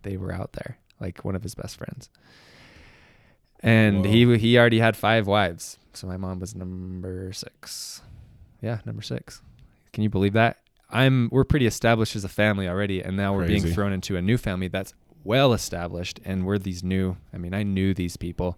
they 0.03 0.17
were 0.17 0.31
out 0.31 0.53
there, 0.53 0.77
like 0.99 1.23
one 1.25 1.35
of 1.35 1.43
his 1.43 1.55
best 1.55 1.77
friends. 1.77 2.09
And 3.61 4.05
he 4.05 4.37
he 4.37 4.57
already 4.57 4.79
had 4.79 4.95
five 4.95 5.27
wives, 5.27 5.77
so 5.93 6.07
my 6.07 6.15
mom 6.17 6.39
was 6.39 6.55
number 6.55 7.33
six. 7.33 8.01
Yeah, 8.61 8.79
number 8.85 9.01
six. 9.01 9.41
Can 9.91 10.03
you 10.03 10.09
believe 10.09 10.33
that? 10.33 10.57
I'm 10.89 11.29
we're 11.31 11.43
pretty 11.43 11.65
established 11.65 12.15
as 12.15 12.23
a 12.23 12.29
family 12.29 12.67
already, 12.67 13.01
and 13.01 13.17
now 13.17 13.33
we're 13.35 13.47
being 13.47 13.63
thrown 13.63 13.91
into 13.91 14.15
a 14.15 14.21
new 14.21 14.37
family 14.37 14.69
that's 14.69 14.93
well 15.23 15.53
established, 15.53 16.19
and 16.25 16.45
we're 16.45 16.57
these 16.57 16.83
new. 16.83 17.17
I 17.33 17.37
mean, 17.37 17.53
I 17.53 17.63
knew 17.63 17.93
these 17.93 18.17
people. 18.17 18.57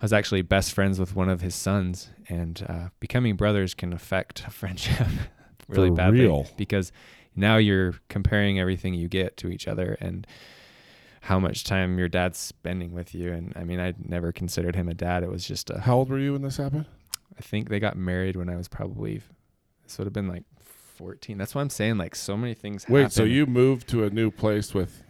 I 0.00 0.04
was 0.04 0.12
actually 0.12 0.42
best 0.42 0.72
friends 0.72 0.98
with 1.00 1.16
one 1.16 1.28
of 1.28 1.40
his 1.40 1.54
sons, 1.54 2.10
and 2.28 2.64
uh, 2.68 2.88
becoming 3.00 3.36
brothers 3.36 3.74
can 3.74 3.92
affect 3.92 4.44
a 4.46 4.50
friendship 4.50 5.06
really 5.68 5.88
For 5.88 5.94
badly 5.94 6.20
real? 6.20 6.46
because 6.56 6.92
now 7.34 7.56
you're 7.56 7.94
comparing 8.08 8.60
everything 8.60 8.94
you 8.94 9.08
get 9.08 9.36
to 9.38 9.48
each 9.48 9.66
other 9.66 9.96
and 10.00 10.26
how 11.22 11.38
much 11.38 11.64
time 11.64 11.98
your 11.98 12.08
dad's 12.08 12.38
spending 12.38 12.92
with 12.92 13.14
you. 13.14 13.32
And 13.32 13.52
I 13.56 13.64
mean, 13.64 13.80
I 13.80 13.94
never 13.98 14.32
considered 14.32 14.76
him 14.76 14.88
a 14.88 14.94
dad. 14.94 15.22
It 15.22 15.30
was 15.30 15.46
just 15.46 15.70
a. 15.70 15.80
How 15.80 15.96
old 15.96 16.10
were 16.10 16.18
you 16.18 16.32
when 16.32 16.42
this 16.42 16.56
happened? 16.58 16.86
I 17.38 17.42
think 17.42 17.68
they 17.68 17.80
got 17.80 17.96
married 17.96 18.36
when 18.36 18.48
I 18.48 18.56
was 18.56 18.68
probably. 18.68 19.22
This 19.84 19.98
would 19.98 20.06
have 20.06 20.12
been 20.12 20.28
like 20.28 20.44
14. 20.96 21.38
That's 21.38 21.54
why 21.54 21.60
I'm 21.60 21.70
saying 21.70 21.96
like 21.98 22.14
so 22.14 22.36
many 22.36 22.54
things. 22.54 22.86
Wait, 22.88 23.12
so 23.12 23.24
you 23.24 23.46
moved 23.46 23.88
to 23.88 24.04
a 24.04 24.10
new 24.10 24.30
place 24.30 24.74
with 24.74 25.02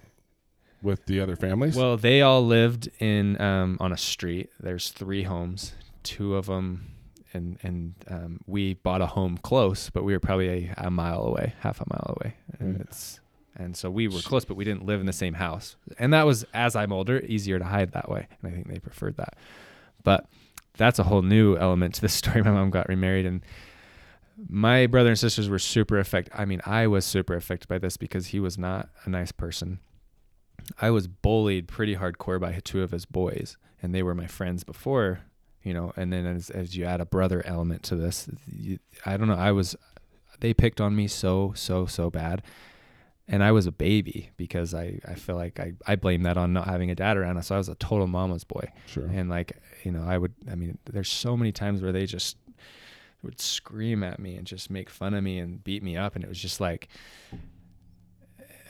with 0.83 1.07
the 1.07 1.21
other 1.21 1.37
families? 1.37 1.77
Well, 1.77 1.97
they 1.97 2.23
all 2.23 2.45
lived 2.45 2.89
in 2.99 3.41
um, 3.41 3.77
on 3.81 3.93
a 3.93 3.97
street. 3.97 4.51
There's 4.61 4.91
three 4.91 5.23
homes. 5.25 5.75
Two 6.03 6.37
of 6.37 6.47
them 6.47 6.93
and 7.35 7.59
and 7.63 7.95
um, 8.09 8.41
we 8.47 8.75
bought 8.75 9.01
a 9.03 9.07
home 9.07 9.37
close, 9.39 9.91
but 9.91 10.05
we 10.05 10.13
were 10.13 10.21
probably 10.21 10.69
a, 10.79 10.87
a 10.87 10.91
mile 10.91 11.23
away, 11.25 11.55
half 11.61 11.81
a 11.81 11.85
mile 11.89 12.17
away, 12.21 12.35
and 12.61 12.77
Mm. 12.77 12.81
it's 12.83 13.21
and 13.59 13.75
so 13.77 13.91
we 13.91 14.07
were 14.07 14.21
close, 14.21 14.45
but 14.45 14.55
we 14.57 14.65
didn't 14.65 14.85
live 14.87 15.01
in 15.01 15.07
the 15.07 15.13
same 15.13 15.35
house, 15.35 15.77
and 15.99 16.13
that 16.13 16.25
was 16.27 16.45
as 16.55 16.77
I'm 16.77 16.93
older, 16.93 17.21
easier 17.21 17.59
to 17.59 17.65
hide 17.65 17.93
that 17.93 18.09
way, 18.09 18.29
and 18.43 18.51
I 18.51 18.55
think 18.55 18.69
they 18.69 18.79
preferred 18.79 19.17
that, 19.17 19.35
but 20.05 20.27
that's 20.77 20.99
a 20.99 21.03
whole 21.05 21.23
new 21.23 21.57
element 21.57 21.95
to 21.97 22.01
the 22.03 22.09
story. 22.21 22.43
My 22.43 22.53
mom 22.53 22.71
got 22.71 22.89
remarried, 22.89 23.27
and 23.27 23.41
my 24.49 24.87
brother 24.87 25.09
and 25.11 25.19
sisters 25.19 25.49
were 25.49 25.59
super 25.59 25.99
affected. 25.99 26.33
I 26.37 26.45
mean, 26.45 26.61
I 26.67 26.87
was 26.87 27.05
super 27.05 27.35
affected 27.35 27.69
by 27.69 27.79
this 27.79 27.97
because 27.97 28.29
he 28.29 28.41
was 28.41 28.59
not 28.59 28.89
a 29.05 29.11
nice 29.11 29.33
person. 29.33 29.81
I 30.81 30.91
was 30.91 31.07
bullied 31.07 31.69
pretty 31.69 31.97
hardcore 31.97 32.41
by 32.41 32.61
two 32.65 32.83
of 32.83 32.91
his 32.91 33.05
boys, 33.07 33.57
and 33.83 33.95
they 33.95 34.03
were 34.03 34.15
my 34.15 34.27
friends 34.27 34.65
before, 34.65 35.21
you 35.63 35.73
know. 35.73 35.93
And 35.97 36.13
then 36.13 36.27
as 36.27 36.51
as 36.51 36.77
you 36.77 36.85
add 36.85 37.01
a 37.01 37.07
brother 37.07 37.45
element 37.47 37.83
to 37.85 37.97
this, 37.97 38.29
you, 38.47 38.79
I 39.05 39.17
don't 39.17 39.29
know. 39.29 39.35
I 39.37 39.53
was, 39.53 39.77
they 40.41 40.53
picked 40.55 40.81
on 40.81 40.97
me 40.97 41.07
so 41.09 41.53
so 41.55 41.87
so 41.87 42.11
bad, 42.11 42.43
and 43.29 43.43
I 43.45 43.53
was 43.53 43.67
a 43.67 43.73
baby 43.73 44.31
because 44.37 44.75
I 44.75 44.99
I 45.07 45.15
feel 45.15 45.37
like 45.37 45.61
I 45.61 45.73
I 45.87 45.97
blame 45.97 46.23
that 46.25 46.37
on 46.37 46.53
not 46.53 46.67
having 46.69 46.91
a 46.91 46.95
dad 46.95 47.17
around. 47.17 47.41
So 47.45 47.55
I 47.55 47.59
was 47.59 47.69
a 47.69 47.75
total 47.77 48.07
mama's 48.07 48.45
boy, 48.45 48.71
Sure. 48.87 49.07
and 49.07 49.31
like 49.31 49.53
you 49.85 49.93
know 49.93 50.03
I 50.05 50.19
would 50.19 50.35
I 50.51 50.55
mean 50.57 50.79
there's 50.91 51.09
so 51.11 51.37
many 51.37 51.53
times 51.53 51.81
where 51.83 51.93
they 51.93 52.07
just 52.07 52.37
would 53.23 53.41
scream 53.41 54.03
at 54.03 54.19
me 54.21 54.37
and 54.37 54.47
just 54.47 54.71
make 54.71 54.91
fun 54.91 55.15
of 55.15 55.23
me 55.25 55.39
and 55.39 55.63
beat 55.65 55.83
me 55.83 55.97
up, 55.97 56.15
and 56.17 56.25
it 56.25 56.29
was 56.29 56.39
just 56.41 56.61
like. 56.61 56.89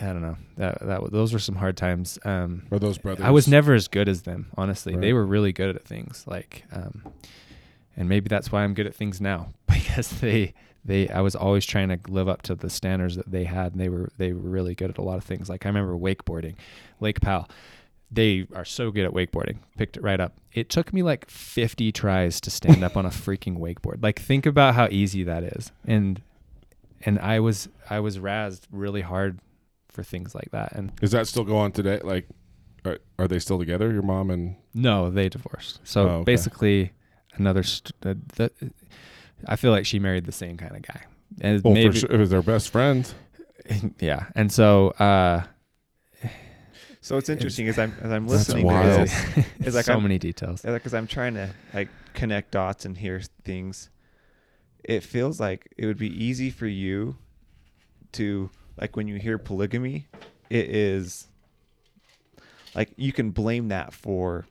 I 0.01 0.07
don't 0.07 0.23
know. 0.23 0.37
That 0.57 0.81
that 0.81 1.13
those 1.13 1.33
were 1.33 1.39
some 1.39 1.55
hard 1.55 1.77
times. 1.77 2.19
Um, 2.25 2.67
Are 2.71 2.79
those 2.79 2.99
brothers? 2.99 3.25
I 3.25 3.31
was 3.31 3.49
never 3.49 3.75
as 3.75 3.89
good 3.89 4.09
as 4.09 4.23
them, 4.23 4.51
honestly. 4.57 4.97
They 4.97 5.13
were 5.13 5.25
really 5.25 5.53
good 5.53 5.75
at 5.75 5.85
things, 5.85 6.25
like, 6.27 6.65
um, 6.73 7.03
and 7.97 8.09
maybe 8.09 8.29
that's 8.29 8.53
why 8.53 8.63
I'm 8.63 8.75
good 8.75 8.87
at 8.87 8.95
things 8.95 9.21
now 9.21 9.49
because 9.67 10.09
they 10.21 10.55
they 10.85 11.09
I 11.09 11.21
was 11.21 11.35
always 11.35 11.65
trying 11.65 11.89
to 11.89 11.99
live 12.09 12.29
up 12.29 12.43
to 12.43 12.55
the 12.55 12.71
standards 12.71 13.17
that 13.17 13.31
they 13.31 13.45
had, 13.45 13.73
and 13.73 13.81
they 13.81 13.89
were 13.89 14.11
they 14.19 14.33
were 14.33 14.49
really 14.49 14.75
good 14.75 14.91
at 14.91 14.99
a 14.99 15.03
lot 15.03 15.19
of 15.19 15.25
things. 15.25 15.49
Like 15.49 15.67
I 15.67 15.69
remember 15.69 15.97
wakeboarding, 15.97 16.55
Lake 17.01 17.21
Powell. 17.21 17.49
They 18.09 18.47
are 18.55 18.65
so 18.65 18.93
good 18.93 19.05
at 19.05 19.11
wakeboarding. 19.11 19.59
Picked 19.77 19.97
it 19.97 20.03
right 20.03 20.21
up. 20.21 20.39
It 20.53 20.69
took 20.69 20.93
me 20.93 21.03
like 21.03 21.29
50 21.29 21.91
tries 21.91 22.41
to 22.43 22.51
stand 22.51 22.85
up 22.85 22.97
on 22.97 23.05
a 23.05 23.09
freaking 23.11 23.59
wakeboard. 23.59 24.01
Like 24.01 24.21
think 24.21 24.47
about 24.47 24.77
how 24.77 24.87
easy 24.93 25.25
that 25.25 25.43
is. 25.43 25.73
And 25.85 26.23
and 27.05 27.19
I 27.19 27.41
was 27.41 27.69
I 27.91 27.99
was 27.99 28.19
razzed 28.19 28.63
really 28.71 29.01
hard 29.01 29.41
for 29.97 30.05
things 30.05 30.35
like 30.35 30.51
that. 30.53 30.73
And 30.77 30.93
Is 31.03 31.11
that 31.11 31.27
still 31.27 31.43
going 31.45 31.59
on 31.65 31.73
today? 31.73 32.01
Like, 32.05 32.29
are, 32.85 32.99
are 33.19 33.27
they 33.27 33.41
still 33.41 33.59
together? 33.59 33.91
Your 33.93 34.03
mom 34.03 34.31
and 34.31 34.55
No, 34.75 35.11
they 35.11 35.29
divorced. 35.29 35.81
So 35.83 36.03
Oh, 36.03 36.09
okay. 36.19 36.25
basically, 36.25 36.93
another. 37.35 37.63
St- 37.65 37.93
uh, 38.05 38.15
the, 38.37 38.51
I 39.47 39.57
feel 39.57 39.73
like 39.73 39.87
she 39.87 39.99
married 39.99 40.25
the 40.27 40.33
same 40.33 40.57
kind 40.57 40.77
of 40.77 40.83
guy, 40.83 41.01
and 41.41 41.63
well, 41.65 41.75
maybe 41.75 41.91
for 41.95 41.99
sure, 42.07 42.11
it 42.13 42.19
was 42.19 42.31
their 42.31 42.43
best 42.43 42.71
friend. 42.71 43.13
yeah. 44.01 44.27
And 44.37 44.53
so 44.53 44.91
uh, 44.91 45.43
So 47.01 47.17
it's 47.19 47.29
interesting 47.29 47.69
as 47.69 47.79
I'm 47.79 47.93
as 48.03 48.11
I'm 48.13 48.27
That's 48.27 48.49
listening 48.49 48.67
wild. 48.67 49.09
to 49.09 49.15
this, 49.35 49.47
it's 49.61 49.75
like 49.77 49.85
so 49.87 49.95
I'm- 49.95 50.03
many 50.03 50.19
details. 50.19 50.63
because 50.63 50.95
I'm 50.95 51.07
trying 51.07 51.35
to 51.35 51.51
like 51.75 51.89
connect 52.15 52.51
dots 52.53 52.85
and 52.85 52.97
hear 52.97 53.21
things. 53.45 53.91
It 54.85 55.03
feels 55.03 55.41
like 55.41 55.73
it 55.77 55.87
would 55.87 55.99
be 55.99 56.13
easy 56.25 56.51
for 56.51 56.67
you 56.67 57.17
to 58.13 58.51
like 58.79 58.97
when 58.97 59.09
you 59.09 59.17
hear 59.17 59.39
polygamy, 59.39 60.09
it 60.51 60.69
is 60.71 61.29
like 62.75 62.93
you 62.97 63.13
can 63.13 63.31
blame 63.31 63.69
that 63.69 63.93
for 63.93 64.47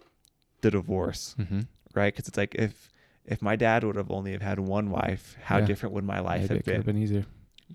the 0.61 0.71
divorce, 0.71 1.35
Mm-hmm. 1.39 1.61
right? 1.93 2.13
Because 2.13 2.27
it's 2.27 2.37
like 2.37 2.55
if 2.55 2.89
if 3.25 3.41
my 3.41 3.55
dad 3.55 3.83
would 3.83 3.95
have 3.95 4.11
only 4.11 4.31
have 4.33 4.41
had 4.41 4.59
one 4.59 4.89
wife, 4.91 5.35
how 5.43 5.59
Yeah. 5.59 5.65
different 5.65 5.93
would 5.95 6.03
my 6.03 6.19
life 6.19 6.41
Maybe 6.43 6.55
have 6.55 6.63
been? 6.65 6.75
have 6.75 6.85
been 6.85 6.97
easier. 6.97 7.25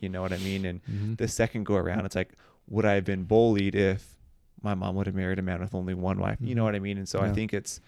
You 0.00 0.08
know 0.08 0.22
what 0.22 0.32
I 0.32 0.38
mean? 0.38 0.64
And 0.64 0.80
Mm-hmm. 0.90 1.14
the 1.14 1.26
second 1.28 1.64
go 1.66 1.74
around, 1.74 2.06
it's 2.06 2.14
like, 2.14 2.32
would 2.68 2.84
I 2.84 2.92
have 2.94 3.04
been 3.04 3.24
bullied 3.24 3.74
if 3.74 4.16
my 4.62 4.74
mom 4.74 4.94
would 4.94 5.06
have 5.06 5.14
married 5.16 5.38
a 5.40 5.42
man 5.42 5.60
with 5.60 5.74
only 5.74 5.94
one 5.94 6.18
wife? 6.18 6.38
You 6.40 6.54
know 6.54 6.62
Mhm. 6.62 6.66
what 6.66 6.74
I 6.76 6.78
mean? 6.78 6.98
And 6.98 7.08
so 7.08 7.20
I 7.20 7.32
think 7.32 7.52
it's 7.52 7.80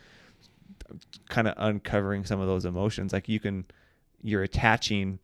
kind 1.29 1.47
of 1.49 1.55
uncovering 1.57 2.25
some 2.25 2.41
of 2.41 2.49
those 2.49 2.65
emotions. 2.65 3.13
Like 3.13 3.29
you 3.29 3.39
can, 3.39 3.65
you're 4.23 4.43
attaching 4.43 5.21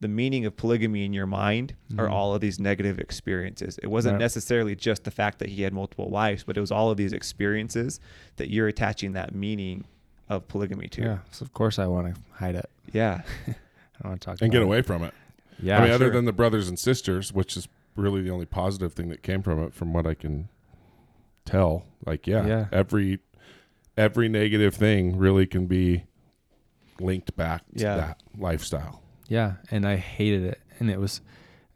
the 0.00 0.08
meaning 0.08 0.44
of 0.44 0.56
polygamy 0.56 1.04
in 1.04 1.12
your 1.14 1.26
mind 1.26 1.74
are 1.98 2.06
Mhm. 2.06 2.10
all 2.12 2.34
of 2.34 2.40
these 2.42 2.60
negative 2.60 2.98
experiences. 2.98 3.78
It 3.82 3.86
wasn't 3.86 4.14
Right. 4.14 4.20
necessarily 4.20 4.76
just 4.76 5.04
the 5.04 5.10
fact 5.10 5.38
that 5.38 5.48
he 5.48 5.62
had 5.62 5.72
multiple 5.72 6.10
wives, 6.10 6.44
but 6.44 6.56
it 6.56 6.60
was 6.60 6.70
all 6.70 6.90
of 6.90 6.96
these 6.98 7.12
experiences 7.14 7.98
that 8.36 8.50
you're 8.50 8.68
attaching 8.68 9.12
that 9.12 9.34
meaning 9.34 9.84
of 10.28 10.48
polygamy 10.48 10.88
to. 10.88 11.02
Yeah. 11.02 11.18
So 11.30 11.44
of 11.44 11.52
course 11.54 11.78
I 11.78 11.86
want 11.86 12.14
to 12.14 12.20
hide 12.32 12.56
it. 12.56 12.68
Yeah. 12.92 13.22
I 13.46 13.54
don't 14.02 14.10
want 14.10 14.20
to 14.20 14.24
talk 14.26 14.38
and 14.42 14.52
get 14.52 14.58
about 14.58 14.66
away 14.66 14.82
from 14.82 15.02
it. 15.02 15.14
It. 15.58 15.64
Yeah. 15.64 15.78
I 15.78 15.84
mean, 15.84 15.92
other 15.92 16.10
than 16.10 16.26
the 16.26 16.32
brothers 16.32 16.68
and 16.68 16.78
sisters, 16.78 17.32
which 17.32 17.56
is 17.56 17.66
really 17.94 18.20
the 18.20 18.30
only 18.30 18.44
positive 18.44 18.92
thing 18.92 19.08
that 19.08 19.22
came 19.22 19.40
from 19.40 19.58
it, 19.62 19.72
from 19.72 19.94
what 19.94 20.06
I 20.06 20.12
can 20.12 20.48
tell. 21.46 21.84
Like, 22.04 22.26
yeah, 22.26 22.46
Yeah. 22.46 22.66
every 22.72 23.20
every 23.96 24.28
negative 24.28 24.74
thing 24.74 25.16
really 25.16 25.46
can 25.46 25.64
be 25.66 26.04
linked 27.00 27.34
back 27.34 27.62
to 27.74 27.82
Yeah. 27.82 27.96
that 27.96 28.22
lifestyle. 28.36 29.00
Yeah, 29.28 29.54
and 29.70 29.86
I 29.86 29.96
hated 29.96 30.44
it, 30.44 30.60
and 30.78 30.90
it 30.90 31.00
was, 31.00 31.20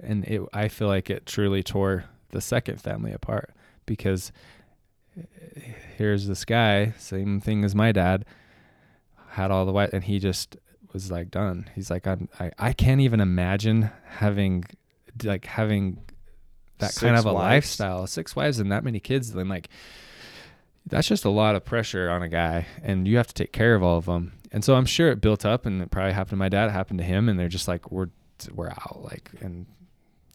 and 0.03 0.24
it. 0.24 0.42
I 0.53 0.68
feel 0.68 0.88
like 0.88 1.11
it 1.11 1.26
truly 1.26 1.62
tore 1.62 2.05
the 2.30 2.40
second 2.40 2.80
family 2.80 3.12
apart 3.12 3.51
because 3.86 4.32
eh, 5.18 5.22
here's 5.96 6.26
this 6.26 6.44
guy, 6.44 6.94
same 6.98 7.40
thing 7.40 7.64
as 7.64 7.74
my 7.74 7.92
dad, 7.92 8.24
had 9.30 9.51
all 9.51 9.66
the 9.66 9.72
white, 9.72 9.92
and 9.92 10.05
he 10.05 10.18
just 10.18 10.57
was 10.92 11.11
like 11.11 11.30
done. 11.30 11.68
He's 11.74 11.90
like, 11.90 12.07
I'm, 12.07 12.28
I, 12.38 12.51
I 12.59 12.72
can't 12.72 13.01
even 13.01 13.20
imagine 13.20 13.90
having, 14.07 14.64
like 15.22 15.44
having 15.44 16.03
that 16.78 16.94
kind 16.94 17.16
of 17.16 17.26
a 17.26 17.32
wives. 17.32 17.44
lifestyle, 17.44 18.07
six 18.07 18.34
wives 18.34 18.59
and 18.59 18.72
that 18.72 18.84
many 18.84 19.01
kids. 19.01 19.32
Then 19.32 19.48
like, 19.48 19.68
that's 20.86 21.09
just 21.09 21.24
a 21.24 21.30
lot 21.30 21.55
of 21.55 21.64
pressure 21.64 22.11
on 22.11 22.22
a 22.22 22.28
guy, 22.28 22.66
and 22.82 23.07
you 23.07 23.16
have 23.16 23.28
to 23.28 23.34
take 23.34 23.53
care 23.53 23.74
of 23.74 23.82
all 23.82 23.98
of 23.98 24.07
them. 24.07 24.32
And 24.53 24.64
so 24.64 24.74
I'm 24.74 24.86
sure 24.86 25.11
it 25.11 25.20
built 25.20 25.44
up, 25.44 25.64
and 25.66 25.80
it 25.80 25.90
probably 25.90 26.12
happened 26.12 26.30
to 26.30 26.36
my 26.36 26.48
dad, 26.48 26.68
it 26.68 26.72
happened 26.72 26.98
to 26.98 27.05
him, 27.05 27.28
and 27.28 27.38
they're 27.38 27.48
just 27.48 27.68
like, 27.68 27.90
we're 27.90 28.09
we're 28.55 28.70
out, 28.70 29.03
like, 29.03 29.30
and 29.40 29.66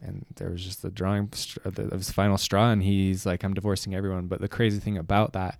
and 0.00 0.24
there 0.36 0.50
was 0.50 0.62
just 0.62 0.82
the 0.82 0.90
drawing, 0.90 1.28
the, 1.64 1.86
it 1.86 1.92
was 1.92 2.10
final 2.10 2.38
straw, 2.38 2.70
and 2.70 2.82
he's 2.82 3.26
like, 3.26 3.42
I'm 3.42 3.54
divorcing 3.54 3.94
everyone. 3.94 4.26
But 4.26 4.40
the 4.40 4.48
crazy 4.48 4.78
thing 4.78 4.98
about 4.98 5.32
that 5.32 5.58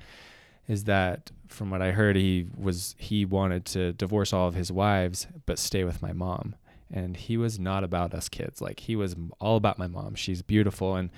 is 0.68 0.84
that, 0.84 1.30
from 1.48 1.70
what 1.70 1.82
I 1.82 1.92
heard, 1.92 2.16
he 2.16 2.46
was 2.56 2.94
he 2.98 3.24
wanted 3.24 3.64
to 3.66 3.92
divorce 3.92 4.32
all 4.32 4.48
of 4.48 4.54
his 4.54 4.72
wives, 4.72 5.26
but 5.46 5.58
stay 5.58 5.84
with 5.84 6.02
my 6.02 6.12
mom, 6.12 6.54
and 6.90 7.16
he 7.16 7.36
was 7.36 7.58
not 7.58 7.84
about 7.84 8.14
us 8.14 8.28
kids. 8.28 8.60
Like 8.60 8.80
he 8.80 8.96
was 8.96 9.16
all 9.40 9.56
about 9.56 9.78
my 9.78 9.86
mom. 9.86 10.14
She's 10.14 10.42
beautiful 10.42 10.96
and 10.96 11.10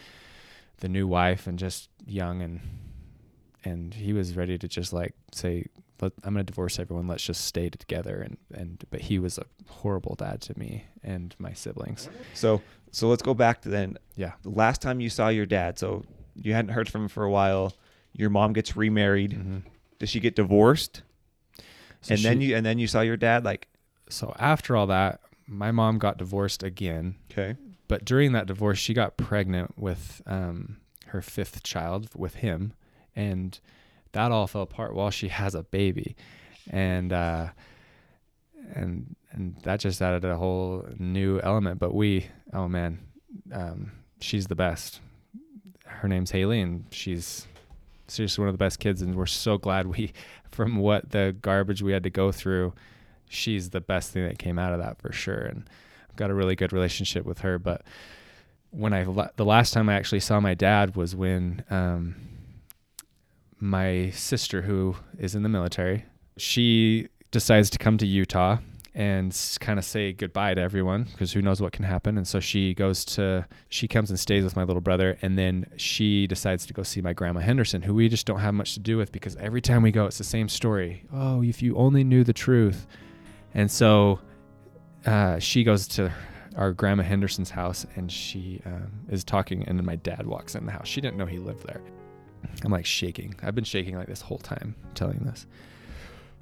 the 0.79 0.89
new 0.89 1.07
wife, 1.07 1.47
and 1.47 1.59
just 1.59 1.89
young 2.07 2.43
and 2.43 2.61
and 3.65 3.95
he 3.95 4.13
was 4.13 4.37
ready 4.37 4.57
to 4.59 4.69
just 4.69 4.93
like 4.93 5.15
say 5.33 5.67
Let, 6.01 6.13
i'm 6.25 6.35
going 6.35 6.45
to 6.45 6.51
divorce 6.51 6.79
everyone 6.79 7.07
let's 7.09 7.25
just 7.25 7.45
stay 7.45 7.69
together 7.71 8.21
and 8.21 8.37
and 8.55 8.85
but 8.91 9.01
he 9.03 9.19
was 9.19 9.39
a 9.39 9.45
horrible 9.69 10.15
dad 10.15 10.41
to 10.43 10.59
me 10.59 10.85
and 11.03 11.35
my 11.39 11.53
siblings 11.53 12.09
So, 12.35 12.63
so 12.91 13.09
let's 13.09 13.23
go 13.23 13.35
back 13.35 13.63
to 13.63 13.69
then 13.69 13.99
yeah 14.17 14.33
the 14.43 14.51
last 14.51 14.81
time 14.83 15.01
you 15.01 15.11
saw 15.11 15.29
your 15.29 15.47
dad. 15.47 15.79
So 15.79 16.05
you 16.41 16.53
hadn't 16.55 16.71
heard 16.73 16.89
from 16.89 17.03
him 17.03 17.09
for 17.09 17.25
a 17.25 17.31
while. 17.31 17.73
Your 18.13 18.31
mom 18.31 18.53
gets 18.53 18.77
remarried. 18.77 19.33
Mhm. 19.33 19.63
Does 19.99 20.09
she 20.09 20.21
get 20.21 20.37
divorced? 20.37 21.03
So 22.03 22.15
and 22.15 22.23
then 22.23 22.41
you 22.41 22.55
and 22.57 22.65
then 22.65 22.79
you 22.79 22.87
saw 22.87 23.01
your 23.01 23.17
dad 23.17 23.45
like 23.45 23.69
so 24.09 24.35
after 24.39 24.77
all 24.77 24.87
that 24.87 25.21
my 25.47 25.73
mom 25.73 25.99
got 25.99 26.17
divorced 26.19 26.63
again 26.63 27.17
okay. 27.33 27.57
but 27.89 28.05
during 28.05 28.33
that 28.33 28.47
divorce 28.47 28.79
she 28.79 28.95
got 28.95 29.17
pregnant 29.17 29.77
with 29.79 30.23
um, 30.27 30.77
her 31.07 31.21
fifth 31.21 31.63
child 31.63 32.11
with 32.15 32.37
him 32.37 32.73
and 33.17 33.59
that 34.19 34.33
all 34.33 34.49
fell 34.49 34.63
apart 34.63 34.95
while 34.95 35.11
she 35.11 35.29
has 35.29 35.55
a 35.55 35.63
baby. 35.63 36.17
And 36.71 37.13
uh, 37.13 37.49
and 38.75 39.15
and 39.31 39.57
that 39.63 39.79
just 39.79 40.03
added 40.03 40.25
a 40.25 40.37
whole 40.37 40.85
new 40.99 41.41
element. 41.41 41.79
But 41.79 41.95
we 41.95 42.27
oh 42.53 42.67
man 42.67 42.99
um, 43.53 43.93
she's 44.21 44.49
the 44.49 44.57
best. 44.57 45.01
Her 45.87 46.09
name's 46.09 46.33
haley 46.33 46.61
and 46.61 46.85
she's 46.91 47.47
seriously 48.09 48.43
one 48.43 48.49
of 48.49 48.55
the 48.55 48.65
best 48.65 48.81
kids 48.81 49.03
and 49.03 49.15
we're 49.15 49.27
so 49.27 49.57
glad 49.57 49.87
we 49.87 50.13
from 50.51 50.77
what 50.77 51.11
the 51.11 51.37
garbage 51.41 51.83
we 51.83 51.93
had 51.93 52.03
to 52.03 52.11
go 52.11 52.33
through 52.33 52.73
she's 53.29 53.71
the 53.71 53.81
best 53.83 54.13
thing 54.13 54.27
that 54.27 54.39
came 54.39 54.59
out 54.59 54.73
of 54.73 54.81
that 54.81 55.01
for 55.01 55.13
sure. 55.13 55.43
And 55.43 55.69
i've 56.11 56.17
got 56.17 56.31
a 56.31 56.35
really 56.35 56.57
good 56.57 56.73
relationship 56.73 57.25
with 57.25 57.41
her. 57.41 57.59
But 57.59 57.83
when 58.71 58.93
i 58.93 59.05
the 59.37 59.45
last 59.45 59.73
time 59.73 59.89
i 59.89 59.95
actually 59.95 60.21
saw 60.21 60.41
my 60.41 60.55
dad 60.55 60.97
was 60.97 61.15
when 61.15 61.65
um, 61.71 62.38
my 63.61 64.11
sister 64.11 64.63
who 64.63 64.95
is 65.19 65.35
in 65.35 65.43
the 65.43 65.49
military 65.49 66.05
she 66.37 67.09
decides 67.31 67.71
to 67.71 67.79
come 67.79 67.99
to 67.99 68.07
utah 68.07 68.59
and 68.95 69.59
kind 69.61 69.79
of 69.79 69.85
say 69.85 70.13
goodbye 70.13 70.55
to 70.55 70.61
everyone 70.61 71.05
because 71.05 71.33
who 71.33 71.43
knows 71.43 71.61
what 71.61 71.73
can 71.73 71.85
happen 71.85 72.17
and 72.17 72.27
so 72.27 72.41
she 72.41 72.75
goes 72.75 73.05
to 73.05 73.47
she 73.69 73.87
comes 73.87 74.11
and 74.11 74.19
stays 74.19 74.43
with 74.43 74.57
my 74.57 74.65
little 74.65 74.81
brother 74.81 75.19
and 75.23 75.39
then 75.39 75.67
she 75.77 76.27
decides 76.27 76.67
to 76.67 76.73
go 76.73 76.83
see 76.83 77.01
my 77.01 77.13
grandma 77.13 77.41
henderson 77.41 77.83
who 77.83 77.95
we 77.95 78.09
just 78.09 78.27
don't 78.27 78.41
have 78.41 78.55
much 78.55 78.75
to 78.75 78.81
do 78.81 78.97
with 78.97 79.13
because 79.13 79.37
every 79.37 79.61
time 79.61 79.83
we 79.83 79.91
go 79.91 80.07
it's 80.07 80.19
the 80.19 80.25
same 80.25 80.49
story 80.49 81.05
oh 81.13 81.43
if 81.43 81.63
you 81.63 81.77
only 81.77 82.03
knew 82.03 82.25
the 82.25 82.33
truth 82.33 82.87
And 83.55 83.71
so 83.71 84.21
uh, 85.07 85.39
she 85.39 85.65
goes 85.65 85.89
to 85.89 86.13
our 86.57 86.73
grandma 86.73 87.03
Henderson's 87.03 87.51
house 87.51 87.87
and 87.97 88.11
she 88.11 88.61
um, 88.67 88.91
is 89.09 89.25
talking, 89.25 89.63
and 89.65 89.79
then 89.79 89.87
my 89.87 89.97
dad 89.97 90.27
walks 90.27 90.55
in 90.55 90.67
the 90.67 90.73
house. 90.73 90.87
She 90.89 91.01
didn't 91.01 91.17
know 91.17 91.27
he 91.27 91.39
lived 91.39 91.67
there. 91.67 91.81
I'm 92.65 92.73
like 92.73 92.87
shaking. 92.87 93.35
I've 93.43 93.55
been 93.55 93.65
shaking 93.65 93.97
like 93.97 94.09
this 94.09 94.21
whole 94.21 94.39
time 94.39 94.75
telling 94.95 95.19
this. 95.21 95.47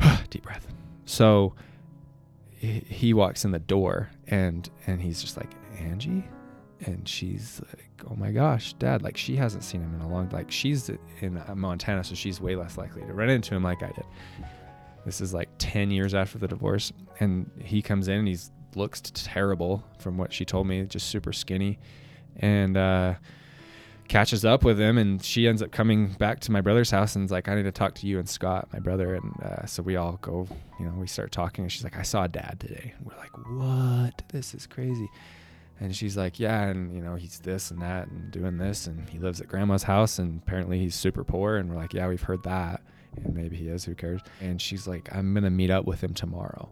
Deep 0.30 0.42
breath. 0.42 0.66
So 1.04 1.54
he, 2.58 3.14
walks 3.14 3.44
in 3.44 3.52
the 3.52 3.58
door 3.58 4.10
and 4.26 4.68
and 4.86 5.00
he's 5.00 5.20
just 5.20 5.36
like 5.36 5.52
Angie, 5.78 6.24
and 6.80 7.06
she's 7.08 7.60
like, 7.68 7.90
oh 8.10 8.16
my 8.16 8.32
gosh, 8.32 8.72
Dad, 8.74 9.02
like 9.02 9.16
she 9.16 9.36
hasn't 9.36 9.62
seen 9.62 9.82
him 9.82 9.94
in 9.94 10.00
a 10.00 10.08
long 10.08 10.28
like 10.30 10.50
she's 10.50 10.90
in 11.20 11.40
Montana, 11.54 12.02
so 12.02 12.14
she's 12.14 12.40
way 12.40 12.56
less 12.56 12.76
likely 12.76 13.02
to 13.02 13.12
run 13.12 13.30
into 13.30 13.54
him 13.54 13.62
like 13.62 13.82
I 13.82 13.88
did. 13.88 14.04
This 15.06 15.20
is 15.20 15.32
like 15.32 15.48
10 15.58 15.92
years 15.92 16.14
after 16.14 16.36
the 16.36 16.48
divorce. 16.48 16.92
And 17.20 17.48
he 17.62 17.80
comes 17.80 18.08
in 18.08 18.18
and 18.18 18.28
he's 18.28 18.50
looks 18.74 19.00
terrible 19.14 19.82
from 19.98 20.18
what 20.18 20.32
she 20.32 20.44
told 20.44 20.66
me, 20.66 20.84
just 20.84 21.08
super 21.08 21.32
skinny. 21.32 21.78
And 22.36 22.76
uh, 22.76 23.14
catches 24.08 24.44
up 24.44 24.64
with 24.64 24.78
him. 24.78 24.98
And 24.98 25.22
she 25.22 25.46
ends 25.46 25.62
up 25.62 25.72
coming 25.72 26.08
back 26.08 26.40
to 26.40 26.52
my 26.52 26.60
brother's 26.60 26.90
house 26.90 27.14
and 27.14 27.22
and's 27.22 27.32
like, 27.32 27.48
I 27.48 27.54
need 27.54 27.64
to 27.64 27.72
talk 27.72 27.94
to 27.96 28.06
you 28.06 28.18
and 28.18 28.28
Scott, 28.28 28.68
my 28.72 28.78
brother. 28.78 29.14
And 29.14 29.32
uh, 29.42 29.66
so 29.66 29.82
we 29.82 29.96
all 29.96 30.18
go, 30.22 30.46
you 30.78 30.86
know, 30.86 30.92
we 30.92 31.06
start 31.06 31.32
talking. 31.32 31.64
And 31.64 31.72
she's 31.72 31.84
like, 31.84 31.96
I 31.96 32.02
saw 32.02 32.26
dad 32.26 32.58
today. 32.60 32.94
And 32.96 33.06
we're 33.06 33.18
like, 33.18 33.36
what? 33.48 34.22
This 34.28 34.54
is 34.54 34.66
crazy. 34.66 35.08
And 35.78 35.94
she's 35.94 36.16
like, 36.16 36.40
yeah, 36.40 36.62
and 36.62 36.94
you 36.94 37.02
know, 37.02 37.16
he's 37.16 37.38
this 37.40 37.70
and 37.70 37.82
that 37.82 38.08
and 38.08 38.30
doing 38.30 38.56
this, 38.56 38.86
and 38.86 39.06
he 39.10 39.18
lives 39.18 39.42
at 39.42 39.48
grandma's 39.48 39.82
house, 39.82 40.18
and 40.18 40.40
apparently 40.40 40.78
he's 40.78 40.94
super 40.94 41.22
poor. 41.22 41.56
And 41.56 41.68
we're 41.68 41.76
like, 41.76 41.92
yeah, 41.92 42.08
we've 42.08 42.22
heard 42.22 42.42
that 42.44 42.80
and 43.24 43.34
maybe 43.34 43.56
he 43.56 43.68
is, 43.68 43.84
who 43.84 43.94
cares? 43.94 44.20
And 44.40 44.60
she's 44.60 44.86
like, 44.86 45.08
I'm 45.14 45.32
gonna 45.34 45.50
meet 45.50 45.70
up 45.70 45.84
with 45.84 46.02
him 46.02 46.14
tomorrow. 46.14 46.68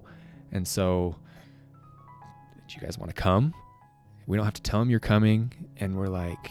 And 0.52 0.66
so, 0.66 1.16
do 2.68 2.74
you 2.74 2.80
guys 2.80 2.98
want 2.98 3.14
to 3.14 3.20
come? 3.20 3.54
We 4.26 4.36
don't 4.36 4.44
have 4.44 4.54
to 4.54 4.62
tell 4.62 4.80
him 4.80 4.90
you're 4.90 5.00
coming. 5.00 5.52
And 5.78 5.96
we're 5.96 6.08
like, 6.08 6.50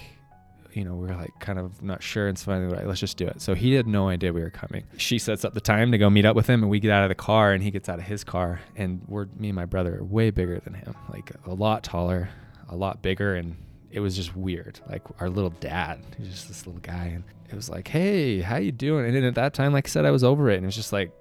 you 0.75 0.83
know, 0.83 0.95
we're 0.95 1.15
like 1.15 1.37
kind 1.39 1.59
of 1.59 1.81
not 1.81 2.01
sure. 2.01 2.27
And 2.27 2.37
so 2.37 2.45
finally, 2.45 2.73
like, 2.73 2.85
let's 2.85 2.99
just 2.99 3.17
do 3.17 3.27
it. 3.27 3.41
So 3.41 3.53
he 3.53 3.73
had 3.73 3.87
no 3.87 4.07
idea 4.07 4.33
we 4.33 4.41
were 4.41 4.49
coming. 4.49 4.83
She 4.97 5.19
sets 5.19 5.45
up 5.45 5.53
the 5.53 5.61
time 5.61 5.91
to 5.91 5.97
go 5.97 6.09
meet 6.09 6.25
up 6.25 6.35
with 6.35 6.47
him, 6.47 6.61
and 6.63 6.69
we 6.69 6.79
get 6.79 6.91
out 6.91 7.03
of 7.03 7.09
the 7.09 7.15
car, 7.15 7.53
and 7.53 7.63
he 7.63 7.71
gets 7.71 7.89
out 7.89 7.99
of 7.99 8.05
his 8.05 8.23
car, 8.23 8.59
and 8.75 9.01
we're 9.07 9.27
me 9.37 9.49
and 9.49 9.55
my 9.55 9.65
brother 9.65 9.99
are 9.99 10.03
way 10.03 10.29
bigger 10.29 10.59
than 10.59 10.73
him, 10.73 10.95
like 11.11 11.31
a 11.45 11.53
lot 11.53 11.83
taller, 11.83 12.29
a 12.69 12.75
lot 12.75 13.01
bigger, 13.01 13.35
and 13.35 13.55
it 13.91 13.99
was 13.99 14.15
just 14.15 14.35
weird. 14.35 14.79
Like 14.89 15.03
our 15.19 15.29
little 15.29 15.51
dad, 15.51 15.99
he's 16.17 16.29
just 16.29 16.47
this 16.47 16.65
little 16.65 16.81
guy, 16.81 17.05
and 17.05 17.23
it 17.49 17.55
was 17.55 17.69
like, 17.69 17.87
"Hey, 17.87 18.41
how 18.41 18.57
you 18.57 18.71
doing?" 18.71 19.05
And 19.05 19.15
then 19.15 19.23
at 19.23 19.35
that 19.35 19.53
time, 19.53 19.73
like 19.73 19.87
I 19.87 19.89
said, 19.89 20.05
I 20.05 20.11
was 20.11 20.23
over 20.23 20.49
it, 20.49 20.55
and 20.55 20.63
it 20.63 20.67
was 20.67 20.75
just 20.75 20.93
like, 20.93 21.11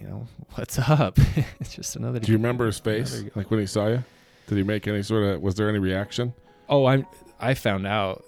you 0.00 0.06
know, 0.06 0.26
what's 0.54 0.78
up? 0.78 1.18
it's 1.60 1.74
just 1.74 1.96
another. 1.96 2.18
Do 2.20 2.32
you 2.32 2.38
remember 2.38 2.66
his 2.66 2.78
face? 2.78 3.22
Like 3.34 3.50
when 3.50 3.60
he 3.60 3.66
saw 3.66 3.88
you, 3.88 4.04
did 4.46 4.58
he 4.58 4.64
make 4.64 4.86
any 4.88 5.02
sort 5.02 5.24
of? 5.24 5.42
Was 5.42 5.54
there 5.54 5.68
any 5.68 5.78
reaction? 5.78 6.32
Oh, 6.68 6.86
I'm. 6.86 7.06
I 7.38 7.52
found 7.52 7.86
out 7.86 8.24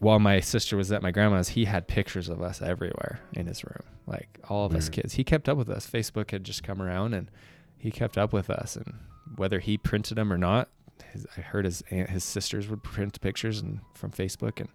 while 0.00 0.18
my 0.18 0.40
sister 0.40 0.76
was 0.76 0.90
at 0.90 1.02
my 1.02 1.10
grandma's, 1.10 1.50
he 1.50 1.66
had 1.66 1.86
pictures 1.86 2.28
of 2.28 2.42
us 2.42 2.60
everywhere 2.60 3.20
in 3.34 3.46
his 3.46 3.62
room, 3.62 3.84
like 4.06 4.40
all 4.48 4.66
of 4.66 4.72
Weird. 4.72 4.82
us 4.82 4.88
mm. 4.88 4.92
kids. 4.92 5.14
He 5.14 5.24
kept 5.24 5.48
up 5.48 5.56
with 5.56 5.68
us. 5.68 5.88
Facebook 5.88 6.30
had 6.30 6.42
just 6.42 6.62
come 6.62 6.82
around, 6.82 7.14
and 7.14 7.30
he 7.76 7.90
kept 7.90 8.18
up 8.18 8.32
with 8.32 8.50
us, 8.50 8.76
and 8.76 8.94
whether 9.36 9.60
he 9.60 9.76
printed 9.78 10.16
them 10.16 10.32
or 10.32 10.38
not, 10.38 10.68
his, 11.12 11.26
I 11.36 11.42
heard 11.42 11.66
his 11.66 11.82
aunt, 11.90 12.10
his 12.10 12.24
sisters 12.24 12.68
would 12.68 12.82
print 12.82 13.20
pictures 13.20 13.60
and 13.60 13.80
from 13.94 14.10
Facebook 14.10 14.60
and 14.60 14.68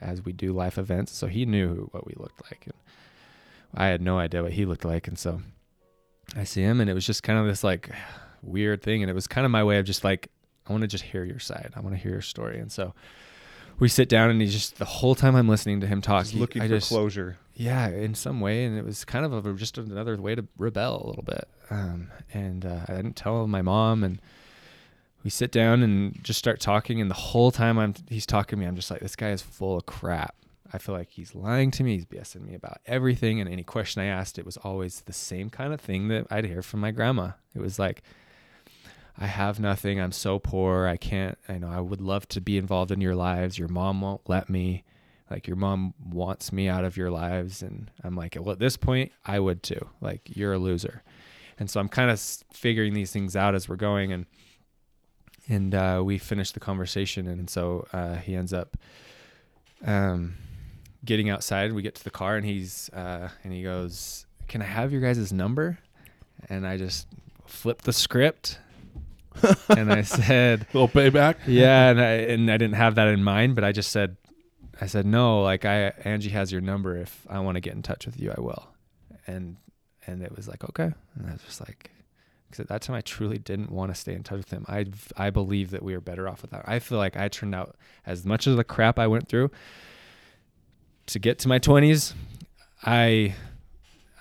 as 0.00 0.24
we 0.24 0.32
do 0.32 0.52
life 0.52 0.78
events. 0.78 1.12
So 1.12 1.26
he 1.26 1.44
knew 1.44 1.88
what 1.92 2.06
we 2.06 2.14
looked 2.16 2.42
like, 2.44 2.64
and 2.64 2.74
I 3.74 3.86
had 3.86 4.00
no 4.00 4.18
idea 4.18 4.42
what 4.42 4.52
he 4.52 4.64
looked 4.64 4.84
like. 4.84 5.08
And 5.08 5.18
so 5.18 5.42
I 6.36 6.44
see 6.44 6.62
him, 6.62 6.80
and 6.80 6.88
it 6.88 6.94
was 6.94 7.06
just 7.06 7.22
kind 7.22 7.38
of 7.38 7.46
this 7.46 7.64
like 7.64 7.90
weird 8.42 8.82
thing, 8.82 9.02
and 9.02 9.10
it 9.10 9.14
was 9.14 9.26
kind 9.26 9.44
of 9.44 9.50
my 9.50 9.64
way 9.64 9.78
of 9.78 9.86
just 9.86 10.04
like 10.04 10.30
I 10.68 10.72
want 10.72 10.82
to 10.82 10.88
just 10.88 11.04
hear 11.04 11.24
your 11.24 11.40
side. 11.40 11.72
I 11.74 11.80
want 11.80 11.96
to 11.96 12.00
hear 12.00 12.12
your 12.12 12.22
story, 12.22 12.60
and 12.60 12.70
so 12.70 12.94
we 13.82 13.88
sit 13.88 14.08
down, 14.08 14.30
and 14.30 14.40
he's 14.40 14.52
just 14.52 14.78
the 14.78 14.84
whole 14.84 15.16
time 15.16 15.34
I'm 15.34 15.48
listening 15.48 15.80
to 15.80 15.88
him 15.88 16.00
talk, 16.00 16.22
just 16.22 16.36
looking 16.36 16.62
I 16.62 16.68
for 16.68 16.74
just, 16.76 16.88
closure. 16.88 17.36
Yeah, 17.56 17.88
in 17.88 18.14
some 18.14 18.40
way, 18.40 18.64
and 18.64 18.78
it 18.78 18.84
was 18.84 19.04
kind 19.04 19.24
of 19.24 19.44
a, 19.44 19.52
just 19.54 19.76
another 19.76 20.16
way 20.20 20.36
to 20.36 20.46
rebel 20.56 21.02
a 21.04 21.06
little 21.08 21.24
bit. 21.24 21.48
Um, 21.68 22.12
and 22.32 22.64
uh, 22.64 22.82
I 22.86 22.94
didn't 22.94 23.16
tell 23.16 23.48
my 23.48 23.60
mom, 23.60 24.04
and 24.04 24.22
we 25.24 25.30
sit 25.30 25.50
down 25.50 25.82
and 25.82 26.22
just 26.22 26.38
start 26.38 26.60
talking 26.60 27.00
and 27.00 27.10
the 27.10 27.14
whole 27.14 27.50
time 27.50 27.78
I'm 27.78 27.94
he's 28.08 28.26
talking 28.26 28.56
to 28.56 28.60
me 28.60 28.66
I'm 28.66 28.74
just 28.74 28.90
like 28.90 29.00
this 29.00 29.14
guy 29.14 29.30
is 29.30 29.42
full 29.42 29.76
of 29.76 29.86
crap. 29.86 30.34
I 30.72 30.78
feel 30.78 30.94
like 30.94 31.10
he's 31.10 31.34
lying 31.34 31.70
to 31.72 31.84
me, 31.84 31.94
he's 31.94 32.06
BSing 32.06 32.46
me 32.46 32.54
about 32.54 32.78
everything 32.86 33.40
and 33.40 33.48
any 33.48 33.62
question 33.62 34.02
I 34.02 34.06
asked 34.06 34.38
it 34.38 34.46
was 34.46 34.56
always 34.58 35.02
the 35.02 35.12
same 35.12 35.50
kind 35.50 35.72
of 35.72 35.80
thing 35.80 36.08
that 36.08 36.26
I'd 36.30 36.46
hear 36.46 36.62
from 36.62 36.80
my 36.80 36.90
grandma. 36.90 37.32
It 37.54 37.60
was 37.60 37.78
like 37.78 38.02
I 39.18 39.26
have 39.26 39.60
nothing. 39.60 40.00
I'm 40.00 40.12
so 40.12 40.38
poor. 40.38 40.86
I 40.86 40.96
can't 40.96 41.38
I 41.48 41.58
know 41.58 41.68
I 41.68 41.80
would 41.80 42.00
love 42.00 42.28
to 42.28 42.40
be 42.40 42.58
involved 42.58 42.90
in 42.90 43.00
your 43.00 43.14
lives. 43.14 43.58
Your 43.58 43.68
mom 43.68 44.00
won't 44.00 44.28
let 44.28 44.48
me. 44.48 44.84
Like 45.30 45.46
your 45.46 45.56
mom 45.56 45.94
wants 46.04 46.52
me 46.52 46.68
out 46.68 46.84
of 46.84 46.96
your 46.96 47.10
lives 47.10 47.62
and 47.62 47.90
I'm 48.04 48.16
like, 48.16 48.36
well 48.38 48.52
at 48.52 48.58
this 48.58 48.76
point 48.76 49.12
I 49.24 49.38
would 49.38 49.62
too. 49.62 49.88
Like 50.00 50.36
you're 50.36 50.54
a 50.54 50.58
loser. 50.58 51.02
And 51.58 51.70
so 51.70 51.80
I'm 51.80 51.88
kind 51.88 52.10
of 52.10 52.18
figuring 52.52 52.94
these 52.94 53.12
things 53.12 53.36
out 53.36 53.54
as 53.54 53.68
we're 53.68 53.76
going 53.76 54.12
and 54.12 54.26
and 55.48 55.74
uh, 55.74 56.02
we 56.04 56.18
finished 56.18 56.54
the 56.54 56.60
conversation. 56.60 57.26
And 57.26 57.48
so 57.50 57.86
uh, 57.92 58.16
he 58.16 58.34
ends 58.34 58.52
up 58.52 58.76
um, 59.84 60.34
getting 61.04 61.30
outside. 61.30 61.72
We 61.72 61.82
get 61.82 61.94
to 61.96 62.04
the 62.04 62.10
car, 62.10 62.36
and 62.36 62.46
he's 62.46 62.88
uh, 62.90 63.28
and 63.44 63.52
he 63.52 63.62
goes, 63.62 64.26
"Can 64.48 64.62
I 64.62 64.66
have 64.66 64.92
your 64.92 65.00
guys' 65.00 65.32
number?" 65.32 65.78
And 66.48 66.66
I 66.66 66.76
just 66.76 67.06
flipped 67.46 67.84
the 67.84 67.92
script. 67.92 68.58
and 69.68 69.92
I 69.92 70.02
said, 70.02 70.66
"Little 70.72 70.88
payback." 70.88 71.36
Yeah, 71.46 71.90
and 71.90 72.00
I 72.00 72.10
and 72.10 72.50
I 72.50 72.56
didn't 72.56 72.76
have 72.76 72.94
that 72.96 73.08
in 73.08 73.24
mind, 73.24 73.54
but 73.54 73.64
I 73.64 73.72
just 73.72 73.90
said, 73.90 74.16
I 74.80 74.86
said 74.86 75.06
no. 75.06 75.42
Like 75.42 75.64
I, 75.64 75.92
Angie 76.04 76.30
has 76.30 76.52
your 76.52 76.60
number. 76.60 76.96
If 76.96 77.26
I 77.28 77.40
want 77.40 77.56
to 77.56 77.60
get 77.60 77.74
in 77.74 77.82
touch 77.82 78.06
with 78.06 78.18
you, 78.18 78.32
I 78.36 78.40
will. 78.40 78.68
And 79.26 79.56
and 80.06 80.22
it 80.22 80.34
was 80.34 80.48
like 80.48 80.64
okay, 80.64 80.92
and 81.14 81.28
I 81.28 81.32
was 81.32 81.42
just 81.42 81.60
like, 81.60 81.90
because 82.48 82.60
at 82.60 82.68
that 82.68 82.82
time 82.82 82.96
I 82.96 83.00
truly 83.00 83.38
didn't 83.38 83.70
want 83.70 83.94
to 83.94 84.00
stay 84.00 84.14
in 84.14 84.22
touch 84.22 84.38
with 84.38 84.50
him. 84.50 84.64
I 84.68 84.86
I 85.16 85.30
believe 85.30 85.70
that 85.70 85.82
we 85.82 85.94
were 85.94 86.00
better 86.00 86.28
off 86.28 86.42
without. 86.42 86.64
I 86.66 86.78
feel 86.78 86.98
like 86.98 87.16
I 87.16 87.28
turned 87.28 87.54
out 87.54 87.76
as 88.06 88.24
much 88.24 88.46
of 88.46 88.56
the 88.56 88.64
crap 88.64 88.98
I 88.98 89.06
went 89.06 89.28
through 89.28 89.50
to 91.06 91.18
get 91.18 91.38
to 91.40 91.48
my 91.48 91.58
20s. 91.58 92.14
I 92.84 93.34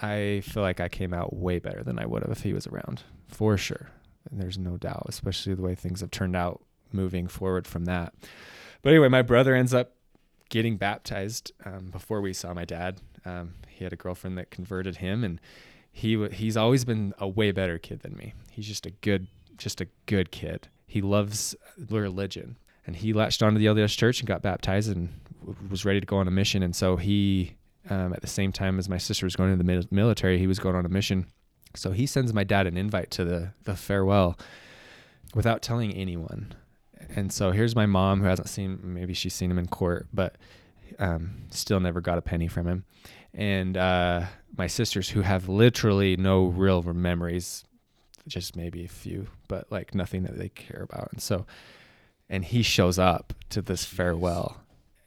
I 0.01 0.41
feel 0.45 0.63
like 0.63 0.79
I 0.79 0.89
came 0.89 1.13
out 1.13 1.35
way 1.35 1.59
better 1.59 1.83
than 1.83 1.99
I 1.99 2.05
would 2.05 2.23
have 2.23 2.31
if 2.31 2.41
he 2.43 2.53
was 2.53 2.67
around, 2.67 3.03
for 3.27 3.57
sure. 3.57 3.89
And 4.29 4.39
there's 4.39 4.57
no 4.57 4.77
doubt, 4.77 5.05
especially 5.07 5.53
the 5.53 5.61
way 5.61 5.75
things 5.75 6.01
have 6.01 6.11
turned 6.11 6.35
out 6.35 6.61
moving 6.91 7.27
forward 7.27 7.67
from 7.67 7.85
that. 7.85 8.13
But 8.81 8.91
anyway, 8.91 9.07
my 9.07 9.21
brother 9.21 9.55
ends 9.55 9.73
up 9.73 9.93
getting 10.49 10.77
baptized 10.77 11.51
um, 11.65 11.89
before 11.91 12.21
we 12.21 12.33
saw 12.33 12.53
my 12.53 12.65
dad. 12.65 12.99
Um, 13.25 13.53
he 13.67 13.83
had 13.83 13.93
a 13.93 13.97
girlfriend 13.97 14.37
that 14.37 14.51
converted 14.51 14.97
him, 14.97 15.23
and 15.23 15.39
he 15.91 16.27
he's 16.29 16.57
always 16.57 16.85
been 16.85 17.13
a 17.17 17.27
way 17.27 17.51
better 17.51 17.77
kid 17.77 18.01
than 18.01 18.15
me. 18.15 18.33
He's 18.51 18.67
just 18.67 18.85
a 18.85 18.91
good 18.91 19.27
just 19.57 19.81
a 19.81 19.87
good 20.05 20.31
kid. 20.31 20.67
He 20.87 21.01
loves 21.01 21.55
religion, 21.89 22.57
and 22.85 22.95
he 22.95 23.13
latched 23.13 23.41
onto 23.41 23.59
the 23.59 23.67
LDS 23.67 23.95
Church 23.97 24.19
and 24.19 24.27
got 24.27 24.41
baptized 24.41 24.89
and 24.89 25.09
was 25.69 25.85
ready 25.85 25.99
to 25.99 26.05
go 26.05 26.17
on 26.17 26.27
a 26.27 26.31
mission. 26.31 26.63
And 26.63 26.75
so 26.75 26.97
he, 26.97 27.55
um, 27.89 28.13
at 28.13 28.21
the 28.21 28.27
same 28.27 28.51
time 28.51 28.77
as 28.77 28.89
my 28.89 28.97
sister 28.97 29.25
was 29.25 29.35
going 29.35 29.51
into 29.51 29.63
the 29.63 29.87
military, 29.91 30.37
he 30.37 30.47
was 30.47 30.59
going 30.59 30.75
on 30.75 30.85
a 30.85 30.89
mission. 30.89 31.27
So 31.75 31.91
he 31.91 32.05
sends 32.05 32.33
my 32.33 32.43
dad 32.43 32.67
an 32.67 32.77
invite 32.77 33.11
to 33.11 33.25
the 33.25 33.53
the 33.63 33.75
farewell 33.75 34.37
without 35.33 35.61
telling 35.61 35.93
anyone. 35.93 36.53
And 37.15 37.31
so 37.33 37.51
here's 37.51 37.75
my 37.75 37.85
mom 37.85 38.21
who 38.21 38.27
hasn't 38.27 38.49
seen 38.49 38.79
maybe 38.83 39.13
she's 39.13 39.33
seen 39.33 39.51
him 39.51 39.57
in 39.57 39.67
court, 39.67 40.07
but 40.13 40.35
um, 40.99 41.43
still 41.49 41.79
never 41.79 42.01
got 42.01 42.17
a 42.17 42.21
penny 42.21 42.47
from 42.47 42.67
him 42.67 42.85
and 43.33 43.77
uh, 43.77 44.25
my 44.57 44.67
sisters 44.67 45.09
who 45.09 45.21
have 45.21 45.47
literally 45.47 46.17
no 46.17 46.45
real 46.45 46.81
memories, 46.83 47.63
just 48.27 48.55
maybe 48.55 48.83
a 48.83 48.89
few, 48.89 49.27
but 49.47 49.71
like 49.71 49.95
nothing 49.95 50.23
that 50.23 50.37
they 50.37 50.49
care 50.49 50.83
about. 50.83 51.11
And 51.11 51.21
so, 51.21 51.45
and 52.29 52.43
he 52.43 52.61
shows 52.61 52.99
up 52.99 53.33
to 53.49 53.61
this 53.61 53.85
farewell, 53.85 54.61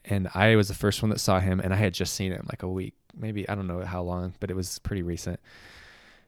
and 0.05 0.29
I 0.35 0.57
was 0.57 0.69
the 0.69 0.75
first 0.75 1.03
one 1.03 1.11
that 1.11 1.21
saw 1.21 1.41
him, 1.41 1.61
and 1.61 1.73
I 1.73 1.77
had 1.77 1.95
just 1.95 2.15
seen 2.15 2.33
him 2.33 2.47
like 2.51 2.63
a 2.63 2.69
week, 2.69 2.95
maybe 3.15 3.49
I 3.49 3.55
don't 3.55 3.67
know 3.67 3.85
how 3.85 4.03
long, 4.03 4.35
but 4.41 4.51
it 4.51 4.57
was 4.57 4.79
pretty 4.81 5.03
recent. 5.03 5.41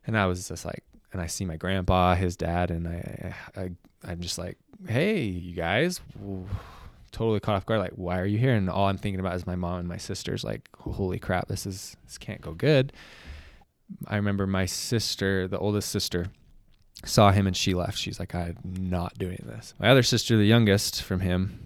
And 0.06 0.16
I 0.16 0.26
was 0.26 0.48
just 0.48 0.64
like, 0.64 0.84
and 1.12 1.20
I 1.20 1.26
see 1.26 1.44
my 1.44 1.56
grandpa, 1.56 2.14
his 2.14 2.36
dad, 2.36 2.70
and 2.70 2.86
I, 2.86 3.34
I, 3.56 3.70
I'm 4.04 4.20
just 4.20 4.38
like, 4.38 4.58
hey, 4.88 5.22
you 5.22 5.54
guys 5.54 6.00
totally 7.12 7.40
caught 7.40 7.56
off 7.56 7.66
guard. 7.66 7.80
Like, 7.80 7.92
why 7.92 8.18
are 8.20 8.26
you 8.26 8.38
here? 8.38 8.54
And 8.54 8.68
all 8.68 8.86
I'm 8.88 8.98
thinking 8.98 9.20
about 9.20 9.34
is 9.34 9.46
my 9.46 9.56
mom 9.56 9.80
and 9.80 9.88
my 9.88 9.96
sisters. 9.96 10.44
Like, 10.44 10.68
holy 10.78 11.18
crap, 11.18 11.48
this 11.48 11.66
is 11.66 11.96
this 12.04 12.18
can't 12.18 12.40
go 12.40 12.52
good. 12.52 12.92
I 14.06 14.16
remember 14.16 14.46
my 14.46 14.66
sister, 14.66 15.48
the 15.48 15.58
oldest 15.58 15.90
sister, 15.90 16.26
saw 17.04 17.30
him 17.30 17.46
and 17.46 17.56
she 17.56 17.74
left. 17.74 17.98
She's 17.98 18.18
like, 18.18 18.34
I'm 18.34 18.56
not 18.64 19.16
doing 19.18 19.44
this. 19.46 19.74
My 19.78 19.88
other 19.88 20.02
sister, 20.02 20.36
the 20.36 20.44
youngest 20.44 21.02
from 21.02 21.20
him, 21.20 21.65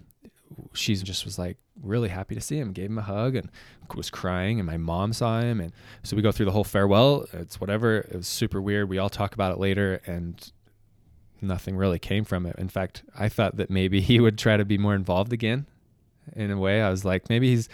she 0.72 0.94
just 0.96 1.24
was 1.24 1.38
like 1.38 1.56
really 1.82 2.08
happy 2.08 2.34
to 2.34 2.40
see 2.40 2.58
him, 2.58 2.72
gave 2.72 2.90
him 2.90 2.98
a 2.98 3.02
hug 3.02 3.36
and 3.36 3.50
was 3.94 4.10
crying. 4.10 4.58
And 4.58 4.66
my 4.66 4.76
mom 4.76 5.12
saw 5.12 5.40
him. 5.40 5.60
And 5.60 5.72
so 6.02 6.16
we 6.16 6.22
go 6.22 6.32
through 6.32 6.46
the 6.46 6.52
whole 6.52 6.64
farewell. 6.64 7.26
It's 7.32 7.60
whatever. 7.60 7.98
It 7.98 8.16
was 8.16 8.28
super 8.28 8.60
weird. 8.60 8.88
We 8.88 8.98
all 8.98 9.10
talk 9.10 9.34
about 9.34 9.52
it 9.52 9.58
later 9.58 10.00
and 10.06 10.52
nothing 11.40 11.76
really 11.76 11.98
came 11.98 12.24
from 12.24 12.46
it. 12.46 12.56
In 12.58 12.68
fact, 12.68 13.02
I 13.18 13.28
thought 13.28 13.56
that 13.56 13.70
maybe 13.70 14.00
he 14.00 14.20
would 14.20 14.38
try 14.38 14.56
to 14.56 14.64
be 14.64 14.78
more 14.78 14.94
involved 14.94 15.32
again 15.32 15.66
in 16.34 16.50
a 16.50 16.58
way. 16.58 16.82
I 16.82 16.90
was 16.90 17.04
like, 17.04 17.28
maybe 17.28 17.48
he's, 17.48 17.68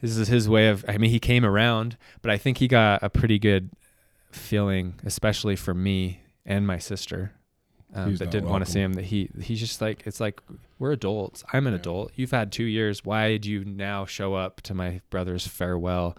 this 0.00 0.16
is 0.16 0.28
his 0.28 0.48
way 0.48 0.68
of, 0.68 0.84
I 0.88 0.98
mean, 0.98 1.10
he 1.10 1.20
came 1.20 1.44
around, 1.44 1.96
but 2.22 2.30
I 2.30 2.38
think 2.38 2.58
he 2.58 2.68
got 2.68 3.02
a 3.02 3.10
pretty 3.10 3.38
good 3.38 3.70
feeling, 4.30 4.94
especially 5.04 5.56
for 5.56 5.72
me 5.72 6.20
and 6.44 6.66
my 6.66 6.78
sister 6.78 7.32
um, 7.96 8.16
that 8.16 8.30
didn't 8.30 8.48
want 8.48 8.64
to 8.64 8.70
see 8.70 8.80
him. 8.80 8.92
That 8.94 9.04
he 9.06 9.30
he's 9.40 9.60
just 9.60 9.80
like 9.80 10.02
it's 10.06 10.20
like 10.20 10.40
we're 10.78 10.92
adults. 10.92 11.42
I'm 11.52 11.66
an 11.66 11.72
Yeah. 11.72 11.78
adult. 11.80 12.12
You've 12.14 12.30
had 12.30 12.52
two 12.52 12.64
years. 12.64 13.04
Why 13.04 13.36
do 13.36 13.50
you 13.50 13.64
now 13.64 14.04
show 14.04 14.34
up 14.34 14.60
to 14.62 14.74
my 14.74 15.00
brother's 15.10 15.46
farewell? 15.46 16.16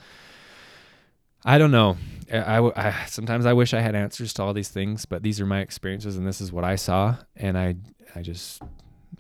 I 1.46 1.58
don't 1.58 1.72
know. 1.72 1.98
I, 2.34 2.38
I 2.58 2.88
I- 2.90 3.06
sometimes 3.06 3.46
I 3.46 3.54
wish 3.54 3.74
I 3.74 3.80
had 3.82 3.96
answers 3.96 4.34
to 4.34 4.44
all 4.44 4.54
these 4.54 4.70
things, 4.70 5.06
but 5.06 5.24
these 5.24 5.40
are 5.40 5.46
my 5.46 5.60
experiences 5.60 6.18
and 6.18 6.28
this 6.28 6.42
is 6.42 6.52
what 6.52 6.64
I 6.64 6.76
saw, 6.76 7.18
and 7.36 7.58
I 7.58 7.76
I 8.16 8.22
just 8.22 8.62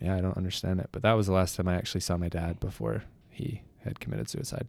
yeah 0.01 0.15
I 0.15 0.21
don't 0.21 0.35
understand 0.37 0.79
it. 0.79 0.89
But 0.91 1.03
that 1.03 1.13
was 1.13 1.27
the 1.27 1.33
last 1.33 1.55
time 1.55 1.67
I 1.67 1.75
actually 1.75 2.01
saw 2.01 2.17
my 2.17 2.29
dad 2.29 2.59
before 2.59 3.03
he 3.29 3.61
had 3.83 3.99
committed 3.99 4.27
suicide. 4.29 4.67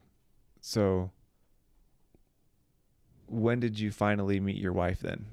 So, 0.61 1.11
when 3.27 3.61
did 3.61 3.79
you 3.79 3.91
finally 3.91 4.41
meet 4.41 4.57
your 4.57 4.73
wife 4.73 5.01
then? 5.01 5.27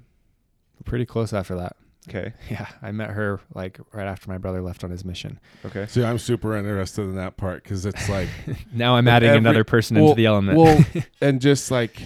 Pretty 0.85 1.05
close 1.05 1.33
after 1.33 1.55
that. 1.55 1.75
Okay. 2.07 2.33
Yeah, 2.49 2.67
I 2.81 2.91
met 2.91 3.09
her 3.11 3.39
like 3.53 3.79
right 3.91 4.07
after 4.07 4.29
my 4.29 4.37
brother 4.37 4.61
left 4.61 4.83
on 4.83 4.91
his 4.91 5.03
mission. 5.05 5.39
Okay. 5.65 5.85
See, 5.87 6.03
I'm 6.03 6.19
super 6.19 6.55
interested 6.55 7.01
in 7.03 7.15
that 7.15 7.37
part 7.37 7.63
because 7.63 7.85
it's 7.85 8.07
like, 8.17 8.29
Now 8.73 8.95
I'm 8.95 9.07
adding 9.07 9.29
every- 9.29 9.39
another 9.39 9.63
person 9.63 9.95
well- 9.97 10.05
into 10.11 10.15
the 10.17 10.25
element. 10.25 10.57
well, 10.57 10.85
and 11.21 11.41
just 11.41 11.71
like, 11.71 12.01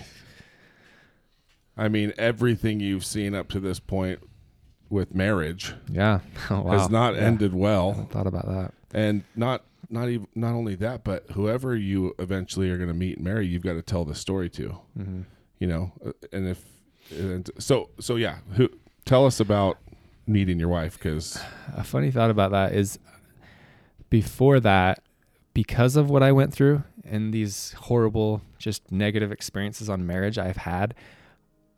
I 1.78 1.88
mean, 1.88 2.14
everything 2.18 2.80
you've 2.80 3.06
seen 3.06 3.34
up 3.34 3.48
to 3.50 3.60
this 3.60 3.80
point 3.80 4.20
with 4.90 5.14
marriage 5.14 5.74
yeah. 5.92 6.20
Oh, 6.50 6.62
wow. 6.62 6.80
has 6.80 6.90
not 6.90 7.14
Yeah. 7.16 7.22
ended 7.22 7.54
well, 7.54 7.92
hadn't 7.94 8.12
thought 8.12 8.28
about 8.28 8.48
that. 8.48 8.74
and 8.94 9.24
not 9.36 9.64
not 9.92 10.08
even 10.10 10.28
not 10.36 10.54
only 10.54 10.76
that, 10.76 11.04
but 11.04 11.26
whoever 11.32 11.76
you 11.76 12.14
eventually 12.20 12.70
are 12.70 12.78
going 12.78 12.90
to 12.90 12.94
meet 12.96 13.18
and 13.18 13.24
marry, 13.26 13.48
you've 13.48 13.64
got 13.64 13.74
to 13.74 13.82
tell 13.82 14.06
the 14.06 14.14
story 14.16 14.50
to. 14.52 14.78
hmm 14.96 15.22
You 15.60 15.68
know, 15.68 15.92
Uh, 16.06 16.12
and 16.32 16.48
if 16.48 16.64
and 17.12 17.50
so 17.60 17.90
so 18.00 18.16
yeah, 18.16 18.40
who 18.56 18.70
tell 19.06 19.26
us 19.26 19.40
about 19.40 19.78
meeting 20.30 20.60
your 20.60 20.70
wife 20.70 20.94
because 20.94 21.42
A 21.76 21.84
funny 21.84 22.12
thought 22.12 22.30
about 22.30 22.52
that 22.52 22.74
is 22.74 23.00
before 24.10 24.60
that, 24.60 25.02
because 25.54 25.96
of 25.96 26.10
what 26.10 26.24
I 26.24 26.32
went 26.32 26.54
through 26.54 26.84
and 27.04 27.34
these 27.34 27.74
horrible, 27.74 28.42
just 28.58 28.92
negative 28.92 29.32
experiences 29.32 29.90
on 29.90 30.06
marriage 30.06 30.38
I've 30.38 30.58
had, 30.58 30.94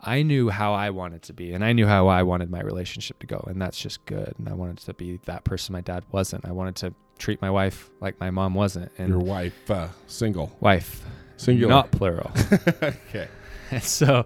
I 0.01 0.23
knew 0.23 0.49
how 0.49 0.73
I 0.73 0.89
wanted 0.89 1.21
to 1.23 1.33
be 1.33 1.53
and 1.53 1.63
I 1.63 1.73
knew 1.73 1.87
how 1.87 2.07
I 2.07 2.23
wanted 2.23 2.49
my 2.49 2.61
relationship 2.61 3.19
to 3.19 3.27
go. 3.27 3.43
And 3.47 3.61
that's 3.61 3.77
just 3.79 4.03
good. 4.05 4.33
And 4.37 4.49
I 4.49 4.53
wanted 4.53 4.79
to 4.79 4.93
be 4.93 5.19
that 5.25 5.43
person 5.43 5.73
my 5.73 5.81
dad 5.81 6.03
wasn't. 6.11 6.45
I 6.45 6.51
wanted 6.51 6.75
to 6.77 6.93
treat 7.19 7.41
my 7.41 7.49
wife 7.49 7.89
like 8.01 8.19
my 8.19 8.31
mom 8.31 8.53
wasn't. 8.53 8.91
And 8.97 9.09
your 9.09 9.19
wife 9.19 9.69
uh, 9.71 9.87
single 10.07 10.55
wife, 10.59 11.05
singular 11.37 11.69
not 11.69 11.91
plural. 11.91 12.31
okay 12.83 13.27
And 13.69 13.83
so 13.99 14.25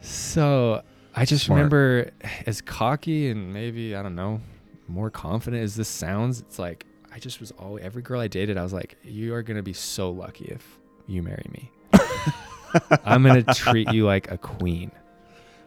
so 0.00 0.82
I 1.14 1.24
just 1.24 1.44
Smart. 1.44 1.58
remember 1.58 2.10
as 2.46 2.60
cocky 2.60 3.30
and 3.30 3.52
maybe 3.52 3.94
I 3.94 4.02
don't 4.02 4.16
know 4.16 4.40
more 4.88 5.10
confident 5.10 5.62
as 5.62 5.76
this 5.76 5.88
sounds 5.88 6.40
it's 6.40 6.58
like 6.58 6.84
I 7.12 7.18
just 7.18 7.40
was 7.40 7.52
always 7.52 7.84
every 7.84 8.02
girl 8.02 8.20
I 8.20 8.28
dated 8.28 8.58
I 8.58 8.62
was 8.62 8.72
like 8.72 8.96
you 9.02 9.34
are 9.34 9.42
going 9.42 9.56
to 9.56 9.62
be 9.62 9.72
so 9.72 10.10
lucky 10.10 10.46
if 10.46 10.78
you 11.06 11.22
marry 11.22 11.46
me. 11.52 11.70
I'm 13.04 13.22
going 13.22 13.44
to 13.44 13.54
treat 13.54 13.92
you 13.92 14.04
like 14.04 14.30
a 14.30 14.38
queen. 14.38 14.90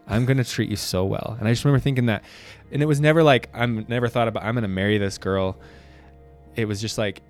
I'm 0.07 0.25
going 0.25 0.37
to 0.37 0.43
treat 0.43 0.69
you 0.69 0.75
so 0.75 1.05
well. 1.05 1.37
And 1.39 1.47
I 1.47 1.51
just 1.51 1.63
remember 1.63 1.81
thinking 1.81 2.07
that 2.07 2.23
and 2.71 2.81
it 2.81 2.85
was 2.85 2.99
never 2.99 3.23
like 3.23 3.49
I'm 3.53 3.85
never 3.87 4.09
thought 4.09 4.27
about 4.27 4.43
I'm 4.43 4.55
going 4.55 4.63
to 4.63 4.67
marry 4.67 4.97
this 4.97 5.17
girl. 5.17 5.57
It 6.55 6.65
was 6.65 6.81
just 6.81 6.97
like 6.97 7.21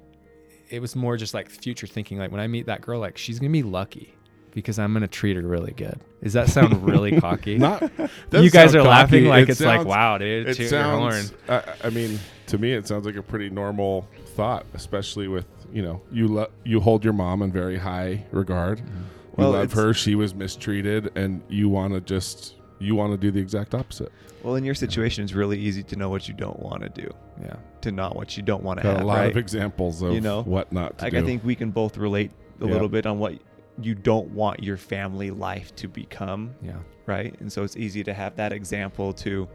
it 0.70 0.82
was 0.82 0.96
more 0.96 1.18
just 1.18 1.34
like 1.34 1.50
future 1.50 1.88
thinking 1.88 2.18
like 2.18 2.32
when 2.32 2.42
I 2.42 2.48
meet 2.48 2.66
that 2.66 2.82
girl 2.82 3.00
like 3.00 3.18
she's 3.18 3.40
going 3.40 3.52
to 3.52 3.54
be 3.54 3.64
lucky 3.64 4.17
because 4.58 4.80
I'm 4.80 4.92
gonna 4.92 5.08
treat 5.08 5.36
her 5.36 5.44
really 5.44 5.72
good. 5.72 6.00
Does 6.24 6.34
that 6.34 6.50
sound 6.50 6.84
really 6.84 7.22
cocky? 7.22 7.60
not 7.60 7.84
you 8.32 8.50
guys 8.50 8.74
are 8.74 8.80
sound 8.80 8.88
laughing 8.90 9.26
like 9.26 9.44
It 9.44 9.50
it's 9.52 9.62
like, 9.62 9.86
wow, 9.86 10.18
dude, 10.18 10.48
it 10.50 10.56
toot 10.58 10.72
your 10.72 10.82
horn. 10.84 11.12
sounds 11.12 11.34
I, 11.48 11.64
I 11.84 11.90
mean 11.92 12.20
to 12.48 12.58
me 12.58 12.74
it 12.74 12.88
sounds 12.88 13.06
like 13.06 13.16
a 13.16 13.22
pretty 13.22 13.52
normal 13.52 14.08
thought 14.36 14.66
especially 14.74 15.28
with 15.28 15.46
you 15.72 15.84
know 15.84 16.02
you 16.12 16.28
lo- 16.28 16.50
you 16.64 16.80
hold 16.80 17.04
your 17.04 17.14
mom 17.14 17.44
in 17.44 17.52
very 17.52 17.78
high 17.78 18.26
regard 18.32 18.80
Mm-hmm. 18.80 19.02
Well, 19.42 19.52
you 19.52 19.58
love 19.60 19.74
her 19.74 19.94
she 19.94 20.16
was 20.16 20.34
mistreated 20.34 21.12
and 21.16 21.44
you 21.50 21.70
want 21.70 21.94
to 21.94 22.02
just 22.02 22.56
you 22.80 22.96
want 22.96 23.12
to 23.14 23.18
do 23.18 23.30
the 23.30 23.40
exact 23.40 23.76
opposite 23.76 24.12
Well, 24.42 24.56
in 24.56 24.64
your 24.66 24.74
situation, 24.76 25.24
it's 25.24 25.34
really 25.34 25.60
easy 25.60 25.84
to 25.84 25.96
know 25.96 26.10
what 26.10 26.28
you 26.28 26.34
don't 26.34 26.60
want 26.60 26.82
to 26.82 26.90
do, 26.90 27.08
Yeah, 27.42 27.56
to 27.82 27.92
not 27.92 28.16
what 28.16 28.36
you 28.38 28.42
don't 28.42 28.64
want 28.64 28.80
to 28.80 28.84
got 28.84 28.94
have. 28.94 29.02
a 29.04 29.06
lot 29.06 29.18
right? 29.20 29.30
of 29.32 29.38
examples 29.38 30.02
of 30.02 30.14
You 30.14 30.22
know, 30.22 30.42
what 30.42 30.72
not 30.74 30.98
to 30.98 31.06
like 31.06 31.14
do 31.14 31.20
I 31.20 31.22
think 31.24 31.44
we 31.44 31.54
can 31.54 31.70
both 31.70 31.98
relate 31.98 32.32
a 32.62 32.66
Yeah. 32.66 32.72
little 32.74 32.90
bit 32.90 33.06
on 33.06 33.20
what 33.20 33.34
you 33.82 33.96
don't 33.96 34.30
want 34.32 34.64
your 34.64 34.78
family 34.78 35.32
life 35.32 35.76
to 35.78 35.88
become, 35.88 36.56
yeah, 36.62 36.78
right? 37.06 37.40
And 37.40 37.52
so 37.52 37.64
it's 37.64 37.78
easy 37.78 38.04
to 38.04 38.14
have 38.14 38.36
that 38.38 38.52
example 38.52 39.14
to 39.14 39.48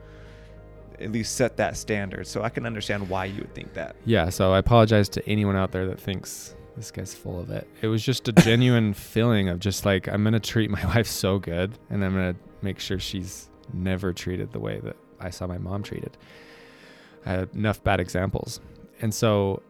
at 1.01 1.11
least 1.11 1.35
set 1.35 1.57
that 1.57 1.77
standard. 1.77 2.27
So 2.27 2.43
I 2.43 2.49
can 2.49 2.65
understand 2.67 3.09
why 3.09 3.25
you 3.25 3.41
would 3.41 3.55
think 3.55 3.75
that. 3.75 3.97
yeah. 4.05 4.29
So 4.29 4.53
I 4.53 4.59
apologize 4.59 5.09
to 5.11 5.29
anyone 5.29 5.57
out 5.57 5.73
there 5.73 5.87
that 5.87 5.99
thinks 6.01 6.55
this 6.77 6.91
guy's 6.91 7.15
full 7.15 7.41
of 7.41 7.51
it. 7.51 7.69
It 7.83 7.89
was 7.89 8.05
just 8.05 8.29
a 8.29 8.33
genuine 8.33 8.95
feeling 9.13 9.49
of 9.49 9.59
just 9.59 9.85
like 9.85 10.09
I'm 10.09 10.23
gonna 10.25 10.41
treat 10.41 10.71
my 10.71 10.85
wife 10.95 11.07
so 11.07 11.39
good, 11.39 11.73
and 11.91 12.05
I'm 12.05 12.13
gonna 12.13 12.37
make 12.63 12.79
sure 12.79 12.99
she's 12.99 13.49
never 13.73 14.13
treated 14.13 14.53
the 14.53 14.61
way 14.61 14.81
that 14.85 14.97
I 15.21 15.31
saw 15.31 15.47
my 15.47 15.59
mom 15.59 15.83
treated. 15.83 16.17
I 17.27 17.31
had 17.33 17.49
enough 17.55 17.83
bad 17.83 18.01
examples, 18.01 18.61
and 19.01 19.13
so 19.13 19.63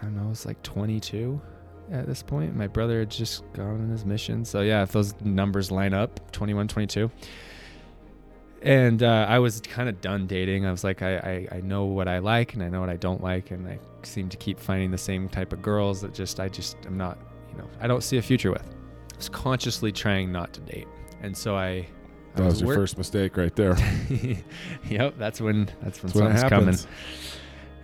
I 0.00 0.04
don't 0.04 0.16
know. 0.16 0.30
It's 0.30 0.46
like 0.46 0.62
22 0.62 1.40
at 1.90 2.06
this 2.06 2.22
point. 2.22 2.54
My 2.56 2.66
brother 2.66 3.00
had 3.00 3.10
just 3.10 3.42
gone 3.52 3.82
on 3.82 3.88
his 3.88 4.04
mission. 4.04 4.44
So 4.44 4.60
yeah, 4.60 4.82
if 4.82 4.92
those 4.92 5.14
numbers 5.22 5.70
line 5.70 5.94
up, 5.94 6.32
21, 6.32 6.68
22. 6.68 7.10
And 8.62 9.02
uh, 9.02 9.26
I 9.28 9.38
was 9.38 9.60
kind 9.60 9.88
of 9.88 10.00
done 10.00 10.26
dating. 10.26 10.66
I 10.66 10.70
was 10.70 10.82
like, 10.82 11.02
I, 11.02 11.16
I, 11.16 11.56
I 11.56 11.60
know 11.60 11.84
what 11.84 12.08
I 12.08 12.18
like 12.18 12.54
and 12.54 12.62
I 12.62 12.68
know 12.68 12.80
what 12.80 12.88
I 12.88 12.96
don't 12.96 13.22
like. 13.22 13.50
And 13.50 13.68
I 13.68 13.78
seem 14.02 14.28
to 14.28 14.36
keep 14.36 14.58
finding 14.58 14.90
the 14.90 14.98
same 14.98 15.28
type 15.28 15.52
of 15.52 15.62
girls 15.62 16.00
that 16.00 16.14
just, 16.14 16.40
I 16.40 16.48
just 16.48 16.76
am 16.86 16.96
not, 16.96 17.18
you 17.52 17.58
know, 17.58 17.68
I 17.80 17.86
don't 17.86 18.02
see 18.02 18.16
a 18.16 18.22
future 18.22 18.50
with. 18.50 18.64
I 18.64 19.16
was 19.16 19.28
consciously 19.28 19.92
trying 19.92 20.32
not 20.32 20.52
to 20.54 20.60
date. 20.60 20.88
And 21.22 21.36
so 21.36 21.56
I, 21.56 21.68
I 21.68 21.86
that 22.36 22.44
was 22.44 22.60
your 22.60 22.68
work- 22.68 22.76
first 22.76 22.98
mistake 22.98 23.36
right 23.36 23.54
there 23.54 23.76
yep, 24.90 25.14
that's 25.16 25.40
when 25.40 25.70
that's 25.82 26.02
when 26.02 26.02
that's 26.02 26.02
when 26.02 26.12
something's 26.12 26.42
coming. 26.44 26.76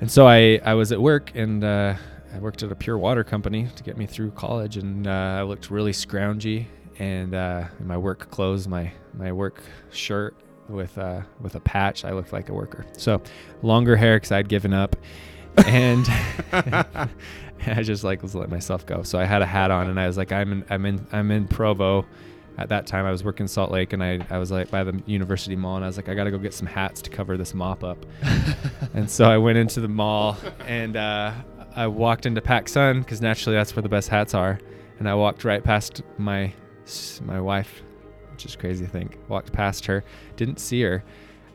And 0.00 0.10
so 0.10 0.26
I, 0.26 0.60
I 0.64 0.74
was 0.74 0.90
at 0.90 1.00
work 1.00 1.30
and 1.34 1.62
uh, 1.62 1.94
I 2.34 2.38
worked 2.38 2.62
at 2.62 2.72
a 2.72 2.74
pure 2.74 2.96
water 2.96 3.24
company 3.24 3.68
to 3.76 3.82
get 3.82 3.96
me 3.96 4.06
through 4.06 4.30
college. 4.32 4.76
And 4.76 5.06
uh, 5.06 5.36
I 5.38 5.42
looked 5.42 5.70
really 5.70 5.92
scroungy. 5.92 6.66
And 6.98 7.34
uh, 7.34 7.64
in 7.78 7.86
my 7.86 7.96
work 7.96 8.30
clothes, 8.30 8.66
my, 8.68 8.92
my 9.14 9.32
work 9.32 9.62
shirt 9.90 10.36
with, 10.68 10.96
uh, 10.96 11.22
with 11.40 11.54
a 11.56 11.60
patch, 11.60 12.04
I 12.04 12.12
looked 12.12 12.32
like 12.32 12.48
a 12.48 12.54
worker. 12.54 12.86
So 12.96 13.22
longer 13.62 13.96
hair 13.96 14.16
because 14.16 14.32
I'd 14.32 14.48
given 14.48 14.72
up. 14.72 14.96
And 15.66 16.06
I 16.52 17.82
just 17.82 18.04
like 18.04 18.22
was 18.22 18.34
let 18.34 18.48
myself 18.48 18.86
go. 18.86 19.02
So 19.02 19.18
I 19.18 19.24
had 19.24 19.42
a 19.42 19.46
hat 19.46 19.70
on 19.70 19.88
and 19.88 20.00
I 20.00 20.06
was 20.06 20.16
like, 20.16 20.32
I'm 20.32 20.52
in, 20.52 20.64
I'm 20.70 20.86
in, 20.86 21.06
I'm 21.12 21.30
in 21.30 21.48
Provo. 21.48 22.06
At 22.58 22.68
that 22.68 22.86
time, 22.86 23.06
I 23.06 23.10
was 23.10 23.24
working 23.24 23.44
in 23.44 23.48
Salt 23.48 23.70
Lake, 23.70 23.94
and 23.94 24.04
I, 24.04 24.20
I 24.28 24.36
was 24.36 24.50
like 24.50 24.70
by 24.70 24.84
the 24.84 25.02
University 25.06 25.56
Mall, 25.56 25.76
and 25.76 25.84
I 25.84 25.88
was 25.88 25.96
like, 25.96 26.10
I 26.10 26.14
got 26.14 26.24
to 26.24 26.30
go 26.30 26.36
get 26.36 26.52
some 26.52 26.66
hats 26.66 27.00
to 27.00 27.08
cover 27.08 27.38
this 27.38 27.54
mop 27.54 27.82
up. 27.82 28.04
and 28.94 29.10
so 29.10 29.24
I 29.24 29.38
went 29.38 29.56
into 29.56 29.80
the 29.80 29.88
mall, 29.88 30.36
and 30.66 30.94
uh, 30.94 31.32
I 31.76 31.86
walked 31.86 32.26
into 32.26 32.40
Pac 32.40 32.68
Sun 32.68 33.00
because 33.00 33.20
naturally 33.20 33.56
that's 33.56 33.74
where 33.74 33.82
the 33.82 33.88
best 33.88 34.08
hats 34.08 34.34
are. 34.34 34.58
And 34.98 35.08
I 35.08 35.14
walked 35.14 35.44
right 35.44 35.62
past 35.62 36.02
my 36.18 36.52
my 37.22 37.40
wife, 37.40 37.82
which 38.32 38.44
is 38.44 38.56
crazy 38.56 38.84
to 38.84 38.90
think. 38.90 39.18
Walked 39.28 39.52
past 39.52 39.86
her, 39.86 40.04
didn't 40.36 40.58
see 40.58 40.82
her. 40.82 41.02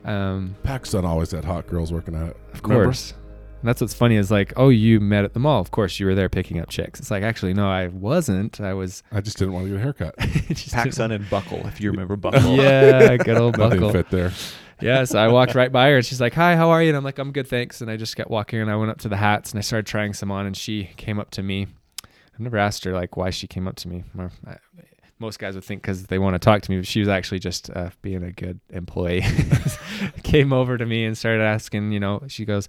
Um, 0.04 0.56
Sun 0.82 1.04
always 1.04 1.30
had 1.30 1.44
hot 1.44 1.66
girls 1.66 1.92
working 1.92 2.14
at 2.14 2.28
it 2.30 2.36
of 2.52 2.62
Remember? 2.62 2.84
course. 2.84 3.12
And 3.60 3.68
that's 3.68 3.80
what's 3.80 3.94
funny 3.94 4.14
is 4.14 4.30
like, 4.30 4.52
oh, 4.56 4.68
you 4.68 5.00
met 5.00 5.24
at 5.24 5.34
the 5.34 5.40
mall. 5.40 5.60
Of 5.60 5.72
course, 5.72 5.98
you 5.98 6.06
were 6.06 6.14
there 6.14 6.28
picking 6.28 6.60
up 6.60 6.68
chicks. 6.68 7.00
It's 7.00 7.10
like, 7.10 7.24
actually, 7.24 7.54
no, 7.54 7.68
I 7.68 7.88
wasn't. 7.88 8.60
I 8.60 8.72
was 8.72 9.02
I 9.10 9.20
just 9.20 9.36
didn't 9.36 9.52
want 9.54 9.66
to 9.66 9.70
get 9.70 9.78
a 9.78 9.82
haircut 9.82 10.16
just 10.48 10.92
Sun 10.96 11.10
and 11.10 11.28
Buckle, 11.28 11.66
if 11.66 11.80
you 11.80 11.90
remember 11.90 12.14
Buckle. 12.16 12.56
Yeah, 12.56 13.16
good 13.16 13.36
old 13.36 13.58
nothing 13.58 13.80
buckle. 13.80 13.92
fit 13.92 14.10
there 14.10 14.32
Yeah, 14.80 15.04
so 15.04 15.18
I 15.18 15.28
walked 15.28 15.54
right 15.54 15.72
by 15.72 15.88
her 15.88 15.96
and 15.96 16.06
she's 16.06 16.20
like, 16.20 16.34
"Hi, 16.34 16.56
how 16.56 16.70
are 16.70 16.82
you?" 16.82 16.88
And 16.90 16.96
I'm 16.96 17.04
like, 17.04 17.18
"I'm 17.18 17.32
good, 17.32 17.48
thanks." 17.48 17.80
And 17.80 17.90
I 17.90 17.96
just 17.96 18.16
kept 18.16 18.30
walking 18.30 18.60
and 18.60 18.70
I 18.70 18.76
went 18.76 18.90
up 18.90 18.98
to 19.00 19.08
the 19.08 19.16
hats 19.16 19.50
and 19.50 19.58
I 19.58 19.62
started 19.62 19.86
trying 19.86 20.14
some 20.14 20.30
on 20.30 20.46
and 20.46 20.56
she 20.56 20.90
came 20.96 21.18
up 21.18 21.30
to 21.32 21.42
me. 21.42 21.66
I've 22.04 22.40
never 22.40 22.58
asked 22.58 22.84
her 22.84 22.92
like 22.92 23.16
why 23.16 23.30
she 23.30 23.46
came 23.46 23.66
up 23.66 23.76
to 23.76 23.88
me. 23.88 24.04
I, 24.46 24.56
most 25.18 25.38
guys 25.38 25.54
would 25.54 25.64
think 25.64 25.82
because 25.82 26.04
they 26.04 26.18
want 26.18 26.34
to 26.34 26.38
talk 26.38 26.62
to 26.62 26.70
me, 26.70 26.76
but 26.76 26.86
she 26.86 27.00
was 27.00 27.08
actually 27.08 27.40
just 27.40 27.70
uh, 27.70 27.90
being 28.02 28.22
a 28.22 28.30
good 28.30 28.60
employee. 28.70 29.24
came 30.22 30.52
over 30.52 30.78
to 30.78 30.86
me 30.86 31.04
and 31.04 31.18
started 31.18 31.42
asking, 31.42 31.90
you 31.92 32.00
know, 32.00 32.22
she 32.28 32.44
goes, 32.44 32.68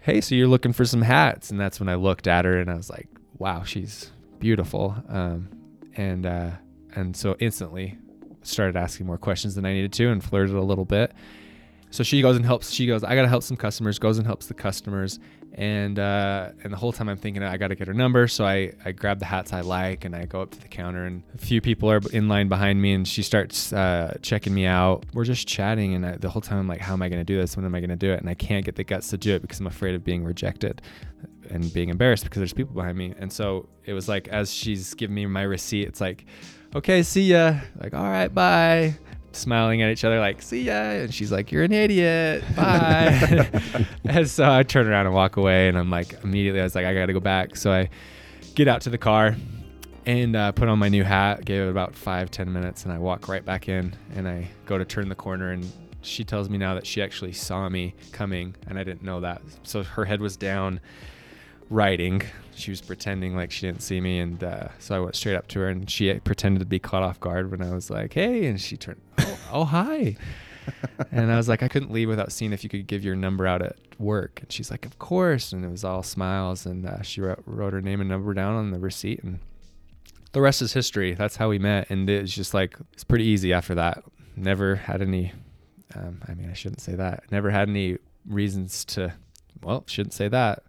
"Hey, 0.00 0.20
so 0.20 0.34
you're 0.34 0.48
looking 0.48 0.72
for 0.72 0.84
some 0.84 1.02
hats?" 1.02 1.50
And 1.50 1.58
that's 1.58 1.80
when 1.80 1.88
I 1.88 1.94
looked 1.94 2.26
at 2.26 2.44
her 2.44 2.60
and 2.60 2.70
I 2.70 2.74
was 2.74 2.90
like, 2.90 3.08
"Wow, 3.38 3.62
she's 3.64 4.10
beautiful." 4.38 4.94
Um, 5.08 5.48
and 5.96 6.26
uh, 6.26 6.50
and 6.94 7.16
so 7.16 7.36
instantly 7.38 7.96
started 8.46 8.76
asking 8.76 9.06
more 9.06 9.18
questions 9.18 9.54
than 9.54 9.64
I 9.64 9.72
needed 9.72 9.92
to 9.94 10.10
and 10.10 10.22
flirted 10.22 10.54
a 10.54 10.62
little 10.62 10.84
bit. 10.84 11.12
So 11.90 12.02
she 12.02 12.20
goes 12.20 12.36
and 12.36 12.44
helps. 12.44 12.70
She 12.70 12.86
goes, 12.86 13.04
"I 13.04 13.14
gotta 13.14 13.28
help 13.28 13.42
some 13.42 13.56
customers." 13.56 13.98
Goes 13.98 14.18
and 14.18 14.26
helps 14.26 14.46
the 14.46 14.54
customers, 14.54 15.18
and 15.56 15.98
uh, 15.98 16.50
and 16.62 16.72
the 16.72 16.76
whole 16.76 16.92
time 16.92 17.08
I'm 17.08 17.16
thinking 17.16 17.42
I 17.42 17.56
got 17.56 17.68
to 17.68 17.74
get 17.74 17.86
her 17.86 17.94
number. 17.94 18.28
So 18.28 18.44
I 18.44 18.72
I 18.84 18.92
grab 18.92 19.18
the 19.18 19.24
hats 19.24 19.52
I 19.52 19.62
like 19.62 20.04
and 20.04 20.14
I 20.14 20.26
go 20.26 20.42
up 20.42 20.50
to 20.50 20.60
the 20.60 20.68
counter 20.68 21.06
and 21.06 21.22
a 21.34 21.38
few 21.38 21.62
people 21.62 21.90
are 21.90 22.00
in 22.12 22.28
line 22.28 22.48
behind 22.48 22.82
me 22.82 22.92
and 22.92 23.08
she 23.08 23.22
starts 23.22 23.72
uh, 23.72 24.18
checking 24.20 24.52
me 24.52 24.66
out. 24.66 25.06
We're 25.14 25.24
just 25.24 25.48
chatting 25.48 25.94
and 25.94 26.04
I, 26.04 26.16
the 26.18 26.28
whole 26.28 26.42
time 26.42 26.58
I'm 26.58 26.68
like, 26.68 26.80
how 26.80 26.92
am 26.92 27.02
I 27.02 27.08
to 27.08 27.24
do 27.24 27.38
this? 27.38 27.56
When 27.56 27.64
am 27.64 27.74
I 27.74 27.80
to 27.80 27.96
do 27.96 28.12
it? 28.12 28.20
And 28.20 28.28
I 28.28 28.34
can't 28.34 28.64
get 28.64 28.76
the 28.76 28.84
guts 28.84 29.08
to 29.10 29.16
do 29.16 29.34
it 29.34 29.40
because 29.40 29.58
I'm 29.60 29.66
afraid 29.66 29.94
of 29.94 30.04
being 30.04 30.24
rejected 30.24 30.82
and 31.48 31.72
being 31.72 31.88
embarrassed 31.88 32.24
because 32.24 32.40
there's 32.40 32.52
people 32.52 32.74
behind 32.74 32.98
me. 32.98 33.14
And 33.18 33.32
so 33.32 33.68
it 33.86 33.94
was 33.94 34.08
like 34.08 34.28
as 34.28 34.52
she's 34.52 34.92
giving 34.92 35.14
me 35.14 35.24
my 35.24 35.42
receipt, 35.42 35.88
it's 35.88 36.00
like, 36.02 36.26
okay, 36.76 37.02
see 37.02 37.22
ya. 37.22 37.58
Like 37.80 37.94
all 37.94 38.04
right, 38.04 38.32
bye. 38.32 38.94
Smiling 39.32 39.82
at 39.82 39.90
each 39.90 40.04
other 40.04 40.18
like 40.18 40.40
see 40.40 40.62
ya. 40.62 40.74
And 40.74 41.12
she's 41.12 41.30
like 41.30 41.52
you're 41.52 41.64
an 41.64 41.72
idiot. 41.72 42.44
Bye. 42.54 43.48
And 44.04 44.30
so 44.30 44.50
i 44.50 44.62
turn 44.62 44.86
around 44.86 45.06
and 45.06 45.14
walk 45.14 45.36
away 45.36 45.68
and 45.68 45.76
i'm 45.76 45.90
like 45.90 46.22
immediately 46.22 46.60
i 46.60 46.62
was 46.62 46.74
like 46.74 46.86
i 46.86 46.94
gotta 46.94 47.12
go 47.12 47.20
back. 47.20 47.56
So 47.56 47.72
i 47.72 47.90
get 48.54 48.68
out 48.68 48.80
to 48.82 48.90
the 48.90 48.98
car 48.98 49.36
and 50.06 50.36
uh, 50.36 50.52
put 50.52 50.68
on 50.68 50.78
my 50.78 50.88
new 50.88 51.02
hat 51.04 51.44
gave 51.44 51.62
it 51.62 51.68
about 51.68 51.94
five 51.94 52.30
ten 52.30 52.50
minutes 52.52 52.84
and 52.84 52.92
i 52.92 52.98
walk 52.98 53.28
right 53.28 53.44
back 53.44 53.68
in 53.68 53.94
and 54.14 54.26
i 54.28 54.48
go 54.64 54.78
to 54.78 54.84
turn 54.84 55.08
the 55.08 55.14
corner 55.14 55.50
and 55.50 55.70
she 56.00 56.24
tells 56.24 56.48
me 56.48 56.56
now 56.56 56.74
that 56.74 56.86
she 56.86 57.02
actually 57.02 57.32
saw 57.32 57.68
me 57.68 57.94
coming 58.12 58.54
and 58.68 58.78
i 58.78 58.84
didn't 58.84 59.02
know 59.02 59.20
that. 59.20 59.42
So 59.64 59.82
her 59.82 60.04
head 60.04 60.20
was 60.20 60.36
down 60.36 60.80
writing. 61.70 62.22
She 62.54 62.70
was 62.70 62.80
pretending 62.80 63.36
like 63.36 63.50
she 63.50 63.66
didn't 63.66 63.82
see 63.82 64.00
me 64.00 64.18
and 64.18 64.42
uh, 64.42 64.68
so 64.78 64.96
i 64.96 64.98
went 64.98 65.14
straight 65.14 65.36
up 65.36 65.46
to 65.48 65.58
her 65.60 65.68
and 65.68 65.90
she 65.90 66.12
pretended 66.20 66.60
to 66.60 66.64
be 66.64 66.78
caught 66.78 67.02
off 67.02 67.20
guard 67.20 67.50
when 67.50 67.62
i 67.62 67.74
was 67.74 67.90
like 67.90 68.14
hey 68.14 68.46
and 68.46 68.60
she 68.60 68.76
turned 68.76 69.00
oh, 69.18 69.38
oh 69.52 69.64
hi. 69.64 70.16
And 71.12 71.30
i 71.30 71.36
was 71.36 71.48
like 71.48 71.62
i 71.62 71.68
couldn't 71.68 71.92
leave 71.92 72.08
without 72.08 72.32
seeing 72.32 72.52
if 72.52 72.64
you 72.64 72.70
could 72.70 72.86
give 72.86 73.04
your 73.04 73.14
number 73.14 73.46
out 73.46 73.62
at 73.62 73.76
work. 73.98 74.40
And 74.42 74.50
she's 74.52 74.70
like 74.70 74.84
of 74.86 74.98
course 74.98 75.52
and 75.52 75.64
it 75.64 75.70
was 75.70 75.84
all 75.84 76.02
smiles 76.02 76.66
and 76.66 76.86
uh, 76.86 77.02
she 77.02 77.20
wrote, 77.20 77.42
wrote 77.46 77.72
her 77.72 77.80
name 77.80 78.00
and 78.00 78.08
number 78.10 78.34
down 78.34 78.56
on 78.56 78.70
the 78.70 78.78
receipt 78.78 79.22
and 79.22 79.38
the 80.32 80.40
rest 80.40 80.60
is 80.60 80.72
history. 80.72 81.14
That's 81.14 81.36
how 81.36 81.48
we 81.48 81.58
met 81.58 81.90
and 81.90 82.08
it's 82.08 82.34
just 82.34 82.54
like 82.54 82.76
it's 82.92 83.04
pretty 83.04 83.24
easy 83.24 83.52
after 83.52 83.74
that. 83.76 84.02
Never 84.34 84.76
had 84.76 85.02
any 85.02 85.32
um, 85.94 86.20
i 86.26 86.34
mean 86.34 86.50
i 86.50 86.54
shouldn't 86.54 86.80
say 86.80 86.94
that. 86.94 87.24
Never 87.30 87.50
had 87.50 87.68
any 87.68 87.98
reasons 88.26 88.84
to 88.86 89.12
well, 89.62 89.84
shouldn't 89.86 90.12
say 90.12 90.28
that. 90.28 90.62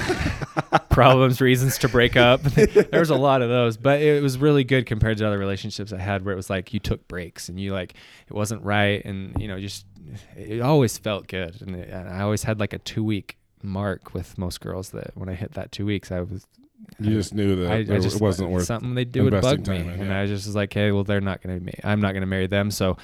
Problems, 0.90 1.40
reasons 1.40 1.78
to 1.78 1.88
break 1.88 2.16
up. 2.16 2.42
there 2.42 3.00
was 3.00 3.10
a 3.10 3.16
lot 3.16 3.42
of 3.42 3.48
those, 3.48 3.76
but 3.76 4.00
it 4.00 4.22
was 4.22 4.38
really 4.38 4.64
good 4.64 4.86
compared 4.86 5.18
to 5.18 5.26
other 5.26 5.38
relationships 5.38 5.92
I 5.92 5.98
had 5.98 6.24
where 6.24 6.32
it 6.32 6.36
was 6.36 6.50
like 6.50 6.72
you 6.74 6.80
took 6.80 7.06
breaks 7.08 7.48
and 7.48 7.58
you 7.58 7.72
like 7.72 7.94
it 8.28 8.34
wasn't 8.34 8.62
right, 8.62 9.04
and 9.04 9.40
you 9.40 9.48
know 9.48 9.58
just 9.58 9.86
it 10.36 10.60
always 10.60 10.98
felt 10.98 11.26
good, 11.28 11.60
and, 11.62 11.76
it, 11.76 11.88
and 11.88 12.08
I 12.08 12.20
always 12.20 12.42
had 12.42 12.60
like 12.60 12.72
a 12.72 12.78
two 12.78 13.04
week 13.04 13.38
mark 13.62 14.12
with 14.14 14.36
most 14.38 14.60
girls 14.60 14.90
that 14.90 15.12
when 15.14 15.28
I 15.28 15.34
hit 15.34 15.52
that 15.52 15.72
two 15.72 15.86
weeks, 15.86 16.10
I 16.12 16.20
was 16.20 16.46
You 16.98 17.14
just 17.14 17.34
knew 17.34 17.56
that 17.56 17.70
I, 17.70 17.74
I 17.74 17.78
it 17.78 18.02
just 18.02 18.20
wasn't 18.20 18.50
worth 18.50 18.64
something 18.64 18.94
they 18.94 19.04
do 19.04 19.24
would 19.24 19.40
bug 19.40 19.66
me, 19.66 19.76
in, 19.76 19.88
and 19.88 20.06
yeah. 20.08 20.20
I 20.20 20.26
just 20.26 20.46
was 20.46 20.54
like, 20.54 20.72
hey, 20.72 20.92
well, 20.92 21.04
they're 21.04 21.20
not 21.20 21.42
gonna 21.42 21.60
be. 21.60 21.72
I'm 21.82 22.00
not 22.00 22.12
gonna 22.12 22.26
marry 22.26 22.46
them, 22.46 22.70
so 22.70 22.96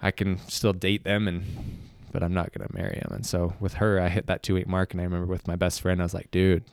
I 0.00 0.10
can 0.10 0.38
still 0.48 0.72
date 0.72 1.04
them, 1.04 1.28
and 1.28 1.44
but 2.12 2.22
I'm 2.22 2.34
not 2.34 2.52
gonna 2.52 2.70
marry 2.72 2.96
him. 2.96 3.10
And 3.12 3.24
so 3.26 3.54
with 3.60 3.74
her, 3.74 4.00
I 4.00 4.08
hit 4.08 4.26
that 4.26 4.42
two 4.42 4.54
week 4.54 4.66
mark, 4.66 4.92
and 4.92 5.00
I 5.00 5.04
remember 5.04 5.26
with 5.26 5.46
my 5.48 5.56
best 5.56 5.80
friend, 5.80 6.00
I 6.00 6.04
was 6.04 6.14
like, 6.14 6.30
dude. 6.30 6.64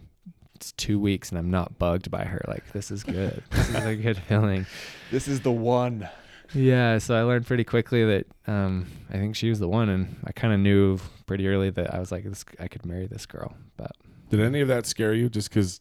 It's 0.56 0.72
two 0.72 1.00
weeks 1.00 1.30
and 1.30 1.38
I'm 1.38 1.52
not 1.52 1.78
bugged 1.78 2.10
by 2.10 2.24
her. 2.24 2.42
Like 2.48 2.72
this 2.74 2.90
is 2.90 3.04
good. 3.04 3.44
This 3.52 3.70
is 3.70 3.76
a 3.76 3.96
good 4.08 4.18
feeling. 4.18 4.66
This 5.12 5.28
is 5.28 5.42
the 5.42 5.52
one. 5.52 6.10
Yeah, 6.56 6.98
so 6.98 7.14
I 7.14 7.22
learned 7.22 7.46
pretty 7.46 7.64
quickly 7.64 8.04
that 8.06 8.26
um, 8.48 8.88
I 9.12 9.18
think 9.18 9.36
she 9.36 9.50
was 9.50 9.60
the 9.60 9.68
one, 9.68 9.88
and 9.88 10.16
I 10.26 10.32
kind 10.32 10.56
of 10.56 10.60
knew 10.60 10.98
pretty 11.28 11.48
early 11.48 11.70
that 11.70 11.94
I 11.94 12.00
was 12.00 12.12
like, 12.12 12.24
this, 12.24 12.44
I 12.60 12.68
could 12.68 12.88
marry 12.88 13.06
this 13.06 13.28
girl. 13.28 13.54
But 13.76 13.92
Did 14.32 14.40
any 14.40 14.62
of 14.62 14.68
that 14.70 14.88
scare 14.88 15.14
you? 15.14 15.30
Just 15.30 15.50
because 15.52 15.80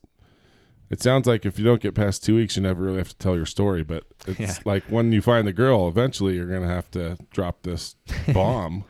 it 0.90 1.00
sounds 1.00 1.26
like 1.26 1.46
if 1.46 1.58
you 1.58 1.64
don't 1.64 1.80
get 1.80 1.94
past 1.94 2.22
two 2.22 2.34
weeks, 2.36 2.56
you 2.56 2.62
never 2.62 2.82
really 2.82 2.98
have 2.98 3.08
to 3.08 3.16
tell 3.16 3.34
your 3.34 3.46
story. 3.46 3.82
But 3.82 4.04
it's 4.26 4.38
Yeah. 4.38 4.54
like 4.66 4.84
when 4.90 5.10
you 5.10 5.22
find 5.22 5.46
the 5.48 5.54
girl, 5.54 5.88
eventually 5.88 6.34
you're 6.34 6.44
gonna 6.52 6.68
have 6.68 6.90
to 6.90 7.16
drop 7.30 7.62
this 7.62 7.96
bomb. 8.34 8.84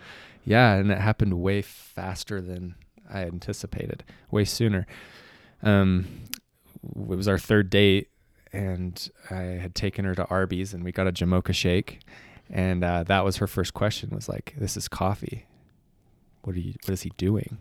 Yeah, 0.47 0.75
and 0.75 0.91
it 0.93 0.99
happened 0.99 1.35
way 1.35 1.61
faster 1.61 2.41
than 2.41 2.77
I 3.13 3.23
anticipated, 3.23 4.05
way 4.31 4.45
sooner. 4.45 4.87
Um, 5.63 6.07
it 6.85 7.17
was 7.17 7.27
our 7.27 7.37
third 7.39 7.69
date, 7.69 8.11
and 8.53 9.11
I 9.29 9.41
had 9.61 9.75
taken 9.75 10.05
her 10.05 10.15
to 10.15 10.25
Arby's, 10.27 10.73
and 10.73 10.85
we 10.85 10.93
got 10.93 11.09
a 11.09 11.13
Jamocha 11.13 11.53
shake, 11.53 11.99
and 12.49 12.85
uh, 12.85 13.03
that 13.05 13.25
was 13.25 13.39
her 13.39 13.49
first 13.49 13.75
question. 13.75 14.11
Was 14.11 14.29
like, 14.29 14.55
"This 14.57 14.77
is 14.77 14.87
coffee. 14.87 15.47
What 16.45 16.55
are 16.55 16.61
you? 16.61 16.75
What 16.85 16.93
is 16.93 17.03
he 17.03 17.11
doing?" 17.17 17.59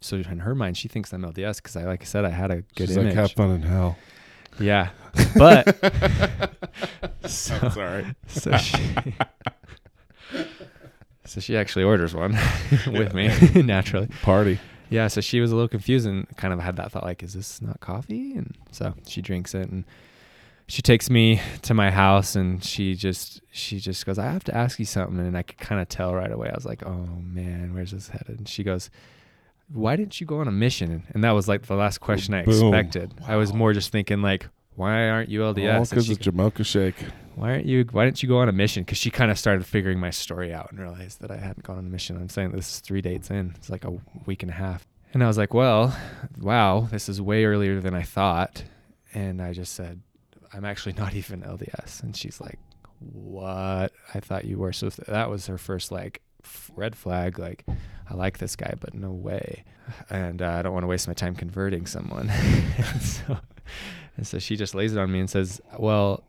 So 0.00 0.16
in 0.16 0.40
her 0.40 0.54
mind, 0.56 0.76
she 0.76 0.88
thinks 0.88 1.12
I'm 1.12 1.22
LDS 1.22 1.56
because 1.56 1.76
I, 1.76 1.84
like 1.84 2.02
I 2.02 2.06
said, 2.06 2.24
I 2.24 2.30
had 2.30 2.50
a 2.50 2.62
good 2.74 2.88
She's 2.88 2.96
image. 2.96 3.14
like, 3.14 3.22
have 3.22 3.32
fun 3.32 3.50
in 3.52 3.62
hell. 3.62 3.96
Yeah, 4.58 4.88
but 5.36 5.76
so, 7.26 7.68
Sorry. 7.70 8.14
so 8.26 8.56
she, 8.56 8.78
so 11.26 11.40
she 11.40 11.56
actually 11.56 11.84
orders 11.84 12.14
one 12.14 12.32
with 12.86 13.14
me 13.14 13.28
naturally. 13.62 14.08
Party. 14.22 14.58
Yeah, 14.88 15.08
so 15.08 15.20
she 15.20 15.40
was 15.40 15.50
a 15.50 15.54
little 15.54 15.68
confused 15.68 16.06
and 16.06 16.26
kind 16.36 16.54
of 16.54 16.60
had 16.60 16.76
that 16.76 16.92
thought 16.92 17.02
like, 17.04 17.22
is 17.22 17.34
this 17.34 17.60
not 17.60 17.80
coffee? 17.80 18.34
And 18.36 18.54
so 18.70 18.94
she 19.06 19.20
drinks 19.20 19.54
it 19.54 19.68
and 19.68 19.84
she 20.68 20.82
takes 20.82 21.10
me 21.10 21.40
to 21.62 21.74
my 21.74 21.90
house 21.90 22.34
and 22.36 22.62
she 22.62 22.94
just 22.94 23.40
she 23.50 23.78
just 23.80 24.04
goes, 24.06 24.18
I 24.18 24.26
have 24.26 24.44
to 24.44 24.56
ask 24.56 24.78
you 24.78 24.84
something 24.84 25.18
and 25.18 25.36
I 25.36 25.42
could 25.42 25.58
kind 25.58 25.80
of 25.80 25.88
tell 25.88 26.14
right 26.14 26.30
away. 26.30 26.48
I 26.50 26.54
was 26.54 26.64
like, 26.66 26.84
Oh 26.86 27.06
man, 27.20 27.74
where's 27.74 27.90
this 27.90 28.08
headed? 28.08 28.38
And 28.38 28.48
she 28.48 28.62
goes, 28.62 28.90
Why 29.72 29.96
didn't 29.96 30.20
you 30.20 30.26
go 30.26 30.38
on 30.40 30.48
a 30.48 30.52
mission? 30.52 31.04
And 31.14 31.24
that 31.24 31.32
was 31.32 31.48
like 31.48 31.66
the 31.66 31.74
last 31.76 31.98
question 31.98 32.34
I 32.34 32.42
Boom. 32.42 32.72
expected. 32.72 33.14
I 33.26 33.36
was 33.36 33.52
more 33.52 33.72
just 33.72 33.90
thinking 33.90 34.22
like, 34.22 34.48
why 34.76 35.08
aren't 35.08 35.30
you 35.30 35.40
LDS? 35.40 35.90
Because 35.90 36.10
of 36.10 36.18
Jamocha 36.18 36.64
Shake. 36.64 36.96
Why 37.36 37.50
aren't 37.50 37.66
you 37.66 37.84
why 37.92 38.06
didn't 38.06 38.22
you 38.22 38.28
go 38.28 38.38
on 38.38 38.48
a 38.48 38.52
mission? 38.52 38.82
Because 38.82 38.96
she 38.96 39.10
kind 39.10 39.30
of 39.30 39.38
started 39.38 39.66
figuring 39.66 40.00
my 40.00 40.08
story 40.08 40.54
out 40.54 40.70
and 40.70 40.80
realized 40.80 41.20
that 41.20 41.30
i 41.30 41.36
hadn't 41.36 41.62
gone 41.62 41.76
on 41.76 41.86
a 41.86 41.90
mission. 41.90 42.16
I'm 42.16 42.30
saying 42.30 42.52
this 42.52 42.70
is 42.70 42.80
three 42.80 43.02
dates 43.02 43.30
in. 43.30 43.52
It's 43.56 43.68
like 43.68 43.84
a 43.84 43.98
week 44.24 44.42
and 44.42 44.50
a 44.50 44.54
half. 44.54 44.86
And 45.12 45.22
i 45.22 45.26
was 45.26 45.38
like 45.38 45.54
well 45.54 45.96
wow 46.40 46.88
this 46.90 47.08
is 47.08 47.20
way 47.20 47.44
earlier 47.44 47.80
than 47.80 47.94
i 47.94 48.02
thought. 48.02 48.64
And 49.12 49.42
i 49.42 49.52
just 49.52 49.74
said 49.74 50.00
i'm 50.52 50.64
actually 50.64 50.94
not 50.94 51.14
even 51.20 51.42
lds 51.42 52.02
and 52.02 52.16
she's 52.16 52.40
like 52.40 52.58
what? 53.12 53.92
I 54.14 54.20
thought 54.20 54.46
you 54.46 54.56
were. 54.56 54.72
So 54.72 54.88
that 54.88 55.28
was 55.28 55.46
her 55.48 55.58
first 55.58 55.92
like 55.92 56.22
red 56.74 56.96
flag 56.96 57.38
like 57.38 57.66
i 58.08 58.14
like 58.14 58.38
this 58.38 58.56
guy 58.56 58.72
but 58.80 58.94
no 58.94 59.10
way. 59.10 59.64
And 60.08 60.40
uh, 60.40 60.48
i 60.48 60.62
don't 60.62 60.72
want 60.72 60.84
to 60.84 60.88
waste 60.88 61.06
my 61.06 61.14
time 61.14 61.34
converting 61.34 61.86
someone. 61.86 62.32
And 62.78 63.02
so 63.02 63.38
and 64.16 64.26
so 64.26 64.38
she 64.38 64.56
just 64.56 64.74
lays 64.74 64.94
it 64.94 64.98
on 64.98 65.12
me 65.12 65.20
and 65.20 65.28
says 65.28 65.60
well 65.78 66.24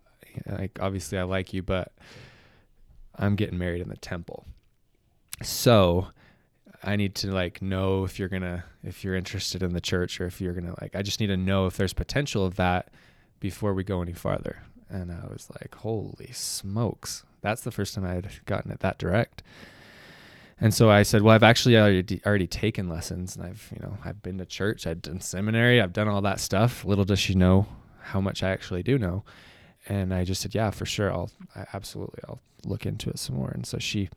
like 0.46 0.80
obviously 0.82 1.18
I 1.18 1.24
like 1.24 1.54
you, 1.54 1.62
but 1.62 1.92
I'm 3.16 3.36
getting 3.36 3.58
married 3.58 3.82
in 3.82 3.90
the 3.90 3.98
temple. 3.98 4.46
So 5.44 6.08
I 6.84 6.96
need 6.96 7.16
to 7.16 7.32
like 7.32 7.62
know 7.62 8.04
if 8.04 8.20
you're 8.20 8.30
gonna 8.30 8.64
if 8.84 9.04
you're 9.04 9.16
interested 9.16 9.64
in 9.64 9.74
the 9.74 9.82
church 9.82 10.22
or 10.22 10.26
if 10.26 10.40
you're 10.40 10.54
gonna 10.54 10.76
like 10.82 10.96
I 10.96 11.02
just 11.02 11.20
need 11.20 11.28
to 11.28 11.38
know 11.38 11.66
if 11.66 11.78
there's 11.78 11.94
potential 11.94 12.46
of 12.46 12.56
that 12.56 12.90
before 13.40 13.74
we 13.74 13.84
go 13.84 14.02
any 14.02 14.14
farther. 14.14 14.64
And 14.90 15.12
I 15.12 15.28
was 15.28 15.50
like, 15.62 15.76
holy 15.76 16.32
smokes. 16.32 17.24
That's 17.42 17.62
the 17.62 17.72
first 17.72 17.94
time 17.94 18.06
I 18.06 18.14
had 18.14 18.30
gotten 18.46 18.72
it 18.72 18.80
that 18.80 18.98
direct. 18.98 19.44
And 20.60 20.74
so 20.74 20.90
I 20.90 21.04
said, 21.04 21.22
well, 21.22 21.36
I've 21.36 21.44
actually 21.44 21.78
already, 21.78 22.20
already 22.26 22.48
taken 22.48 22.90
lessons 22.90 23.36
and 23.36 23.46
I've, 23.46 23.72
you 23.72 23.80
know, 23.80 23.98
I've 24.04 24.24
been 24.24 24.40
to 24.40 24.46
church, 24.46 24.88
I've 24.88 25.04
done 25.04 25.22
seminary, 25.22 25.80
I've 25.80 25.94
done 25.94 26.08
all 26.08 26.22
that 26.22 26.40
stuff. 26.40 26.84
Little 26.84 27.06
does 27.06 27.20
she 27.20 27.36
know 27.36 27.68
how 28.02 28.20
much 28.20 28.42
I 28.42 28.50
actually 28.50 28.82
do 28.82 28.98
know 28.98 29.24
and 29.88 30.14
I 30.14 30.24
just 30.24 30.42
said, 30.42 30.54
yeah, 30.56 30.70
for 30.72 30.86
sure. 30.86 31.12
I'll 31.12 31.32
I 31.56 31.66
absolutely 31.74 32.20
I'll 32.28 32.40
look 32.66 32.86
into 32.86 33.10
it 33.10 33.20
some 33.20 33.36
more. 33.36 33.50
And 33.50 33.66
so 33.66 33.78
she 33.80 34.10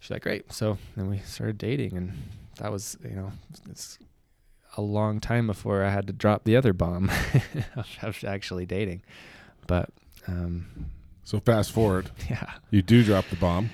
she's 0.00 0.10
like, 0.10 0.22
great. 0.22 0.52
So 0.52 0.78
then 0.96 1.08
we 1.10 1.18
started 1.18 1.58
dating, 1.58 1.96
and 1.96 2.12
that 2.58 2.70
was 2.72 2.96
you 3.02 3.16
know 3.16 3.32
it's 3.70 3.98
a 4.76 4.82
long 4.82 5.18
time 5.20 5.46
before 5.46 5.82
I 5.84 5.90
had 5.90 6.06
to 6.06 6.12
drop 6.12 6.44
the 6.44 6.56
other 6.56 6.72
bomb 6.72 7.10
of 8.02 8.24
actually 8.24 8.66
dating. 8.66 9.02
But 9.66 9.90
um, 10.26 10.66
So 11.24 11.40
fast 11.40 11.72
forward, 11.72 12.10
yeah, 12.30 12.52
you 12.70 12.82
do 12.82 13.02
drop 13.02 13.26
the 13.28 13.36
bomb. 13.36 13.70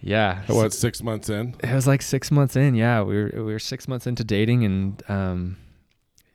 yeah. 0.00 0.42
What 0.46 0.72
six 0.72 1.02
months 1.02 1.28
in? 1.28 1.54
It 1.62 1.74
was 1.74 1.86
like 1.86 2.02
six 2.02 2.30
months 2.30 2.56
in. 2.56 2.74
Yeah, 2.74 3.02
we 3.02 3.16
were 3.16 3.30
we 3.34 3.52
were 3.52 3.58
six 3.58 3.86
months 3.88 4.06
into 4.06 4.24
dating, 4.24 4.64
and 4.64 5.02
um, 5.10 5.56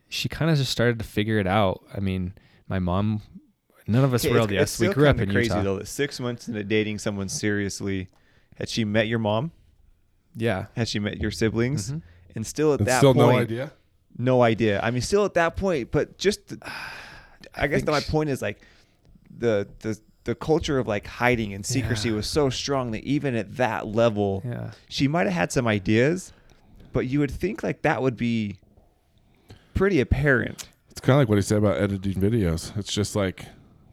she 0.08 0.28
kind 0.28 0.50
of 0.50 0.56
just 0.58 0.70
started 0.70 0.98
to 1.00 1.04
figure 1.04 1.38
it 1.38 1.46
out. 1.46 1.82
I 1.94 2.00
mean, 2.00 2.34
my 2.68 2.78
mom. 2.78 3.22
None 3.86 4.04
of 4.04 4.14
us 4.14 4.24
Okay, 4.24 4.32
were 4.32 4.38
it's- 4.40 4.50
LDS. 4.50 4.62
it's 4.62 4.80
we 4.80 4.88
grew 4.88 5.08
up 5.08 5.16
kinda 5.16 5.24
in 5.30 5.34
crazy 5.34 5.48
Utah. 5.50 5.62
though 5.62 5.78
that 5.78 5.88
six 5.88 6.18
months 6.20 6.48
into 6.48 6.64
dating 6.64 6.98
someone 6.98 7.28
seriously, 7.28 8.08
had 8.56 8.68
she 8.68 8.84
met 8.84 9.08
your 9.08 9.18
mom? 9.18 9.52
Yeah. 10.36 10.66
Had 10.76 10.88
she 10.88 10.98
met 10.98 11.18
your 11.20 11.30
siblings? 11.30 11.92
Mhm. 11.92 12.02
and 12.36 12.44
still 12.44 12.72
at 12.74 12.80
And 12.80 12.88
that 12.88 12.98
still 12.98 13.14
point, 13.14 13.28
no 13.36 13.38
idea. 13.38 13.72
no 14.18 14.42
idea. 14.42 14.80
I 14.82 14.90
mean, 14.90 15.02
still 15.02 15.24
at 15.24 15.34
that 15.34 15.54
point, 15.56 15.92
but 15.92 16.18
just, 16.18 16.48
the- 16.48 16.58
I, 17.54 17.66
guess 17.68 17.82
that 17.82 17.92
my 17.92 18.00
sh- 18.00 18.08
point 18.08 18.28
is 18.30 18.42
like, 18.42 18.60
the 19.38 19.68
the 19.80 19.98
the 20.24 20.34
culture 20.34 20.78
of 20.78 20.88
like 20.88 21.06
hiding 21.06 21.52
and 21.52 21.64
secrecy 21.66 22.08
Yeah. 22.08 22.14
was 22.16 22.26
so 22.26 22.48
strong 22.50 22.90
that 22.92 23.04
even 23.04 23.34
at 23.36 23.56
that 23.58 23.86
level, 23.86 24.42
Yeah. 24.44 24.70
she 24.88 25.06
might 25.06 25.24
have 25.26 25.34
had 25.34 25.52
some 25.52 25.66
ideas, 25.68 26.32
but 26.94 27.06
you 27.06 27.18
would 27.20 27.30
think 27.30 27.62
like 27.62 27.82
that 27.82 28.00
would 28.02 28.16
be 28.16 28.58
pretty 29.74 30.00
apparent. 30.00 30.68
It's 30.90 31.00
kind 31.00 31.14
of 31.14 31.18
like 31.18 31.28
what 31.28 31.36
he 31.36 31.42
said 31.42 31.58
about 31.58 31.76
editing 31.76 32.14
videos. 32.14 32.76
It's 32.78 32.92
just 32.92 33.14
like 33.14 33.46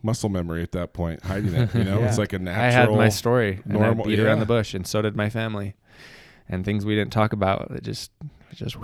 muscle 0.03 0.30
memory 0.30 0.64
at 0.64 0.72
that 0.73 0.94
point, 0.94 1.23
hiding 1.23 1.53
it. 1.53 1.73
You 1.76 1.84
know, 1.84 1.99
Yeah. 2.02 2.07
it's 2.07 2.18
like 2.18 2.34
a 2.34 2.40
natural. 2.40 2.65
I 2.65 2.72
had 2.72 2.90
my 2.91 3.10
story, 3.10 3.61
and 3.65 3.73
normal- 3.73 4.06
I 4.06 4.07
beat 4.10 4.19
around 4.19 4.40
the 4.40 4.45
bush, 4.45 4.73
and 4.73 4.86
so 4.86 5.02
did 5.02 5.15
my 5.15 5.30
family, 5.30 5.76
and 6.49 6.64
things 6.65 6.86
we 6.86 6.95
didn't 6.95 7.14
talk 7.14 7.34
about. 7.34 7.72
It 7.72 7.84
just, 7.84 8.11
it 8.52 8.56
just 8.56 8.76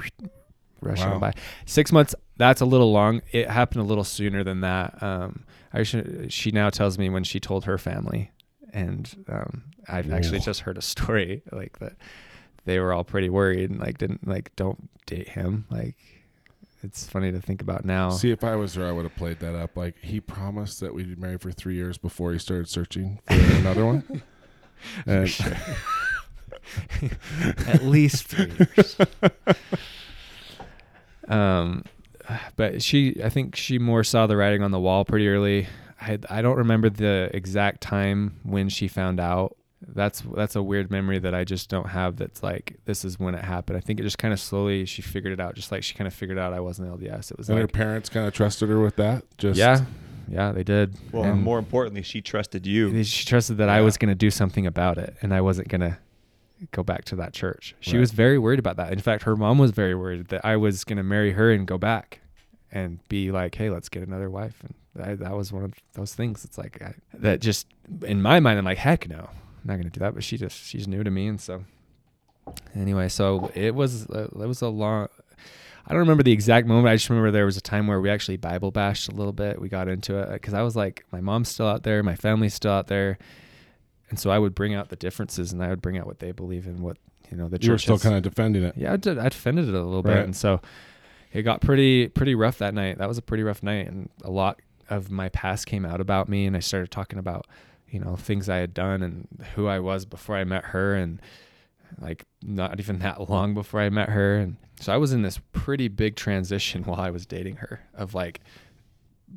rushed 0.81 1.03
Wow. 1.05 1.13
on 1.15 1.19
by. 1.19 1.33
Six 1.65 1.91
months. 1.91 2.13
That's 2.37 2.61
a 2.61 2.65
little 2.65 2.91
long. 2.91 3.21
It 3.31 3.49
happened 3.49 3.81
a 3.81 3.85
little 3.85 4.03
sooner 4.03 4.43
than 4.43 4.61
that. 4.61 5.01
Um, 5.01 5.43
I 5.73 5.83
should, 5.83 6.31
she 6.31 6.51
now 6.51 6.69
tells 6.69 6.97
me 6.99 7.09
when 7.09 7.23
she 7.23 7.39
told 7.39 7.65
her 7.65 7.77
family, 7.77 8.31
and 8.73 9.25
um, 9.27 9.63
I've 9.87 10.11
actually 10.13 10.39
just 10.39 10.61
heard 10.61 10.77
a 10.77 10.81
story 10.93 11.41
like 11.51 11.79
that. 11.79 11.93
They 12.65 12.79
were 12.79 12.93
all 12.93 13.03
pretty 13.05 13.29
worried 13.29 13.69
and 13.69 13.79
like 13.79 13.97
didn't 13.97 14.27
like 14.27 14.53
don't 14.57 14.89
date 15.05 15.29
him. 15.29 15.65
Like 15.71 15.95
it's 16.87 17.05
funny 17.05 17.31
to 17.31 17.41
think 17.41 17.61
about 17.61 17.83
now. 17.85 18.09
See, 18.09 18.31
if 18.31 18.43
I 18.43 18.55
was 18.55 18.75
her, 18.75 18.87
I 18.87 18.91
would 18.91 19.03
have 19.03 19.15
played 19.15 19.39
that 19.39 19.55
up. 19.55 19.75
Like 19.75 19.95
he 20.01 20.21
promised 20.21 20.79
that 20.79 20.93
we'd 20.93 21.09
be 21.09 21.15
married 21.21 21.41
for 21.41 21.51
three 21.51 21.75
years 21.75 21.97
before 21.97 22.31
he 22.31 22.39
started 22.39 22.69
searching 22.69 23.19
for 23.27 23.33
another 23.33 23.85
one. 23.85 24.23
And 25.07 25.27
at 27.67 27.81
least 27.83 28.25
three 28.27 28.51
years. 28.59 28.95
um, 31.27 31.83
but 32.55 32.83
she, 32.83 33.19
I 33.23 33.29
think 33.29 33.55
she 33.55 33.79
more 33.79 34.03
saw 34.03 34.27
the 34.27 34.37
writing 34.37 34.61
on 34.61 34.69
the 34.69 34.79
wall 34.79 35.03
pretty 35.03 35.27
early. 35.27 35.67
I 35.99 36.19
I 36.29 36.43
don't 36.43 36.57
remember 36.57 36.91
the 36.91 37.31
exact 37.33 37.81
time 37.81 38.39
when 38.43 38.69
she 38.69 38.87
found 38.87 39.19
out. 39.19 39.56
That's 39.85 40.21
that's 40.35 40.55
a 40.55 40.63
weird 40.63 40.89
memory 40.89 41.19
that 41.19 41.35
I 41.35 41.43
just 41.43 41.69
don't 41.69 41.89
have. 41.89 42.15
That's 42.17 42.41
like 42.41 42.77
this 42.85 43.05
is 43.05 43.19
when 43.19 43.35
it 43.35 43.43
happened. 43.43 43.77
I 43.77 43.79
think 43.79 43.99
it 43.99 44.03
just 44.03 44.17
kind 44.17 44.33
of 44.33 44.39
slowly 44.39 44.85
she 44.85 45.01
figured 45.03 45.33
it 45.33 45.39
out, 45.39 45.53
just 45.55 45.71
like 45.71 45.83
she 45.83 45.93
kind 45.93 46.07
of 46.07 46.13
figured 46.13 46.39
out 46.39 46.51
I 46.53 46.59
wasn't 46.59 46.89
LDS. 46.89 47.31
It 47.31 47.37
was 47.37 47.49
and 47.49 47.59
her 47.59 47.67
parents 47.67 48.09
kind 48.09 48.27
of 48.27 48.33
trusted 48.33 48.69
her 48.69 48.79
with 48.79 48.95
that. 48.95 49.23
Just 49.37 49.57
yeah, 49.59 49.85
yeah, 50.27 50.51
they 50.51 50.63
did. 50.63 50.95
Well, 51.11 51.25
And- 51.25 51.43
more 51.43 51.59
importantly, 51.59 52.01
she 52.01 52.21
trusted 52.21 52.65
you. 52.65 53.03
she 53.03 53.23
trusted 53.25 53.57
that 53.57 53.69
I 53.69 53.81
was 53.81 53.97
going 53.97 54.09
to 54.09 54.15
do 54.15 54.31
something 54.31 54.65
about 54.65 54.97
it 54.97 55.15
and 55.21 55.31
I 55.33 55.41
wasn't 55.41 55.67
going 55.67 55.81
to 55.81 55.97
go 56.71 56.81
back 56.81 57.05
to 57.05 57.15
that 57.17 57.33
church. 57.33 57.75
She 57.79 57.91
Right. 57.93 57.99
was 57.99 58.11
very 58.11 58.39
worried 58.39 58.57
about 58.57 58.77
that. 58.77 58.91
In 58.91 58.97
fact, 58.99 59.23
her 59.23 59.35
mom 59.35 59.59
was 59.59 59.69
very 59.69 59.93
worried 59.93 60.29
that 60.29 60.43
I 60.43 60.57
was 60.57 60.83
going 60.83 60.97
to 60.97 61.03
marry 61.03 61.33
her 61.33 61.51
and 61.51 61.67
go 61.67 61.77
back 61.77 62.21
and 62.71 62.99
be 63.09 63.31
like, 63.31 63.53
"Hey, 63.53 63.69
let's 63.69 63.89
get 63.89 64.01
another 64.07 64.29
wife." 64.31 64.59
And 64.63 65.03
I, 65.05 65.13
that 65.13 65.37
was 65.37 65.53
one 65.53 65.63
of 65.63 65.73
those 65.93 66.15
things. 66.15 66.43
It's 66.43 66.57
like 66.57 66.81
I, 66.81 66.95
that 67.13 67.41
just 67.41 67.67
in 68.03 68.23
my 68.23 68.39
mind, 68.39 68.57
I'm 68.57 68.65
like, 68.65 68.79
"Heck 68.79 69.07
no, 69.07 69.29
I'm 69.29 69.46
not 69.67 69.75
going 69.75 69.85
to 69.85 69.89
do 69.89 69.99
that." 69.99 70.13
But 70.13 70.23
she 70.23 70.37
just 70.37 70.65
she's 70.65 70.87
new 70.87 71.03
to 71.03 71.11
me, 71.11 71.27
and 71.27 71.39
so 71.39 71.63
anyway, 72.75 73.09
so 73.09 73.51
it 73.53 73.75
was 73.75 74.09
uh, 74.09 74.27
it 74.31 74.47
was 74.47 74.61
a 74.61 74.69
long. 74.69 75.07
I 75.85 75.91
don't 75.91 75.99
remember 75.99 76.23
the 76.23 76.33
exact 76.33 76.67
moment. 76.67 76.89
I 76.89 76.95
just 76.95 77.09
remember 77.09 77.31
there 77.31 77.45
was 77.45 77.55
a 77.55 77.61
time 77.61 77.87
where 77.87 78.01
we 78.01 78.09
actually 78.09 78.35
Bible 78.37 78.71
bashed 78.71 79.07
a 79.07 79.11
little 79.11 79.31
bit. 79.31 79.61
We 79.61 79.69
got 79.69 79.87
into 79.87 80.17
it 80.17 80.31
because 80.33 80.53
I 80.53 80.61
was 80.61 80.75
like, 80.75 81.05
my 81.11 81.21
mom's 81.21 81.47
still 81.47 81.67
out 81.67 81.83
there, 81.83 82.03
my 82.03 82.15
family's 82.15 82.53
still 82.53 82.71
out 82.71 82.87
there, 82.87 83.17
and 84.09 84.19
so 84.19 84.29
I 84.29 84.37
would 84.37 84.53
bring 84.53 84.73
out 84.73 84.89
the 84.89 84.97
differences 84.97 85.53
and 85.53 85.63
I 85.63 85.69
would 85.69 85.81
bring 85.81 85.97
out 85.97 86.05
what 86.05 86.19
they 86.19 86.31
believe 86.31 86.67
in, 86.67 86.81
what 86.81 86.97
you 87.31 87.37
know 87.37 87.47
the 87.47 87.57
church. 87.57 87.65
you 87.65 87.71
were 87.71 87.77
still 87.77 87.99
kind 87.99 88.15
of 88.15 88.21
defending 88.21 88.63
it. 88.63 88.75
yeah, 88.77 88.93
I, 88.93 88.97
did, 88.97 89.17
I 89.17 89.29
defended 89.29 89.69
it 89.69 89.75
a 89.75 89.81
little 89.83 90.03
bit, 90.03 90.17
and 90.17 90.35
so 90.35 90.61
it 91.31 91.43
got 91.43 91.61
pretty 91.61 92.07
pretty 92.09 92.35
rough 92.35 92.57
that 92.57 92.73
night. 92.73 92.97
That 92.97 93.07
was 93.07 93.17
a 93.17 93.21
pretty 93.21 93.43
rough 93.43 93.63
night, 93.63 93.87
and 93.87 94.09
a 94.23 94.31
lot 94.31 94.59
of 94.89 95.11
my 95.11 95.29
past 95.29 95.67
came 95.67 95.85
out 95.85 96.01
about 96.01 96.29
me, 96.29 96.45
and 96.45 96.55
I 96.55 96.59
started 96.59 96.91
talking 96.91 97.19
about 97.19 97.45
you 97.89 97.99
know 97.99 98.15
things 98.15 98.49
I 98.49 98.57
had 98.57 98.73
done 98.73 99.01
and 99.01 99.27
who 99.55 99.67
I 99.67 99.79
was 99.79 100.05
before 100.05 100.35
I 100.35 100.43
met 100.43 100.65
her, 100.65 100.95
and 100.95 101.21
like 101.99 102.25
not 102.41 102.79
even 102.79 102.99
that 102.99 103.29
long 103.29 103.53
before 103.53 103.79
I 103.79 103.89
met 103.89 104.09
her, 104.09 104.37
and 104.37 104.57
so 104.79 104.93
I 104.93 104.97
was 104.97 105.13
in 105.13 105.21
this 105.21 105.39
pretty 105.51 105.87
big 105.87 106.15
transition 106.15 106.83
while 106.85 106.99
I 106.99 107.09
was 107.09 107.25
dating 107.25 107.57
her 107.57 107.81
of 107.93 108.13
like 108.13 108.41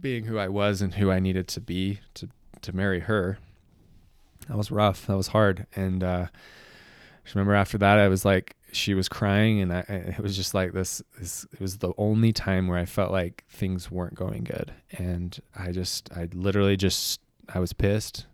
being 0.01 0.25
who 0.25 0.39
I 0.39 0.49
was 0.49 0.83
and 0.83 0.95
who 0.95 1.11
I 1.11 1.21
needed 1.21 1.49
to 1.49 1.61
be 1.61 2.01
to 2.15 2.29
to 2.63 2.75
marry 2.75 3.01
her. 3.01 3.39
That 4.49 4.57
was 4.57 4.71
rough. 4.71 5.07
That 5.07 5.17
was 5.17 5.29
hard, 5.29 5.67
and 5.77 6.03
uh, 6.03 6.27
I 6.29 7.29
remember 7.35 7.55
after 7.55 7.79
that, 7.79 7.99
I 7.99 8.09
was 8.09 8.25
like, 8.25 8.57
she 8.73 8.95
was 8.95 9.09
crying, 9.09 9.61
and 9.61 9.73
I, 9.73 9.81
it 9.89 10.19
was 10.19 10.37
just 10.37 10.55
like 10.55 10.73
this, 10.73 11.03
this. 11.19 11.47
It 11.53 11.61
was 11.61 11.79
the 11.79 11.93
only 11.97 12.33
time 12.33 12.67
where 12.67 12.79
I 12.79 12.85
felt 12.85 13.13
like 13.13 13.45
things 13.49 13.91
weren't 13.91 14.15
going 14.15 14.43
good, 14.43 14.73
and 14.93 15.39
I 15.57 15.71
just, 15.71 16.11
I 16.13 16.29
literally 16.33 16.77
just, 16.77 17.21
I 17.53 17.61
was 17.61 17.73
pissed 17.73 18.27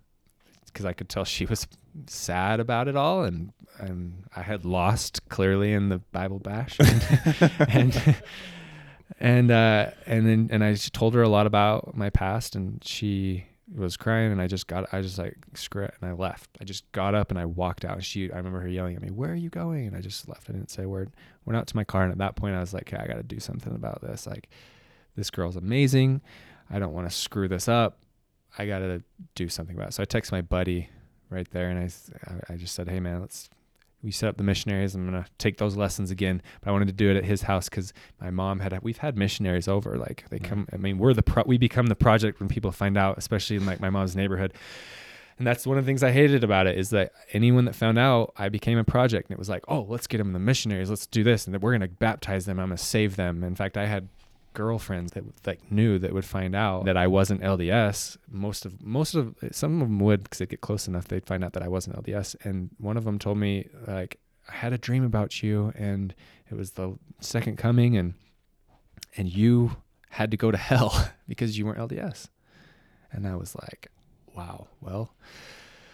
because 0.77 0.85
I 0.85 0.93
could 0.93 1.09
tell 1.09 1.25
she 1.25 1.47
was 1.47 1.67
sad 2.07 2.61
about 2.61 2.87
it 2.87 2.97
all, 2.97 3.25
and 3.25 3.51
and 3.79 4.25
I 4.37 4.43
had 4.43 4.67
lost 4.67 5.27
clearly 5.31 5.73
in 5.73 5.89
the 5.89 5.99
Bible 6.13 6.39
bash, 6.39 6.77
and 7.69 8.17
and 9.19 9.51
uh, 9.51 9.91
and 10.05 10.29
then 10.29 10.49
and 10.53 10.63
I 10.63 10.75
told 10.75 11.15
her 11.15 11.23
a 11.23 11.31
lot 11.31 11.47
about 11.47 11.97
my 11.97 12.11
past, 12.11 12.57
and 12.57 12.85
she 12.85 13.47
was 13.75 13.97
crying, 13.97 14.33
and 14.33 14.43
I 14.43 14.49
just 14.49 14.67
got 14.67 14.93
I 14.93 15.01
just 15.01 15.17
like 15.17 15.39
screw 15.55 15.85
it, 15.85 15.95
and 15.99 16.11
I 16.11 16.13
left. 16.13 16.51
I 16.61 16.65
just 16.65 16.93
got 16.93 17.15
up 17.15 17.31
and 17.31 17.41
I 17.41 17.47
walked 17.47 17.87
out. 17.87 17.95
And 17.95 18.05
she 18.05 18.31
I 18.31 18.37
remember 18.37 18.61
her 18.61 18.69
yelling 18.69 18.97
at 18.97 19.03
me, 19.03 19.11
"Where 19.11 19.33
are 19.33 19.35
you 19.35 19.49
going?" 19.49 19.87
And 19.87 19.97
I 19.97 20.03
just 20.03 20.29
left. 20.29 20.51
I 20.51 20.53
didn't 20.53 20.71
say 20.71 20.83
a 20.83 20.89
word. 20.89 21.11
Went 21.47 21.57
out 21.57 21.67
to 21.69 21.77
my 21.77 21.85
car, 21.85 22.03
and 22.03 22.13
at 22.13 22.19
that 22.19 22.37
point 22.37 22.55
I 22.55 22.61
was 22.61 22.75
like, 22.75 22.93
"Okay, 22.93 23.03
I 23.03 23.07
got 23.07 23.17
to 23.17 23.23
do 23.23 23.41
something 23.41 23.75
about 23.75 24.03
this. 24.03 24.27
Like, 24.27 24.51
this 25.17 25.31
girl's 25.31 25.57
amazing. 25.57 26.21
I 26.69 26.79
don't 26.79 26.93
want 26.93 27.09
to 27.09 27.17
screw 27.17 27.49
this 27.49 27.67
up. 27.67 27.99
I 28.59 28.67
got 28.67 28.79
to 28.81 29.03
do 29.35 29.49
something 29.49 29.77
about 29.77 29.89
it." 29.89 29.93
So 29.93 30.03
I 30.03 30.07
text 30.07 30.33
my 30.33 30.43
buddy 30.43 30.89
right 31.31 31.49
there, 31.51 31.71
and 31.71 31.79
I 31.79 32.53
I 32.53 32.57
just 32.57 32.75
said, 32.75 32.89
"Hey 32.89 33.01
man, 33.01 33.21
let's." 33.21 33.49
We 34.03 34.13
set 34.13 34.29
up 34.29 34.37
the 34.37 34.45
missionaries. 34.45 34.95
I'm 34.95 35.05
gonna 35.05 35.27
take 35.39 35.57
those 35.57 35.75
lessons 35.75 36.13
again, 36.13 36.41
but 36.61 36.69
I 36.69 36.73
wanted 36.73 36.87
to 36.89 36.95
do 36.95 37.11
it 37.11 37.17
at 37.17 37.25
his 37.25 37.43
house 37.43 37.69
because 37.69 37.93
my 38.21 38.31
mom 38.31 38.61
had 38.61 38.79
we've 38.83 38.99
had 38.99 39.17
missionaries 39.17 39.69
over 39.69 39.97
like 39.97 40.25
they 40.31 40.39
come 40.39 40.67
i 40.73 40.77
mean 40.77 40.99
we're 40.99 41.15
the 41.15 41.23
pro, 41.23 41.43
we 41.47 41.59
become 41.59 41.87
the 41.87 41.97
project 41.97 42.41
when 42.41 42.49
people 42.49 42.73
find 42.73 42.97
out 42.97 43.19
especially 43.19 43.57
in 43.57 43.67
like 43.67 43.81
my 43.81 43.91
mom's 43.91 44.15
neighborhood 44.15 44.53
and 45.39 45.47
that's 45.47 45.67
one 45.67 45.77
of 45.79 45.85
the 45.85 45.89
things 45.89 46.03
i 46.03 46.11
hated 46.11 46.45
about 46.45 46.67
it 46.67 46.79
is 46.79 46.91
that 46.91 47.13
anyone 47.33 47.65
that 47.65 47.75
found 47.75 47.99
out 47.99 48.33
i 48.37 48.49
became 48.49 48.79
a 48.79 48.85
project 48.85 49.29
and 49.29 49.37
it 49.37 49.39
was 49.39 49.49
like 49.49 49.65
oh 49.69 49.87
let's 49.89 50.07
get 50.07 50.19
them 50.19 50.33
the 50.33 50.39
missionaries 50.39 50.91
let's 50.91 51.07
do 51.07 51.23
this 51.25 51.47
and 51.47 51.61
we're 51.63 51.77
going 51.77 51.81
to 51.81 51.89
baptize 51.89 52.47
them 52.47 52.59
i'm 52.59 52.69
going 52.69 52.77
to 52.77 52.83
save 52.83 53.17
them 53.17 53.43
in 53.43 53.55
fact 53.55 53.77
i 53.77 53.87
had 53.87 54.09
girlfriends 54.57 55.13
that 55.13 55.23
like 55.47 55.61
knew 55.71 55.99
that 55.99 56.13
would 56.13 56.25
find 56.25 56.55
out 56.57 56.85
that 56.87 56.97
i 56.97 57.07
wasn't 57.07 57.41
lds 57.43 58.17
most 58.31 58.65
of 58.67 58.83
most 58.83 59.15
of 59.15 59.35
some 59.53 59.75
of 59.83 59.89
them 59.89 59.99
would 60.01 60.23
because 60.25 60.39
they'd 60.39 60.49
get 60.49 60.61
close 60.61 60.89
enough 60.89 61.07
they'd 61.09 61.27
find 61.27 61.45
out 61.45 61.53
that 61.53 61.63
i 61.63 61.69
wasn't 61.69 61.95
lds 62.05 62.35
and 62.45 62.71
one 62.79 62.97
of 62.97 63.05
them 63.05 63.19
told 63.19 63.39
me 63.39 63.69
like 63.87 64.19
i 64.49 64.55
had 64.63 64.73
a 64.73 64.79
dream 64.79 65.05
about 65.05 65.43
you 65.43 65.73
and 65.77 66.15
it 66.51 66.55
was 66.57 66.73
the 66.73 66.89
second 67.21 67.57
coming 67.59 67.97
and 67.97 68.15
and 69.17 69.29
you 69.33 69.77
had 70.11 70.31
to 70.31 70.37
go 70.37 70.51
to 70.51 70.57
hell 70.71 71.09
because 71.29 71.57
you 71.59 71.67
weren't 71.67 71.79
LDS. 71.79 72.29
And 73.13 73.27
I 73.27 73.35
was 73.37 73.55
like, 73.55 73.89
wow, 74.35 74.69
well, 74.81 75.15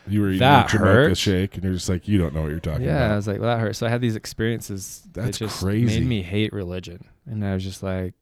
You 0.08 0.20
were 0.22 0.28
eating 0.28 0.40
That 0.40 0.72
your 0.72 0.82
Jamocha 0.82 0.84
hurts. 1.08 1.20
shake, 1.20 1.54
and 1.54 1.62
you're 1.64 1.72
just 1.74 1.88
like, 1.88 2.08
you 2.08 2.18
don't 2.18 2.34
know 2.34 2.42
what 2.42 2.50
you're 2.50 2.58
talking 2.60 2.84
about. 2.88 2.94
yeah, 3.00 3.12
I 3.12 3.16
was 3.16 3.26
like, 3.28 3.38
well, 3.40 3.54
that 3.54 3.60
hurts. 3.60 3.78
So 3.78 3.86
I 3.86 3.90
had 3.90 4.00
these 4.00 4.16
experiences 4.16 5.02
That's 5.12 5.38
that 5.38 5.44
just 5.44 5.60
crazy. 5.62 6.00
made 6.00 6.06
me 6.08 6.22
hate 6.22 6.52
religion. 6.52 7.04
And 7.26 7.44
I 7.44 7.54
was 7.54 7.62
just 7.62 7.82
like, 7.82 8.14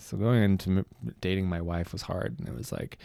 so 0.00 0.16
going 0.16 0.42
into 0.42 0.70
m- 0.70 0.86
dating 1.20 1.46
my 1.48 1.60
wife 1.60 1.92
was 1.92 2.02
hard. 2.02 2.38
And 2.38 2.48
it 2.48 2.54
was 2.54 2.72
like, 2.72 2.98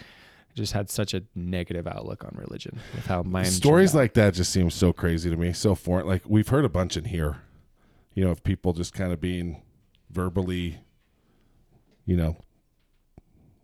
I 0.50 0.54
just 0.56 0.74
had 0.74 0.90
such 0.90 1.14
a 1.14 1.24
negative 1.36 1.88
outlook 1.88 2.24
on 2.24 2.36
religion 2.36 2.80
with 2.96 3.06
how 3.06 3.24
my 3.24 3.44
Stories 3.44 3.94
like 3.94 4.14
that 4.14 4.34
just 4.34 4.52
seem 4.52 4.70
so 4.70 4.94
crazy 4.94 5.30
to 5.30 5.38
me, 5.38 5.54
so 5.54 5.76
foreign. 5.76 6.08
Like 6.08 6.24
we've 6.26 6.48
heard 6.48 6.66
a 6.66 6.70
bunch 6.70 6.98
in 6.98 7.06
here, 7.06 7.38
you 8.14 8.24
know, 8.24 8.32
of 8.32 8.44
people 8.44 8.74
just 8.74 8.94
kind 8.94 9.12
of 9.12 9.20
being 9.20 9.62
verbally, 10.10 10.80
you 12.06 12.16
know, 12.16 12.38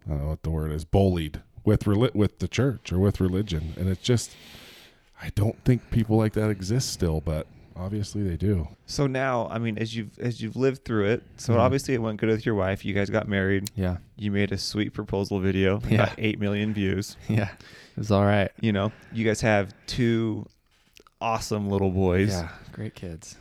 I 0.05 0.09
don't 0.09 0.21
know 0.21 0.27
what 0.29 0.43
the 0.43 0.49
word 0.49 0.71
is, 0.71 0.83
bullied 0.83 1.41
with 1.63 1.83
reli- 1.83 2.15
with 2.15 2.39
the 2.39 2.47
church 2.47 2.91
or 2.91 2.99
with 2.99 3.21
religion, 3.21 3.73
and 3.77 3.87
it's 3.87 4.01
just, 4.01 4.35
I 5.21 5.29
don't 5.35 5.63
think 5.63 5.91
people 5.91 6.17
like 6.17 6.33
that 6.33 6.49
exist 6.49 6.91
still, 6.91 7.21
but 7.21 7.45
obviously 7.81 8.23
they 8.23 8.37
do. 8.37 8.67
So 8.85 9.07
now, 9.07 9.47
I 9.49 9.57
mean, 9.57 9.77
as 9.77 9.95
you've 9.95 10.17
as 10.19 10.39
you've 10.41 10.55
lived 10.55 10.85
through 10.85 11.07
it, 11.07 11.23
so 11.37 11.53
Mhm. 11.53 11.59
obviously 11.59 11.93
it 11.93 12.01
went 12.01 12.19
good 12.19 12.29
with 12.29 12.45
your 12.45 12.55
wife. 12.55 12.85
You 12.85 12.93
guys 12.93 13.09
got 13.09 13.27
married. 13.27 13.69
Yeah. 13.75 13.97
You 14.17 14.31
made 14.31 14.51
a 14.51 14.57
sweet 14.57 14.93
proposal 14.93 15.39
video. 15.39 15.81
Yeah. 15.89 15.97
Got 16.05 16.15
eight 16.17 16.39
million 16.39 16.73
views. 16.73 17.17
Yeah. 17.27 17.49
It 17.51 17.97
was 17.97 18.11
all 18.11 18.23
right. 18.23 18.49
You 18.61 18.71
know, 18.71 18.91
you 19.11 19.25
guys 19.25 19.41
have 19.41 19.73
two 19.87 20.45
awesome 21.19 21.69
little 21.69 21.91
boys. 21.91 22.29
Yeah. 22.29 22.49
Great 22.71 22.95
kids, 22.95 23.37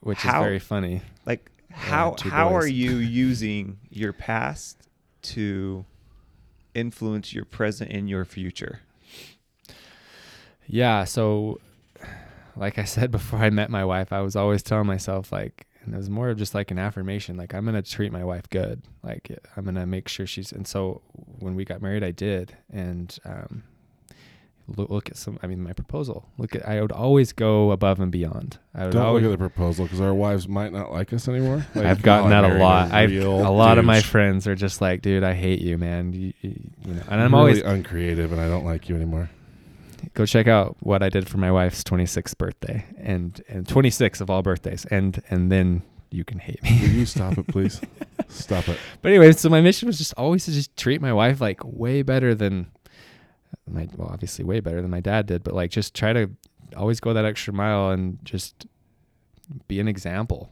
which 0.00 0.18
How- 0.18 0.40
is 0.40 0.44
very 0.46 0.58
funny. 0.58 1.02
Like 1.26 1.50
how 1.70 2.16
how 2.20 2.54
are 2.54 2.66
you 2.66 2.96
using 3.26 3.78
your 3.90 4.12
past 4.12 4.76
to 5.22 5.84
influence 6.74 7.32
your 7.34 7.44
present 7.44 7.90
and 7.92 8.08
your 8.08 8.24
future? 8.24 8.80
Yeah. 10.66 11.04
So, 11.04 11.60
like 12.56 12.78
I 12.78 12.84
said 12.84 13.10
before 13.12 13.38
I 13.38 13.50
met 13.50 13.70
my 13.70 13.84
wife, 13.84 14.12
I 14.12 14.20
was 14.20 14.36
always 14.36 14.62
telling 14.62 14.86
myself, 14.86 15.32
like, 15.32 15.66
and 15.84 15.94
it 15.94 15.96
was 15.96 16.10
more 16.10 16.30
of 16.30 16.38
just 16.38 16.54
like 16.54 16.70
an 16.70 16.78
affirmation 16.78 17.36
like 17.36 17.54
i'm 17.54 17.64
gonna 17.64 17.82
treat 17.82 18.12
my 18.12 18.24
wife 18.24 18.48
good 18.50 18.82
like 19.02 19.30
i'm 19.56 19.64
gonna 19.64 19.86
make 19.86 20.08
sure 20.08 20.26
she's 20.26 20.52
and 20.52 20.66
so 20.66 21.02
when 21.38 21.54
we 21.54 21.64
got 21.64 21.82
married 21.82 22.04
i 22.04 22.10
did 22.10 22.56
and 22.72 23.18
um 23.24 23.64
look, 24.68 24.90
look 24.90 25.10
at 25.10 25.16
some 25.16 25.38
i 25.42 25.46
mean 25.46 25.62
my 25.62 25.72
proposal 25.72 26.28
look 26.38 26.54
at 26.54 26.66
i 26.68 26.80
would 26.80 26.92
always 26.92 27.32
go 27.32 27.72
above 27.72 28.00
and 28.00 28.12
beyond 28.12 28.58
i 28.74 28.84
would 28.84 28.92
Don't 28.92 29.02
always 29.02 29.24
look 29.24 29.32
at 29.32 29.38
the 29.38 29.48
proposal 29.48 29.86
because 29.86 30.00
our 30.00 30.14
wives 30.14 30.46
might 30.46 30.72
not 30.72 30.92
like 30.92 31.12
us 31.12 31.28
anymore. 31.28 31.66
Like, 31.74 31.86
I've 31.86 32.02
gotten 32.02 32.30
that 32.30 32.44
a 32.44 32.58
lot. 32.58 32.92
I've, 32.92 33.10
real 33.10 33.46
a 33.46 33.50
lot 33.50 33.78
of 33.78 33.84
my 33.84 34.00
friends 34.02 34.46
are 34.46 34.54
just 34.54 34.80
like, 34.80 35.00
dude, 35.02 35.24
I 35.24 35.32
hate 35.32 35.60
you, 35.60 35.78
man. 35.78 36.12
You, 36.12 36.32
you, 36.42 36.70
know, 36.84 37.02
and 37.08 37.20
I'm 37.20 37.34
always 37.34 37.60
uncreative, 37.62 38.30
and 38.30 38.40
I 38.40 38.48
don't 38.48 38.64
like 38.64 38.88
you 38.88 38.94
anymore. 38.94 39.30
Go 40.14 40.26
check 40.26 40.46
out 40.46 40.76
what 40.80 41.02
I 41.02 41.08
did 41.08 41.28
for 41.28 41.38
my 41.38 41.50
wife's 41.50 41.82
26th 41.84 42.36
birthday, 42.38 42.84
and 42.98 43.42
and 43.48 43.66
26 43.66 44.20
of 44.20 44.30
all 44.30 44.42
birthdays, 44.42 44.84
and 44.86 45.22
and 45.30 45.50
then 45.50 45.82
you 46.10 46.24
can 46.24 46.38
hate 46.38 46.62
me. 46.62 46.78
Will 46.80 46.90
you 46.90 47.06
stop 47.06 47.38
it, 47.38 47.46
please? 47.48 47.80
stop 48.28 48.68
it. 48.68 48.78
But 49.00 49.10
anyway, 49.10 49.32
so 49.32 49.48
my 49.48 49.60
mission 49.60 49.86
was 49.86 49.98
just 49.98 50.14
always 50.16 50.44
to 50.44 50.52
just 50.52 50.76
treat 50.76 51.00
my 51.00 51.12
wife 51.12 51.40
like 51.40 51.60
way 51.64 52.02
better 52.02 52.34
than 52.34 52.70
my 53.68 53.88
well, 53.96 54.08
obviously 54.12 54.44
way 54.44 54.60
better 54.60 54.82
than 54.82 54.90
my 54.90 55.00
dad 55.00 55.26
did, 55.26 55.42
but 55.42 55.54
like 55.54 55.70
just 55.70 55.94
try 55.94 56.12
to 56.12 56.30
always 56.76 57.00
go 57.00 57.12
that 57.12 57.24
extra 57.24 57.52
mile 57.52 57.90
and 57.90 58.18
just 58.24 58.66
be 59.68 59.80
an 59.80 59.88
example 59.88 60.50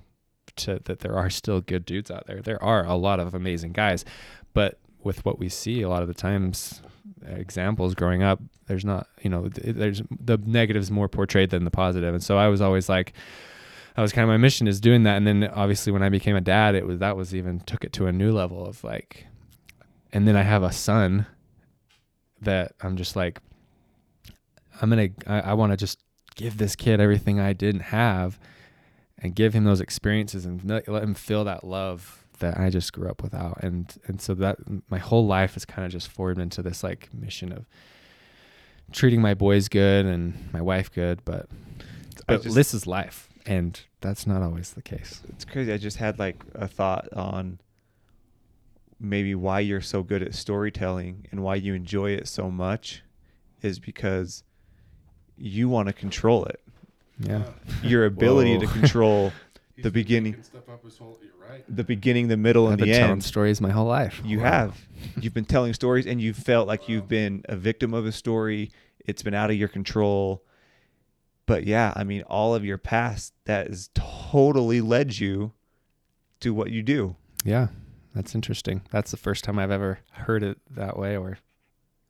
to 0.57 0.81
that 0.85 1.01
there 1.01 1.17
are 1.17 1.31
still 1.31 1.61
good 1.61 1.85
dudes 1.85 2.11
out 2.11 2.27
there. 2.27 2.41
There 2.41 2.63
are 2.63 2.85
a 2.85 2.95
lot 2.95 3.21
of 3.21 3.35
amazing 3.35 3.73
guys, 3.73 4.05
but 4.53 4.79
with 5.03 5.25
what 5.25 5.39
we 5.39 5.49
see 5.49 5.83
a 5.83 5.89
lot 5.89 6.03
of 6.03 6.09
the 6.09 6.15
times 6.15 6.83
uh, 7.27 7.35
examples 7.35 7.95
growing 7.95 8.23
up 8.23 8.41
there's 8.71 8.85
not 8.85 9.09
you 9.21 9.29
know 9.29 9.49
th- 9.49 9.75
there's 9.75 10.01
the 10.25 10.39
negatives 10.47 10.93
more 10.93 11.09
portrayed 11.09 11.51
than 11.51 11.65
the 11.65 11.71
positive. 11.71 12.15
And 12.15 12.23
so 12.23 12.39
i 12.39 12.47
was 12.47 12.61
always 12.61 12.89
like 12.89 13.13
that 13.97 14.03
was 14.03 14.13
kind 14.13 14.23
of 14.23 14.29
my 14.29 14.37
mission 14.37 14.69
is 14.69 14.81
doing 14.81 15.03
that. 15.03 15.17
And 15.17 15.27
then 15.27 15.45
obviously 15.45 15.93
when 15.93 16.05
i 16.05 16.09
became 16.09 16.37
a 16.37 16.41
dad 16.41 16.77
it 16.77 16.87
was 16.87 17.01
that 17.01 17.17
was 17.17 17.35
even 17.35 17.59
took 17.61 17.85
it 17.85 17.93
to 17.95 18.07
a 18.07 18.13
new 18.13 18.33
level 18.33 18.65
of 18.65 18.85
like 18.85 19.27
and 20.13 20.27
then 20.27 20.37
i 20.37 20.43
have 20.43 20.63
a 20.63 20.71
son 20.71 21.27
that 22.41 22.73
i'm 22.81 22.97
just 22.97 23.17
like 23.17 23.41
i'm 24.81 24.89
gonna 24.89 25.09
i, 25.27 25.41
I 25.41 25.55
want 25.55 25.73
to 25.73 25.77
just 25.77 25.99
give 26.37 26.57
this 26.57 26.77
kid 26.77 27.01
everything 27.01 27.41
i 27.41 27.53
didn't 27.53 27.83
have 27.83 28.39
and 29.19 29.35
give 29.35 29.53
him 29.53 29.65
those 29.65 29.81
experiences 29.81 30.47
and 30.47 30.65
let, 30.65 30.89
let 30.89 31.03
him 31.03 31.15
feel 31.15 31.45
that 31.45 31.65
love 31.65 32.25
that 32.39 32.59
i 32.59 32.71
just 32.71 32.93
grew 32.93 33.09
up 33.09 33.23
without. 33.23 33.59
And 33.63 33.95
and 34.07 34.21
so 34.21 34.35
that 34.35 34.59
my 34.91 34.99
whole 34.99 35.27
life 35.27 35.57
is 35.57 35.65
kind 35.65 35.85
of 35.85 35.93
just 35.93 36.09
formed 36.09 36.39
into 36.39 36.63
this 36.63 36.83
like 36.83 37.13
mission 37.13 37.53
of 37.53 37.67
treating 38.93 39.21
my 39.23 39.35
boys 39.35 39.69
good 39.69 40.05
and 40.07 40.35
my 40.53 40.61
wife 40.61 40.93
good 40.93 41.25
but 41.25 41.47
but 42.27 42.43
just- 42.43 42.55
this 42.55 42.75
is 42.75 42.87
life 42.87 43.29
and 43.47 43.81
that's 44.01 44.27
not 44.27 44.43
always 44.43 44.71
the 44.73 44.83
case 44.83 45.21
It's 45.31 45.45
crazy. 45.45 45.73
I 45.73 45.77
just 45.79 45.97
had 45.99 46.19
like 46.19 46.43
a 46.55 46.67
thought 46.69 47.11
on 47.13 47.59
maybe 48.99 49.35
why 49.35 49.61
you're 49.61 49.81
so 49.81 50.03
good 50.03 50.23
at 50.23 50.35
storytelling 50.35 51.27
and 51.31 51.43
why 51.43 51.55
you 51.55 51.75
enjoy 51.75 52.11
it 52.11 52.29
so 52.29 52.51
much 52.51 53.03
is 53.63 53.79
because 53.79 54.43
you 55.37 55.69
want 55.69 55.87
to 55.89 55.93
control 55.95 56.45
it. 56.45 56.61
yeah 57.19 57.45
Your 57.83 58.05
ability 58.05 58.59
to 58.59 58.67
Whoa. 58.67 58.81
control 59.81 59.85
the 59.85 59.91
beginning, 59.91 60.37
the 61.69 61.85
beginning, 61.85 62.29
the 62.29 62.37
middle, 62.37 62.67
i've 62.67 62.73
and 62.75 62.81
been 62.81 62.89
the 62.89 62.95
telling 62.95 63.11
end. 63.13 63.25
stories 63.25 63.61
my 63.61 63.71
whole 63.71 63.87
life 63.87 64.21
You 64.25 64.41
have. 64.41 64.79
You've 65.21 65.35
been 65.35 65.45
telling 65.45 65.73
stories 65.75 66.07
and 66.07 66.21
you've 66.21 66.37
felt 66.37 66.69
like 66.69 66.89
you've 66.89 67.09
been 67.09 67.43
a 67.49 67.57
victim 67.57 67.95
of 67.95 68.05
a 68.07 68.13
story. 68.13 68.71
It's 69.07 69.23
been 69.23 69.35
out 69.35 69.51
of 69.51 69.57
your 69.57 69.69
control. 69.69 70.45
But 71.47 71.65
yeah, 71.65 71.93
I 71.97 72.05
mean, 72.05 72.23
all 72.23 72.55
of 72.55 72.65
your 72.65 72.79
past 72.79 73.33
that 73.47 73.69
has 73.69 73.89
totally 73.95 74.81
led 74.81 75.19
you 75.19 75.53
to 76.41 76.53
what 76.55 76.71
you 76.71 76.83
do. 76.83 77.17
yeah 77.45 77.69
that's 78.15 78.35
interesting 78.35 78.83
that's 78.91 79.11
the 79.13 79.17
first 79.17 79.45
time 79.45 79.57
i've 79.59 79.71
ever 79.71 80.01
heard 80.13 80.43
it 80.43 80.59
that 80.69 80.99
way 80.99 81.17
or 81.17 81.39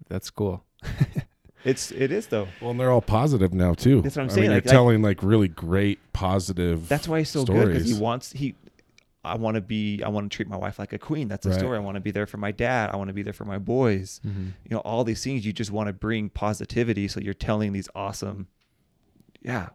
that's 0.08 0.30
cool 0.30 0.64
It's 1.64 1.90
it 1.92 2.10
is 2.12 2.26
though. 2.28 2.48
Well, 2.60 2.70
and 2.70 2.80
they're 2.80 2.90
all 2.90 3.02
positive 3.02 3.52
now 3.52 3.74
too. 3.74 4.00
That's 4.02 4.16
what 4.16 4.22
I'm 4.22 4.30
I 4.30 4.32
saying, 4.32 4.42
Mean, 4.48 4.56
like- 4.56 4.64
you're 4.64 4.72
telling 4.72 5.02
like 5.02 5.22
really 5.22 5.48
great 5.48 5.98
positive. 6.12 6.88
That's 6.88 7.06
why 7.08 7.18
he's 7.18 7.28
so 7.30 7.44
good 7.44 7.68
because 7.68 7.88
he 7.88 7.94
wants 7.98 8.32
he. 8.32 8.54
I 9.22 9.34
want 9.36 9.56
to 9.56 9.60
be. 9.60 10.02
I 10.02 10.08
want 10.08 10.30
to 10.30 10.34
treat 10.34 10.48
my 10.48 10.56
wife 10.56 10.78
like 10.78 10.94
a 10.94 10.98
queen. 10.98 11.28
That's 11.28 11.44
a 11.44 11.50
Right. 11.50 11.58
story. 11.58 11.76
I 11.76 11.80
want 11.80 11.96
to 11.96 12.00
be 12.00 12.10
there 12.10 12.26
for 12.26 12.38
my 12.38 12.52
dad. 12.52 12.88
I 12.90 12.96
want 12.96 13.08
to 13.08 13.14
be 13.14 13.22
there 13.22 13.34
for 13.34 13.44
my 13.44 13.58
boys. 13.58 14.18
mm-hmm. 14.26 14.44
You 14.64 14.70
know, 14.70 14.78
all 14.78 15.04
these 15.04 15.22
things. 15.22 15.44
You 15.44 15.52
just 15.52 15.70
want 15.70 15.88
to 15.88 15.92
bring 15.92 16.30
positivity. 16.30 17.06
So 17.08 17.20
you're 17.20 17.34
telling 17.34 17.72
these 17.74 17.88
awesome. 17.94 18.48
Yeah. 19.42 19.68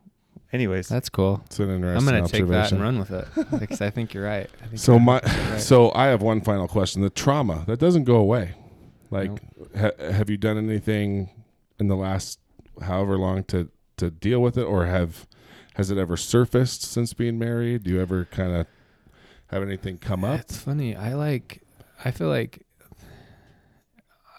Anyways, 0.54 0.88
that's 0.88 1.10
cool 1.10 1.42
It's 1.48 1.60
an 1.60 1.70
interesting 1.70 1.98
i'm 1.98 2.06
gonna 2.06 2.28
take 2.30 2.48
that 2.48 2.72
and 2.72 2.80
run 2.82 2.98
with 3.00 3.12
it 3.12 3.28
because 3.60 3.82
i 3.82 3.90
think 3.90 4.14
you're 4.14 4.24
right 4.24 4.50
I 4.64 4.68
think 4.68 4.80
So 4.80 4.94
you're 4.94 5.02
my 5.02 5.20
right. 5.20 5.60
so 5.60 5.92
I 5.94 6.06
have 6.06 6.22
one 6.22 6.40
final 6.42 6.68
question. 6.68 7.02
The 7.02 7.10
trauma 7.10 7.64
that 7.68 7.78
doesn't 7.80 8.04
go 8.06 8.16
away. 8.18 8.54
Like, 9.12 9.32
ha, 9.78 9.90
have 10.00 10.30
you 10.30 10.38
done 10.38 10.58
anything 10.58 11.30
in 11.80 11.88
the 11.88 11.96
last 11.96 12.40
however 12.82 13.18
long 13.18 13.44
to 13.46 13.70
to 13.98 14.12
deal 14.12 14.42
with 14.42 14.58
it, 14.58 14.64
or 14.64 14.86
have 14.86 15.28
has 15.76 15.92
it 15.92 15.98
ever 15.98 16.16
surfaced 16.18 16.82
since 16.84 17.14
being 17.14 17.38
married? 17.40 17.84
Do 17.84 17.92
you 17.92 18.02
ever 18.02 18.26
kind 18.26 18.54
of 18.54 18.68
have 19.48 19.62
anything 19.64 19.98
come 19.98 20.24
up? 20.24 20.40
It's 20.42 20.58
funny. 20.58 20.96
I 20.96 21.14
like. 21.14 21.62
I 22.04 22.12
feel 22.12 22.28
like. 22.30 22.66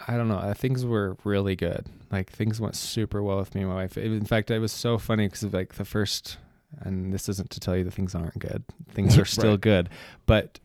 I 0.09 0.17
don't 0.17 0.29
know. 0.29 0.53
Things 0.55 0.85
were 0.85 1.17
really 1.25 1.57
good. 1.57 1.87
Like 2.13 2.31
things 2.31 2.61
went 2.61 2.77
super 2.77 3.23
well 3.23 3.39
with 3.39 3.55
me 3.55 3.63
and 3.63 3.71
my 3.71 3.77
wife. 3.77 3.99
In 3.99 4.25
fact, 4.25 4.51
it 4.51 4.59
was 4.61 4.71
so 4.73 4.99
funny 4.99 5.27
because 5.27 5.43
like 5.53 5.75
the 5.75 5.85
first, 5.85 6.39
and 6.81 7.13
this 7.13 7.29
isn't 7.29 7.51
to 7.51 7.61
tell 7.61 7.77
you 7.77 7.83
that 7.85 7.93
things 7.95 8.15
aren't 8.15 8.39
good. 8.39 8.63
Things 8.93 9.19
are 9.19 9.25
still 9.25 9.53
Right. 9.53 9.61
good, 9.61 9.89
but 10.27 10.61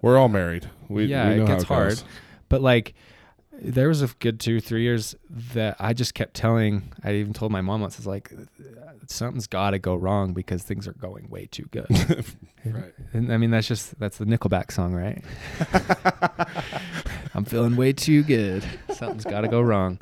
We're 0.00 0.16
all 0.16 0.28
married. 0.28 0.70
We, 0.88 1.04
Yeah, 1.06 1.28
we 1.34 1.42
it 1.42 1.46
gets 1.46 1.64
it 1.64 1.68
goes. 1.68 2.04
but 2.48 2.62
like 2.62 2.94
there 3.60 3.88
was 3.88 4.02
a 4.02 4.08
good 4.18 4.40
two 4.40 4.60
three 4.60 4.82
years 4.82 5.14
that 5.30 5.76
I 5.78 5.92
just 5.92 6.14
kept 6.14 6.34
telling. 6.34 6.92
I 7.02 7.14
even 7.14 7.32
told 7.32 7.52
my 7.52 7.60
mom 7.60 7.80
once. 7.80 7.96
I 7.96 7.98
was 7.98 8.06
like, 8.06 8.32
something's 9.06 9.46
got 9.46 9.70
to 9.70 9.78
go 9.78 9.94
wrong 9.94 10.32
because 10.32 10.62
things 10.62 10.86
are 10.86 10.92
going 10.92 11.28
way 11.28 11.46
too 11.46 11.66
good. 11.70 11.86
Right. 12.64 12.92
And 13.12 13.32
I 13.32 13.36
mean, 13.36 13.52
that's 13.52 13.68
just 13.68 13.96
that's 14.00 14.18
the 14.18 14.24
Nickelback 14.24 14.72
song, 14.72 14.92
right? 14.92 15.22
I'm 17.34 17.44
feeling 17.44 17.76
way 17.76 17.92
too 17.92 18.24
good. 18.24 18.64
Something's 18.92 19.22
got 19.22 19.42
to 19.42 19.48
go 19.48 19.60
wrong. 19.60 20.00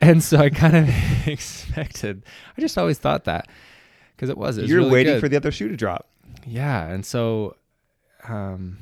And 0.00 0.22
so 0.22 0.38
I 0.38 0.50
kind 0.50 0.76
of 0.76 0.88
expected. 1.26 2.22
I 2.56 2.60
just 2.60 2.78
always 2.78 2.98
thought 2.98 3.24
that 3.24 3.48
because 4.14 4.30
it 4.30 4.38
was. 4.38 4.56
It 4.56 4.62
was 4.62 4.70
you're 4.70 4.78
really 4.80 4.92
waiting 4.92 5.14
good. 5.14 5.20
for 5.20 5.28
the 5.28 5.36
other 5.36 5.50
shoe 5.50 5.68
to 5.68 5.76
drop. 5.76 6.08
Yeah, 6.46 6.86
and 6.86 7.04
so, 7.04 7.56
um, 8.28 8.78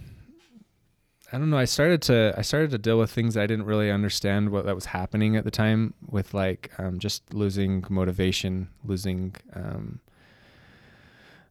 I 1.34 1.38
don't 1.38 1.50
know. 1.50 1.58
I 1.58 1.64
started 1.64 2.00
to 2.02 2.32
I 2.36 2.42
started 2.42 2.70
to 2.70 2.78
deal 2.78 2.96
with 2.96 3.10
things 3.10 3.36
I 3.36 3.48
didn't 3.48 3.64
really 3.64 3.90
understand 3.90 4.50
what 4.50 4.66
that 4.66 4.76
was 4.76 4.84
happening 4.84 5.34
at 5.34 5.42
the 5.42 5.50
time 5.50 5.92
with 6.08 6.32
like 6.32 6.70
um, 6.78 7.00
just 7.00 7.34
losing 7.34 7.84
motivation, 7.90 8.68
losing 8.84 9.34
um, 9.52 9.98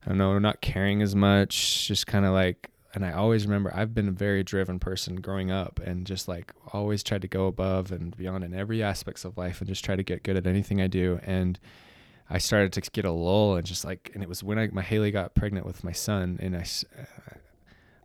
I 0.05 0.07
don't 0.07 0.17
know, 0.17 0.39
not 0.39 0.61
caring 0.61 1.01
as 1.01 1.15
much, 1.15 1.85
just 1.85 2.07
kind 2.07 2.23
of 2.23 2.31
like. 2.31 2.69
And 2.95 3.05
I 3.05 3.11
always 3.11 3.45
remember 3.45 3.73
I've 3.75 3.93
been 3.93 4.07
a 4.07 4.13
very 4.13 4.41
driven 4.41 4.79
person 4.79 5.17
growing 5.17 5.51
up, 5.51 5.81
and 5.83 6.07
just 6.07 6.29
like 6.29 6.53
always 6.71 7.03
tried 7.03 7.23
to 7.23 7.27
go 7.27 7.47
above 7.47 7.91
and 7.91 8.15
beyond 8.15 8.45
in 8.45 8.53
every 8.53 8.81
aspects 8.81 9.25
of 9.25 9.37
life, 9.37 9.59
and 9.59 9.67
just 9.67 9.83
try 9.83 9.97
to 9.97 10.03
get 10.03 10.23
good 10.23 10.37
at 10.37 10.47
anything 10.47 10.79
I 10.79 10.87
do. 10.87 11.19
And 11.23 11.59
I 12.29 12.37
started 12.37 12.71
to 12.71 12.89
get 12.89 13.03
a 13.03 13.11
lull 13.11 13.55
and 13.55 13.65
just 13.65 13.83
like, 13.83 14.11
and 14.13 14.23
it 14.23 14.29
was 14.29 14.45
when 14.45 14.57
I, 14.57 14.67
my 14.67 14.81
Haley 14.81 15.11
got 15.11 15.35
pregnant 15.35 15.65
with 15.65 15.83
my 15.83 15.91
son, 15.91 16.39
and 16.41 16.55
I, 16.55 16.61
uh, 16.61 17.35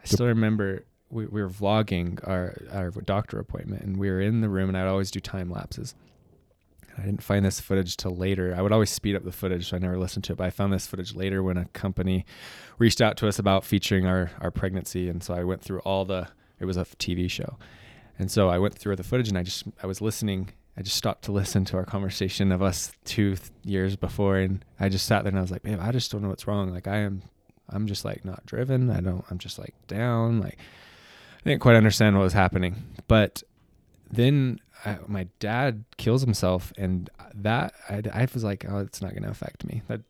I 0.03 0.05
still 0.07 0.27
remember 0.27 0.83
we, 1.11 1.27
we 1.27 1.43
were 1.43 1.49
vlogging 1.49 2.27
our 2.27 2.57
our 2.73 2.91
doctor 2.91 3.39
appointment, 3.39 3.83
and 3.83 3.97
we 3.97 4.11
were 4.11 4.21
in 4.21 4.41
the 4.41 4.49
room, 4.49 4.69
and 4.69 4.77
I'd 4.77 4.87
always 4.87 5.11
do 5.11 5.21
time 5.21 5.51
lapses. 5.51 5.95
I 6.97 7.03
didn't 7.03 7.23
find 7.23 7.45
this 7.45 7.61
footage 7.61 7.97
till 7.97 8.17
later. 8.17 8.55
I 8.57 8.63
would 8.63 8.73
always 8.73 8.91
speed 8.91 9.15
up 9.15 9.25
the 9.25 9.31
footage, 9.33 9.71
so 9.71 9.77
I 9.77 9.79
never 9.79 9.99
listened 9.99 10.25
to 10.25 10.33
it. 10.33 10.37
But 10.37 10.45
I 10.45 10.51
found 10.51 10.73
this 10.73 10.87
footage 10.87 11.15
later 11.15 11.43
when 11.43 11.57
a 11.57 11.67
company 11.67 12.27
reached 12.79 13.01
out 13.01 13.17
to 13.19 13.29
us 13.29 13.39
about 13.39 13.65
featuring 13.65 14.07
our 14.07 14.31
our 14.41 14.51
pregnancy, 14.51 15.09
and 15.09 15.23
so 15.23 15.35
I 15.35 15.45
went 15.45 15.63
through 15.63 15.81
all 15.81 16.05
the. 16.05 16.29
It 16.61 16.65
was 16.65 16.77
a 16.77 16.85
TV 16.85 17.31
show, 17.31 17.57
and 18.19 18.31
so 18.31 18.49
I 18.49 18.59
went 18.59 18.75
through 18.77 18.97
the 18.97 19.05
footage, 19.05 19.29
and 19.29 19.39
I 19.39 19.43
just 19.43 19.65
I 19.83 19.87
was 19.87 20.01
listening. 20.01 20.51
I 20.77 20.83
just 20.83 20.97
stopped 20.97 21.25
to 21.25 21.33
listen 21.33 21.65
to 21.67 21.77
our 21.77 21.85
conversation 21.85 22.53
of 22.53 22.63
us 22.63 22.93
two 23.05 23.35
th- 23.35 23.51
years 23.65 23.97
before, 23.97 24.37
and 24.39 24.65
I 24.79 24.89
just 24.89 25.07
sat 25.07 25.23
there 25.25 25.31
and 25.31 25.39
I 25.39 25.43
was 25.43 25.51
like, 25.51 25.63
"Babe, 25.63 25.79
I 25.81 25.93
just 25.93 26.11
don't 26.11 26.23
know 26.23 26.29
what's 26.29 26.47
wrong. 26.47 26.73
Like 26.73 26.87
I 26.87 26.99
am, 26.99 27.23
I'm 27.69 27.87
just 27.87 28.05
like 28.05 28.25
not 28.25 28.45
driven. 28.47 28.91
I 28.91 29.01
don't. 29.01 29.25
I'm 29.31 29.39
just 29.39 29.59
like 29.59 29.75
down. 29.87 30.41
Like 30.41 30.59
I 31.49 31.53
didn't 31.53 31.63
quite 31.63 31.77
understand 31.77 32.15
what 32.15 32.25
was 32.25 32.35
happening, 32.35 32.77
but 33.07 33.43
then 34.11 34.61
I, 34.85 34.99
my 35.07 35.29
dad 35.39 35.85
kills 35.97 36.21
himself, 36.21 36.75
and 36.77 37.09
that 37.35 37.73
I, 37.89 38.03
I 38.13 38.29
was 38.35 38.45
like, 38.45 38.67
oh, 38.69 38.81
it's 38.81 39.01
not 39.01 39.13
going 39.13 39.23
to 39.23 39.31
affect 39.31 39.65
me. 39.65 39.81
That 39.89 40.03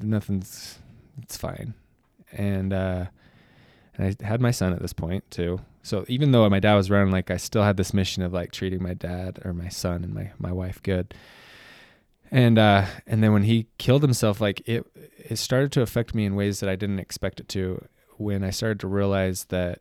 nothing's, 0.00 0.78
it's 1.20 1.36
fine. 1.36 1.74
And 2.30 2.72
uh, 2.72 3.06
and 3.96 4.16
I 4.22 4.24
had 4.24 4.40
my 4.40 4.52
son 4.52 4.72
at 4.72 4.80
this 4.80 4.92
point 4.92 5.28
too. 5.32 5.58
So 5.82 6.04
even 6.06 6.30
though 6.30 6.48
my 6.48 6.60
dad 6.60 6.76
was 6.76 6.90
running, 6.90 7.10
like 7.10 7.32
I 7.32 7.38
still 7.38 7.64
had 7.64 7.76
this 7.76 7.92
mission 7.92 8.22
of 8.22 8.32
like 8.32 8.52
treating 8.52 8.80
my 8.80 8.94
dad 8.94 9.40
or 9.44 9.52
my 9.52 9.68
son 9.68 10.04
and 10.04 10.14
my 10.14 10.30
my 10.38 10.52
wife 10.52 10.80
good. 10.82 11.12
and 12.30 12.56
uh 12.56 12.86
and 13.06 13.20
then 13.22 13.32
when 13.32 13.42
he 13.42 13.66
killed 13.78 14.02
himself 14.02 14.40
like 14.40 14.62
it 14.68 14.86
it 15.16 15.36
started 15.38 15.72
to 15.72 15.82
affect 15.82 16.14
me 16.14 16.24
in 16.24 16.36
ways 16.36 16.60
that 16.60 16.68
I 16.68 16.76
didn't 16.76 17.00
expect 17.00 17.40
it 17.40 17.48
to 17.48 17.84
when 18.16 18.44
I 18.44 18.50
started 18.50 18.78
to 18.80 18.86
realize 18.86 19.46
that 19.46 19.80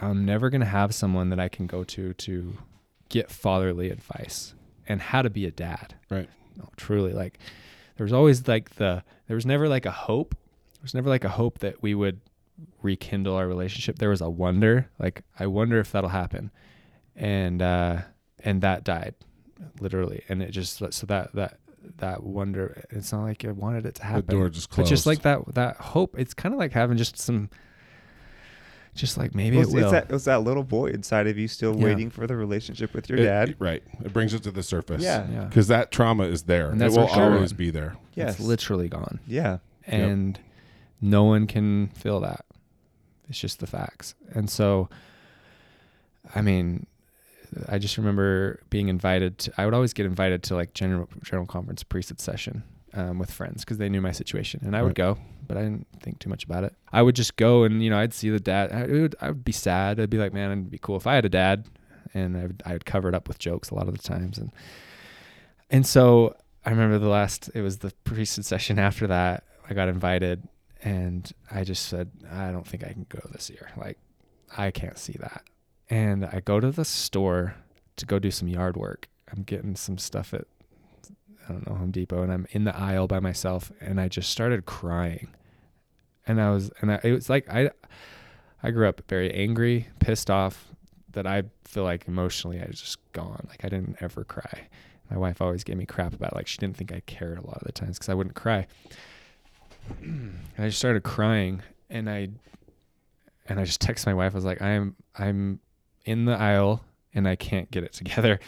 I'm 0.00 0.24
never 0.24 0.50
going 0.50 0.60
to 0.62 0.66
have 0.66 0.94
someone 0.94 1.30
that 1.30 1.40
I 1.40 1.48
can 1.48 1.66
go 1.66 1.84
to 1.84 2.14
to 2.14 2.58
get 3.08 3.30
fatherly 3.30 3.90
advice 3.90 4.54
and 4.88 5.00
how 5.00 5.22
to 5.22 5.30
be 5.30 5.44
a 5.46 5.50
dad. 5.50 5.94
Right. 6.10 6.28
No, 6.56 6.68
truly 6.76 7.12
like 7.12 7.38
there 7.96 8.04
was 8.04 8.12
always 8.12 8.46
like 8.48 8.76
the 8.76 9.02
there 9.28 9.34
was 9.34 9.46
never 9.46 9.68
like 9.68 9.86
a 9.86 9.90
hope. 9.90 10.34
There 10.74 10.82
was 10.82 10.94
never 10.94 11.08
like 11.08 11.24
a 11.24 11.28
hope 11.28 11.58
that 11.60 11.82
we 11.82 11.94
would 11.94 12.20
rekindle 12.82 13.34
our 13.36 13.46
relationship. 13.46 13.98
There 13.98 14.10
was 14.10 14.20
a 14.20 14.30
wonder, 14.30 14.88
like 14.98 15.22
I 15.38 15.46
wonder 15.46 15.78
if 15.78 15.92
that'll 15.92 16.10
happen. 16.10 16.50
And 17.16 17.60
uh 17.62 18.02
and 18.42 18.62
that 18.62 18.84
died 18.84 19.14
literally 19.80 20.22
and 20.30 20.42
it 20.42 20.50
just 20.52 20.78
so 20.92 21.06
that 21.06 21.34
that 21.34 21.58
that 21.98 22.22
wonder 22.22 22.82
it's 22.90 23.12
not 23.12 23.22
like 23.22 23.44
I 23.44 23.50
wanted 23.52 23.86
it 23.86 23.94
to 23.96 24.04
happen. 24.04 24.26
The 24.26 24.32
door 24.32 24.48
just 24.48 24.70
But 24.70 24.74
closed. 24.76 24.88
just 24.90 25.06
like 25.06 25.22
that 25.22 25.54
that 25.54 25.76
hope, 25.76 26.18
it's 26.18 26.34
kind 26.34 26.54
of 26.54 26.58
like 26.58 26.72
having 26.72 26.96
just 26.96 27.18
some 27.18 27.50
just 29.00 29.16
like 29.18 29.34
maybe 29.34 29.56
Well, 29.56 29.68
it 29.68 29.72
will. 29.74 29.82
it's 29.84 29.92
that, 29.92 30.10
it's 30.10 30.24
that 30.24 30.42
little 30.42 30.62
boy 30.62 30.86
inside 30.90 31.26
of 31.26 31.36
you 31.38 31.48
still 31.48 31.76
Yeah. 31.76 31.84
waiting 31.84 32.10
for 32.10 32.26
the 32.26 32.36
relationship 32.36 32.92
with 32.94 33.08
your 33.08 33.18
It- 33.18 33.24
dad. 33.24 33.56
right. 33.58 33.82
It 34.04 34.12
brings 34.12 34.34
it 34.34 34.42
to 34.44 34.50
the 34.50 34.62
surface. 34.62 35.02
Yeah. 35.02 35.26
yeah. 35.30 35.44
Because 35.44 35.68
that 35.68 35.90
trauma 35.90 36.24
is 36.24 36.44
there. 36.44 36.70
And 36.70 36.80
it 36.80 36.92
will 36.92 37.08
sure. 37.08 37.32
always 37.34 37.52
be 37.52 37.70
there. 37.70 37.96
Yes. 38.14 38.32
It's 38.38 38.40
literally 38.40 38.88
gone. 38.88 39.18
Yeah. 39.26 39.58
and 39.86 40.38
no 41.00 41.24
one 41.24 41.46
can 41.48 41.88
feel 41.88 42.20
that. 42.20 42.44
It's 43.28 43.38
just 43.40 43.58
the 43.60 43.66
facts. 43.66 44.14
And 44.32 44.48
so, 44.48 44.88
I 46.34 46.42
mean, 46.42 46.86
I 47.68 47.78
just 47.78 47.96
remember 47.98 48.60
being 48.70 48.88
invited 48.88 49.38
to. 49.38 49.52
I 49.58 49.64
would 49.64 49.74
always 49.74 49.92
get 49.92 50.06
invited 50.06 50.42
to 50.44 50.54
like 50.54 50.74
general 50.74 51.08
general 51.24 51.46
conference 51.46 51.82
priesthood 51.82 52.20
session 52.20 52.62
um, 52.94 53.18
with 53.18 53.30
friends 53.30 53.64
because 53.64 53.78
they 53.78 53.88
knew 53.88 54.00
my 54.00 54.12
situation, 54.12 54.60
and 54.64 54.76
I 54.76 54.82
would 54.82 54.88
Right. 54.98 55.14
go, 55.14 55.18
but 55.46 55.56
I 55.56 55.62
didn't 55.62 55.86
think 56.02 56.18
too 56.18 56.28
much 56.30 56.44
about 56.44 56.64
it. 56.64 56.74
I 56.92 57.02
would 57.02 57.14
just 57.16 57.36
go, 57.36 57.64
and 57.64 57.82
you 57.82 57.90
know, 57.90 57.98
I'd 57.98 58.12
see 58.14 58.30
the 58.30 58.40
dad. 58.40 58.72
I 58.72 58.86
would, 58.86 59.14
I 59.20 59.28
would 59.28 59.44
be 59.44 59.52
sad. 59.52 60.00
I'd 60.00 60.10
be 60.10 60.18
like, 60.18 60.32
man, 60.32 60.50
it'd 60.50 60.70
be 60.70 60.78
cool 60.78 60.96
if 60.96 61.06
I 61.06 61.14
had 61.14 61.24
a 61.24 61.28
dad, 61.28 61.66
and 62.14 62.36
I 62.36 62.42
would 62.42 62.62
I 62.66 62.72
would 62.72 62.84
cover 62.84 63.08
it 63.08 63.14
up 63.14 63.28
with 63.28 63.38
jokes 63.38 63.70
a 63.70 63.74
lot 63.74 63.88
of 63.88 63.96
the 63.96 64.02
times, 64.02 64.38
and 64.38 64.50
and 65.70 65.86
so 65.86 66.34
I 66.64 66.70
remember 66.70 66.98
the 66.98 67.08
last. 67.08 67.50
It 67.54 67.62
was 67.62 67.78
the 67.78 67.92
priesthood 68.04 68.44
session 68.44 68.78
after 68.78 69.06
that. 69.06 69.44
I 69.68 69.74
got 69.74 69.88
invited, 69.88 70.48
and 70.82 71.30
I 71.50 71.62
just 71.64 71.86
said, 71.86 72.10
I 72.30 72.50
don't 72.50 72.66
think 72.66 72.82
I 72.84 72.92
can 72.92 73.06
go 73.08 73.20
this 73.32 73.48
year. 73.50 73.70
Like, 73.76 73.98
I 74.56 74.70
can't 74.72 74.98
see 74.98 75.16
that. 75.20 75.44
And 75.88 76.24
I 76.26 76.40
go 76.44 76.58
to 76.60 76.70
the 76.72 76.84
store 76.84 77.54
to 77.96 78.06
go 78.06 78.18
do 78.18 78.30
some 78.30 78.48
yard 78.48 78.76
work. 78.76 79.08
I'm 79.30 79.42
getting 79.44 79.76
some 79.76 79.96
stuff 79.98 80.34
at 80.34 80.46
I 81.50 81.52
don't 81.54 81.68
know 81.68 81.74
Home 81.74 81.90
Depot, 81.90 82.22
and 82.22 82.32
I'm 82.32 82.46
in 82.50 82.64
the 82.64 82.76
aisle 82.76 83.06
by 83.06 83.20
myself, 83.20 83.72
and 83.80 84.00
I 84.00 84.08
just 84.08 84.30
started 84.30 84.66
crying. 84.66 85.28
And 86.26 86.40
I 86.40 86.50
was, 86.50 86.70
and 86.80 86.92
I, 86.92 87.00
it 87.02 87.12
was 87.12 87.28
like 87.28 87.48
I, 87.48 87.70
I 88.62 88.70
grew 88.70 88.88
up 88.88 89.02
very 89.08 89.32
angry, 89.32 89.88
pissed 89.98 90.30
off, 90.30 90.68
that 91.12 91.26
I 91.26 91.44
feel 91.64 91.82
like 91.82 92.06
emotionally 92.06 92.60
I 92.60 92.66
was 92.66 92.80
just 92.80 92.98
gone. 93.12 93.46
Like 93.48 93.64
I 93.64 93.68
didn't 93.68 93.96
ever 94.00 94.24
cry. 94.24 94.68
My 95.10 95.16
wife 95.16 95.42
always 95.42 95.64
gave 95.64 95.76
me 95.76 95.86
crap 95.86 96.14
about 96.14 96.32
it. 96.32 96.36
like 96.36 96.46
she 96.46 96.58
didn't 96.58 96.76
think 96.76 96.92
I 96.92 97.00
cared 97.00 97.38
a 97.38 97.46
lot 97.46 97.56
of 97.56 97.64
the 97.64 97.72
times 97.72 97.98
because 97.98 98.08
I 98.08 98.14
wouldn't 98.14 98.36
cry. 98.36 98.66
and 100.00 100.40
I 100.56 100.66
just 100.66 100.78
started 100.78 101.02
crying, 101.02 101.62
and 101.88 102.08
I, 102.08 102.28
and 103.48 103.58
I 103.58 103.64
just 103.64 103.82
texted 103.82 104.06
my 104.06 104.14
wife. 104.14 104.32
I 104.32 104.36
was 104.36 104.44
like, 104.44 104.62
I'm 104.62 104.94
I'm 105.16 105.60
in 106.04 106.24
the 106.24 106.32
aisle 106.32 106.84
and 107.14 107.28
I 107.28 107.36
can't 107.36 107.70
get 107.70 107.84
it 107.84 107.92
together. 107.92 108.40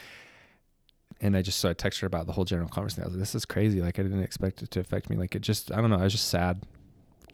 And 1.22 1.36
I 1.36 1.42
just 1.42 1.60
so 1.60 1.70
I 1.70 1.74
texted 1.74 2.00
her 2.00 2.06
about 2.06 2.26
the 2.26 2.32
whole 2.32 2.44
general 2.44 2.68
conference. 2.68 2.94
thing. 2.94 3.04
I 3.04 3.06
was 3.06 3.14
like, 3.14 3.20
this 3.20 3.34
is 3.34 3.44
crazy. 3.44 3.80
Like 3.80 3.98
I 3.98 4.02
didn't 4.02 4.22
expect 4.22 4.62
it 4.62 4.70
to 4.72 4.80
affect 4.80 5.08
me. 5.08 5.16
Like 5.16 5.34
it 5.34 5.40
just 5.40 5.72
I 5.72 5.80
don't 5.80 5.88
know. 5.88 5.98
I 5.98 6.04
was 6.04 6.12
just 6.12 6.28
sad 6.28 6.60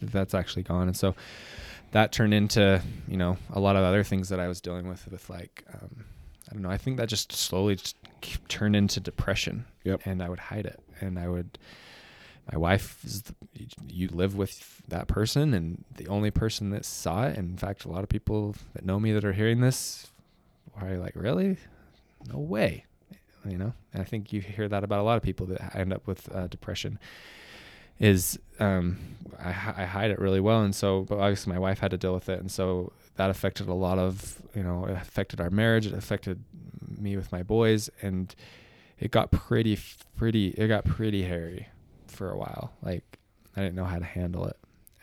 that 0.01 0.13
that's 0.13 0.35
actually 0.35 0.63
gone. 0.63 0.89
And 0.89 0.97
so 0.97 1.15
that 1.93 2.13
turned 2.13 2.35
into 2.35 2.83
you 3.09 3.17
know 3.17 3.39
a 3.53 3.61
lot 3.61 3.77
of 3.77 3.83
other 3.83 4.05
things 4.05 4.29
that 4.29 4.39
I 4.39 4.47
was 4.47 4.61
dealing 4.61 4.89
with 4.89 5.11
with 5.11 5.29
like 5.31 5.65
um, 5.73 6.05
I 6.49 6.55
don't 6.55 6.63
know. 6.63 6.71
I 6.71 6.79
think 6.79 6.97
that 6.97 7.09
just 7.09 7.33
slowly 7.33 7.77
just 7.77 7.97
turned 8.49 8.77
into 8.77 9.01
depression. 9.01 9.65
Yep. 9.85 10.03
And 10.05 10.23
I 10.23 10.29
would 10.29 10.39
hide 10.39 10.67
it, 10.67 10.81
and 11.01 11.19
I 11.19 11.29
would. 11.29 11.59
My 12.51 12.57
wife 12.57 13.05
is 13.05 13.23
the, 13.23 13.35
you 13.87 14.09
live 14.09 14.35
with 14.35 14.83
that 14.89 15.07
person, 15.07 15.53
and 15.53 15.85
the 15.97 16.09
only 16.09 16.31
person 16.31 16.71
that 16.71 16.87
saw 16.87 17.27
it. 17.27 17.37
And 17.37 17.51
in 17.51 17.57
fact, 17.59 17.85
a 17.85 17.91
lot 17.91 18.03
of 18.03 18.09
people 18.09 18.55
that 18.73 18.87
know 18.87 18.99
me 18.99 19.13
that 19.13 19.25
are 19.25 19.35
hearing 19.35 19.61
this 19.61 20.07
are 20.81 20.97
like, 20.97 21.15
really? 21.15 21.59
No 22.27 22.39
way. 22.39 22.85
You 23.51 23.59
know, 23.59 23.73
and 23.93 24.03
I 24.03 24.05
think 24.05 24.33
you 24.33 24.41
hear 24.41 24.69
that 24.69 24.85
about 24.85 25.01
a 25.01 25.03
lot 25.03 25.17
of 25.17 25.23
people 25.23 25.47
that 25.47 25.75
end 25.75 25.93
up 25.93 26.07
with 26.07 26.35
uh, 26.35 26.47
depression. 26.47 26.99
Is 27.99 28.39
um, 28.61 28.99
I, 29.41 29.49
I 29.49 29.85
hide 29.85 30.13
it 30.13 30.21
really 30.21 30.39
well, 30.39 30.63
and 30.63 30.75
so 30.75 31.03
but 31.09 31.19
obviously 31.19 31.53
my 31.53 31.59
wife 31.59 31.81
had 31.81 31.91
to 31.91 31.99
deal 31.99 32.15
with 32.15 32.29
it, 32.29 32.39
and 32.39 32.51
so 32.51 32.93
that 33.17 33.29
affected 33.29 33.69
a 33.69 33.75
lot 33.75 33.99
of 33.99 34.41
you 34.55 34.63
know 34.63 34.85
it 34.85 34.93
affected 34.93 35.41
our 35.41 35.51
marriage, 35.51 35.87
it 35.87 35.95
affected 35.95 36.45
me 36.97 37.17
with 37.17 37.33
my 37.33 37.43
boys, 37.43 37.91
and 38.01 38.35
it 39.01 39.11
got 39.11 39.31
pretty 39.31 39.79
pretty 40.17 40.49
it 40.51 40.69
got 40.69 40.85
pretty 40.85 41.23
hairy 41.23 41.69
for 42.07 42.31
a 42.31 42.37
while. 42.37 42.73
Like 42.83 43.19
I 43.57 43.63
didn't 43.63 43.75
know 43.75 43.85
how 43.85 43.99
to 43.99 44.05
handle 44.05 44.47
it. 44.47 44.57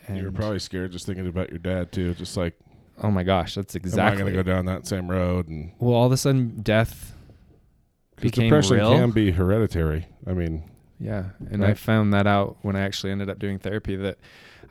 And 0.06 0.18
you 0.18 0.24
were 0.24 0.32
probably 0.32 0.58
scared 0.58 0.92
just 0.92 1.06
thinking 1.06 1.26
about 1.26 1.50
your 1.50 1.58
dad 1.58 1.92
too. 1.92 2.14
Just 2.14 2.36
like, 2.36 2.54
oh 3.02 3.10
my 3.10 3.24
gosh, 3.24 3.54
that's 3.54 3.74
am 3.74 3.80
I 3.82 3.84
exactly. 3.84 4.22
going 4.22 4.32
to 4.34 4.42
go 4.42 4.42
down 4.42 4.66
that 4.66 4.86
same 4.86 5.10
road? 5.10 5.48
And 5.48 5.72
Well, 5.78 5.94
all 5.94 6.06
of 6.06 6.12
a 6.12 6.16
sudden, 6.16 6.60
death 6.62 7.15
became 8.16 8.44
depression 8.44 8.76
real. 8.76 8.90
can 8.92 9.10
be 9.10 9.30
hereditary. 9.30 10.06
I 10.26 10.32
mean, 10.32 10.70
Yeah, 10.98 11.30
and 11.50 11.64
I 11.64 11.74
found 11.74 12.12
that 12.14 12.26
out 12.26 12.58
when 12.62 12.76
I 12.76 12.80
actually 12.80 13.12
ended 13.12 13.28
up 13.28 13.38
doing 13.38 13.58
therapy 13.58 13.96
that 13.96 14.18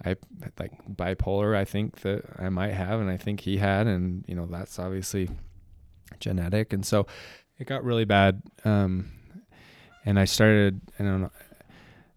I 0.04 0.16
like 0.60 0.74
bipolar. 0.90 1.56
I 1.56 1.66
think 1.66 2.02
that 2.02 2.24
I 2.38 2.50
might 2.50 2.74
have, 2.74 3.00
and 3.00 3.10
I 3.10 3.18
think 3.18 3.42
he 3.42 3.58
had, 3.58 3.88
and 3.88 4.26
you 4.28 4.36
know 4.36 4.46
that's 4.46 4.80
obviously 4.80 5.30
genetic, 6.20 6.74
and 6.74 6.86
so 6.86 7.08
it 7.60 7.68
got 7.68 7.84
really 7.84 8.06
bad. 8.06 8.42
Um, 8.64 9.12
and 10.06 10.20
I 10.20 10.26
started, 10.26 10.82
I 11.00 11.04
don't 11.04 11.22
know, 11.22 11.32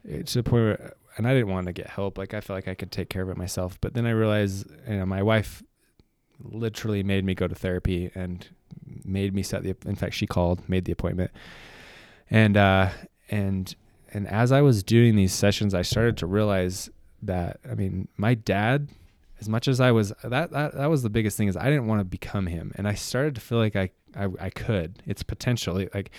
it's 0.04 0.36
a 0.36 0.42
point 0.42 0.64
where, 0.64 0.94
and 1.16 1.26
I 1.26 1.32
didn't 1.32 1.48
want 1.48 1.66
to 1.66 1.72
get 1.72 1.88
help. 1.88 2.18
Like 2.18 2.34
I 2.34 2.40
felt 2.40 2.56
like 2.56 2.68
I 2.68 2.74
could 2.74 2.92
take 2.92 3.08
care 3.08 3.22
of 3.22 3.28
it 3.30 3.36
myself, 3.36 3.78
but 3.80 3.94
then 3.94 4.06
I 4.06 4.10
realized, 4.10 4.66
you 4.88 4.96
know, 4.96 5.06
my 5.06 5.22
wife 5.22 5.62
literally 6.40 7.02
made 7.02 7.24
me 7.24 7.34
go 7.34 7.48
to 7.48 7.54
therapy 7.54 8.10
and 8.14 8.48
made 9.04 9.34
me 9.34 9.42
set 9.42 9.62
the. 9.62 9.74
In 9.86 9.94
fact, 9.96 10.14
she 10.14 10.26
called, 10.26 10.68
made 10.68 10.84
the 10.84 10.92
appointment, 10.92 11.30
and 12.30 12.56
uh, 12.56 12.90
and 13.30 13.74
and 14.12 14.26
as 14.28 14.52
I 14.52 14.60
was 14.60 14.82
doing 14.82 15.16
these 15.16 15.32
sessions, 15.32 15.74
I 15.74 15.82
started 15.82 16.16
to 16.18 16.26
realize 16.26 16.90
that 17.22 17.58
I 17.70 17.74
mean, 17.74 18.08
my 18.16 18.34
dad, 18.34 18.88
as 19.40 19.48
much 19.48 19.68
as 19.68 19.80
I 19.80 19.90
was 19.92 20.12
that 20.22 20.50
that 20.50 20.74
that 20.74 20.86
was 20.86 21.02
the 21.02 21.10
biggest 21.10 21.36
thing 21.36 21.48
is 21.48 21.56
I 21.56 21.64
didn't 21.64 21.86
want 21.86 22.00
to 22.00 22.04
become 22.04 22.46
him, 22.46 22.72
and 22.76 22.86
I 22.88 22.94
started 22.94 23.34
to 23.34 23.40
feel 23.40 23.58
like 23.58 23.76
I 23.76 23.90
I, 24.16 24.28
I 24.40 24.50
could. 24.50 25.02
It's 25.06 25.22
potentially 25.22 25.88
Like 25.94 26.10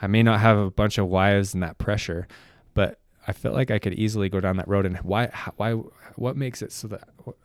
I 0.00 0.06
may 0.06 0.22
not 0.22 0.40
have 0.40 0.58
a 0.58 0.70
bunch 0.70 0.98
of 0.98 1.06
wives 1.08 1.54
and 1.54 1.62
that 1.62 1.78
pressure, 1.78 2.26
but 2.74 2.98
I 3.28 3.32
felt 3.32 3.54
like 3.54 3.70
I 3.70 3.78
could 3.78 3.94
easily 3.94 4.28
go 4.28 4.40
down 4.40 4.56
that 4.56 4.68
road. 4.68 4.86
And 4.86 4.96
why 4.98 5.28
how, 5.32 5.52
why 5.56 5.72
what 6.16 6.36
makes 6.36 6.62
it 6.62 6.72
so 6.72 6.88
that 6.88 7.08
what, 7.24 7.36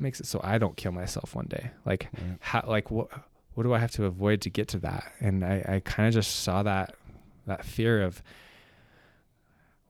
makes 0.00 0.20
it 0.20 0.26
so 0.26 0.40
I 0.42 0.58
don't 0.58 0.76
kill 0.76 0.92
myself 0.92 1.34
one 1.34 1.46
day? 1.46 1.70
Like 1.84 2.08
Right. 2.12 2.38
how 2.40 2.64
like 2.68 2.90
what 2.90 3.08
what 3.54 3.64
do 3.64 3.72
I 3.72 3.78
have 3.78 3.90
to 3.92 4.04
avoid 4.04 4.40
to 4.42 4.50
get 4.50 4.68
to 4.68 4.78
that? 4.80 5.12
And 5.20 5.44
I, 5.44 5.64
I 5.68 5.80
kind 5.84 6.08
of 6.08 6.14
just 6.14 6.40
saw 6.40 6.62
that 6.62 6.94
that 7.46 7.64
fear 7.64 8.02
of 8.02 8.22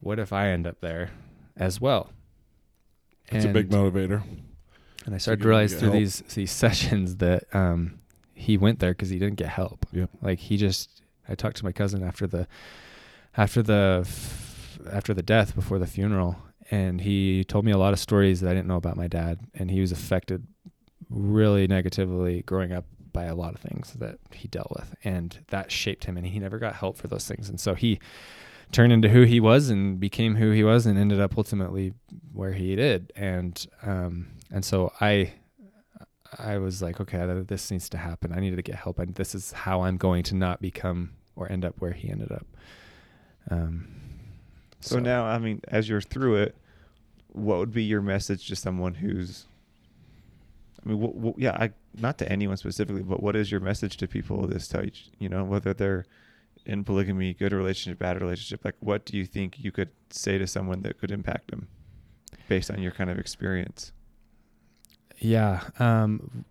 what 0.01 0.19
if 0.19 0.33
I 0.33 0.49
end 0.49 0.67
up 0.67 0.81
there 0.81 1.11
as 1.57 1.81
well? 1.81 2.11
it's 3.31 3.45
a 3.45 3.49
big 3.49 3.71
motivator. 3.71 4.23
and 5.07 5.15
I 5.15 5.19
started 5.19 5.43
to 5.43 5.49
realize 5.49 5.73
through 5.73 5.91
help. 5.91 5.95
these 5.95 6.21
these 6.35 6.51
sessions 6.65 7.17
that 7.17 7.45
um, 7.55 7.99
he 8.43 8.57
went 8.57 8.81
there 8.81 8.93
because 8.93 9.11
he 9.11 9.19
didn't 9.19 9.37
get 9.37 9.49
help. 9.49 9.87
Yep. 9.93 10.11
Like 10.21 10.39
he 10.39 10.57
just, 10.57 11.03
I 11.29 11.35
talked 11.35 11.57
to 11.59 11.65
my 11.65 11.73
cousin 11.73 12.03
after 12.03 12.27
the, 12.27 12.49
after 13.37 13.63
the, 13.63 14.09
after 14.91 15.15
the 15.15 15.23
death 15.23 15.55
before 15.55 15.79
the 15.79 15.87
funeral, 15.87 16.37
and 16.71 17.01
he 17.01 17.45
told 17.45 17.65
me 17.65 17.73
a 17.73 17.79
lot 17.79 17.93
of 17.93 18.01
stories 18.01 18.41
that 18.41 18.51
I 18.51 18.55
didn't 18.55 18.67
know 18.67 18.77
about 18.77 18.97
my 18.97 19.07
dad, 19.07 19.41
and 19.55 19.71
he 19.71 19.81
was 19.81 19.93
affected 19.93 20.47
really 21.09 21.67
negatively 21.67 22.43
growing 22.43 22.73
up 22.73 22.85
by 23.13 23.25
a 23.25 23.35
lot 23.35 23.55
of 23.55 23.61
things 23.61 23.93
that 23.95 24.19
he 24.33 24.49
dealt 24.49 24.71
with, 24.75 24.95
and 25.05 25.39
that 25.49 25.71
shaped 25.71 26.05
him, 26.05 26.17
and 26.17 26.27
he 26.27 26.39
never 26.39 26.59
got 26.59 26.75
help 26.75 26.97
for 26.97 27.09
those 27.09 27.27
things, 27.27 27.49
and 27.49 27.61
so 27.61 27.75
he 27.75 27.99
turned 28.71 28.93
into 28.93 29.09
who 29.11 29.23
he 29.23 29.39
was 29.39 29.69
and 29.69 30.01
became 30.01 30.37
who 30.37 30.51
he 30.51 30.65
was 30.65 30.87
and 30.87 30.99
ended 30.99 31.21
up 31.21 31.37
ultimately 31.37 31.93
where 32.33 32.53
he 32.53 32.75
did. 32.75 33.13
And 33.15 33.67
um 33.83 34.29
and 34.51 34.65
so 34.65 34.93
i 34.99 35.35
i 36.39 36.57
was 36.57 36.81
like 36.81 36.99
okay 36.99 37.43
this 37.47 37.71
needs 37.71 37.91
to 37.91 37.99
happen. 37.99 38.33
I 38.33 38.41
needed 38.41 38.57
to 38.57 38.63
get 38.63 38.77
help 38.77 38.99
and 38.99 39.15
this 39.15 39.35
is 39.35 39.53
how 39.53 39.83
i'm 39.83 39.99
going 39.99 40.23
to 40.23 40.35
not 40.35 40.63
become 40.63 41.11
or 41.37 41.53
end 41.53 41.67
up 41.67 41.75
where 41.81 41.93
he 41.93 42.09
ended 42.09 42.33
up. 42.33 42.47
Um 43.51 43.89
So, 44.81 44.99
now, 44.99 45.25
I 45.25 45.39
mean, 45.39 45.61
as 45.69 45.89
you're 45.89 46.01
through 46.01 46.37
it, 46.37 46.57
what 47.29 47.59
would 47.59 47.73
be 47.73 47.85
your 47.85 48.03
message 48.03 48.49
to 48.49 48.57
someone 48.57 48.95
who's, 48.95 49.47
I 50.85 50.89
mean, 50.89 51.01
wh- 51.01 51.35
wh- 51.35 51.41
yeah, 51.41 51.53
I 51.53 51.73
not 51.99 52.19
to 52.19 52.31
anyone 52.31 52.57
specifically, 52.57 53.03
but 53.03 53.23
what 53.23 53.37
is 53.37 53.51
your 53.51 53.61
message 53.61 53.97
to 53.99 54.09
people 54.09 54.47
this 54.47 54.69
touch? 54.69 55.11
You 55.19 55.29
know, 55.29 55.45
whether 55.45 55.75
they're 55.75 56.05
in 56.65 56.85
polygamy, 56.85 57.35
good 57.35 57.53
relationship, 57.53 57.99
bad 57.99 58.21
relationship, 58.21 58.65
like 58.65 58.77
what 58.81 59.05
do 59.05 59.17
you 59.17 59.27
think 59.27 59.59
you 59.59 59.73
could 59.73 59.91
say 60.11 60.39
to 60.39 60.47
someone 60.47 60.83
that 60.83 60.99
could 60.99 61.11
impact 61.11 61.51
them 61.51 61.69
based 62.49 62.71
on 62.71 62.81
your 62.81 62.93
kind 62.93 63.11
of 63.11 63.19
experience? 63.19 63.93
Yeah. 65.19 65.63
Um, 65.79 66.45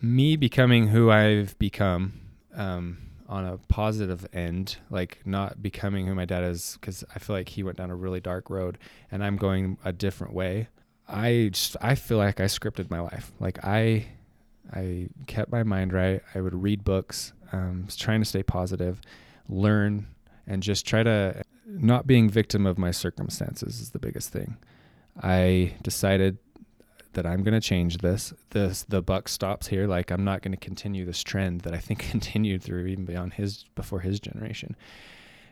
me 0.00 0.36
becoming 0.36 0.88
who 0.88 1.10
I've 1.10 1.58
become 1.58 2.20
um, 2.54 2.98
on 3.28 3.44
a 3.46 3.58
positive 3.68 4.26
end, 4.32 4.76
like 4.90 5.20
not 5.24 5.62
becoming 5.62 6.06
who 6.06 6.14
my 6.14 6.24
dad 6.24 6.44
is, 6.44 6.78
because 6.80 7.04
I 7.14 7.18
feel 7.18 7.36
like 7.36 7.50
he 7.50 7.62
went 7.62 7.78
down 7.78 7.90
a 7.90 7.96
really 7.96 8.20
dark 8.20 8.50
road 8.50 8.78
and 9.10 9.22
I'm 9.24 9.36
going 9.36 9.78
a 9.84 9.92
different 9.92 10.34
way. 10.34 10.68
I 11.10 11.50
just, 11.52 11.76
I 11.80 11.94
feel 11.94 12.18
like 12.18 12.40
I 12.40 12.44
scripted 12.44 12.90
my 12.90 13.00
life. 13.00 13.32
Like 13.40 13.64
I, 13.64 14.06
I 14.72 15.08
kept 15.26 15.50
my 15.50 15.62
mind 15.62 15.92
right. 15.92 16.22
I 16.34 16.40
would 16.40 16.54
read 16.54 16.84
books, 16.84 17.32
um, 17.52 17.86
trying 17.96 18.20
to 18.20 18.24
stay 18.24 18.42
positive, 18.42 19.00
learn, 19.48 20.06
and 20.46 20.62
just 20.62 20.86
try 20.86 21.02
to 21.02 21.42
not 21.66 22.06
being 22.06 22.28
victim 22.28 22.66
of 22.66 22.78
my 22.78 22.90
circumstances 22.90 23.80
is 23.80 23.90
the 23.90 23.98
biggest 23.98 24.30
thing. 24.32 24.56
I 25.22 25.74
decided 25.82 26.38
that 27.12 27.26
I'm 27.26 27.42
going 27.42 27.54
to 27.54 27.60
change 27.60 27.98
this. 27.98 28.32
This 28.50 28.84
the 28.84 29.02
buck 29.02 29.28
stops 29.28 29.66
here. 29.68 29.86
Like 29.86 30.10
I'm 30.10 30.24
not 30.24 30.42
going 30.42 30.52
to 30.52 30.58
continue 30.58 31.04
this 31.04 31.22
trend 31.22 31.62
that 31.62 31.74
I 31.74 31.78
think 31.78 31.98
continued 32.10 32.62
through 32.62 32.86
even 32.86 33.04
beyond 33.04 33.34
his 33.34 33.64
before 33.74 34.00
his 34.00 34.20
generation. 34.20 34.76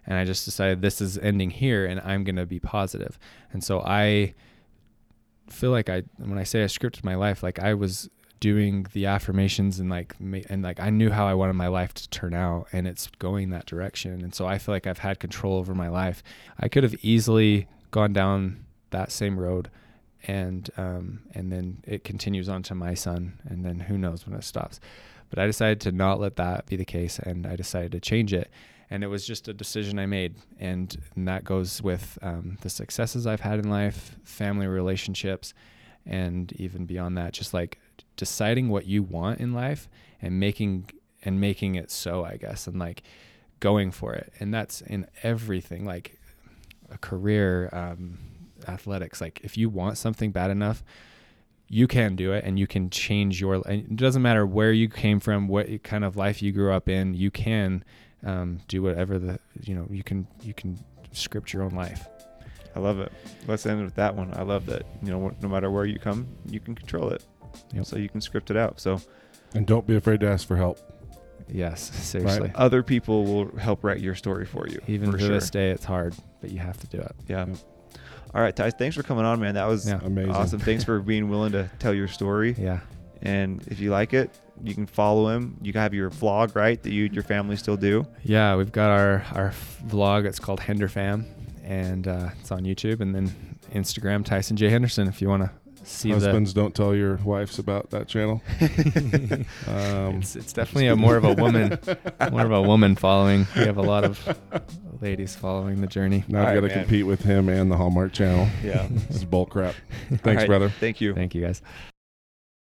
And 0.06 0.16
I 0.16 0.24
just 0.24 0.44
decided 0.44 0.80
this 0.80 1.00
is 1.00 1.18
ending 1.18 1.50
here, 1.50 1.84
and 1.84 2.00
I'm 2.00 2.24
going 2.24 2.36
to 2.36 2.46
be 2.46 2.58
positive. 2.58 3.18
And 3.52 3.62
so 3.62 3.82
I 3.82 4.34
feel 5.50 5.70
like 5.70 5.88
I 5.88 6.02
when 6.16 6.38
I 6.38 6.44
say 6.44 6.62
I 6.62 6.66
scripted 6.66 7.04
my 7.04 7.14
life, 7.14 7.42
like 7.42 7.58
I 7.58 7.74
was 7.74 8.08
doing 8.40 8.86
the 8.92 9.06
affirmations 9.06 9.80
and 9.80 9.90
like 9.90 10.14
and 10.20 10.62
like 10.62 10.78
I 10.78 10.90
knew 10.90 11.10
how 11.10 11.26
I 11.26 11.34
wanted 11.34 11.54
my 11.54 11.66
life 11.66 11.92
to 11.94 12.08
turn 12.08 12.34
out 12.34 12.68
and 12.72 12.86
it's 12.86 13.08
going 13.18 13.50
that 13.50 13.66
direction 13.66 14.22
and 14.22 14.32
so 14.32 14.46
I 14.46 14.58
feel 14.58 14.72
like 14.72 14.86
I've 14.86 14.98
had 14.98 15.18
control 15.18 15.56
over 15.56 15.74
my 15.74 15.88
life. 15.88 16.22
I 16.58 16.68
could 16.68 16.84
have 16.84 16.94
easily 17.02 17.66
gone 17.90 18.12
down 18.12 18.64
that 18.90 19.10
same 19.10 19.38
road 19.40 19.70
and 20.26 20.70
um, 20.76 21.20
and 21.34 21.52
then 21.52 21.78
it 21.84 22.04
continues 22.04 22.48
on 22.48 22.62
to 22.64 22.74
my 22.74 22.94
son, 22.94 23.38
and 23.44 23.64
then 23.64 23.80
who 23.80 23.96
knows 23.96 24.26
when 24.26 24.36
it 24.36 24.44
stops. 24.44 24.80
But 25.30 25.38
I 25.38 25.46
decided 25.46 25.80
to 25.82 25.92
not 25.92 26.20
let 26.20 26.36
that 26.36 26.66
be 26.66 26.76
the 26.76 26.84
case, 26.84 27.18
and 27.18 27.46
I 27.46 27.56
decided 27.56 27.92
to 27.92 28.00
change 28.00 28.32
it. 28.32 28.50
And 28.90 29.04
it 29.04 29.08
was 29.08 29.26
just 29.26 29.48
a 29.48 29.54
decision 29.54 29.98
I 29.98 30.06
made, 30.06 30.36
and, 30.58 30.96
and 31.14 31.28
that 31.28 31.44
goes 31.44 31.82
with 31.82 32.18
um, 32.22 32.56
the 32.62 32.70
successes 32.70 33.26
I've 33.26 33.40
had 33.40 33.58
in 33.58 33.68
life, 33.68 34.16
family 34.24 34.66
relationships, 34.66 35.52
and 36.06 36.50
even 36.54 36.86
beyond 36.86 37.18
that, 37.18 37.34
just 37.34 37.52
like 37.52 37.78
deciding 38.16 38.70
what 38.70 38.86
you 38.86 39.02
want 39.02 39.40
in 39.40 39.52
life 39.52 39.88
and 40.22 40.40
making 40.40 40.90
and 41.24 41.40
making 41.40 41.74
it 41.74 41.90
so, 41.90 42.24
I 42.24 42.36
guess, 42.36 42.66
and 42.66 42.78
like 42.78 43.02
going 43.60 43.90
for 43.90 44.14
it. 44.14 44.32
And 44.40 44.54
that's 44.54 44.80
in 44.80 45.06
everything, 45.22 45.84
like 45.84 46.18
a 46.90 46.96
career, 46.96 47.68
um, 47.72 48.18
athletics. 48.66 49.20
Like 49.20 49.40
if 49.42 49.56
you 49.56 49.68
want 49.68 49.98
something 49.98 50.30
bad 50.30 50.50
enough, 50.50 50.82
you 51.68 51.86
can 51.86 52.16
do 52.16 52.32
it 52.32 52.44
and 52.44 52.58
you 52.58 52.66
can 52.66 52.88
change 52.88 53.40
your 53.40 53.56
it 53.68 53.94
doesn't 53.94 54.22
matter 54.22 54.46
where 54.46 54.72
you 54.72 54.88
came 54.88 55.20
from 55.20 55.48
what 55.48 55.82
kind 55.82 56.02
of 56.02 56.16
life 56.16 56.40
you 56.40 56.50
grew 56.50 56.72
up 56.72 56.88
in 56.88 57.12
you 57.12 57.30
can 57.30 57.84
um, 58.24 58.58
do 58.68 58.82
whatever 58.82 59.18
the 59.18 59.38
you 59.62 59.74
know 59.74 59.86
you 59.90 60.02
can 60.02 60.26
you 60.42 60.54
can 60.54 60.78
script 61.12 61.52
your 61.52 61.62
own 61.62 61.70
life 61.70 62.06
i 62.76 62.80
love 62.80 63.00
it 63.00 63.12
let's 63.46 63.64
end 63.64 63.82
with 63.82 63.94
that 63.94 64.14
one 64.14 64.32
i 64.34 64.42
love 64.42 64.66
that 64.66 64.84
you 65.02 65.10
know 65.10 65.34
no 65.40 65.48
matter 65.48 65.70
where 65.70 65.84
you 65.84 65.98
come 65.98 66.26
you 66.46 66.60
can 66.60 66.74
control 66.74 67.08
it 67.10 67.24
yep. 67.72 67.86
so 67.86 67.96
you 67.96 68.08
can 68.08 68.20
script 68.20 68.50
it 68.50 68.56
out 68.56 68.80
so 68.80 69.00
and 69.54 69.66
don't 69.66 69.86
be 69.86 69.96
afraid 69.96 70.20
to 70.20 70.28
ask 70.28 70.46
for 70.46 70.56
help 70.56 70.78
yes 71.48 71.80
seriously 72.04 72.42
right? 72.42 72.56
other 72.56 72.82
people 72.82 73.24
will 73.24 73.56
help 73.58 73.82
write 73.82 74.00
your 74.00 74.14
story 74.14 74.44
for 74.44 74.68
you 74.68 74.80
even 74.86 75.10
for 75.10 75.18
to 75.18 75.24
sure. 75.24 75.34
this 75.34 75.48
day 75.50 75.70
it's 75.70 75.84
hard 75.84 76.14
but 76.40 76.50
you 76.50 76.58
have 76.58 76.78
to 76.78 76.86
do 76.88 76.98
it 76.98 77.14
yeah 77.26 77.46
yep. 77.46 77.56
All 78.34 78.42
right, 78.42 78.54
Ty, 78.54 78.70
thanks 78.70 78.94
for 78.94 79.02
coming 79.02 79.24
on, 79.24 79.40
man. 79.40 79.54
That 79.54 79.66
was 79.66 79.88
yeah. 79.88 80.00
amazing. 80.02 80.32
Awesome. 80.32 80.60
Thanks 80.60 80.84
for 80.84 81.00
being 81.00 81.28
willing 81.30 81.52
to 81.52 81.70
tell 81.78 81.94
your 81.94 82.08
story. 82.08 82.54
Yeah. 82.58 82.80
And 83.22 83.66
if 83.68 83.80
you 83.80 83.90
like 83.90 84.12
it, 84.12 84.38
you 84.62 84.74
can 84.74 84.86
follow 84.86 85.28
him. 85.28 85.56
You 85.62 85.72
have 85.74 85.94
your 85.94 86.10
vlog, 86.10 86.54
right? 86.54 86.82
That 86.82 86.90
you 86.90 87.06
and 87.06 87.14
your 87.14 87.24
family 87.24 87.56
still 87.56 87.76
do. 87.76 88.06
Yeah, 88.22 88.56
we've 88.56 88.72
got 88.72 88.90
our 88.90 89.24
our 89.34 89.52
vlog. 89.86 90.26
It's 90.26 90.38
called 90.38 90.60
Hender 90.60 90.88
Fam, 90.88 91.26
and 91.64 92.06
uh, 92.06 92.30
it's 92.40 92.50
on 92.50 92.62
YouTube. 92.62 93.00
And 93.00 93.14
then 93.14 93.58
Instagram, 93.72 94.24
Tyson 94.24 94.56
J 94.56 94.68
Henderson. 94.68 95.08
If 95.08 95.20
you 95.20 95.28
want 95.28 95.44
to 95.44 95.50
see 95.84 96.10
husbands 96.10 96.54
the, 96.54 96.60
don't 96.60 96.74
tell 96.74 96.94
your 96.94 97.16
wives 97.16 97.58
about 97.58 97.90
that 97.90 98.08
channel. 98.08 98.42
um, 99.66 100.16
it's, 100.18 100.36
it's 100.36 100.52
definitely 100.52 100.88
a 100.88 100.96
more 100.96 101.16
of 101.16 101.24
a 101.24 101.34
woman, 101.34 101.78
more 102.30 102.44
of 102.44 102.52
a 102.52 102.62
woman 102.62 102.94
following. 102.94 103.46
We 103.56 103.62
have 103.62 103.78
a 103.78 103.82
lot 103.82 104.04
of 104.04 104.38
ladies 105.00 105.34
following 105.34 105.80
the 105.80 105.86
journey. 105.86 106.24
Now 106.28 106.46
I've 106.46 106.60
got 106.60 106.68
to 106.68 106.72
compete 106.72 107.06
with 107.06 107.22
him 107.22 107.48
and 107.48 107.70
the 107.70 107.76
Hallmark 107.76 108.12
Channel. 108.12 108.48
Yeah, 108.62 108.86
this 108.90 109.16
is 109.16 109.24
bull 109.24 109.46
crap. 109.46 109.74
Thanks, 110.08 110.42
right. 110.42 110.46
brother. 110.46 110.68
Thank 110.68 111.00
you. 111.00 111.14
Thank 111.14 111.34
you, 111.34 111.42
guys. 111.42 111.62